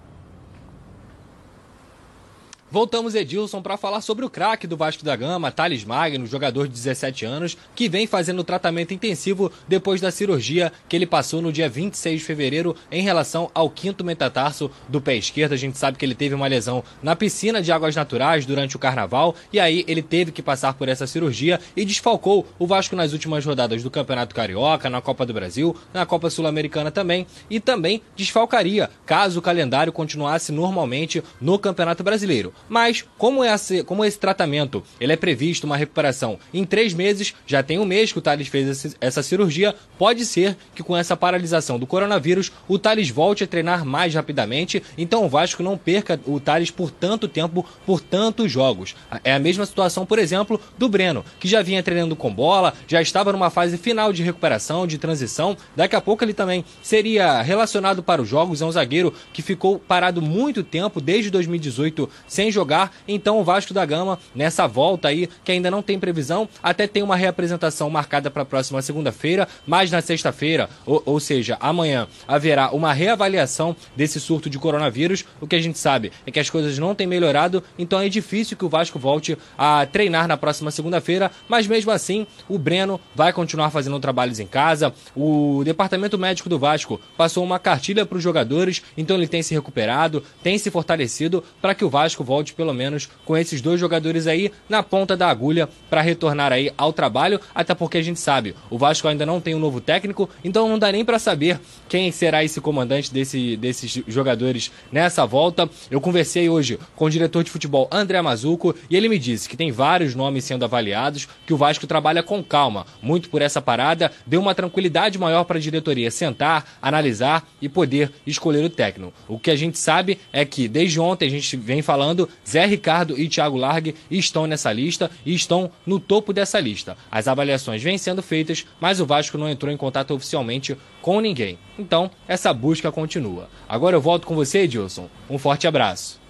Voltamos, 2.71 3.15
Edilson, 3.15 3.63
para 3.63 3.79
falar 3.79 4.03
sobre 4.03 4.27
o 4.27 4.29
craque 4.31 4.67
do 4.67 4.77
Vasco 4.77 5.03
da 5.03 5.17
Gama, 5.17 5.51
Thales 5.51 5.85
Magno, 5.85 6.27
jogador 6.27 6.69
de 6.69 6.75
17 6.75 7.25
anos, 7.25 7.57
que 7.75 7.89
vem 7.89 8.07
fazendo 8.07 8.45
tratamento 8.45 8.93
intensivo 8.93 9.51
depois 9.67 10.03
da 10.03 10.11
cirurgia 10.11 10.71
que 10.87 10.95
ele 10.95 11.07
passou 11.07 11.41
no 11.41 11.51
dia 11.51 11.67
26 11.67 12.21
de 12.21 12.27
fevereiro 12.27 12.77
em 12.93 13.01
relação 13.01 13.51
ao 13.55 13.71
quinto 13.71 14.05
metatarso 14.05 14.71
do 14.87 15.01
pé 15.01 15.17
esquerdo. 15.17 15.55
A 15.55 15.57
gente 15.57 15.79
sabe 15.79 15.97
que 15.97 16.05
ele 16.05 16.15
teve 16.15 16.35
uma 16.35 16.47
lesão 16.47 16.85
na 17.03 17.17
piscina 17.17 17.63
de 17.63 17.73
águas 17.73 17.97
naturais 17.97 18.45
durante 18.45 18.77
o 18.77 18.79
carnaval 18.79 19.35
e 19.51 19.59
aí 19.59 19.83
ele 19.89 20.03
teve 20.03 20.31
que 20.31 20.43
passar 20.43 20.75
por 20.75 20.91
essa 20.91 21.07
cirurgia 21.07 21.59
e 21.75 21.87
desfalcou 21.87 22.47
o 22.59 22.67
Vasco 22.67 22.95
nas 22.95 23.15
últimas 23.15 23.47
rodadas 23.47 23.83
do 23.83 23.91
Campeonato 23.91 24.35
Carioca, 24.35 24.91
na 24.91 25.01
Copa 25.01 25.25
do 25.25 25.33
Brasil, 25.33 25.75
na 25.95 26.05
Copa 26.05 26.29
Sul-Americana 26.29 26.91
também 26.91 27.27
e 27.49 27.61
também 27.61 28.03
desfalcaria 28.15 28.91
caso 29.07 29.39
o 29.39 29.43
calendário 29.43 29.91
continuasse 29.91 30.53
normalmente 30.53 31.25
no 31.41 31.59
Campeonato 31.59 32.05
Brasileiro. 32.05 32.53
Mas, 32.69 33.05
como 33.17 33.45
esse, 33.45 33.83
como 33.83 34.05
esse 34.05 34.19
tratamento? 34.19 34.83
Ele 35.01 35.13
é 35.13 35.17
previsto 35.17 35.65
uma 35.65 35.77
recuperação. 35.77 36.39
Em 36.53 36.65
três 36.65 36.95
meses, 36.95 37.35
já 37.47 37.63
tem 37.63 37.79
um 37.79 37.85
mês 37.85 38.13
que 38.13 38.19
o 38.19 38.23
Thales 38.23 38.49
fez 38.49 38.97
essa 39.01 39.23
cirurgia, 39.23 39.75
pode 39.99 40.25
ser 40.25 40.57
que 40.75 40.83
com 40.83 40.97
essa 40.97 41.17
paralisação 41.17 41.79
do 41.79 41.87
coronavírus 41.87 42.53
o 42.69 42.79
Thales 42.79 43.11
volte 43.11 43.45
a 43.45 43.47
treinar 43.47 43.85
mais 43.85 44.15
rapidamente, 44.15 44.83
então 44.97 45.25
o 45.25 45.29
Vasco 45.29 45.63
não 45.63 45.77
perca 45.77 46.21
o 46.27 46.39
Thales 46.39 46.71
por 46.71 46.91
tanto 46.91 47.29
tempo, 47.29 47.67
por 47.87 48.01
tantos 48.01 48.51
jogos. 48.51 48.95
É 49.25 49.33
a 49.33 49.39
mesma 49.39 49.67
situação, 49.67 50.05
por 50.05 50.19
exemplo, 50.19 50.61
do 50.77 50.89
Breno, 50.89 51.25
que 51.41 51.49
já 51.49 51.63
vinha 51.63 51.83
treinando 51.83 52.17
com 52.17 52.33
bola, 52.33 52.75
já 52.87 53.01
estava 53.01 53.33
numa 53.33 53.51
fase 53.51 53.77
final 53.77 54.13
de 54.13 54.23
recuperação, 54.23 54.87
de 54.87 54.99
transição, 54.99 55.57
daqui 55.75 55.97
a 55.97 56.01
pouco 56.01 56.25
ele 56.25 56.35
também 56.35 56.65
seria 56.83 57.43
relacionado 57.43 58.03
para 58.03 58.23
os 58.23 58.29
jogos, 58.29 58.63
é 58.63 58.65
um 58.65 58.73
zagueiro 58.73 59.13
que 59.33 59.43
ficou 59.43 59.79
parado 59.79 60.21
muito 60.21 60.63
tempo, 60.63 61.01
desde 61.01 61.31
2018, 61.31 62.09
sem 62.27 62.48
jogar. 62.51 62.93
Então 63.07 63.39
o 63.39 63.45
Vasco 63.45 63.75
da 63.75 63.85
Gama, 63.85 64.19
nessa 64.35 64.67
volta 64.67 65.09
aí, 65.09 65.29
que 65.45 65.53
ainda 65.53 65.71
não 65.71 65.83
tem 65.83 65.99
previsão, 65.99 66.49
até 66.63 66.87
tem 66.87 67.03
uma 67.03 67.17
reapresentação 67.17 67.89
marcada 67.91 68.31
para 68.31 68.43
a 68.43 68.47
próxima 68.47 68.83
segunda-feira, 68.83 69.49
mas 69.67 69.91
na 69.91 70.01
sexta-feira, 70.01 70.69
ou, 70.87 71.03
ou 71.05 71.21
seja, 71.21 71.57
amanhã, 71.61 72.07
haverá 72.27 72.71
uma 72.71 72.93
reavaliação 72.93 73.75
desse 73.97 74.21
surto 74.21 74.49
de 74.49 74.59
coronavírus. 74.59 75.25
O 75.41 75.47
que 75.47 75.57
a 75.57 75.61
gente 75.61 75.79
sabe 75.79 76.13
é 76.27 76.31
que 76.31 76.41
as 76.41 76.51
coisas 76.51 76.79
não 76.79 76.95
têm 76.95 77.07
melhorado, 77.07 77.63
então 77.79 78.01
é 78.01 78.09
difícil 78.09 78.57
que 78.57 78.65
o 78.65 78.69
Vasco 78.69 78.99
volte 78.99 79.37
a 79.57 79.87
treinar 79.87 80.29
na 80.29 80.37
próxima 80.37 80.71
segunda-feira, 80.71 81.31
mas 81.49 81.67
mesmo 81.67 81.91
assim, 81.91 82.27
o 82.49 82.59
Breno 82.59 83.01
vai 83.15 83.33
continuar 83.33 83.71
fazendo 83.71 83.99
trabalhos 84.01 84.41
em 84.41 84.47
casa. 84.47 84.93
O 85.17 85.63
departamento 85.65 86.19
médico 86.19 86.49
do 86.49 86.59
Vasco 86.59 87.01
passou 87.17 87.45
uma 87.45 87.59
cartilha 87.59 88.07
para 88.07 88.17
os 88.17 88.23
jogadores, 88.23 88.83
então 88.97 89.17
ele 89.17 89.29
tem 89.29 89.43
se 89.43 89.55
recuperado, 89.55 90.23
tem 90.43 90.59
se 90.59 90.71
fortalecido 90.71 91.43
para 91.61 91.75
que 91.75 91.85
o 91.85 91.91
Vasco 91.91 92.25
volte 92.25 92.38
volte 92.39 92.55
pelo 92.55 92.73
menos 92.73 93.09
com 93.25 93.37
esses 93.37 93.61
dois 93.61 93.81
jogadores 93.81 94.29
aí 94.29 94.53
na 94.69 94.81
ponta 94.81 95.17
da 95.17 95.29
agulha 95.29 95.69
para 95.91 96.01
retornar 96.01 96.53
aí 96.53 96.71
ao 96.79 96.93
trabalho, 96.93 97.41
até 97.53 97.75
porque 97.75 97.99
a 97.99 98.03
gente 98.03 98.21
sabe, 98.21 98.55
o 98.71 98.79
Vasco 98.79 99.09
ainda 99.09 99.27
não 99.27 99.41
tem 99.41 99.57
um 99.57 99.59
novo 99.59 99.81
técnico, 99.81 100.31
então 100.45 100.69
não 100.69 100.79
dá 100.79 100.93
nem 100.93 101.05
para 101.05 101.19
saber 101.19 101.61
quem 101.89 102.13
será 102.13 102.45
esse 102.45 102.61
comandante 102.61 103.13
desse, 103.13 103.57
desses 103.57 104.03
jogadores 104.07 104.71
nessa 104.93 105.27
volta. 105.27 105.69
Eu 105.91 106.01
conversei 106.01 106.49
hoje 106.49 106.79
com 106.95 107.07
o 107.07 107.11
diretor 107.11 107.43
de 107.43 107.51
futebol 107.51 107.89
André 107.91 108.23
Mazuco 108.23 108.73
e 108.89 108.97
ele 108.97 109.09
me 109.09 109.19
disse 109.19 109.49
que 109.49 109.57
tem 109.57 109.73
vários 109.73 110.15
nomes 110.15 110.45
sendo 110.45 110.65
avaliados, 110.65 111.27
que 111.45 111.53
o 111.53 111.57
Vasco 111.57 111.89
trabalha 111.89 112.23
com 112.23 112.43
calma, 112.43 112.87
muito 113.03 113.29
por 113.31 113.43
essa 113.43 113.61
parada, 113.61 114.13
deu 114.25 114.41
uma 114.41 114.55
tranquilidade 114.55 115.19
maior 115.19 115.43
para 115.43 115.59
a 115.59 115.61
diretoria 115.61 116.11
sentar, 116.11 116.79
analisar 116.81 117.49
e 117.61 117.69
poder 117.69 118.13
escolher 118.25 118.65
o 118.65 118.71
técnico. 118.71 119.13
O 119.27 119.41
que 119.41 119.51
a 119.51 119.57
gente 119.57 119.77
sabe 119.77 120.21
é 120.33 120.45
que 120.45 120.69
desde 120.69 121.01
ontem 121.01 121.27
a 121.27 121.31
gente 121.31 121.57
vem 121.57 121.83
falando, 121.83 122.28
Zé 122.47 122.67
Ricardo 122.67 123.19
e 123.19 123.29
Thiago 123.29 123.57
Largue 123.57 123.95
estão 124.11 124.47
nessa 124.47 124.73
lista 124.73 125.11
e 125.25 125.35
estão 125.35 125.71
no 125.87 125.99
topo 125.99 126.33
dessa 126.33 126.61
lista. 126.61 126.97
As 127.11 127.29
avaliações 127.29 127.83
vêm 127.83 127.99
sendo 127.99 128.23
feitas, 128.23 128.67
mas 128.81 129.01
o 129.01 129.07
Vasco 129.07 129.39
não 129.39 129.49
entrou 129.49 129.73
em 129.73 129.77
contato 129.77 130.15
oficialmente 130.15 130.77
com 131.03 131.21
ninguém. 131.21 131.59
Então, 131.79 132.11
essa 132.27 132.53
busca 132.53 132.93
continua. 132.93 133.49
Agora 133.69 133.97
eu 133.97 134.01
volto 134.01 134.27
com 134.27 134.35
você, 134.35 134.61
Edilson. 134.61 135.09
Um 135.29 135.39
forte 135.39 135.67
abraço. 135.67 136.21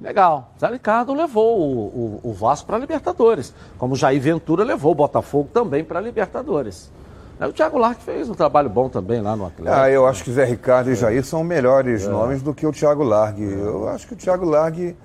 Legal. 0.00 0.52
Zé 0.60 0.68
Ricardo 0.68 1.14
levou 1.14 1.58
o, 1.58 2.20
o, 2.24 2.30
o 2.30 2.32
Vasco 2.32 2.66
para 2.66 2.76
a 2.76 2.78
Libertadores, 2.80 3.54
como 3.78 3.96
Jair 3.96 4.20
Ventura 4.20 4.62
levou 4.62 4.92
o 4.92 4.94
Botafogo 4.94 5.48
também 5.52 5.82
para 5.82 5.98
a 5.98 6.02
Libertadores. 6.02 6.92
O 7.38 7.52
Thiago 7.52 7.76
Larque 7.76 8.02
fez 8.02 8.30
um 8.30 8.34
trabalho 8.34 8.70
bom 8.70 8.88
também 8.88 9.20
lá 9.20 9.36
no 9.36 9.44
Atlético. 9.44 9.78
Ah, 9.78 9.90
eu 9.90 10.06
acho 10.06 10.24
que 10.24 10.32
Zé 10.32 10.44
Ricardo 10.44 10.90
e 10.90 10.94
Jair 10.94 11.22
são 11.22 11.44
melhores 11.44 12.06
é. 12.06 12.08
nomes 12.08 12.40
do 12.40 12.54
que 12.54 12.66
o 12.66 12.72
Thiago 12.72 13.02
Largue. 13.02 13.44
É. 13.44 13.54
Eu 13.54 13.88
acho 13.88 14.06
que 14.06 14.14
o 14.14 14.16
Thiago 14.16 14.46
Largue 14.46 14.96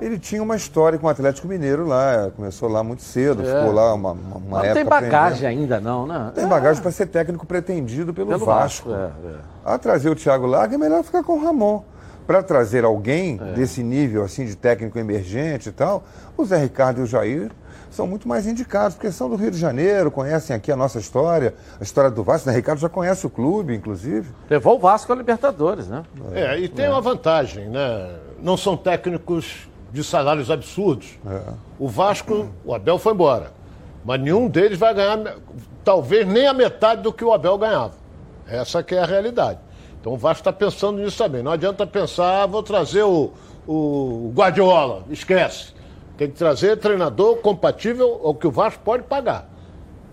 ele 0.00 0.18
tinha 0.18 0.42
uma 0.42 0.56
história 0.56 0.98
com 0.98 1.06
o 1.06 1.10
Atlético 1.10 1.46
Mineiro 1.46 1.86
lá, 1.86 2.30
começou 2.34 2.68
lá 2.68 2.82
muito 2.82 3.02
cedo, 3.02 3.42
é. 3.42 3.44
ficou 3.44 3.72
lá 3.72 3.92
uma, 3.94 4.12
uma 4.12 4.38
não 4.38 4.58
época. 4.58 4.66
Não 4.66 4.74
tem 4.74 4.84
bagagem 4.84 5.48
ainda 5.48 5.80
não, 5.80 6.06
né? 6.06 6.32
Tem 6.34 6.46
bagagem 6.46 6.82
para 6.82 6.90
ser 6.90 7.06
técnico 7.06 7.46
pretendido 7.46 8.14
pelo, 8.14 8.28
pelo 8.28 8.44
Vasco. 8.44 8.90
Vasco. 8.90 9.12
É, 9.24 9.28
é. 9.28 9.34
A 9.64 9.78
trazer 9.78 10.10
o 10.10 10.16
Thiago 10.16 10.46
Largue 10.46 10.74
é 10.74 10.78
melhor 10.78 11.02
ficar 11.02 11.22
com 11.22 11.34
o 11.34 11.44
Ramon. 11.44 11.82
Para 12.26 12.42
trazer 12.42 12.84
alguém 12.84 13.40
é. 13.42 13.52
desse 13.52 13.82
nível 13.82 14.24
assim 14.24 14.46
de 14.46 14.56
técnico 14.56 14.98
emergente 14.98 15.68
e 15.68 15.72
tal, 15.72 16.04
o 16.36 16.44
Zé 16.44 16.58
Ricardo 16.58 17.00
e 17.00 17.02
o 17.02 17.06
Jair 17.06 17.50
são 17.90 18.06
muito 18.06 18.28
mais 18.28 18.46
indicados, 18.46 18.94
porque 18.94 19.10
são 19.10 19.28
do 19.28 19.34
Rio 19.34 19.50
de 19.50 19.58
Janeiro, 19.58 20.10
conhecem 20.12 20.54
aqui 20.54 20.70
a 20.70 20.76
nossa 20.76 20.98
história, 20.98 21.54
a 21.78 21.82
história 21.82 22.08
do 22.10 22.22
Vasco. 22.22 22.48
O 22.48 22.52
Ricardo 22.52 22.78
já 22.78 22.88
conhece 22.88 23.26
o 23.26 23.30
clube, 23.30 23.74
inclusive. 23.74 24.28
Levou 24.48 24.76
o 24.76 24.78
Vasco 24.78 25.12
a 25.12 25.16
Libertadores, 25.16 25.88
né? 25.88 26.04
É, 26.32 26.56
e 26.58 26.68
tem 26.68 26.84
é. 26.84 26.90
uma 26.90 27.00
vantagem, 27.00 27.68
né? 27.68 28.16
Não 28.40 28.56
são 28.56 28.76
técnicos 28.76 29.68
de 29.92 30.04
salários 30.04 30.50
absurdos. 30.50 31.18
É. 31.26 31.52
O 31.78 31.88
Vasco, 31.88 32.50
o 32.64 32.74
Abel 32.74 32.98
foi 32.98 33.12
embora. 33.12 33.52
Mas 34.04 34.20
nenhum 34.20 34.48
deles 34.48 34.78
vai 34.78 34.94
ganhar, 34.94 35.36
talvez 35.84 36.26
nem 36.26 36.46
a 36.46 36.54
metade 36.54 37.02
do 37.02 37.12
que 37.12 37.24
o 37.24 37.32
Abel 37.32 37.58
ganhava. 37.58 37.94
Essa 38.46 38.82
que 38.82 38.94
é 38.94 39.00
a 39.00 39.06
realidade. 39.06 39.58
Então 40.00 40.14
o 40.14 40.16
Vasco 40.16 40.40
está 40.40 40.52
pensando 40.52 41.02
nisso 41.02 41.18
também. 41.18 41.42
Não 41.42 41.52
adianta 41.52 41.86
pensar, 41.86 42.42
ah, 42.42 42.46
vou 42.46 42.62
trazer 42.62 43.02
o, 43.02 43.32
o 43.66 44.32
Guardiola. 44.34 45.04
Esquece. 45.10 45.74
Tem 46.16 46.28
que 46.28 46.36
trazer 46.36 46.76
treinador 46.78 47.36
compatível 47.36 48.20
ao 48.24 48.34
que 48.34 48.46
o 48.46 48.50
Vasco 48.50 48.82
pode 48.82 49.02
pagar. 49.04 49.48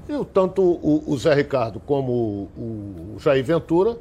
E 0.08 0.14
o, 0.14 0.24
tanto 0.24 0.62
o, 0.62 1.04
o 1.06 1.18
Zé 1.18 1.34
Ricardo 1.34 1.80
como 1.80 2.12
o, 2.12 3.16
o, 3.16 3.20
Jair 3.20 3.44
Ventura 3.44 3.98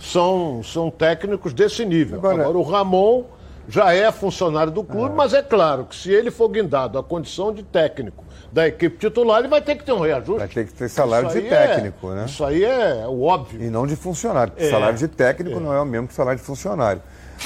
são, 0.00 0.62
são 0.62 0.90
técnicos 0.90 1.52
desse 1.52 1.84
nível. 1.84 2.18
Agora, 2.18 2.42
Agora 2.42 2.58
o 2.58 2.62
Ramon 2.62 3.24
já 3.70 3.94
é 3.94 4.10
funcionário 4.10 4.72
do 4.72 4.82
clube, 4.82 5.14
é. 5.14 5.16
mas 5.16 5.32
é 5.32 5.42
claro 5.42 5.84
que 5.84 5.94
se 5.94 6.10
ele 6.10 6.30
for 6.30 6.48
guindado 6.48 6.98
à 6.98 7.02
condição 7.02 7.52
de 7.52 7.62
técnico 7.62 8.24
da 8.52 8.66
equipe 8.66 8.98
titular, 8.98 9.38
ele 9.38 9.48
vai 9.48 9.62
ter 9.62 9.76
que 9.76 9.84
ter 9.84 9.92
um 9.92 10.00
reajuste. 10.00 10.40
Vai 10.40 10.48
ter 10.48 10.66
que 10.66 10.74
ter 10.74 10.88
salário 10.88 11.28
de 11.28 11.42
técnico, 11.42 12.10
é, 12.10 12.14
né? 12.16 12.24
Isso 12.26 12.44
aí 12.44 12.64
é 12.64 13.06
o 13.06 13.22
óbvio. 13.22 13.62
E 13.62 13.70
não 13.70 13.86
de 13.86 13.94
funcionário, 13.94 14.52
porque 14.52 14.66
é, 14.66 14.70
salário 14.70 14.98
de 14.98 15.06
técnico 15.06 15.56
é. 15.56 15.60
não 15.60 15.72
é 15.72 15.80
o 15.80 15.86
mesmo 15.86 16.08
que 16.08 16.14
salário 16.14 16.40
de 16.40 16.44
funcionário. 16.44 17.00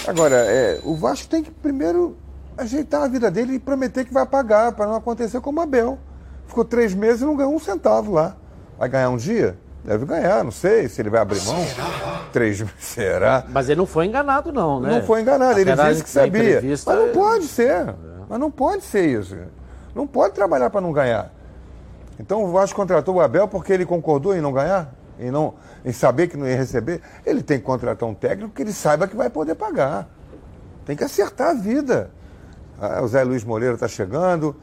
Agora, 0.07 0.35
é, 0.35 0.81
o 0.83 0.97
Vasco 0.97 1.29
tem 1.29 1.43
que 1.43 1.51
primeiro 1.51 2.17
ajeitar 2.57 3.03
a 3.03 3.09
vida 3.09 3.31
dele 3.31 3.55
e 3.55 3.59
prometer 3.59 4.05
que 4.05 4.13
vai 4.13 4.25
pagar, 4.25 4.73
para 4.73 4.87
não 4.87 4.97
acontecer 4.97 5.41
como 5.41 5.61
o 5.61 5.63
Abel. 5.63 5.99
Ficou 6.47 6.65
três 6.65 6.95
meses 6.95 7.21
e 7.21 7.25
não 7.25 7.37
ganhou 7.37 7.55
um 7.55 7.59
centavo 7.59 8.13
lá. 8.13 8.37
Vai 8.79 8.89
ganhar 8.89 9.11
um 9.11 9.17
dia? 9.17 9.59
Deve 9.85 10.07
ganhar, 10.07 10.43
não 10.43 10.51
sei 10.51 10.89
se 10.89 11.03
ele 11.03 11.11
vai 11.11 11.21
abrir 11.21 11.43
mão. 11.43 11.63
Será? 11.63 12.23
Três 12.33 12.65
será? 12.79 13.45
Mas 13.51 13.69
ele 13.69 13.79
não 13.79 13.87
foi 13.87 14.07
enganado, 14.07 14.51
não, 14.51 14.81
né? 14.81 14.89
Não 14.99 15.03
foi 15.07 15.21
enganado, 15.21 15.59
ele 15.61 15.75
disse 15.77 16.03
que 16.03 16.09
sabia. 16.09 16.63
Mas 16.63 16.85
não 16.87 17.09
pode 17.13 17.47
ser. 17.47 17.89
É. 17.89 17.95
Mas 18.29 18.41
não 18.41 18.51
pode 18.51 18.83
ser 18.83 19.07
isso. 19.07 19.37
Não 19.95 20.07
pode 20.07 20.35
trabalhar 20.35 20.71
para 20.71 20.81
não 20.81 20.91
ganhar. 20.91 21.31
Então 22.19 22.45
o 22.45 22.51
Vasco 22.51 22.75
contratou 22.75 23.17
o 23.17 23.21
Abel 23.21 23.47
porque 23.47 23.73
ele 23.73 23.85
concordou 23.85 24.35
em 24.35 24.41
não 24.41 24.53
ganhar? 24.53 24.91
Em, 25.19 25.31
não, 25.31 25.55
em 25.85 25.93
saber 25.93 26.29
que 26.29 26.37
não 26.37 26.47
ia 26.47 26.57
receber? 26.57 27.03
Ele 27.25 27.43
tem 27.43 27.59
que 27.59 27.65
contratar 27.65 28.09
um 28.09 28.15
técnico 28.15 28.55
que 28.55 28.63
ele 28.63 28.73
saiba 28.73 29.07
que 29.07 29.15
vai 29.15 29.29
poder 29.29 29.55
pagar. 29.55 30.09
Tem 30.87 30.97
que 30.97 31.05
acertar 31.05 31.51
a 31.51 31.55
vida. 31.55 32.11
Ah, 32.81 33.03
o 33.03 33.09
Zé 33.09 33.23
Luiz 33.23 33.45
Moreira 33.45 33.75
está 33.75 33.87
chegando. 33.87 34.57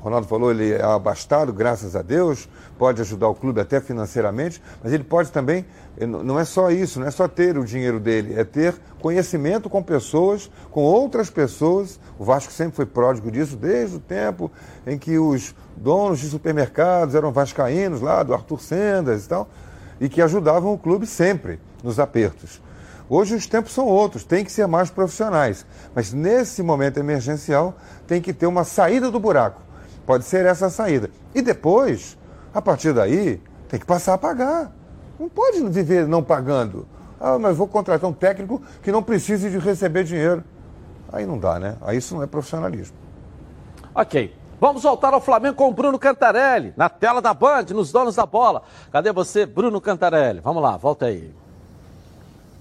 Ronaldo 0.00 0.26
falou, 0.28 0.50
ele 0.50 0.72
é 0.72 0.82
abastado, 0.82 1.52
graças 1.52 1.96
a 1.96 2.02
Deus, 2.02 2.48
pode 2.78 3.00
ajudar 3.00 3.28
o 3.28 3.34
clube 3.34 3.60
até 3.60 3.80
financeiramente, 3.80 4.62
mas 4.82 4.92
ele 4.92 5.02
pode 5.02 5.32
também, 5.32 5.64
não 6.00 6.38
é 6.38 6.44
só 6.44 6.70
isso, 6.70 7.00
não 7.00 7.06
é 7.06 7.10
só 7.10 7.26
ter 7.26 7.58
o 7.58 7.64
dinheiro 7.64 7.98
dele, 7.98 8.38
é 8.38 8.44
ter 8.44 8.74
conhecimento 9.00 9.68
com 9.68 9.82
pessoas, 9.82 10.50
com 10.70 10.82
outras 10.82 11.28
pessoas. 11.30 11.98
O 12.18 12.24
Vasco 12.24 12.52
sempre 12.52 12.76
foi 12.76 12.86
pródigo 12.86 13.30
disso, 13.30 13.56
desde 13.56 13.96
o 13.96 14.00
tempo 14.00 14.50
em 14.86 14.96
que 14.96 15.18
os 15.18 15.54
donos 15.76 16.20
de 16.20 16.28
supermercados 16.28 17.14
eram 17.14 17.32
vascaínos 17.32 18.00
lá, 18.00 18.22
do 18.22 18.32
Arthur 18.32 18.60
Sendas 18.60 19.24
e 19.24 19.28
tal, 19.28 19.48
e 20.00 20.08
que 20.08 20.22
ajudavam 20.22 20.72
o 20.72 20.78
clube 20.78 21.06
sempre 21.06 21.58
nos 21.82 21.98
apertos. 21.98 22.60
Hoje 23.08 23.36
os 23.36 23.46
tempos 23.46 23.72
são 23.72 23.86
outros, 23.86 24.24
tem 24.24 24.44
que 24.44 24.50
ser 24.50 24.66
mais 24.66 24.90
profissionais. 24.90 25.64
Mas 25.94 26.12
nesse 26.12 26.62
momento 26.62 26.98
emergencial 26.98 27.76
tem 28.06 28.20
que 28.20 28.32
ter 28.32 28.46
uma 28.46 28.64
saída 28.64 29.10
do 29.10 29.20
buraco. 29.20 29.62
Pode 30.06 30.24
ser 30.24 30.46
essa 30.46 30.66
a 30.66 30.70
saída. 30.70 31.10
E 31.34 31.42
depois, 31.42 32.16
a 32.54 32.62
partir 32.62 32.92
daí, 32.92 33.42
tem 33.68 33.80
que 33.80 33.86
passar 33.86 34.14
a 34.14 34.18
pagar. 34.18 34.72
Não 35.18 35.28
pode 35.28 35.60
viver 35.68 36.06
não 36.06 36.22
pagando. 36.22 36.86
Ah, 37.20 37.38
mas 37.38 37.56
vou 37.56 37.66
contratar 37.66 38.08
um 38.08 38.12
técnico 38.12 38.62
que 38.82 38.92
não 38.92 39.02
precise 39.02 39.50
de 39.50 39.58
receber 39.58 40.04
dinheiro. 40.04 40.44
Aí 41.12 41.26
não 41.26 41.38
dá, 41.38 41.58
né? 41.58 41.76
Aí 41.80 41.96
isso 41.96 42.14
não 42.14 42.22
é 42.22 42.26
profissionalismo. 42.26 42.96
Ok. 43.94 44.34
Vamos 44.58 44.84
voltar 44.84 45.12
ao 45.12 45.20
Flamengo 45.20 45.56
com 45.56 45.68
o 45.68 45.72
Bruno 45.72 45.98
Cantarelli, 45.98 46.72
na 46.76 46.88
tela 46.88 47.20
da 47.20 47.34
Band, 47.34 47.66
nos 47.70 47.92
donos 47.92 48.14
da 48.14 48.24
bola. 48.24 48.62
Cadê 48.90 49.12
você, 49.12 49.44
Bruno 49.44 49.80
Cantarelli? 49.82 50.40
Vamos 50.40 50.62
lá, 50.62 50.78
volta 50.78 51.06
aí. 51.06 51.34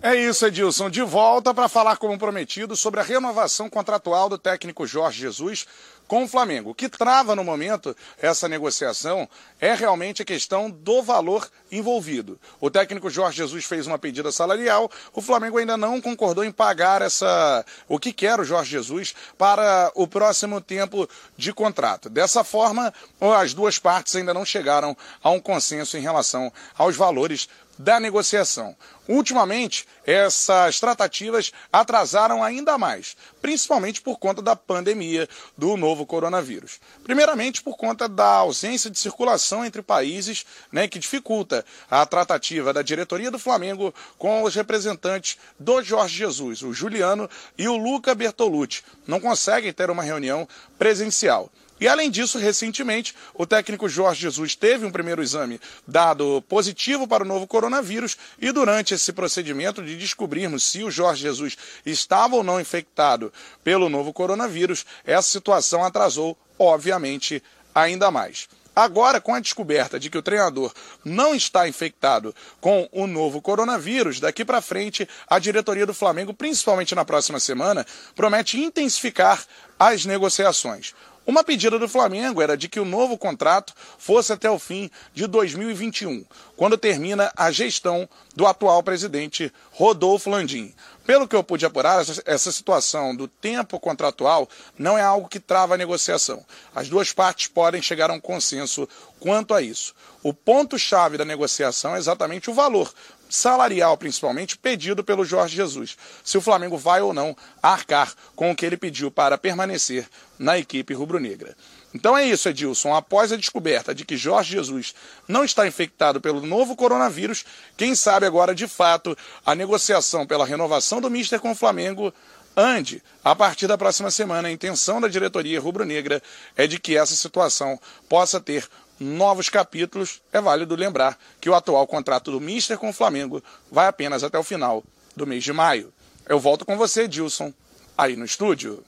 É 0.02 0.14
isso, 0.14 0.46
Edilson. 0.46 0.90
De 0.90 1.02
volta 1.02 1.54
para 1.54 1.68
falar, 1.68 1.98
como 1.98 2.16
prometido, 2.18 2.76
sobre 2.76 3.00
a 3.00 3.04
renovação 3.04 3.70
contratual 3.70 4.30
do 4.30 4.38
técnico 4.38 4.86
Jorge 4.86 5.22
Jesus 5.22 5.66
com 6.08 6.24
o 6.24 6.28
Flamengo. 6.28 6.72
O 6.72 6.76
que 6.76 6.90
trava 6.90 7.36
no 7.36 7.44
momento 7.44 7.96
essa 8.22 8.48
negociação 8.48 9.28
é 9.60 9.74
realmente 9.74 10.22
a 10.22 10.26
questão 10.26 10.70
do 10.70 11.02
valor 11.02 11.50
envolvido. 11.72 12.40
O 12.60 12.70
técnico 12.70 13.10
Jorge 13.10 13.38
Jesus 13.38 13.66
fez 13.66 13.88
uma 13.88 13.98
pedida 13.98 14.32
salarial, 14.32 14.90
o 15.14 15.22
Flamengo 15.22 15.58
ainda 15.58 15.78
não 15.78 16.02
concordou 16.02 16.44
em 16.44 16.52
pagar 16.52 17.02
essa 17.02 17.66
o 17.88 18.00
que 18.00 18.14
quer 18.14 18.40
o 18.40 18.46
Jorge 18.46 18.72
Jesus 18.72 19.16
para 19.38 19.92
o 19.96 20.08
próximo 20.08 20.62
tempo 20.62 21.10
de 21.38 21.54
contrato. 21.54 22.10
Dessa 22.10 22.44
forma, 22.44 22.94
as 23.38 23.54
duas 23.54 23.80
partes 23.80 24.16
ainda 24.16 24.34
não 24.34 24.46
chegaram 24.46 24.96
a 25.24 25.30
um 25.30 25.40
consenso 25.40 25.98
em 25.98 26.02
relação 26.02 26.52
aos 26.78 26.96
valores 26.96 27.48
da 27.78 28.00
negociação. 28.00 28.76
Ultimamente, 29.08 29.86
essas 30.06 30.80
tratativas 30.80 31.52
atrasaram 31.72 32.44
ainda 32.44 32.78
mais, 32.78 33.16
principalmente 33.42 34.02
por 34.02 34.18
conta 34.18 34.42
da 34.42 34.56
pandemia 34.56 35.30
do 35.56 35.78
novo 35.78 36.06
coronavírus. 36.06 36.80
Primeiramente, 37.04 37.62
por 37.62 37.78
conta 37.78 38.10
da 38.10 38.26
ausência 38.26 38.90
de 38.90 38.98
circulação 38.98 39.64
entre 39.64 39.84
países, 39.84 40.46
né, 40.72 40.88
que 40.88 40.98
dificulta 40.98 41.64
a 41.90 42.06
tratativa 42.06 42.74
da 42.74 42.82
diretoria 42.82 43.30
do 43.30 43.38
Flamengo 43.38 43.94
com 44.18 44.42
os 44.44 44.56
representantes 44.56 45.38
do 45.60 45.84
Jorge 45.84 46.18
Jesus, 46.18 46.64
o 46.64 46.74
Juliano 46.74 47.30
e 47.58 47.68
o 47.68 47.78
Luca 47.78 48.16
Bertolucci. 48.16 48.84
Não 49.06 49.20
conseguem 49.20 49.72
ter 49.72 49.90
uma 49.92 50.02
reunião 50.02 50.48
presencial. 50.80 51.52
E 51.80 51.88
além 51.88 52.10
disso, 52.10 52.38
recentemente, 52.38 53.14
o 53.34 53.46
técnico 53.46 53.90
Jorge 53.90 54.22
Jesus 54.22 54.56
teve 54.56 54.86
um 54.86 54.92
primeiro 54.92 55.22
exame 55.22 55.60
dado 55.86 56.42
positivo 56.48 57.06
para 57.06 57.24
o 57.24 57.28
novo 57.28 57.46
coronavírus 57.46 58.18
e 58.40 58.52
durante 58.52 58.94
esse 58.94 59.12
procedimento 59.12 59.84
de 59.84 59.98
descobrirmos 59.98 60.64
se 60.64 60.84
o 60.84 60.92
Jorge 60.92 61.24
Jesus 61.24 61.58
estava 61.86 62.36
ou 62.36 62.44
não 62.44 62.62
infectado 62.62 63.32
pelo 63.64 63.90
novo 63.90 64.14
coronavírus, 64.14 64.86
essa 65.06 65.30
situação 65.30 65.84
atrasou, 65.84 66.38
obviamente, 66.58 67.44
ainda 67.74 68.10
mais. 68.10 68.48
Agora, 68.74 69.22
com 69.22 69.34
a 69.34 69.40
descoberta 69.40 69.98
de 69.98 70.10
que 70.10 70.18
o 70.18 70.22
treinador 70.22 70.74
não 71.04 71.34
está 71.34 71.68
infectado 71.68 72.36
com 72.60 72.90
o 72.92 73.08
novo 73.08 73.42
coronavírus, 73.42 74.20
daqui 74.20 74.44
para 74.44 74.62
frente, 74.62 75.08
a 75.30 75.40
diretoria 75.40 75.86
do 75.86 75.94
Flamengo, 75.94 76.34
principalmente 76.34 76.94
na 76.94 77.06
próxima 77.06 77.40
semana, 77.40 77.86
promete 78.16 78.60
intensificar 78.60 79.46
as 79.80 80.06
negociações. 80.06 80.94
Uma 81.28 81.44
pedida 81.44 81.80
do 81.80 81.90
Flamengo 81.90 82.40
era 82.40 82.56
de 82.56 82.70
que 82.70 82.80
o 82.80 82.86
novo 82.86 83.18
contrato 83.18 83.74
fosse 83.98 84.32
até 84.32 84.50
o 84.50 84.60
fim 84.60 84.92
de 85.12 85.26
2021, 85.26 86.24
quando 86.56 86.78
termina 86.78 87.32
a 87.36 87.50
gestão 87.50 88.08
do 88.36 88.46
atual 88.46 88.84
presidente 88.84 89.52
Rodolfo 89.72 90.30
Landim. 90.30 90.72
Pelo 91.04 91.28
que 91.28 91.36
eu 91.36 91.44
pude 91.44 91.66
apurar, 91.66 92.04
essa, 92.26 92.52
situação 92.52 93.16
do 93.16 93.28
tempo 93.28 93.80
contratual 93.80 94.48
não 94.78 94.98
é 94.98 95.02
algo 95.02 95.28
que 95.28 95.40
trava 95.40 95.74
a 95.74 95.78
negociação. 95.78 96.46
As 96.76 96.90
duas 96.90 97.12
partes 97.12 97.48
podem 97.48 97.82
chegar 97.82 98.10
a 98.10 98.14
um 98.14 98.20
consenso 98.20 98.88
quanto 99.20 99.54
a 99.54 99.62
isso. 99.62 99.96
O 100.24 100.34
ponto-chave 100.34 101.18
da 101.18 101.26
negociação 101.26 101.96
é 101.96 102.00
exatamente 102.00 102.50
o 102.50 102.54
valor 102.54 102.92
salarial, 103.30 103.98
principalmente, 103.98 104.58
pedido 104.58 105.04
pelo 105.04 105.26
Jorge 105.26 105.56
Jesus. 105.56 105.98
Se 106.24 106.38
o 106.38 106.42
Flamengo 106.42 106.78
vai 106.78 107.02
ou 107.02 107.14
não 107.14 107.36
arcar 107.62 108.14
com 108.36 108.52
o 108.52 108.56
que 108.56 108.66
ele 108.66 108.78
pediu 108.78 109.10
para 109.10 109.38
permanecer 109.38 110.08
na 110.38 110.58
equipe 110.58 110.94
rubro-negra. 110.94 111.56
Então 111.94 112.18
é 112.18 112.26
isso, 112.26 112.50
Edilson. 112.50 112.94
Após 112.94 113.32
a 113.32 113.38
descoberta 113.38 113.96
de 113.96 114.04
que 114.04 114.18
Jorge 114.18 114.52
Jesus 114.52 114.94
não 115.28 115.46
está 115.46 115.66
infectado 115.66 116.20
pelo 116.20 116.46
novo 116.46 116.76
coronavírus, 116.76 117.46
quem 117.78 117.96
sabe 117.96 118.26
agora 118.26 118.54
de 118.54 118.68
fato 118.68 119.18
a 119.46 119.56
negociação 119.56 120.28
pela 120.28 120.46
renovação 120.46 121.00
do 121.00 121.10
Mister 121.10 121.40
com 121.40 121.52
o 121.52 121.56
Flamengo 121.56 122.14
ande. 122.56 123.02
A 123.24 123.36
partir 123.36 123.68
da 123.68 123.78
próxima 123.78 124.12
semana, 124.12 124.48
a 124.48 124.52
intenção 124.52 125.02
da 125.02 125.08
diretoria 125.08 125.60
rubro-negra 125.60 126.22
é 126.56 126.68
de 126.68 126.80
que 126.80 126.98
essa 126.98 127.16
situação 127.16 127.80
possa 128.08 128.40
ter 128.40 128.68
novos 129.00 129.50
capítulos. 129.50 130.22
É 130.32 130.40
válido 130.40 130.76
lembrar 130.76 131.18
que 131.40 131.50
o 131.50 131.56
atual 131.56 131.86
contrato 131.88 132.32
do 132.32 132.42
Mister 132.42 132.78
com 132.78 132.90
o 132.90 132.94
Flamengo 132.94 133.42
vai 133.72 133.88
apenas 133.88 134.24
até 134.24 134.38
o 134.38 134.44
final 134.44 134.84
do 135.16 135.28
mês 135.28 135.44
de 135.44 135.54
maio. 135.54 135.94
Eu 136.28 136.40
volto 136.40 136.66
com 136.66 136.78
você, 136.78 137.08
Dilson, 137.08 137.54
aí 137.98 138.16
no 138.16 138.26
estúdio. 138.26 138.84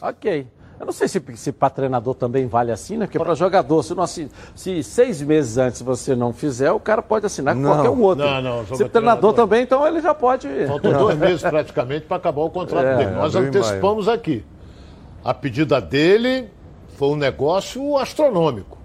Ok. 0.00 0.46
Eu 0.80 0.86
não 0.86 0.94
sei 0.94 1.08
se, 1.08 1.22
se 1.36 1.52
para 1.52 1.68
treinador 1.68 2.14
também 2.14 2.46
vale 2.46 2.72
assim, 2.72 2.96
né? 2.96 3.04
Porque 3.04 3.18
para 3.18 3.34
jogador, 3.34 3.82
se, 3.82 3.94
não, 3.94 4.06
se, 4.06 4.30
se, 4.54 4.82
seis 4.82 5.20
meses 5.20 5.58
antes 5.58 5.82
você 5.82 6.16
não 6.16 6.32
fizer, 6.32 6.72
o 6.72 6.80
cara 6.80 7.02
pode 7.02 7.26
assinar 7.26 7.54
com 7.54 7.62
qualquer 7.62 7.90
um 7.90 8.00
outro. 8.00 8.24
Não, 8.24 8.40
não, 8.40 8.60
se 8.60 8.66
treinador, 8.66 8.90
treinador 8.90 9.32
também, 9.34 9.62
então 9.62 9.86
ele 9.86 10.00
já 10.00 10.14
pode. 10.14 10.48
Faltam 10.66 10.92
dois 10.94 11.18
meses 11.20 11.42
praticamente 11.42 12.06
para 12.06 12.16
acabar 12.16 12.40
o 12.40 12.48
contrato 12.48 12.86
é, 12.86 12.96
dele. 12.96 13.10
Nós 13.10 13.34
antecipamos 13.34 14.08
aqui. 14.08 14.42
A 15.22 15.34
pedida 15.34 15.82
dele 15.82 16.48
foi 16.96 17.08
um 17.08 17.16
negócio 17.16 17.98
astronômico. 17.98 18.79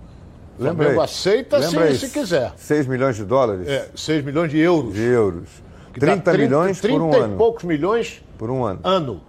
O 0.58 0.64
Flamengo 0.64 1.02
aceita 1.02 1.62
se, 1.62 1.98
se, 1.98 2.10
quiser. 2.10 2.54
6 2.56 2.88
milhões 2.88 3.16
de 3.16 3.26
dólares? 3.26 3.68
É, 3.68 3.90
6 3.94 4.24
milhões 4.24 4.50
de 4.50 4.60
euros. 4.60 4.94
De 4.94 5.02
euros. 5.02 5.50
30, 5.94 6.32
30 6.32 6.38
milhões 6.38 6.82
30 6.82 6.98
por 6.98 7.06
um 7.06 7.10
30 7.10 7.26
ano. 7.26 7.34
e 7.34 7.38
poucos 7.38 7.64
milhões 7.64 8.24
por 8.38 8.50
um 8.50 8.64
ano. 8.64 8.80
Ano. 8.84 9.22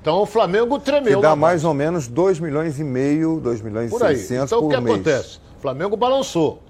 Então 0.00 0.22
o 0.22 0.26
Flamengo 0.26 0.78
tremeu. 0.78 1.18
Que 1.18 1.22
dá 1.22 1.36
mais 1.36 1.64
ou 1.64 1.74
menos 1.74 2.08
2 2.08 2.40
milhões 2.40 2.78
e 2.78 2.84
meio, 2.84 3.38
2 3.40 3.60
milhões 3.60 3.90
por 3.90 4.02
e 4.02 4.16
600 4.16 4.46
então, 4.46 4.60
por 4.60 4.68
mês. 4.68 4.80
Então 4.80 4.80
o 4.80 4.84
que 4.84 4.92
acontece? 4.92 5.38
O 5.58 5.60
Flamengo 5.60 5.96
balançou. 5.96 6.62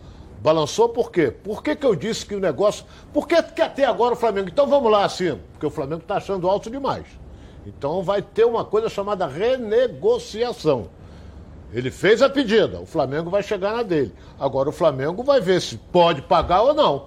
Balançou 0.42 0.88
por 0.88 1.12
quê? 1.12 1.30
Por 1.30 1.62
que, 1.62 1.76
que 1.76 1.86
eu 1.86 1.94
disse 1.94 2.24
que 2.24 2.34
o 2.34 2.40
negócio. 2.40 2.84
Por 3.12 3.28
que, 3.28 3.40
que 3.42 3.62
até 3.62 3.84
agora 3.84 4.14
o 4.14 4.16
Flamengo. 4.16 4.48
Então 4.48 4.66
vamos 4.66 4.90
lá 4.90 5.04
assim, 5.04 5.38
porque 5.52 5.66
o 5.66 5.70
Flamengo 5.70 6.00
está 6.02 6.16
achando 6.16 6.48
alto 6.48 6.70
demais. 6.70 7.06
Então 7.66 8.02
vai 8.02 8.22
ter 8.22 8.44
uma 8.44 8.64
coisa 8.64 8.88
chamada 8.88 9.26
renegociação. 9.26 10.88
Ele 11.72 11.90
fez 11.90 12.20
a 12.20 12.28
pedida, 12.28 12.80
o 12.80 12.86
Flamengo 12.86 13.30
vai 13.30 13.42
chegar 13.42 13.72
na 13.76 13.82
dele. 13.82 14.12
Agora 14.38 14.68
o 14.68 14.72
Flamengo 14.72 15.22
vai 15.22 15.40
ver 15.40 15.60
se 15.60 15.76
pode 15.76 16.22
pagar 16.22 16.62
ou 16.62 16.74
não. 16.74 17.06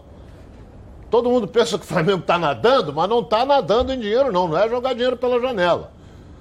Todo 1.10 1.30
mundo 1.30 1.48
pensa 1.48 1.78
que 1.78 1.84
o 1.84 1.88
Flamengo 1.88 2.20
está 2.20 2.40
nadando, 2.40 2.94
mas 2.94 3.08
não 3.10 3.20
está 3.20 3.46
nadando 3.46 3.94
em 3.94 4.00
dinheiro, 4.00 4.32
não. 4.32 4.48
Não 4.48 4.58
é 4.58 4.68
jogar 4.68 4.94
dinheiro 4.94 5.18
pela 5.18 5.40
janela. 5.40 5.92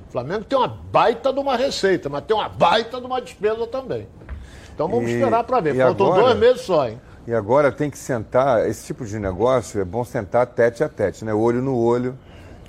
O 0.08 0.12
Flamengo 0.12 0.44
tem 0.44 0.58
uma 0.58 0.68
baita 0.68 1.32
de 1.32 1.40
uma 1.40 1.56
receita, 1.56 2.08
mas 2.08 2.24
tem 2.24 2.36
uma 2.36 2.48
baita 2.48 3.00
de 3.00 3.06
uma 3.06 3.20
despesa 3.20 3.66
também. 3.66 4.06
Então 4.74 4.88
vamos 4.88 5.10
e, 5.10 5.14
esperar 5.14 5.44
para 5.44 5.60
ver. 5.60 5.76
Faltam 5.76 6.06
agora, 6.06 6.22
dois 6.22 6.38
meses 6.38 6.62
só, 6.62 6.88
hein? 6.88 7.00
E 7.26 7.34
agora 7.34 7.70
tem 7.70 7.90
que 7.90 7.98
sentar, 7.98 8.68
esse 8.68 8.86
tipo 8.86 9.04
de 9.04 9.18
negócio 9.18 9.80
é 9.80 9.84
bom 9.84 10.04
sentar 10.04 10.46
tete 10.46 10.82
a 10.82 10.88
tete, 10.88 11.24
né? 11.24 11.34
Olho 11.34 11.60
no 11.60 11.76
olho. 11.76 12.18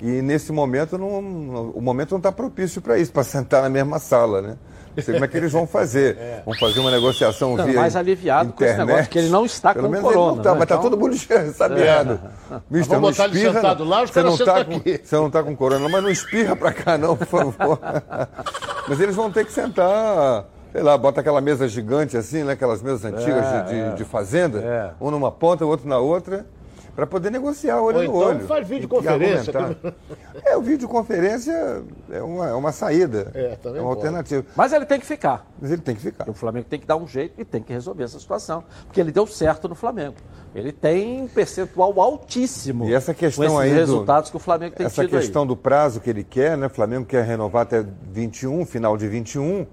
E 0.02 0.20
nesse 0.20 0.52
momento, 0.52 0.98
não, 0.98 1.70
o 1.70 1.80
momento 1.80 2.10
não 2.10 2.18
está 2.18 2.30
propício 2.30 2.82
para 2.82 2.98
isso, 2.98 3.12
para 3.12 3.22
sentar 3.24 3.62
na 3.62 3.68
mesma 3.68 3.98
sala, 3.98 4.42
né? 4.42 4.58
Não 4.96 5.02
sei 5.02 5.14
como 5.14 5.24
é 5.24 5.28
que 5.28 5.36
eles 5.36 5.52
vão 5.52 5.66
fazer. 5.66 6.16
É. 6.24 6.42
Vão 6.44 6.54
fazer 6.54 6.80
uma 6.80 6.90
negociação 6.90 7.56
não, 7.56 7.64
via 7.66 7.80
mais 7.80 7.96
aliviado 7.96 8.48
internet. 8.50 8.76
com 8.76 8.82
esse 8.82 8.86
negócio, 8.86 9.10
que 9.10 9.18
ele 9.18 9.28
não 9.28 9.44
está 9.44 9.74
Pelo 9.74 9.86
com 9.86 9.92
menos 9.92 10.06
corona. 10.06 10.26
Ele 10.26 10.36
não 10.36 10.42
tá, 10.42 10.50
né? 10.50 10.54
mas 10.54 10.62
está 10.62 10.74
então... 10.74 10.90
todo 10.90 11.00
mundo 11.00 11.16
sabiado. 11.54 12.20
É. 12.50 12.60
Mister, 12.70 12.98
vamos 12.98 13.16
botar 13.16 13.26
espirra, 13.26 13.44
ele 13.44 13.54
sentado 13.54 13.84
lá, 13.84 14.02
os 14.02 14.10
você 14.10 14.22
não 14.22 14.36
tá 14.36 14.64
com, 14.64 14.80
Você 14.80 15.16
não 15.16 15.26
está 15.26 15.42
com 15.42 15.56
corona, 15.56 15.88
mas 15.88 16.02
não 16.02 16.10
espirra 16.10 16.56
para 16.56 16.72
cá 16.72 16.96
não, 16.96 17.16
por 17.16 17.26
favor. 17.26 17.78
mas 18.88 19.00
eles 19.00 19.14
vão 19.14 19.30
ter 19.30 19.44
que 19.44 19.52
sentar 19.52 20.46
sei 20.72 20.82
lá, 20.82 20.98
bota 20.98 21.20
aquela 21.20 21.40
mesa 21.40 21.68
gigante 21.68 22.16
assim, 22.16 22.42
né? 22.42 22.54
Aquelas 22.54 22.82
mesas 22.82 23.04
antigas 23.04 23.46
é, 23.46 23.62
de, 23.62 23.68
de, 23.68 23.80
é. 23.80 23.90
de, 23.90 24.04
fazenda, 24.04 24.58
é. 24.58 24.90
um 25.00 25.10
numa 25.10 25.30
ponta, 25.30 25.64
o 25.64 25.68
outro 25.68 25.88
na 25.88 25.98
outra 25.98 26.44
para 26.94 27.06
poder 27.06 27.30
negociar 27.30 27.80
olho 27.80 27.96
Ou 27.96 28.02
no 28.02 28.08
então 28.08 28.28
olho. 28.28 28.46
faz 28.46 28.68
videoconferência. 28.68 29.52
é, 30.44 30.56
o 30.56 30.62
videoconferência 30.62 31.82
é 32.10 32.22
uma, 32.22 32.48
é 32.48 32.54
uma 32.54 32.72
saída. 32.72 33.30
É, 33.34 33.56
também 33.56 33.80
é 33.80 33.82
uma 33.82 33.90
pode. 33.90 34.06
alternativa. 34.06 34.46
Mas 34.54 34.72
ele 34.72 34.86
tem 34.86 35.00
que 35.00 35.06
ficar. 35.06 35.46
Mas 35.60 35.72
ele 35.72 35.82
tem 35.82 35.94
que 35.96 36.00
ficar. 36.02 36.28
O 36.30 36.34
Flamengo 36.34 36.66
tem 36.68 36.78
que 36.78 36.86
dar 36.86 36.96
um 36.96 37.06
jeito 37.06 37.40
e 37.40 37.44
tem 37.44 37.62
que 37.62 37.72
resolver 37.72 38.04
essa 38.04 38.18
situação. 38.20 38.62
Porque 38.86 39.00
ele 39.00 39.10
deu 39.10 39.26
certo 39.26 39.68
no 39.68 39.74
Flamengo. 39.74 40.14
Ele 40.54 40.70
tem 40.70 41.22
um 41.22 41.26
percentual 41.26 42.00
altíssimo. 42.00 42.88
E 42.88 42.94
essa 42.94 43.12
questão 43.12 43.48
com 43.48 43.58
aí. 43.58 43.72
resultados 43.72 44.30
que 44.30 44.36
o 44.36 44.40
Flamengo 44.40 44.76
tem 44.76 44.86
essa 44.86 45.02
tido. 45.02 45.16
Essa 45.16 45.24
questão 45.24 45.42
aí. 45.42 45.48
do 45.48 45.56
prazo 45.56 46.00
que 46.00 46.08
ele 46.08 46.22
quer, 46.22 46.56
né? 46.56 46.66
O 46.66 46.70
Flamengo 46.70 47.04
quer 47.04 47.24
renovar 47.24 47.62
até 47.62 47.84
21, 48.12 48.64
final 48.64 48.96
de 48.96 49.08
21, 49.08 49.66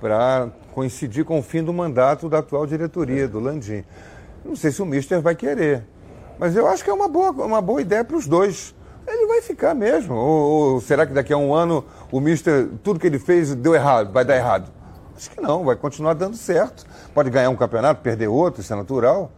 para 0.00 0.50
coincidir 0.72 1.24
com 1.24 1.38
o 1.38 1.42
fim 1.42 1.62
do 1.62 1.72
mandato 1.72 2.28
da 2.28 2.38
atual 2.38 2.66
diretoria, 2.66 3.28
do 3.28 3.38
Landim. 3.38 3.84
Não 4.44 4.56
sei 4.56 4.72
se 4.72 4.82
o 4.82 4.86
Mister 4.86 5.20
vai 5.20 5.34
querer. 5.36 5.84
Mas 6.38 6.54
eu 6.54 6.66
acho 6.66 6.84
que 6.84 6.90
é 6.90 6.92
uma 6.92 7.08
boa, 7.08 7.30
uma 7.30 7.60
boa 7.60 7.80
ideia 7.80 8.04
para 8.04 8.16
os 8.16 8.26
dois. 8.26 8.74
Ele 9.06 9.26
vai 9.26 9.40
ficar 9.40 9.74
mesmo. 9.74 10.14
Ou, 10.14 10.72
ou, 10.72 10.80
será 10.80 11.06
que 11.06 11.12
daqui 11.12 11.32
a 11.32 11.36
um 11.36 11.54
ano 11.54 11.84
o 12.10 12.20
Mister, 12.20 12.68
tudo 12.82 12.98
que 12.98 13.06
ele 13.06 13.18
fez 13.18 13.54
deu 13.54 13.74
errado, 13.74 14.12
vai 14.12 14.24
dar 14.24 14.36
errado? 14.36 14.70
Acho 15.16 15.30
que 15.30 15.40
não, 15.40 15.64
vai 15.64 15.76
continuar 15.76 16.14
dando 16.14 16.36
certo. 16.36 16.84
Pode 17.14 17.30
ganhar 17.30 17.48
um 17.48 17.56
campeonato, 17.56 18.02
perder 18.02 18.28
outro, 18.28 18.60
isso 18.60 18.72
é 18.72 18.76
natural. 18.76 19.30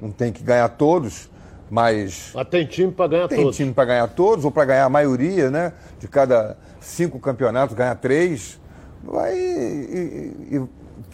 Não 0.00 0.10
tem 0.10 0.32
que 0.32 0.42
ganhar 0.42 0.68
todos, 0.70 1.30
mas. 1.68 2.30
Mas 2.34 2.48
tem 2.48 2.64
time 2.64 2.92
para 2.92 3.08
ganhar 3.08 3.28
tem 3.28 3.38
todos. 3.38 3.56
Tem 3.56 3.66
time 3.66 3.74
para 3.74 3.84
ganhar 3.84 4.08
todos, 4.08 4.44
ou 4.44 4.50
para 4.50 4.64
ganhar 4.64 4.84
a 4.84 4.88
maioria, 4.88 5.50
né? 5.50 5.72
De 5.98 6.08
cada 6.08 6.56
cinco 6.80 7.18
campeonatos, 7.18 7.74
ganhar 7.74 7.94
três. 7.96 8.58
Vai. 9.02 9.34
E, 9.36 10.52
e, 10.52 10.62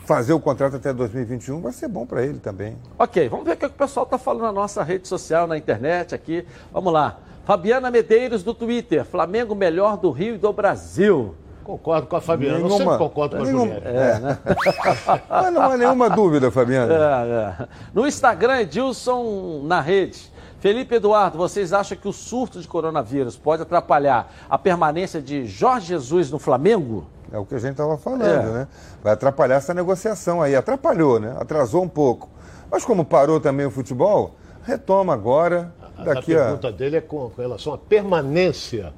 fazer 0.05 0.33
o 0.33 0.41
contrato 0.41 0.77
até 0.77 0.93
2021 0.93 1.61
vai 1.61 1.73
ser 1.73 1.89
bom 1.89 2.07
para 2.07 2.25
ele 2.25 2.39
também. 2.39 2.77
Ok, 2.99 3.29
vamos 3.29 3.45
ver 3.45 3.53
o 3.53 3.57
que 3.57 3.67
o 3.67 3.71
pessoal 3.71 4.05
está 4.05 4.19
falando 4.19 4.43
na 4.43 4.53
nossa 4.53 4.83
rede 4.83 5.09
social, 5.09 5.47
na 5.47 5.57
internet 5.57 6.15
aqui. 6.15 6.45
Vamos 6.73 6.93
lá. 6.93 7.19
Fabiana 7.45 7.91
Medeiros 7.91 8.43
do 8.43 8.55
Twitter, 8.55 9.05
Flamengo 9.05 9.55
melhor 9.55 9.97
do 9.97 10.11
Rio 10.11 10.35
e 10.37 10.39
do 10.39 10.53
Brasil. 10.53 11.35
Concordo 11.65 12.07
com 12.09 12.17
a 12.17 12.21
Fabiana, 12.21 12.57
nenhuma, 12.57 12.75
eu 12.75 12.79
sempre 12.79 12.99
concordo 12.99 13.37
com 13.37 13.43
a 13.43 13.47
nenhuma, 13.47 13.67
Juliette. 13.67 13.87
É, 13.87 14.19
né? 14.19 14.39
Mas 15.31 15.53
não 15.53 15.63
há 15.63 15.77
nenhuma 15.77 16.11
dúvida, 16.11 16.51
Fabiana. 16.51 16.93
É, 16.93 17.63
é. 17.63 17.69
No 17.95 18.07
Instagram, 18.07 18.61
Edilson 18.61 19.63
na 19.65 19.81
rede. 19.81 20.33
Felipe 20.59 20.95
Eduardo, 20.95 21.39
vocês 21.39 21.73
acham 21.73 21.99
que 21.99 22.07
o 22.07 22.13
surto 22.13 22.61
de 22.61 22.69
coronavírus 22.69 23.37
pode 23.37 23.63
atrapalhar 23.63 24.33
a 24.49 24.57
permanência 24.57 25.21
de 25.21 25.45
Jorge 25.47 25.89
Jesus 25.89 26.31
no 26.31 26.39
Flamengo? 26.39 27.07
É 27.33 27.39
o 27.39 27.47
que 27.47 27.55
a 27.55 27.59
gente 27.59 27.73
estava 27.73 27.97
falando, 27.97 28.27
é. 28.27 28.53
né? 28.53 28.69
Vai 29.03 29.15
atrapalhar 29.15 29.57
essa 29.57 29.73
negociação 29.73 30.43
aí. 30.43 30.55
Atrapalhou, 30.55 31.19
né? 31.19 31.35
Atrasou 31.41 31.83
um 31.83 31.89
pouco. 31.89 32.29
Mas 32.71 32.85
como 32.85 33.05
parou 33.05 33.41
também 33.41 33.65
o 33.65 33.71
futebol, 33.71 34.35
retoma 34.63 35.15
agora. 35.15 35.73
A, 35.97 36.05
daqui 36.05 36.35
a 36.37 36.45
pergunta 36.45 36.69
a... 36.69 36.71
dele 36.71 36.97
é 36.97 37.01
com 37.01 37.31
relação 37.37 37.73
à 37.73 37.79
permanência 37.79 38.93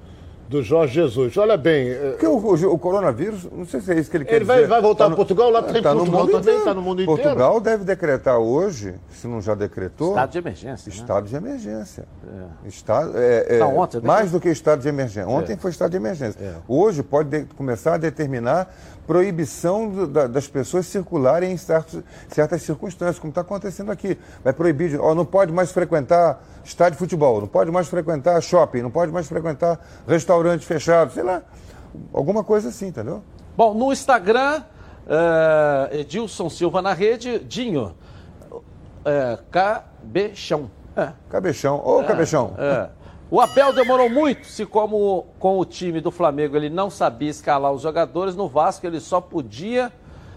do 0.54 0.62
Jorge 0.62 0.94
Jesus. 0.94 1.36
Olha 1.36 1.56
bem. 1.56 1.90
É, 1.90 2.10
Porque 2.10 2.26
o, 2.26 2.36
o, 2.36 2.74
o, 2.74 2.78
coronavírus, 2.78 3.48
não 3.50 3.66
sei 3.66 3.80
se 3.80 3.92
é 3.92 3.98
isso 3.98 4.08
que 4.08 4.16
ele 4.16 4.24
quer 4.24 4.36
ele 4.36 4.44
vai, 4.44 4.58
dizer. 4.58 4.68
vai 4.68 4.80
voltar 4.80 5.04
tá 5.04 5.10
para 5.10 5.16
Portugal, 5.16 5.50
lá 5.50 5.62
tem 5.62 5.82
tá 5.82 5.92
Portugal 5.92 6.28
também, 6.28 6.58
está 6.58 6.72
no 6.72 6.82
mundo 6.82 7.02
inteiro. 7.02 7.22
Portugal 7.22 7.60
deve 7.60 7.84
decretar 7.84 8.38
hoje, 8.38 8.94
se 9.10 9.26
não 9.26 9.40
já 9.40 9.54
decretou. 9.54 10.10
Estado 10.10 10.30
de 10.30 10.38
emergência. 10.38 10.88
Estado 10.88 11.24
né? 11.24 11.30
de 11.30 11.36
emergência. 11.36 12.04
É. 12.64 12.68
Estado, 12.68 13.12
é, 13.16 13.58
é, 13.58 13.64
ontem, 13.64 14.00
mais 14.00 14.30
do 14.30 14.40
que 14.40 14.48
estado 14.48 14.80
de 14.80 14.88
emergência. 14.88 15.28
Ontem 15.28 15.54
é. 15.54 15.56
foi 15.56 15.72
estado 15.72 15.90
de 15.90 15.96
emergência. 15.96 16.38
É. 16.40 16.54
Hoje 16.68 17.02
pode 17.02 17.30
de, 17.30 17.44
começar 17.54 17.94
a 17.94 17.98
determinar 17.98 18.72
proibição 19.06 20.06
das 20.30 20.46
pessoas 20.48 20.86
circularem 20.86 21.52
em 21.52 21.56
certos, 21.56 22.02
certas 22.28 22.62
circunstâncias, 22.62 23.18
como 23.18 23.30
está 23.30 23.42
acontecendo 23.42 23.92
aqui. 23.92 24.18
Vai 24.42 24.52
proibir, 24.52 24.98
ó, 25.00 25.14
não 25.14 25.24
pode 25.24 25.52
mais 25.52 25.72
frequentar 25.72 26.42
estádio 26.64 26.92
de 26.92 26.98
futebol, 26.98 27.40
não 27.40 27.48
pode 27.48 27.70
mais 27.70 27.88
frequentar 27.88 28.40
shopping, 28.42 28.82
não 28.82 28.90
pode 28.90 29.12
mais 29.12 29.28
frequentar 29.28 29.78
restaurantes 30.06 30.66
fechados, 30.66 31.14
sei 31.14 31.22
lá, 31.22 31.42
alguma 32.12 32.42
coisa 32.42 32.68
assim, 32.68 32.86
entendeu? 32.88 33.22
Bom, 33.56 33.74
no 33.74 33.92
Instagram, 33.92 34.62
Uh, 35.04 35.94
Edilson 35.94 36.48
Silva 36.48 36.80
na 36.80 36.92
rede, 36.92 37.38
Dinho. 37.40 37.94
Uh, 38.50 39.42
Cabechão. 39.50 40.70
É. 40.96 41.12
Cabechão. 41.28 41.82
Ô, 41.84 42.00
é, 42.00 42.04
Cabechão. 42.04 42.54
É. 42.56 42.88
O 43.34 43.40
Abel 43.40 43.72
demorou 43.72 44.08
muito, 44.08 44.46
se 44.46 44.64
como 44.64 45.26
com 45.40 45.58
o 45.58 45.64
time 45.64 46.00
do 46.00 46.12
Flamengo 46.12 46.56
ele 46.56 46.70
não 46.70 46.88
sabia 46.88 47.28
escalar 47.28 47.72
os 47.72 47.82
jogadores, 47.82 48.36
no 48.36 48.48
Vasco 48.48 48.86
ele 48.86 49.00
só 49.00 49.20
podia 49.20 49.92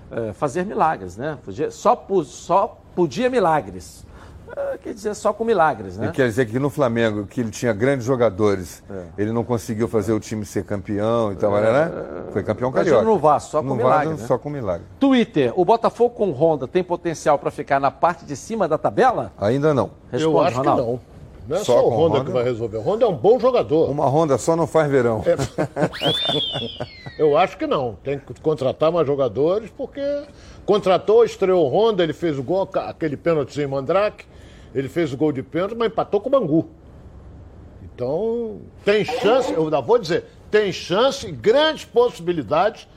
é, 0.10 0.34
fazer 0.34 0.66
milagres, 0.66 1.16
né? 1.16 1.38
Podia, 1.46 1.70
só, 1.70 2.08
só 2.26 2.82
podia 2.96 3.30
milagres. 3.30 4.04
É, 4.50 4.80
quer 4.80 4.96
dizer, 4.96 5.14
só 5.14 5.32
com 5.32 5.44
milagres, 5.44 5.96
né? 5.96 6.08
E 6.08 6.12
quer 6.12 6.26
dizer 6.26 6.48
que 6.48 6.58
no 6.58 6.72
Flamengo, 6.72 7.28
que 7.28 7.40
ele 7.40 7.52
tinha 7.52 7.72
grandes 7.72 8.04
jogadores, 8.04 8.82
é. 8.90 9.04
ele 9.16 9.32
não 9.32 9.44
conseguiu 9.44 9.88
fazer 9.88 10.14
o 10.14 10.20
time 10.20 10.44
ser 10.44 10.66
campeão 10.66 11.32
e 11.32 11.36
tal, 11.36 11.56
é, 11.56 11.72
né? 11.72 11.92
Foi 12.34 12.42
campeão 12.42 12.72
carioca. 12.72 13.06
no 13.06 13.20
Vasco, 13.20 13.52
só 13.52 13.62
com 13.62 13.68
no 13.68 13.76
milagre. 13.76 14.08
Vasco, 14.08 14.22
né? 14.22 14.28
Só 14.28 14.38
com 14.40 14.50
milagre. 14.50 14.88
Twitter, 15.00 15.54
o 15.56 15.64
Botafogo 15.64 16.16
com 16.16 16.32
Honda 16.32 16.68
tem 16.68 16.84
potencial 16.84 17.38
para 17.38 17.52
ficar 17.52 17.80
na 17.80 17.92
parte 17.92 18.26
de 18.26 18.36
cima 18.36 18.68
da 18.68 18.76
tabela? 18.80 19.32
Ainda 19.38 19.72
não. 19.72 19.92
Responde, 20.12 20.24
Eu 20.24 20.42
acho 20.42 20.58
Ronaldo. 20.58 20.82
que 20.82 20.88
não. 20.90 21.17
Não 21.48 21.58
é 21.58 21.60
só, 21.60 21.80
só 21.80 21.88
o 21.88 21.90
Honda, 21.90 22.16
Honda, 22.20 22.26
que 22.26 22.32
vai 22.32 22.44
resolver. 22.44 22.78
O 22.78 22.82
Honda 22.82 23.06
é 23.06 23.08
um 23.08 23.16
bom 23.16 23.40
jogador. 23.40 23.90
Uma 23.90 24.08
Honda 24.08 24.38
só 24.38 24.56
não 24.56 24.68
faz 24.68 24.90
verão. 24.92 25.24
É... 25.26 25.36
Eu 27.18 27.38
acho 27.38 27.58
que 27.58 27.66
não. 27.66 27.98
Tem 28.04 28.20
que 28.20 28.40
contratar 28.42 28.92
mais 28.92 29.08
jogadores, 29.08 29.72
porque 29.76 30.02
contratou, 30.66 31.24
estreou 31.24 31.66
o 31.66 31.70
Honda, 31.70 32.04
ele 32.04 32.14
fez 32.14 32.38
o 32.38 32.44
gol, 32.44 32.70
aquele 32.76 33.18
pênalti 33.18 33.60
em 33.60 33.66
Mandrake, 33.66 34.26
ele 34.76 34.90
fez 34.90 35.14
o 35.14 35.18
gol 35.18 35.32
de 35.32 35.42
pênalti, 35.42 35.76
mas 35.76 35.88
empatou 35.88 36.20
com 36.20 36.28
o 36.28 36.32
Bangu. 36.32 36.68
Então, 37.82 38.60
tem 38.86 39.04
chance, 39.04 39.52
eu 39.52 39.64
ainda 39.64 39.82
vou 39.82 39.98
dizer, 39.98 40.26
tem 40.52 40.72
chance 40.72 41.28
e 41.28 41.32
grandes 41.32 41.86
possibilidades 41.86 42.88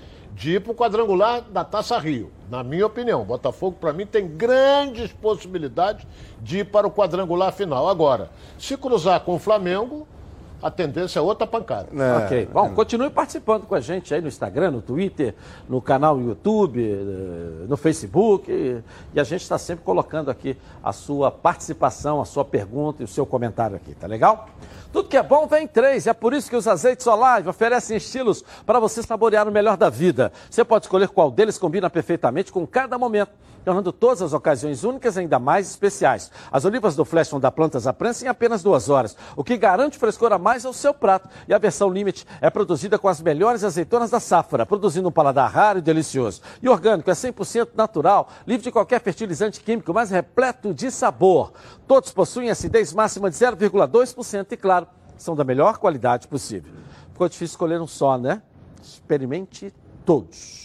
de 0.40 0.52
ir 0.52 0.60
para 0.62 0.72
o 0.72 0.74
quadrangular 0.74 1.42
da 1.42 1.62
Taça 1.62 1.98
Rio. 1.98 2.30
Na 2.48 2.64
minha 2.64 2.86
opinião, 2.86 3.22
Botafogo, 3.24 3.76
para 3.78 3.92
mim, 3.92 4.06
tem 4.06 4.26
grandes 4.26 5.12
possibilidades 5.12 6.06
de 6.40 6.60
ir 6.60 6.64
para 6.64 6.86
o 6.86 6.90
quadrangular 6.90 7.52
final. 7.52 7.86
Agora, 7.86 8.30
se 8.58 8.74
cruzar 8.74 9.20
com 9.20 9.34
o 9.34 9.38
Flamengo, 9.38 10.08
a 10.62 10.70
tendência 10.70 11.18
é 11.18 11.22
outra 11.22 11.46
pancada. 11.46 11.88
É, 11.94 12.24
ok. 12.24 12.48
Bom, 12.50 12.70
continue 12.70 13.10
participando 13.10 13.66
com 13.66 13.74
a 13.74 13.80
gente 13.80 14.14
aí 14.14 14.22
no 14.22 14.28
Instagram, 14.28 14.70
no 14.70 14.80
Twitter, 14.80 15.34
no 15.68 15.82
canal 15.82 16.18
YouTube, 16.18 16.82
eh, 16.82 17.66
no 17.68 17.76
Facebook. 17.76 18.50
E 19.14 19.20
a 19.20 19.24
gente 19.24 19.42
está 19.42 19.58
sempre 19.58 19.84
colocando 19.84 20.30
aqui 20.30 20.56
a 20.82 20.92
sua 20.92 21.30
participação, 21.30 22.18
a 22.18 22.24
sua 22.24 22.46
pergunta 22.46 23.02
e 23.02 23.04
o 23.04 23.08
seu 23.08 23.26
comentário 23.26 23.76
aqui, 23.76 23.94
tá 23.94 24.06
legal? 24.06 24.48
Tudo 24.92 25.08
que 25.08 25.16
é 25.16 25.22
bom 25.22 25.46
vem 25.46 25.64
em 25.64 25.68
três. 25.68 26.06
É 26.06 26.12
por 26.12 26.34
isso 26.34 26.50
que 26.50 26.56
os 26.56 26.66
azeites 26.66 27.06
Olive 27.06 27.48
oferecem 27.48 27.96
estilos 27.96 28.44
para 28.66 28.80
você 28.80 29.02
saborear 29.02 29.48
o 29.48 29.52
melhor 29.52 29.76
da 29.76 29.88
vida. 29.88 30.32
Você 30.50 30.64
pode 30.64 30.86
escolher 30.86 31.08
qual 31.08 31.30
deles 31.30 31.58
combina 31.58 31.88
perfeitamente 31.88 32.50
com 32.50 32.66
cada 32.66 32.98
momento, 32.98 33.30
tornando 33.70 33.92
todas 33.92 34.20
as 34.20 34.32
ocasiões 34.32 34.82
únicas 34.82 35.16
ainda 35.16 35.38
mais 35.38 35.70
especiais. 35.70 36.28
As 36.50 36.64
olivas 36.64 36.96
do 36.96 37.04
Flash 37.04 37.30
vão 37.30 37.38
dar 37.38 37.52
plantas 37.52 37.86
à 37.86 37.92
prensa 37.92 38.24
em 38.24 38.28
apenas 38.28 38.64
duas 38.64 38.88
horas, 38.88 39.16
o 39.36 39.44
que 39.44 39.56
garante 39.56 39.96
frescor 39.96 40.32
a 40.32 40.38
mais 40.38 40.66
ao 40.66 40.72
seu 40.72 40.92
prato. 40.92 41.28
E 41.46 41.54
a 41.54 41.58
versão 41.58 41.88
Limite 41.88 42.26
é 42.40 42.50
produzida 42.50 42.98
com 42.98 43.06
as 43.06 43.20
melhores 43.20 43.62
azeitonas 43.62 44.10
da 44.10 44.18
safra, 44.18 44.66
produzindo 44.66 45.08
um 45.08 45.12
paladar 45.12 45.48
raro 45.48 45.78
e 45.78 45.82
delicioso. 45.82 46.42
E 46.60 46.68
orgânico 46.68 47.08
é 47.08 47.14
100% 47.14 47.68
natural, 47.76 48.28
livre 48.44 48.64
de 48.64 48.72
qualquer 48.72 49.00
fertilizante 49.00 49.60
químico, 49.60 49.94
mas 49.94 50.10
repleto 50.10 50.74
de 50.74 50.90
sabor. 50.90 51.52
Todos 51.86 52.10
possuem 52.10 52.50
acidez 52.50 52.92
máxima 52.92 53.30
de 53.30 53.36
0,2% 53.36 54.50
e, 54.50 54.56
claro, 54.56 54.88
são 55.16 55.36
da 55.36 55.44
melhor 55.44 55.78
qualidade 55.78 56.26
possível. 56.26 56.72
Ficou 57.12 57.28
difícil 57.28 57.52
escolher 57.52 57.80
um 57.80 57.86
só, 57.86 58.18
né? 58.18 58.42
Experimente 58.82 59.72
todos. 60.04 60.59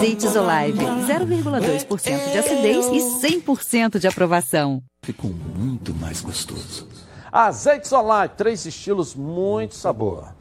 Azeites 0.00 0.34
Olive, 0.34 0.78
0,2% 0.78 2.32
de 2.32 2.38
acidez 2.38 2.86
e 2.86 2.98
100% 3.26 3.98
de 3.98 4.08
aprovação. 4.08 4.82
Ficou 5.02 5.30
muito 5.30 5.94
mais 5.94 6.20
gostoso. 6.20 6.88
Azeites 7.30 7.92
Olive, 7.92 8.34
três 8.36 8.64
estilos, 8.64 9.14
muito 9.14 9.74
sabor. 9.74 10.34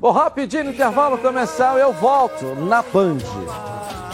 Vou 0.00 0.10
rapidinho 0.10 0.64
no 0.64 0.70
intervalo 0.70 1.18
comercial 1.18 1.78
eu 1.78 1.92
volto 1.92 2.44
na 2.54 2.82
Band. 2.82 3.18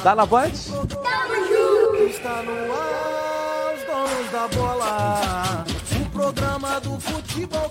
Tá 0.03 0.15
na 0.15 0.27
Band? 0.27 0.51
Está 0.53 2.43
no 2.43 2.53
ar, 2.73 3.75
os 3.75 3.85
donos 3.85 4.31
da 4.33 4.49
bola. 4.49 5.65
O 6.01 6.11
programa 6.11 6.81
do 6.81 7.01
futebol 7.01 7.71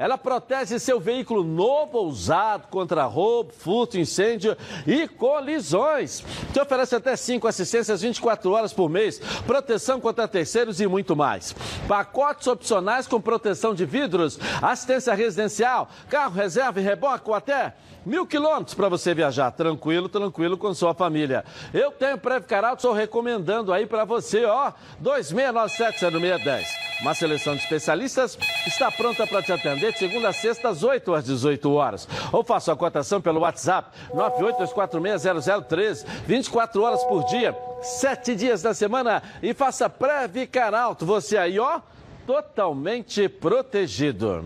Ela 0.00 0.16
protege 0.16 0.78
seu 0.78 0.98
veículo 0.98 1.44
novo 1.44 1.98
ou 1.98 2.06
usado 2.06 2.68
contra 2.68 3.04
roubo, 3.04 3.52
furto, 3.52 3.98
incêndio 3.98 4.56
e 4.86 5.06
colisões. 5.06 6.24
Te 6.54 6.58
oferece 6.58 6.96
até 6.96 7.14
5 7.14 7.46
assistências 7.46 8.00
24 8.00 8.50
horas 8.50 8.72
por 8.72 8.88
mês, 8.88 9.18
proteção 9.46 10.00
contra 10.00 10.26
terceiros 10.26 10.80
e 10.80 10.86
muito 10.86 11.14
mais. 11.14 11.54
Pacotes 11.86 12.46
opcionais 12.46 13.06
com 13.06 13.20
proteção 13.20 13.74
de 13.74 13.84
vidros, 13.84 14.40
assistência 14.62 15.12
residencial, 15.12 15.90
carro 16.08 16.32
reserva 16.32 16.80
e 16.80 16.82
reboque 16.82 17.28
ou 17.28 17.34
até 17.34 17.74
mil 18.04 18.26
quilômetros 18.26 18.74
para 18.74 18.88
você 18.88 19.14
viajar 19.14 19.50
tranquilo, 19.50 20.08
tranquilo 20.08 20.56
com 20.56 20.72
sua 20.74 20.94
família. 20.94 21.44
Eu 21.72 21.90
tenho 21.92 22.18
Previcar 22.18 22.74
estou 22.74 22.92
recomendando 22.92 23.72
aí 23.72 23.86
para 23.86 24.04
você, 24.04 24.44
ó, 24.44 24.72
2697-0610. 25.02 26.66
Uma 27.00 27.14
seleção 27.14 27.54
de 27.54 27.62
especialistas 27.62 28.38
está 28.66 28.90
pronta 28.90 29.26
para 29.26 29.42
te 29.42 29.52
atender 29.52 29.92
de 29.92 29.98
segunda 29.98 30.28
a 30.28 30.32
sexta, 30.32 30.68
às 30.68 30.82
8 30.82 31.14
às 31.14 31.24
18 31.24 31.72
horas. 31.72 32.08
Ou 32.32 32.44
faça 32.44 32.72
a 32.72 32.76
cotação 32.76 33.20
pelo 33.20 33.40
WhatsApp 33.40 33.90
982460013, 34.14 36.06
24 36.26 36.82
horas 36.82 37.02
por 37.04 37.24
dia, 37.24 37.56
7 37.80 38.34
dias 38.34 38.62
da 38.62 38.74
semana 38.74 39.22
e 39.42 39.54
faça 39.54 39.88
Previcar 39.88 40.74
Alto. 40.74 41.06
Você 41.06 41.38
aí, 41.38 41.58
ó, 41.58 41.80
totalmente 42.26 43.28
protegido. 43.28 44.44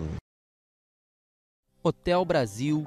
Hotel 1.83 2.25
Brasil 2.25 2.87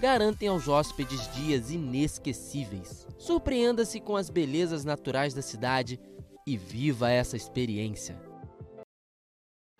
garantem 0.00 0.48
aos 0.48 0.66
hóspedes 0.66 1.30
dias 1.34 1.70
inesquecíveis. 1.70 3.06
Surpreenda-se 3.18 4.00
com 4.00 4.16
as 4.16 4.30
belezas 4.30 4.82
naturais 4.82 5.34
da 5.34 5.42
cidade 5.42 6.00
e 6.46 6.56
viva 6.56 7.10
essa 7.10 7.36
experiência. 7.36 8.18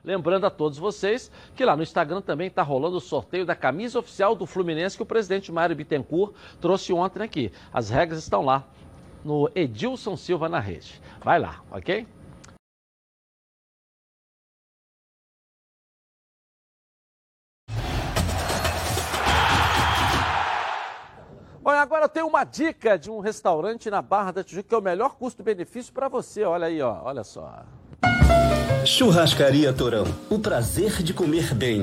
Lembrando 0.04 0.46
a 0.46 0.50
todos 0.50 0.78
vocês 0.78 1.30
que 1.54 1.64
lá 1.64 1.74
no 1.74 1.82
Instagram 1.82 2.20
também 2.20 2.48
está 2.48 2.62
rolando 2.62 2.98
o 2.98 3.00
sorteio 3.00 3.46
da 3.46 3.56
camisa 3.56 3.98
oficial 3.98 4.34
do 4.34 4.46
Fluminense 4.46 4.96
que 4.96 5.02
o 5.02 5.06
presidente 5.06 5.50
Mário 5.50 5.74
Bittencourt 5.74 6.34
trouxe 6.60 6.92
ontem 6.92 7.22
aqui. 7.22 7.50
As 7.72 7.88
regras 7.88 8.22
estão 8.22 8.42
lá 8.42 8.68
no 9.24 9.50
Edilson 9.54 10.16
Silva 10.16 10.48
na 10.48 10.60
rede. 10.60 11.00
Vai 11.22 11.38
lá, 11.38 11.62
ok? 11.70 12.06
Bom, 21.62 21.70
agora 21.70 22.08
tenho 22.08 22.26
uma 22.26 22.42
dica 22.42 22.98
de 22.98 23.10
um 23.10 23.20
restaurante 23.20 23.90
na 23.90 24.00
Barra 24.00 24.32
da 24.32 24.42
Tijuca 24.42 24.68
que 24.70 24.74
é 24.74 24.78
o 24.78 24.82
melhor 24.82 25.16
custo-benefício 25.16 25.92
para 25.92 26.08
você. 26.08 26.42
Olha 26.42 26.66
aí, 26.66 26.80
ó, 26.80 27.02
olha 27.04 27.22
só. 27.22 27.62
Churrascaria 28.86 29.70
Torão. 29.72 30.04
O 30.30 30.38
prazer 30.38 31.02
de 31.02 31.12
comer 31.12 31.54
bem. 31.54 31.82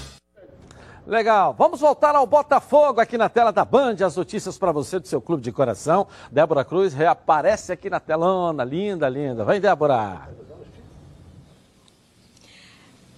Legal. 1.11 1.53
Vamos 1.57 1.81
voltar 1.81 2.15
ao 2.15 2.25
Botafogo 2.25 3.01
aqui 3.01 3.17
na 3.17 3.27
tela 3.27 3.51
da 3.51 3.65
Band. 3.65 3.97
As 4.01 4.15
notícias 4.15 4.57
para 4.57 4.71
você 4.71 4.97
do 4.97 5.09
seu 5.09 5.19
clube 5.19 5.43
de 5.43 5.51
coração. 5.51 6.07
Débora 6.31 6.63
Cruz 6.63 6.93
reaparece 6.93 7.73
aqui 7.73 7.89
na 7.89 7.99
telona. 7.99 8.63
Linda, 8.63 9.09
linda. 9.09 9.43
Vem, 9.43 9.59
Débora. 9.59 10.29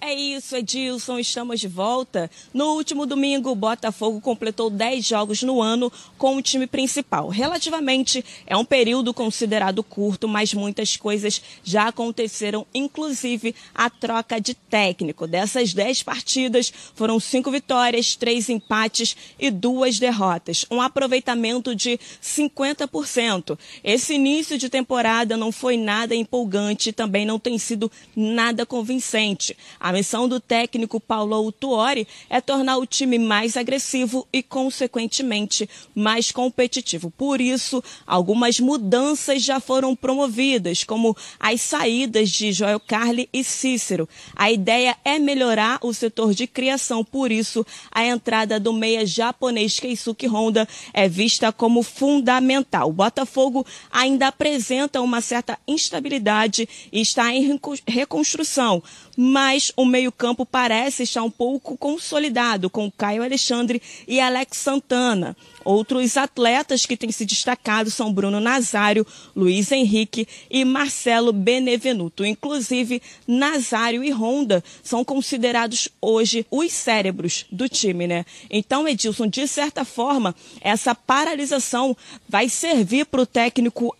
É 0.05 0.13
isso, 0.13 0.57
Edilson, 0.57 1.17
estamos 1.17 1.61
de 1.61 1.67
volta. 1.69 2.29
No 2.53 2.73
último 2.73 3.05
domingo, 3.05 3.49
o 3.49 3.55
Botafogo 3.55 4.19
completou 4.19 4.69
10 4.69 5.07
jogos 5.07 5.41
no 5.43 5.61
ano 5.61 5.89
com 6.17 6.35
o 6.35 6.41
time 6.41 6.67
principal. 6.67 7.29
Relativamente, 7.29 8.23
é 8.45 8.57
um 8.57 8.65
período 8.65 9.13
considerado 9.13 9.81
curto, 9.81 10.27
mas 10.27 10.53
muitas 10.53 10.97
coisas 10.97 11.41
já 11.63 11.87
aconteceram, 11.87 12.67
inclusive 12.75 13.55
a 13.73 13.89
troca 13.89 14.41
de 14.41 14.53
técnico. 14.53 15.25
Dessas 15.25 15.73
10 15.73 16.03
partidas, 16.03 16.73
foram 16.93 17.17
5 17.17 17.49
vitórias, 17.49 18.13
3 18.17 18.49
empates 18.49 19.15
e 19.39 19.49
2 19.49 19.99
derrotas. 19.99 20.65
Um 20.69 20.81
aproveitamento 20.81 21.73
de 21.73 21.97
50%. 22.21 23.57
Esse 23.81 24.15
início 24.15 24.57
de 24.57 24.67
temporada 24.67 25.37
não 25.37 25.49
foi 25.49 25.77
nada 25.77 26.13
empolgante 26.13 26.89
e 26.89 26.93
também 26.93 27.25
não 27.25 27.39
tem 27.39 27.57
sido 27.57 27.89
nada 28.13 28.65
convincente. 28.65 29.55
A 29.79 29.92
missão 29.93 30.27
do 30.27 30.39
técnico 30.39 30.99
Paulo 30.99 31.51
Tuori 31.51 32.07
é 32.29 32.41
tornar 32.41 32.77
o 32.77 32.85
time 32.85 33.17
mais 33.17 33.55
agressivo 33.55 34.27
e, 34.33 34.43
consequentemente, 34.43 35.69
mais 35.95 36.31
competitivo. 36.31 37.11
Por 37.11 37.39
isso, 37.39 37.83
algumas 38.05 38.59
mudanças 38.59 39.43
já 39.43 39.59
foram 39.59 39.95
promovidas, 39.95 40.83
como 40.83 41.15
as 41.39 41.61
saídas 41.61 42.29
de 42.29 42.51
Joel 42.51 42.79
Carli 42.79 43.29
e 43.31 43.43
Cícero. 43.43 44.07
A 44.35 44.51
ideia 44.51 44.97
é 45.05 45.19
melhorar 45.19 45.79
o 45.81 45.93
setor 45.93 46.33
de 46.33 46.47
criação, 46.47 47.03
por 47.03 47.31
isso, 47.31 47.65
a 47.91 48.05
entrada 48.05 48.59
do 48.59 48.73
meia 48.73 49.05
japonês 49.05 49.79
Keisuke 49.79 50.27
Honda 50.27 50.67
é 50.93 51.07
vista 51.07 51.51
como 51.51 51.83
fundamental. 51.83 52.89
O 52.89 52.93
Botafogo 52.93 53.65
ainda 53.91 54.27
apresenta 54.27 55.01
uma 55.01 55.21
certa 55.21 55.57
instabilidade 55.67 56.67
e 56.91 57.01
está 57.01 57.33
em 57.33 57.59
reconstrução, 57.87 58.81
mas 59.17 59.71
o 59.75 59.85
meio-campo 59.85 60.45
parece 60.45 61.03
estar 61.03 61.23
um 61.23 61.31
pouco 61.31 61.77
consolidado 61.77 62.69
com 62.69 62.91
Caio 62.91 63.23
Alexandre 63.23 63.81
e 64.07 64.19
Alex 64.19 64.57
Santana. 64.57 65.35
Outros 65.63 66.17
atletas 66.17 66.85
que 66.85 66.97
têm 66.97 67.11
se 67.11 67.25
destacado 67.25 67.89
são 67.89 68.11
Bruno 68.11 68.39
Nazário, 68.39 69.05
Luiz 69.35 69.71
Henrique 69.71 70.27
e 70.49 70.65
Marcelo 70.65 71.31
Benevenuto. 71.31 72.25
Inclusive, 72.25 73.01
Nazário 73.27 74.03
e 74.03 74.11
Honda 74.11 74.63
são 74.83 75.03
considerados 75.03 75.89
hoje 76.01 76.45
os 76.51 76.71
cérebros 76.71 77.45
do 77.51 77.69
time, 77.69 78.07
né? 78.07 78.25
Então, 78.49 78.87
Edilson, 78.87 79.27
de 79.27 79.47
certa 79.47 79.85
forma, 79.85 80.35
essa 80.61 80.93
paralisação 80.93 81.95
vai 82.27 82.49
servir 82.49 83.05
para 83.05 83.21
o 83.21 83.25
técnico 83.25 83.95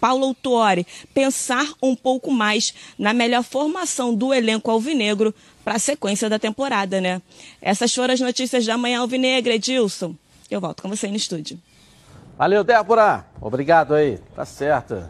Paulo 0.00 0.26
Autuori 0.26 0.86
pensar 1.12 1.68
um 1.82 1.94
pouco 1.94 2.30
mais 2.30 2.72
na 2.98 3.12
melhor 3.12 3.42
formação 3.42 4.14
do 4.14 4.32
elenco 4.32 4.70
alvinegro 4.70 5.34
para 5.64 5.74
a 5.74 5.78
sequência 5.78 6.30
da 6.30 6.38
temporada, 6.38 7.00
né? 7.00 7.20
Essas 7.60 7.94
foram 7.94 8.14
as 8.14 8.20
notícias 8.20 8.64
da 8.64 8.78
manhã 8.78 9.00
alvinegra, 9.00 9.54
Edilson. 9.54 10.14
Eu 10.50 10.60
volto 10.60 10.82
com 10.82 10.88
você 10.88 11.06
aí 11.06 11.12
no 11.12 11.16
estúdio. 11.18 11.58
Valeu, 12.38 12.62
Débora. 12.64 13.24
Obrigado 13.40 13.94
aí. 13.94 14.18
Tá 14.34 14.44
certo. 14.44 15.02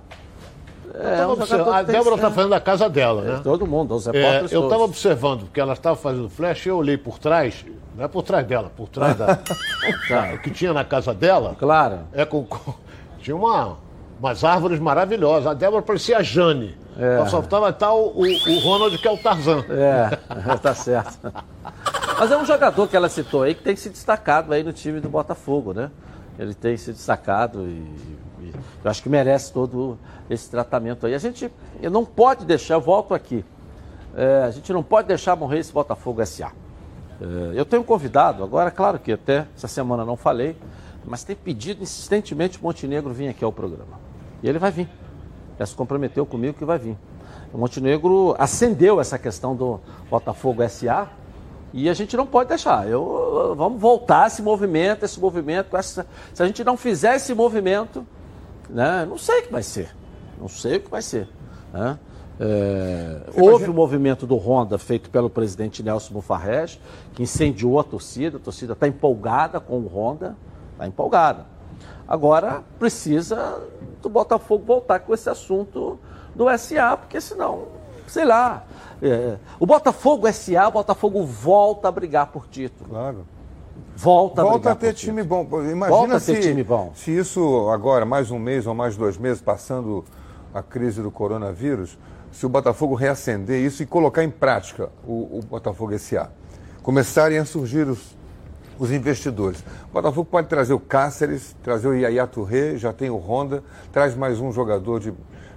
É, 0.95 1.27
um 1.27 1.73
a 1.73 1.83
Débora 1.83 2.17
está 2.17 2.31
fazendo 2.31 2.55
a 2.55 2.61
casa 2.61 2.89
dela, 2.89 3.23
né? 3.23 3.35
É, 3.35 3.39
todo 3.41 3.67
mundo, 3.67 3.95
os 3.95 4.07
É, 4.07 4.11
repórteres 4.11 4.53
eu 4.53 4.61
todos. 4.63 4.73
estava 4.73 4.85
observando, 4.85 5.41
porque 5.43 5.61
ela 5.61 5.75
estava 5.75 5.95
fazendo 5.97 6.31
flash, 6.31 6.65
eu 6.67 6.79
olhei 6.79 6.97
por 6.97 7.19
trás, 7.19 7.65
não 7.95 8.05
é 8.05 8.09
por 8.09 8.23
trás 8.23 8.47
dela, 8.47 8.73
por 8.75 8.89
trás 8.89 9.15
da, 9.17 9.39
o 10.35 10.39
que 10.41 10.51
tinha 10.51 10.73
na 10.73 10.85
casa 10.85 11.13
dela. 11.13 11.55
Claro. 11.59 12.01
É 12.13 12.25
com, 12.25 12.47
tinha 13.21 13.37
uma, 13.37 13.77
umas 14.19 14.43
árvores 14.43 14.81
maravilhosas. 14.81 15.47
A 15.47 15.55
Débora 15.55 15.83
parecia 15.83 16.17
a 16.19 16.23
Jane. 16.23 16.75
É. 16.99 17.19
Só 17.27 17.43
faltava 17.43 17.69
estar 17.69 17.93
o, 17.93 18.09
o, 18.09 18.23
o 18.23 18.59
Ronald, 18.61 18.97
que 18.99 19.07
é 19.07 19.11
o 19.13 19.19
Tarzan. 19.19 19.65
É, 19.69 20.17
tá 20.57 20.75
certo. 20.75 21.19
Mas 22.21 22.33
é 22.33 22.37
um 22.37 22.45
jogador 22.45 22.89
que 22.89 22.97
ela 22.97 23.09
citou 23.09 23.45
aí 23.45 23.55
que 23.55 23.63
tem 23.63 23.77
se 23.77 23.89
destacado 23.89 24.53
aí 24.53 24.65
no 24.65 24.73
time 24.73 24.99
do 24.99 25.09
Botafogo, 25.09 25.73
né? 25.73 25.89
Ele 26.37 26.53
tem 26.53 26.77
se 26.77 26.91
destacado 26.91 27.63
e, 27.63 27.79
e 28.41 28.53
eu 28.83 28.91
acho 28.91 29.01
que 29.01 29.09
merece 29.09 29.53
todo 29.53 29.97
esse 30.29 30.51
tratamento 30.51 31.07
aí. 31.07 31.15
A 31.15 31.19
gente 31.19 31.49
não 31.81 32.05
pode 32.05 32.45
deixar, 32.45 32.75
eu 32.75 32.81
volto 32.81 33.15
aqui, 33.15 33.45
é, 34.17 34.43
a 34.43 34.51
gente 34.51 34.73
não 34.73 34.83
pode 34.83 35.07
deixar 35.07 35.37
morrer 35.37 35.61
esse 35.61 35.73
Botafogo 35.73 36.25
SA. 36.27 36.51
É, 37.21 37.25
eu 37.55 37.65
tenho 37.65 37.85
convidado, 37.85 38.43
agora, 38.43 38.73
claro 38.73 38.99
que 38.99 39.13
até 39.13 39.47
essa 39.57 39.69
semana 39.69 40.05
não 40.05 40.17
falei, 40.17 40.57
mas 41.05 41.23
tem 41.23 41.37
pedido 41.37 41.85
insistentemente 41.85 42.59
o 42.59 42.63
Montenegro 42.65 43.13
vir 43.13 43.29
aqui 43.29 43.45
ao 43.45 43.53
programa. 43.53 44.01
E 44.43 44.49
ele 44.49 44.59
vai 44.59 44.73
vir. 44.73 44.89
Já 45.57 45.67
se 45.67 45.75
comprometeu 45.77 46.27
comigo 46.27 46.59
que 46.59 46.65
vai 46.65 46.81
vir. 46.81 46.97
O 47.53 47.59
Montenegro 47.59 48.35
acendeu 48.41 49.01
essa 49.01 49.21
questão 49.21 49.55
do 49.55 49.79
Botafogo 50.11 50.69
SA 50.69 51.09
e 51.73 51.89
a 51.89 51.95
gente 51.95 52.17
não 52.17 52.27
pode 52.27 52.49
deixar. 52.49 52.89
Eu, 52.89 53.55
vamos 53.57 53.81
voltar 53.81 54.27
esse 54.27 54.41
movimento, 54.43 55.05
esse 55.05 55.21
movimento. 55.21 55.77
essa- 55.77 56.07
se 56.33 56.43
a 56.43 56.47
gente 56.47 56.63
não 56.65 56.77
fizer 56.77 57.17
esse 57.17 57.35
movimento, 57.35 58.07
né, 58.69 59.07
não 59.09 59.19
sei 59.19 59.41
o 59.41 59.43
que 59.45 59.53
vai 59.53 59.63
ser. 59.63 59.95
Não 60.41 60.49
sei 60.49 60.77
o 60.77 60.81
que 60.81 60.91
vai 60.91 61.03
ser. 61.03 61.29
né? 61.73 61.99
É, 62.41 63.21
houve 63.37 63.69
o 63.69 63.75
movimento 63.75 64.25
do 64.27 64.37
Honda 64.37 64.79
feito 64.79 65.11
pelo 65.11 65.29
presidente 65.29 65.83
Nelson 65.83 66.15
Mufarrege, 66.15 66.81
que 67.13 67.23
incendiou 67.23 67.81
a 67.81 67.85
torcida. 67.85 68.37
A 68.37 68.41
torcida 68.41 68.73
está 68.75 68.87
empolgada 68.87 69.59
com 69.59 69.79
o 69.81 69.87
Honda, 69.89 70.37
está 70.73 70.87
empolgada. 70.87 71.47
Agora 72.07 72.63
precisa 72.79 73.61
do 74.01 74.09
Botafogo 74.09 74.65
voltar 74.65 75.01
com 75.01 75.13
esse 75.13 75.29
assunto 75.29 75.99
do 76.35 76.49
SA, 76.57 76.97
porque 76.97 77.21
senão, 77.21 77.65
sei 78.07 78.25
lá. 78.25 78.65
É, 79.03 79.37
o 79.59 79.67
Botafogo 79.67 80.31
SA, 80.33 80.69
o 80.69 80.73
Botafogo 80.73 81.25
volta 81.25 81.89
a 81.89 81.93
brigar 81.93 82.27
por 82.29 82.47
título. 82.49 82.91
Claro. 82.91 83.27
Volta 83.97 84.43
a 84.43 84.45
Volta 84.45 84.59
brigar 84.59 84.73
a 84.73 84.77
ter 84.77 84.95
time 84.95 85.23
título. 85.23 85.45
bom. 85.45 85.63
Imagina 85.63 85.89
Volta 85.89 86.17
a 86.17 86.21
se, 86.21 86.35
ter 86.35 86.41
time 86.41 86.65
bom. 86.65 86.93
se 86.95 87.17
isso 87.17 87.69
agora, 87.71 88.05
mais 88.05 88.31
um 88.31 88.39
mês 88.39 88.67
ou 88.67 88.75
mais 88.75 88.97
dois 88.97 89.17
meses, 89.17 89.41
passando 89.41 90.05
a 90.53 90.63
crise 90.63 91.03
do 91.03 91.11
coronavírus, 91.11 91.99
se 92.33 92.45
o 92.47 92.49
Botafogo 92.49 92.95
reacender 92.95 93.65
isso 93.65 93.83
e 93.83 93.87
colocar 93.87 94.23
em 94.25 94.31
prática 94.31 94.91
o, 95.07 95.39
o 95.39 95.41
Botafogo 95.49 95.97
SA. 95.99 96.31
Começarem 96.83 97.39
a 97.39 97.45
surgir 97.45 97.87
os, 97.89 98.17
os 98.79 98.93
investidores. 98.93 99.61
O 99.91 99.93
Botafogo 99.93 100.29
pode 100.31 100.49
trazer 100.49 100.73
o 100.73 100.81
Cáceres, 100.81 101.55
trazer 101.63 101.89
o 101.89 101.95
Yaya 101.95 102.27
Touré, 102.27 102.77
já 102.77 102.93
tem 102.93 103.11
o 103.11 103.17
Honda, 103.17 103.63
traz 103.93 104.15
mais 104.15 104.41
um 104.41 104.53
jogador 104.53 105.01
de, 105.01 105.13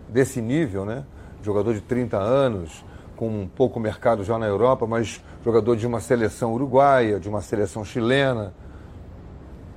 desse 0.09 0.41
nível, 0.41 0.85
né? 0.85 1.03
Jogador 1.43 1.73
de 1.73 1.81
30 1.81 2.17
anos, 2.17 2.83
com 3.21 3.47
pouco 3.55 3.79
mercado 3.79 4.23
já 4.23 4.39
na 4.39 4.47
Europa, 4.47 4.87
mas 4.87 5.23
jogador 5.45 5.75
de 5.75 5.85
uma 5.85 5.99
seleção 5.99 6.55
uruguaia, 6.55 7.19
de 7.19 7.29
uma 7.29 7.39
seleção 7.39 7.85
chilena. 7.85 8.51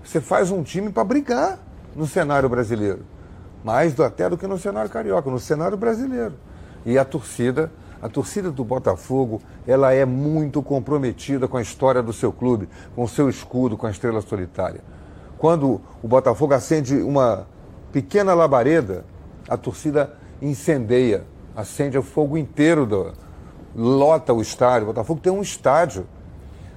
Você 0.03 0.19
faz 0.19 0.51
um 0.51 0.63
time 0.63 0.91
para 0.91 1.05
brigar 1.05 1.59
no 1.95 2.07
cenário 2.07 2.49
brasileiro. 2.49 3.05
Mais 3.63 4.01
até 4.01 4.31
do 4.31 4.39
que 4.39 4.47
no 4.47 4.57
cenário 4.57 4.89
carioca, 4.89 5.31
no 5.31 5.39
cenário 5.39 5.77
brasileiro. 5.77 6.33
E 6.87 6.97
a 6.97 7.05
torcida, 7.05 7.71
a 8.01 8.09
torcida 8.09 8.51
do 8.51 8.65
Botafogo, 8.65 9.43
ela 9.67 9.93
é 9.93 10.07
muito 10.07 10.63
comprometida 10.63 11.47
com 11.47 11.59
a 11.59 11.63
história 11.63 12.03
do 12.03 12.15
seu 12.15 12.33
clube, 12.33 12.67
com 12.97 13.03
o 13.03 13.09
seu 13.09 13.29
escudo, 13.29 13.77
com 13.77 13.87
a 13.87 13.91
estrela 13.91 14.23
solitária. 14.23 14.81
Quando 15.37 15.83
o 16.03 16.09
Botafogo 16.09 16.55
acende 16.55 16.97
uma 16.97 17.47
pequena 17.93 18.33
labareda, 18.33 19.05
a 19.47 19.59
torcida 19.59 20.15
incendeia, 20.41 21.27
acende 21.55 21.99
o 21.99 22.03
fogo 22.03 22.39
inteiro, 22.39 22.87
do, 22.87 23.13
lota 23.75 24.33
o 24.33 24.41
estádio. 24.41 24.85
O 24.85 24.87
Botafogo 24.87 25.21
tem 25.21 25.33
um 25.33 25.43
estádio. 25.43 26.07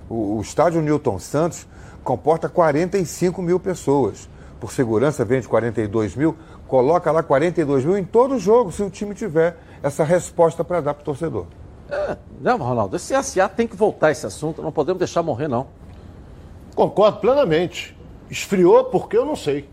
O, 0.10 0.38
o 0.38 0.41
estádio 0.41 0.82
Newton 0.82 1.19
Santos 1.19 1.68
comporta 2.03 2.48
45 2.48 3.41
mil 3.41 3.60
pessoas. 3.60 4.30
Por 4.60 4.72
segurança, 4.72 5.24
vende 5.24 5.48
42 5.48 6.15
mil, 6.15 6.36
coloca 6.68 7.11
lá 7.11 7.22
42 7.22 7.86
mil 7.86 7.98
em 7.98 8.03
todo 8.03 8.40
jogo, 8.40 8.72
se 8.72 8.82
o 8.82 8.90
time 8.90 9.14
tiver 9.14 9.56
essa 9.84 10.03
resposta 10.03 10.64
para 10.64 10.82
dar 10.82 10.95
para 10.95 11.02
o 11.02 11.06
torcedor. 11.06 11.45
É, 11.90 12.18
não, 12.41 12.57
Ronaldo, 12.57 12.95
esse 12.95 13.14
SA 13.22 13.48
tem 13.48 13.68
que 13.68 13.76
voltar 13.76 14.11
esse 14.11 14.26
assunto, 14.26 14.61
não 14.61 14.72
podemos 14.72 14.98
deixar 14.98 15.22
morrer, 15.22 15.48
não. 15.48 15.68
Concordo 16.76 17.19
plenamente. 17.19 17.95
Esfriou 18.30 18.86
porque 18.86 19.18
eu 19.18 19.26
não 19.26 19.36
sei. 19.36 19.69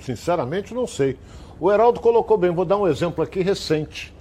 Sinceramente, 0.00 0.74
não 0.74 0.86
sei. 0.86 1.18
O 1.60 1.70
Heraldo 1.70 2.00
colocou 2.00 2.36
bem, 2.36 2.50
vou 2.50 2.64
dar 2.64 2.76
um 2.76 2.88
exemplo 2.88 3.22
aqui 3.22 3.40
recente. 3.40 4.12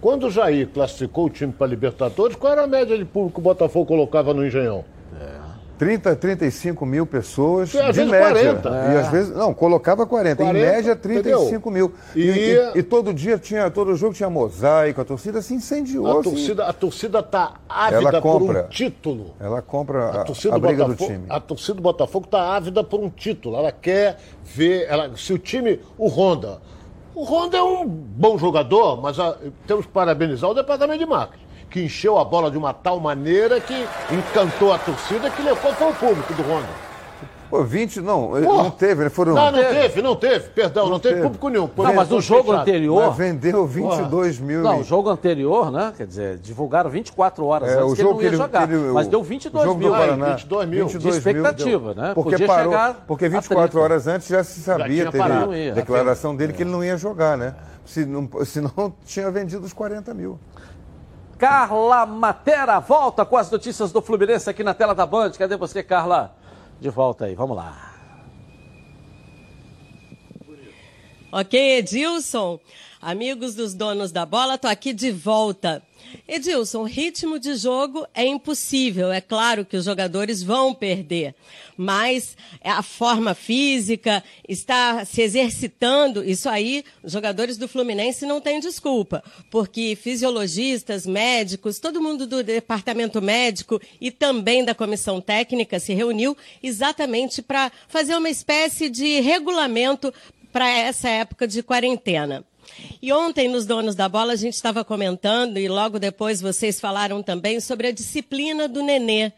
Quando 0.00 0.26
o 0.26 0.30
Jair 0.30 0.68
classificou 0.68 1.26
o 1.26 1.30
time 1.30 1.52
para 1.52 1.66
Libertadores, 1.66 2.36
qual 2.36 2.52
era 2.52 2.62
a 2.64 2.66
média 2.66 2.96
de 2.96 3.04
público 3.04 3.34
que 3.34 3.40
o 3.40 3.42
Botafogo 3.42 3.86
colocava 3.86 4.32
no 4.32 4.46
Engenhão? 4.46 4.84
30, 5.78 6.16
35 6.16 6.84
mil 6.84 7.06
pessoas, 7.06 7.72
E 7.72 7.78
às 7.78 7.86
de 7.94 8.00
vezes 8.04 8.10
média. 8.10 8.56
40. 8.56 8.68
E 8.68 8.96
às 8.96 9.08
vezes, 9.12 9.36
não, 9.36 9.54
colocava 9.54 10.04
40. 10.04 10.42
40, 10.42 10.58
em 10.58 10.60
média, 10.60 10.96
35 10.96 11.70
mil. 11.70 11.94
E, 12.16 12.20
E- 12.20 12.54
e- 12.74 12.78
e 12.78 12.82
todo 12.82 13.14
dia 13.14 13.38
tinha, 13.38 13.70
todo 13.70 13.94
jogo 13.94 14.12
tinha 14.12 14.28
mosaico, 14.28 15.00
a 15.00 15.04
torcida 15.04 15.40
se 15.40 15.54
incendiou. 15.54 16.08
A 16.08 16.12
assim. 16.14 16.22
torcida, 16.30 16.64
a 16.66 16.72
torcida 16.72 17.22
tá 17.22 17.54
ávida 17.68 17.96
Ela 18.08 18.12
por 18.20 18.40
compra. 18.40 18.64
um 18.64 18.68
título. 18.68 19.34
Ela 19.38 19.62
compra 19.62 20.04
a, 20.06 20.20
A 20.22 20.24
torcida, 20.24 20.56
a 20.56 20.58
do 20.58 20.66
briga 20.66 20.82
do 20.82 20.88
Botafogo, 20.88 21.12
time. 21.12 21.26
a 21.28 21.40
torcida 21.40 21.74
do 21.74 21.82
Botafogo 21.82 22.24
está 22.24 22.56
ávida 22.56 22.82
por 22.82 22.98
um 22.98 23.08
título. 23.08 23.56
Ela 23.56 23.70
quer 23.70 24.16
ver. 24.44 24.84
Ela, 24.88 25.12
se 25.16 25.32
o 25.32 25.38
time. 25.38 25.78
O 25.96 26.08
Honda. 26.08 26.58
O 27.18 27.24
Honda 27.24 27.58
é 27.58 27.62
um 27.64 27.84
bom 27.84 28.38
jogador, 28.38 29.02
mas 29.02 29.18
ah, 29.18 29.36
temos 29.66 29.84
que 29.86 29.90
parabenizar 29.90 30.48
o 30.48 30.54
departamento 30.54 31.00
de 31.00 31.06
marketing, 31.06 31.42
que 31.68 31.82
encheu 31.82 32.16
a 32.16 32.24
bola 32.24 32.48
de 32.48 32.56
uma 32.56 32.72
tal 32.72 33.00
maneira 33.00 33.60
que 33.60 33.74
encantou 34.14 34.72
a 34.72 34.78
torcida 34.78 35.28
que 35.28 35.42
levou 35.42 35.74
foi 35.74 35.90
o 35.90 35.94
público 35.94 36.32
do 36.34 36.42
Honda. 36.42 36.87
Pô, 37.50 37.64
20, 37.64 38.00
não, 38.02 38.28
Pô. 38.28 38.38
não 38.40 38.70
teve, 38.70 39.04
né? 39.04 39.08
Foram. 39.10 39.34
Não, 39.34 39.50
não 39.50 39.58
teve, 39.58 40.02
não 40.02 40.14
teve. 40.16 40.48
Perdão, 40.50 40.88
não, 40.90 40.98
teve, 41.00 41.14
teve. 41.14 41.26
público 41.26 41.48
nenhum. 41.48 41.70
Não, 41.76 41.94
mas 41.94 42.08
no 42.08 42.20
jogo 42.20 42.42
fechado. 42.50 42.60
anterior. 42.60 43.06
Mas 43.06 43.16
vendeu 43.16 43.66
22 43.66 44.38
mil. 44.38 44.60
Não, 44.60 44.80
o 44.80 44.84
jogo 44.84 45.08
anterior, 45.08 45.70
né? 45.72 45.94
Quer 45.96 46.06
dizer, 46.06 46.36
divulgaram 46.38 46.90
24 46.90 47.46
horas 47.46 47.70
É, 47.70 47.78
antes 47.78 47.92
o 47.92 47.94
que 47.94 48.00
ele 48.02 48.08
não 48.10 48.16
que 48.18 48.22
ia 48.24 48.28
ele- 48.28 48.36
jogar. 48.36 48.70
ele- 48.70 48.92
mas 48.92 49.06
o- 49.06 49.10
deu 49.10 49.20
o 49.20 49.22
22 49.22 49.64
jogo 49.64 49.78
mil. 49.78 49.88
do 49.88 49.94
Paraná, 49.96 50.26
22 50.34 50.68
mil. 50.68 50.86
22 50.88 51.14
de 51.14 51.18
expectativa, 51.18 51.94
né? 51.94 52.12
Porque 52.14 52.30
Podia 52.32 52.46
parou, 52.46 52.72
chegar 52.72 53.04
porque 53.06 53.24
a 53.24 53.28
24 53.30 53.68
30. 53.70 53.80
horas 53.84 54.06
antes 54.06 54.28
já 54.28 54.44
se 54.44 54.60
sabia, 54.60 55.06
teve 55.06 55.16
parado. 55.18 55.46
Não 55.46 55.54
ia. 55.56 55.72
declaração 55.72 56.36
dele 56.36 56.52
que 56.52 56.62
ele 56.62 56.70
não 56.70 56.84
ia 56.84 56.96
jogar, 56.98 57.36
né? 57.38 57.54
Se 57.86 58.04
não, 58.04 58.28
se 58.44 58.60
não 58.60 58.92
tinha 59.06 59.30
vendido 59.30 59.64
os 59.64 59.72
40 59.72 60.12
mil. 60.12 60.38
Carla 61.38 62.04
Matera 62.04 62.80
volta 62.80 63.24
com 63.24 63.36
as 63.36 63.50
notícias 63.50 63.92
do 63.92 64.02
Fluminense 64.02 64.50
aqui 64.50 64.64
na 64.64 64.74
tela 64.74 64.94
da 64.94 65.06
Band. 65.06 65.30
Cadê 65.38 65.56
você, 65.56 65.82
Carla? 65.82 66.34
De 66.80 66.90
volta 66.90 67.24
aí, 67.24 67.34
vamos 67.34 67.56
lá. 67.56 67.94
Ok, 71.32 71.78
Edilson. 71.78 72.60
Amigos 73.00 73.54
dos 73.54 73.74
donos 73.74 74.10
da 74.10 74.24
bola, 74.24 74.56
tô 74.56 74.66
aqui 74.66 74.92
de 74.92 75.10
volta. 75.10 75.82
Edilson, 76.26 76.82
ritmo 76.82 77.38
de 77.38 77.54
jogo 77.54 78.06
é 78.14 78.26
impossível. 78.26 79.10
É 79.10 79.20
claro 79.20 79.64
que 79.64 79.76
os 79.76 79.84
jogadores 79.84 80.42
vão 80.42 80.74
perder, 80.74 81.34
mas 81.76 82.36
a 82.62 82.82
forma 82.82 83.34
física 83.34 84.22
está 84.48 85.04
se 85.04 85.22
exercitando. 85.22 86.22
Isso 86.22 86.48
aí, 86.48 86.84
os 87.02 87.12
jogadores 87.12 87.56
do 87.56 87.68
Fluminense 87.68 88.26
não 88.26 88.40
têm 88.40 88.60
desculpa, 88.60 89.22
porque 89.50 89.96
fisiologistas, 89.96 91.06
médicos, 91.06 91.78
todo 91.78 92.02
mundo 92.02 92.26
do 92.26 92.42
departamento 92.42 93.22
médico 93.22 93.80
e 94.00 94.10
também 94.10 94.64
da 94.64 94.74
comissão 94.74 95.20
técnica 95.20 95.80
se 95.80 95.94
reuniu 95.94 96.36
exatamente 96.62 97.40
para 97.42 97.72
fazer 97.88 98.16
uma 98.16 98.30
espécie 98.30 98.88
de 98.88 99.20
regulamento 99.20 100.12
para 100.52 100.68
essa 100.68 101.08
época 101.08 101.46
de 101.46 101.62
quarentena. 101.62 102.44
E 103.00 103.12
ontem, 103.12 103.48
nos 103.48 103.66
Donos 103.66 103.94
da 103.94 104.08
Bola, 104.08 104.32
a 104.32 104.36
gente 104.36 104.54
estava 104.54 104.84
comentando, 104.84 105.58
e 105.58 105.68
logo 105.68 105.98
depois 105.98 106.40
vocês 106.40 106.80
falaram 106.80 107.22
também 107.22 107.60
sobre 107.60 107.88
a 107.88 107.92
disciplina 107.92 108.68
do 108.68 108.82
Nenê. 108.82 109.32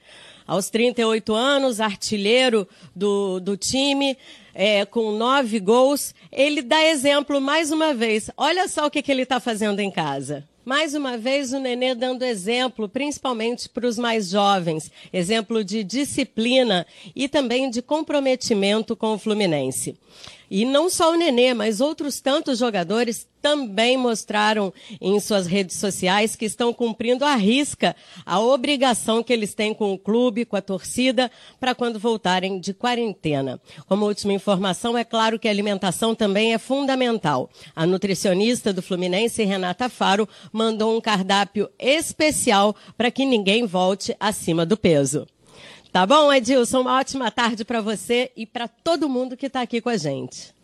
Aos 0.47 0.69
38 0.69 1.33
anos, 1.33 1.81
artilheiro 1.81 2.67
do, 2.95 3.39
do 3.39 3.57
time, 3.57 4.17
é, 4.55 4.85
com 4.85 5.13
nove 5.13 5.61
gols, 5.61 6.15
ele 6.33 6.61
dá 6.61 6.85
exemplo 6.85 7.41
mais 7.41 7.71
uma 7.71 7.95
vez. 7.95 8.31
Olha 8.37 8.67
só 8.67 8.87
o 8.87 8.91
que, 8.91 9.03
que 9.03 9.13
ele 9.13 9.23
está 9.23 9.39
fazendo 9.39 9.81
em 9.81 9.91
casa. 9.91 10.45
Mais 10.65 10.95
uma 10.95 11.17
vez, 11.17 11.53
o 11.53 11.59
Nenê 11.59 11.95
dando 11.95 12.23
exemplo, 12.23 12.89
principalmente 12.89 13.69
para 13.69 13.87
os 13.87 13.99
mais 13.99 14.29
jovens. 14.29 14.91
Exemplo 15.13 15.65
de 15.65 15.83
disciplina 15.83 16.87
e 17.17 17.29
também 17.29 17.71
de 17.71 17.81
comprometimento 17.81 18.95
com 18.95 19.15
o 19.15 19.19
Fluminense. 19.19 19.97
E 20.51 20.65
não 20.65 20.91
só 20.91 21.13
o 21.13 21.17
Nenê, 21.17 21.55
mas 21.55 21.81
outros 21.81 22.21
tantos 22.21 22.59
jogadores 22.59 23.29
também 23.41 23.97
mostraram 23.97 24.73
em 25.01 25.19
suas 25.21 25.47
redes 25.47 25.77
sociais 25.77 26.37
que 26.37 26.45
estão 26.45 26.73
cumprindo 26.73 27.25
à 27.25 27.35
risca 27.37 27.97
a 28.27 28.41
obrigação 28.41 29.23
que 29.23 29.33
eles 29.33 29.55
têm 29.55 29.73
com 29.73 29.93
o 29.93 29.99
clube, 29.99 30.45
com 30.45 30.57
a 30.57 30.61
torcida, 30.61 31.31
para 31.59 31.75
quando 31.75 31.99
voltarem 31.99 32.59
de 32.59 32.75
quarentena. 32.75 33.61
Como 33.87 34.07
última 34.07 34.33
informação, 34.33 34.99
é 34.99 35.05
claro 35.05 35.39
que 35.39 35.49
a 35.49 35.51
alimentação 35.51 36.15
também 36.15 36.53
é 36.53 36.59
fundamental. 36.59 37.49
A 37.75 37.87
nutricionista 37.87 38.73
do 38.73 38.83
Fluminense, 38.83 39.45
Renata 39.45 39.89
Faro, 39.89 40.29
mandou 40.53 40.97
um 40.97 41.01
cardápio 41.01 41.71
especial 41.79 42.75
para 42.97 43.11
que 43.11 43.25
ninguém 43.25 43.67
volte 43.67 44.15
acima 44.19 44.67
do 44.67 44.77
peso. 44.77 45.27
Tá 45.93 46.07
bom, 46.07 46.33
Edilson? 46.33 46.81
Uma 46.83 46.99
ótima 47.01 47.31
tarde 47.31 47.65
para 47.65 47.81
você 47.81 48.31
e 48.37 48.47
para 48.47 48.69
todo 48.69 49.09
mundo 49.09 49.37
que 49.37 49.47
está 49.47 49.61
aqui 49.61 49.81
com 49.81 49.89
a 49.89 49.97
gente. 49.97 50.55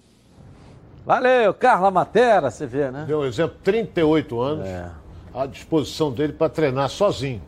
Valeu, 1.04 1.52
Carla 1.54 1.90
Matera, 1.90 2.50
você 2.50 2.66
vê, 2.66 2.90
né? 2.90 3.04
Deu 3.06 3.20
um 3.20 3.24
exemplo, 3.24 3.56
38 3.62 4.40
anos, 4.40 4.66
É. 4.66 4.88
à 5.34 5.46
disposição 5.46 6.10
dele 6.12 6.32
para 6.32 6.48
treinar 6.48 6.88
sozinho. 6.88 7.42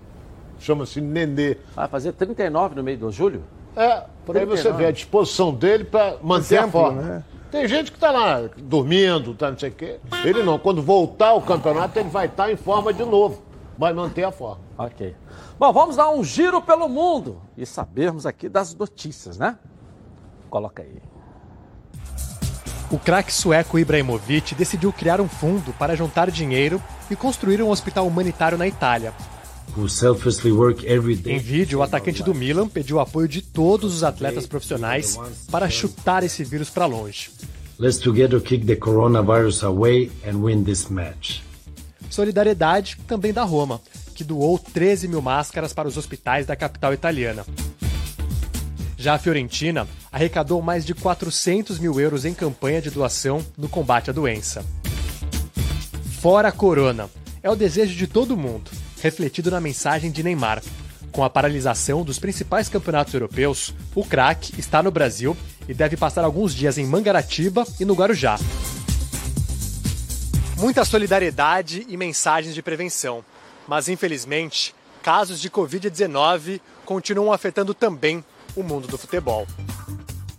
Chama-se 0.61 1.01
Nenê. 1.01 1.57
Vai 1.75 1.89
fazer 1.89 2.13
39 2.13 2.75
no 2.75 2.83
meio 2.83 2.99
do 2.99 3.11
julho? 3.13 3.45
É, 3.77 4.03
por 4.27 4.37
aí 4.37 4.45
você 4.45 4.63
39. 4.65 4.77
vê 4.83 4.87
a 4.89 4.93
disposição 4.93 5.55
dele 5.55 5.85
para 5.85 6.17
manter 6.21 6.57
a 6.59 6.61
Exemplo, 6.63 6.81
forma. 6.81 7.03
né? 7.03 7.25
Tem 7.51 7.67
gente 7.67 7.91
que 7.93 7.97
está 7.97 8.11
lá 8.11 8.43
dormindo, 8.59 9.35
tá 9.35 9.51
não 9.51 9.59
sei 9.59 9.71
o 9.71 9.73
quê. 9.73 9.99
Ele 10.25 10.43
não. 10.43 10.59
Quando 10.59 10.83
voltar 10.83 11.29
ao 11.29 11.41
campeonato, 11.41 11.99
ele 11.99 12.09
vai 12.09 12.27
estar 12.27 12.51
em 12.53 12.57
forma 12.57 12.93
de 12.93 13.05
novo. 13.05 13.43
Vai 13.79 13.93
manter 13.93 14.25
a 14.25 14.33
forma. 14.33 14.61
Ok. 14.77 15.15
Bom, 15.59 15.73
vamos 15.73 15.97
dar 15.97 16.11
um 16.11 16.23
giro 16.23 16.63
pelo 16.63 16.89
mundo 16.89 17.41
e 17.57 17.67
sabermos 17.67 18.25
aqui 18.25 18.49
das 18.49 18.75
notícias, 18.75 19.39
né? 19.39 19.59
Coloca 20.49 20.83
aí. 20.83 21.03
O 22.91 22.99
craque 22.99 23.33
sueco 23.33 23.79
Ibrahimovic 23.79 24.55
decidiu 24.55 24.93
criar 24.93 25.21
um 25.21 25.29
fundo 25.29 25.73
para 25.73 25.97
juntar 25.97 26.31
dinheiro 26.31 26.81
e 27.11 27.17
construir 27.17 27.61
um 27.61 27.71
hospital 27.71 28.07
humanitário 28.07 28.57
na 28.57 28.67
Itália. 28.67 29.13
who 29.77 29.89
selflessly 29.89 30.51
work 30.51 30.87
every 30.87 31.15
day. 31.15 31.35
Em 31.35 31.39
vídeo, 31.39 31.81
o 31.81 31.83
atacante 31.83 32.23
do 32.23 32.35
Milan 32.35 32.69
pediu 32.69 32.97
o 32.97 33.01
apoio 33.01 33.29
de 33.29 33.43
todos 33.43 33.95
os 33.95 34.03
atletas 34.03 34.47
profissionais 34.47 35.19
para 35.51 35.69
chutar 35.69 36.23
esse 36.23 36.43
vírus 36.43 36.71
para 36.71 36.87
longe. 36.87 37.31
Let's 37.79 37.99
together 37.99 38.41
kick 38.41 38.67
the 38.67 38.75
coronavirus 38.75 39.63
away 39.65 40.11
and 40.27 40.39
win 40.39 40.65
this 40.65 40.89
match. 40.89 41.43
Solidariedade 42.11 42.97
também 43.07 43.33
da 43.33 43.45
Roma, 43.45 43.81
que 44.19 44.25
doou 44.25 44.59
13 44.59 45.07
mil 45.07 45.23
máscaras 45.23 45.73
para 45.73 45.87
os 45.87 45.97
hospitais 45.97 46.45
da 46.45 46.57
capital 46.57 46.93
italiana. 46.93 47.47
Já 48.97 49.15
a 49.15 49.19
Fiorentina 49.19 49.87
arrecadou 50.11 50.61
mais 50.61 50.85
de 50.85 50.93
400 50.93 51.79
mil 51.79 52.01
euros 52.01 52.25
em 52.25 52.35
campanha 52.35 52.83
de 52.83 52.91
doação 52.91 53.47
no 53.57 53.69
combate 53.69 54.11
à 54.11 54.13
doença. 54.13 54.65
Fora 56.21 56.49
a 56.49 56.53
corona 56.53 57.09
é 57.45 57.49
o 57.49 57.55
desejo 57.55 57.95
de 57.95 58.09
todo 58.09 58.37
mundo, 58.37 58.73
refletido 59.01 59.53
na 59.53 59.61
mensagem 59.61 60.11
de 60.11 60.25
Neymar. 60.25 60.61
Com 61.13 61.23
a 61.23 61.31
paralisação 61.31 62.03
dos 62.03 62.19
principais 62.19 62.69
campeonatos 62.69 63.15
europeus, 63.15 63.73
o 63.95 64.05
craque 64.05 64.53
está 64.59 64.83
no 64.83 64.91
Brasil 64.91 65.37
e 65.69 65.73
deve 65.73 65.97
passar 65.97 66.25
alguns 66.25 66.53
dias 66.53 66.77
em 66.77 66.85
Mangaratiba 66.85 67.65
e 67.79 67.85
no 67.85 67.95
Guarujá. 67.95 68.37
Muita 70.57 70.85
solidariedade 70.85 71.87
e 71.89 71.97
mensagens 71.97 72.53
de 72.53 72.63
prevenção, 72.63 73.25
mas 73.69 73.89
infelizmente, 73.89 74.75
casos 75.03 75.41
de 75.41 75.51
Covid-19 75.51 76.61
continuam 76.85 77.33
afetando 77.33 77.75
também 77.75 78.25
o 78.57 78.63
mundo 78.63 78.89
do 78.89 78.97
futebol. 78.97 79.47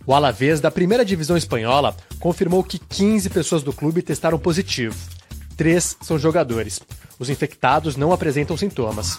O 0.04 0.12
Alavés 0.12 0.60
da 0.60 0.70
primeira 0.70 1.04
divisão 1.04 1.36
espanhola 1.36 1.96
confirmou 2.18 2.64
que 2.64 2.78
15 2.78 3.30
pessoas 3.30 3.62
do 3.62 3.72
clube 3.72 4.02
testaram 4.02 4.38
positivo. 4.38 4.96
Três 5.56 5.96
são 6.00 6.18
jogadores. 6.18 6.80
Os 7.18 7.30
infectados 7.30 7.96
não 7.96 8.12
apresentam 8.12 8.56
sintomas. 8.56 9.18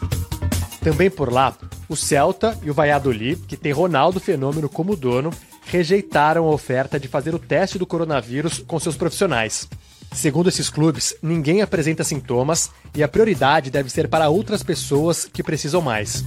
Também 0.81 1.09
por 1.09 1.31
lá, 1.31 1.55
o 1.87 1.95
Celta 1.95 2.57
e 2.63 2.69
o 2.69 2.73
Valladolid, 2.73 3.41
que 3.47 3.55
tem 3.55 3.71
Ronaldo 3.71 4.19
Fenômeno 4.19 4.67
como 4.67 4.95
dono, 4.95 5.31
rejeitaram 5.65 6.45
a 6.45 6.51
oferta 6.51 6.99
de 6.99 7.07
fazer 7.07 7.33
o 7.33 7.39
teste 7.39 7.77
do 7.77 7.85
coronavírus 7.85 8.59
com 8.67 8.79
seus 8.79 8.97
profissionais. 8.97 9.69
Segundo 10.13 10.49
esses 10.49 10.69
clubes, 10.69 11.15
ninguém 11.21 11.61
apresenta 11.61 12.03
sintomas 12.03 12.69
e 12.93 13.01
a 13.01 13.07
prioridade 13.07 13.71
deve 13.71 13.89
ser 13.89 14.07
para 14.07 14.29
outras 14.29 14.61
pessoas 14.61 15.25
que 15.25 15.41
precisam 15.41 15.81
mais. 15.81 16.23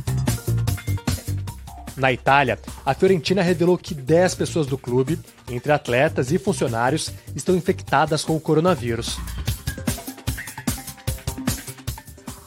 Na 1.96 2.12
Itália, 2.12 2.58
a 2.84 2.92
Fiorentina 2.92 3.42
revelou 3.42 3.78
que 3.78 3.94
10 3.94 4.34
pessoas 4.34 4.66
do 4.66 4.76
clube, 4.76 5.18
entre 5.48 5.70
atletas 5.70 6.32
e 6.32 6.38
funcionários, 6.38 7.12
estão 7.36 7.54
infectadas 7.54 8.24
com 8.24 8.34
o 8.34 8.40
coronavírus. 8.40 9.16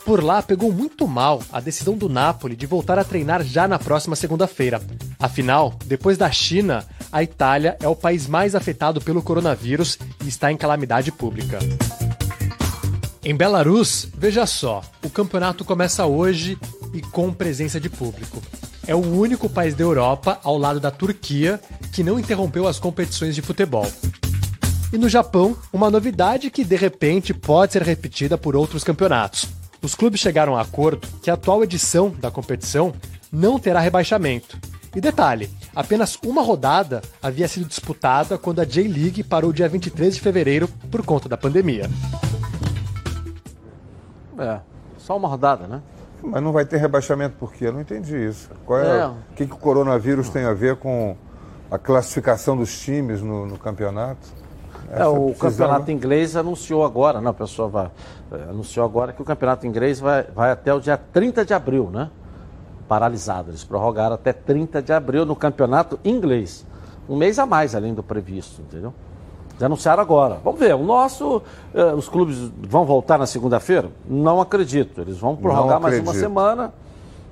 Por 0.03 0.23
lá, 0.23 0.41
pegou 0.41 0.71
muito 0.71 1.07
mal 1.07 1.41
a 1.51 1.59
decisão 1.59 1.97
do 1.97 2.09
Napoli 2.09 2.55
de 2.55 2.65
voltar 2.65 2.97
a 2.97 3.03
treinar 3.03 3.43
já 3.43 3.67
na 3.67 3.77
próxima 3.77 4.15
segunda-feira. 4.15 4.81
Afinal, 5.19 5.77
depois 5.85 6.17
da 6.17 6.31
China, 6.31 6.85
a 7.11 7.23
Itália 7.23 7.77
é 7.81 7.87
o 7.87 7.95
país 7.95 8.27
mais 8.27 8.55
afetado 8.55 9.01
pelo 9.01 9.21
coronavírus 9.21 9.97
e 10.23 10.27
está 10.27 10.51
em 10.51 10.57
calamidade 10.57 11.11
pública. 11.11 11.59
Em 13.23 13.35
Belarus, 13.35 14.07
veja 14.15 14.45
só, 14.45 14.81
o 15.03 15.09
campeonato 15.09 15.65
começa 15.65 16.05
hoje 16.05 16.57
e 16.93 17.01
com 17.01 17.33
presença 17.33 17.79
de 17.79 17.89
público. 17.89 18.41
É 18.85 18.95
o 18.95 18.99
único 18.99 19.49
país 19.49 19.75
da 19.75 19.83
Europa, 19.83 20.39
ao 20.43 20.57
lado 20.57 20.79
da 20.79 20.89
Turquia, 20.89 21.59
que 21.91 22.03
não 22.03 22.17
interrompeu 22.17 22.67
as 22.67 22.79
competições 22.79 23.35
de 23.35 23.41
futebol. 23.41 23.85
E 24.93 24.97
no 24.97 25.09
Japão, 25.09 25.57
uma 25.73 25.91
novidade 25.91 26.49
que 26.49 26.63
de 26.63 26.77
repente 26.77 27.33
pode 27.33 27.73
ser 27.73 27.81
repetida 27.81 28.37
por 28.37 28.55
outros 28.55 28.85
campeonatos. 28.85 29.45
Os 29.81 29.93
clubes 29.93 30.21
chegaram 30.21 30.55
a 30.55 30.61
acordo 30.61 31.05
que 31.21 31.29
a 31.29 31.33
atual 31.33 31.63
edição 31.63 32.09
da 32.09 32.31
competição 32.31 32.93
não 33.29 33.59
terá 33.59 33.81
rebaixamento. 33.81 34.57
E 34.97 34.99
detalhe, 34.99 35.47
apenas 35.75 36.17
uma 36.25 36.41
rodada 36.41 37.03
havia 37.21 37.47
sido 37.47 37.67
disputada 37.67 38.35
quando 38.35 38.61
a 38.61 38.65
J-League 38.65 39.23
parou 39.23 39.53
dia 39.53 39.69
23 39.69 40.15
de 40.15 40.19
fevereiro 40.19 40.67
por 40.89 41.05
conta 41.05 41.29
da 41.29 41.37
pandemia. 41.37 41.87
É, 44.39 44.59
só 44.97 45.15
uma 45.15 45.27
rodada, 45.27 45.67
né? 45.67 45.83
Mas 46.23 46.41
não 46.41 46.51
vai 46.51 46.65
ter 46.65 46.77
rebaixamento 46.77 47.35
por 47.37 47.53
quê? 47.53 47.67
Eu 47.67 47.73
não 47.73 47.81
entendi 47.81 48.17
isso. 48.17 48.49
Qual 48.65 48.79
é, 48.79 49.01
É. 49.01 49.05
O 49.05 49.15
que, 49.35 49.45
que 49.45 49.53
o 49.53 49.57
coronavírus 49.57 50.29
tem 50.29 50.45
a 50.45 50.53
ver 50.53 50.77
com 50.77 51.15
a 51.69 51.77
classificação 51.77 52.57
dos 52.57 52.79
times 52.79 53.21
no, 53.21 53.45
no 53.45 53.59
campeonato? 53.59 54.27
É, 54.89 55.05
o 55.05 55.25
precisão, 55.25 55.67
campeonato 55.67 55.91
né? 55.91 55.93
inglês 55.93 56.35
anunciou 56.35 56.83
agora, 56.83 57.21
não, 57.21 57.29
a 57.29 57.35
pessoa 57.35 57.67
vai, 57.67 57.91
é, 58.31 58.49
anunciou 58.49 58.83
agora 58.83 59.13
que 59.13 59.21
o 59.21 59.25
campeonato 59.25 59.67
inglês 59.67 59.99
vai, 59.99 60.23
vai 60.23 60.49
até 60.49 60.73
o 60.73 60.79
dia 60.79 60.97
30 60.97 61.45
de 61.45 61.53
abril, 61.53 61.91
né? 61.91 62.09
Paralisado. 62.87 63.51
Eles 63.51 63.63
prorrogaram 63.63 64.15
até 64.15 64.31
30 64.33 64.81
de 64.81 64.93
abril 64.93 65.25
no 65.25 65.35
campeonato 65.35 65.99
inglês. 66.05 66.65
Um 67.09 67.15
mês 67.15 67.39
a 67.39 67.45
mais 67.45 67.75
além 67.75 67.93
do 67.93 68.03
previsto, 68.03 68.61
entendeu? 68.61 68.93
Já 69.59 69.65
anunciaram 69.65 70.01
agora. 70.03 70.37
Vamos 70.43 70.59
ver, 70.59 70.75
o 70.75 70.83
nosso, 70.83 71.41
eh, 71.73 71.93
os 71.93 72.07
clubes 72.07 72.37
vão 72.69 72.85
voltar 72.85 73.17
na 73.17 73.25
segunda-feira? 73.25 73.89
Não 74.07 74.39
acredito. 74.39 75.01
Eles 75.01 75.17
vão 75.17 75.35
prorrogar 75.35 75.79
mais 75.79 75.99
uma 75.99 76.13
semana. 76.13 76.73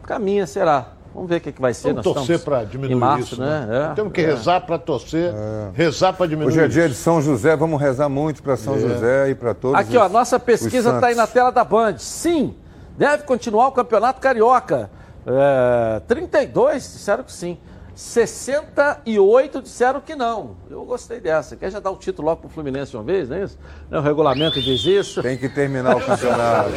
Caminha 0.04 0.48
será. 0.48 0.88
Vamos 1.14 1.30
ver 1.30 1.38
o 1.38 1.42
que, 1.42 1.52
que 1.52 1.62
vai 1.62 1.74
ser. 1.74 1.90
Vamos 1.94 2.06
Nós 2.06 2.16
torcer 2.16 2.40
para 2.40 2.64
diminuir 2.66 2.96
março, 2.96 3.34
isso. 3.36 3.42
né? 3.42 3.66
né? 3.68 3.90
É, 3.92 3.94
Temos 3.96 4.12
que 4.12 4.22
é. 4.22 4.26
rezar 4.26 4.62
para 4.62 4.78
torcer, 4.78 5.34
rezar 5.74 6.14
para 6.14 6.26
diminuir 6.28 6.48
Hoje 6.52 6.60
é 6.62 6.68
dia 6.68 6.86
isso. 6.88 6.96
de 6.96 7.00
São 7.00 7.22
José, 7.22 7.56
vamos 7.56 7.80
rezar 7.80 8.10
muito 8.10 8.44
para 8.44 8.58
São 8.58 8.76
É. 8.76 8.80
José 8.80 9.30
e 9.30 9.36
para 9.36 9.54
todos 9.54 9.80
Aqui, 9.80 9.96
ó, 9.96 10.08
os- 10.08 10.12
nossa 10.12 10.36
os 10.38 10.44
pesquisa 10.44 10.96
está 10.96 11.08
aí 11.08 11.16
na 11.16 11.26
tela 11.28 11.52
da 11.52 11.64
Band. 11.64 12.00
Sim, 12.00 12.54
deve 12.98 13.24
continuar 13.24 13.68
o 13.68 13.72
Campeonato 13.72 14.20
Carioca. 14.20 14.90
É, 15.28 16.00
32 16.02 16.84
disseram 16.84 17.24
que 17.24 17.34
sim. 17.34 17.58
68 17.96 19.62
disseram 19.62 20.02
que 20.02 20.16
não. 20.16 20.58
Eu 20.70 20.84
gostei 20.84 21.20
dessa. 21.20 21.56
Quer 21.56 21.72
já 21.72 21.80
dar 21.80 21.92
o 21.92 21.96
título 21.96 22.28
logo 22.28 22.42
pro 22.42 22.50
Fluminense 22.50 22.96
uma 22.96 23.04
vez, 23.04 23.30
não 23.30 23.38
é 23.38 23.44
isso? 23.44 23.58
Não, 23.90 24.00
o 24.00 24.02
regulamento 24.02 24.62
diz 24.62 24.84
isso. 24.86 25.22
Tem 25.22 25.38
que 25.38 25.48
terminar 25.48 25.96
o 25.96 26.02
campeonato. 26.02 26.70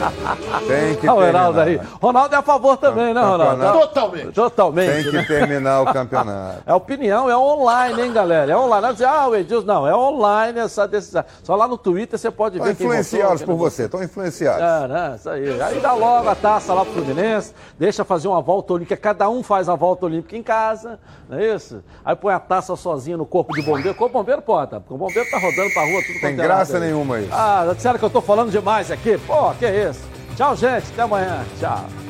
Tem 0.67 0.95
que 0.97 1.09
Olha 1.09 1.19
o 1.19 1.27
Ronaldo 1.27 1.61
aí. 1.61 1.77
terminar. 1.79 1.99
Ronaldo 2.01 2.35
é 2.35 2.39
a 2.39 2.43
favor 2.43 2.77
também, 2.77 3.13
né, 3.13 3.21
Ronaldo? 3.21 3.81
Totalmente. 3.81 4.33
Totalmente. 4.33 4.95
Tem 4.95 5.05
que 5.05 5.13
né? 5.13 5.25
terminar 5.25 5.83
o 5.83 5.87
campeonato. 5.93 6.63
É 6.65 6.73
opinião, 6.73 7.29
é 7.29 7.37
online, 7.37 8.03
hein, 8.03 8.13
galera? 8.13 8.53
É 8.53 8.57
online. 8.57 8.83
Não 8.83 8.89
é 8.91 8.93
dizer, 8.93 9.07
ah, 9.07 9.27
o 9.29 9.35
Edilson, 9.37 9.67
não, 9.67 9.89
é 9.89 9.95
online 9.97 10.61
essa 10.61 10.87
decisão. 10.87 11.25
Só 11.43 11.57
lá 11.57 11.67
no 11.67 11.77
Twitter 11.77 12.19
você 12.19 12.31
pode 12.31 12.57
Estão 12.57 12.67
ver 12.69 12.77
quem 12.77 12.87
votou, 12.87 13.01
influenciados 13.01 13.39
quem 13.39 13.47
por 13.47 13.57
você, 13.57 13.85
estão 13.85 14.03
influenciados. 14.03 14.63
é, 14.63 14.89
né? 14.89 15.15
Isso 15.17 15.29
aí. 15.29 15.61
Aí 15.63 15.81
dá 15.81 15.93
logo 15.95 16.29
a 16.29 16.35
taça 16.37 16.73
lá 16.73 16.85
pro 16.85 16.95
Fluminense, 16.95 17.53
deixa 17.79 18.05
fazer 18.05 18.29
uma 18.29 18.41
volta 18.41 18.73
olímpica, 18.73 18.97
cada 18.97 19.29
um 19.29 19.43
faz 19.43 19.69
a 19.69 19.75
volta 19.75 20.07
olímpica 20.07 20.37
em 20.37 20.43
casa, 20.43 20.99
não 21.29 21.39
é 21.39 21.55
isso? 21.55 21.83
Aí 22.05 22.17
põe 22.17 22.33
a 22.33 22.41
taça 22.41 22.75
sozinha 22.77 23.17
no 23.17 23.27
corpo 23.27 23.55
de 23.55 23.63
bombeiro. 23.63 23.95
Corpo 23.95 24.13
de 24.15 24.21
bombeiro 24.21 24.43
pode, 24.43 24.71
tá? 24.71 24.81
Porque 24.81 24.95
o 24.95 24.99
bombeiro 24.99 25.29
tá 25.31 25.39
rodando 25.39 25.73
pra 25.73 25.83
rua, 25.83 26.03
tudo 26.07 26.21
Tem 26.21 26.31
é 26.31 26.33
graça 26.33 26.81
nenhuma 26.81 27.21
isso. 27.21 27.33
Ah, 27.33 27.71
disseram 27.75 27.99
que 27.99 28.05
eu 28.05 28.11
tô 28.11 28.21
falando 28.21 28.51
demais 28.51 28.91
aqui. 28.91 29.19
Pô, 29.19 29.53
que 29.55 29.67
isso? 29.67 30.07
Tchau, 30.37 30.57
gente. 30.57 30.91
Até 30.93 31.03
amanhã. 31.03 31.45
Tchau. 31.59 32.08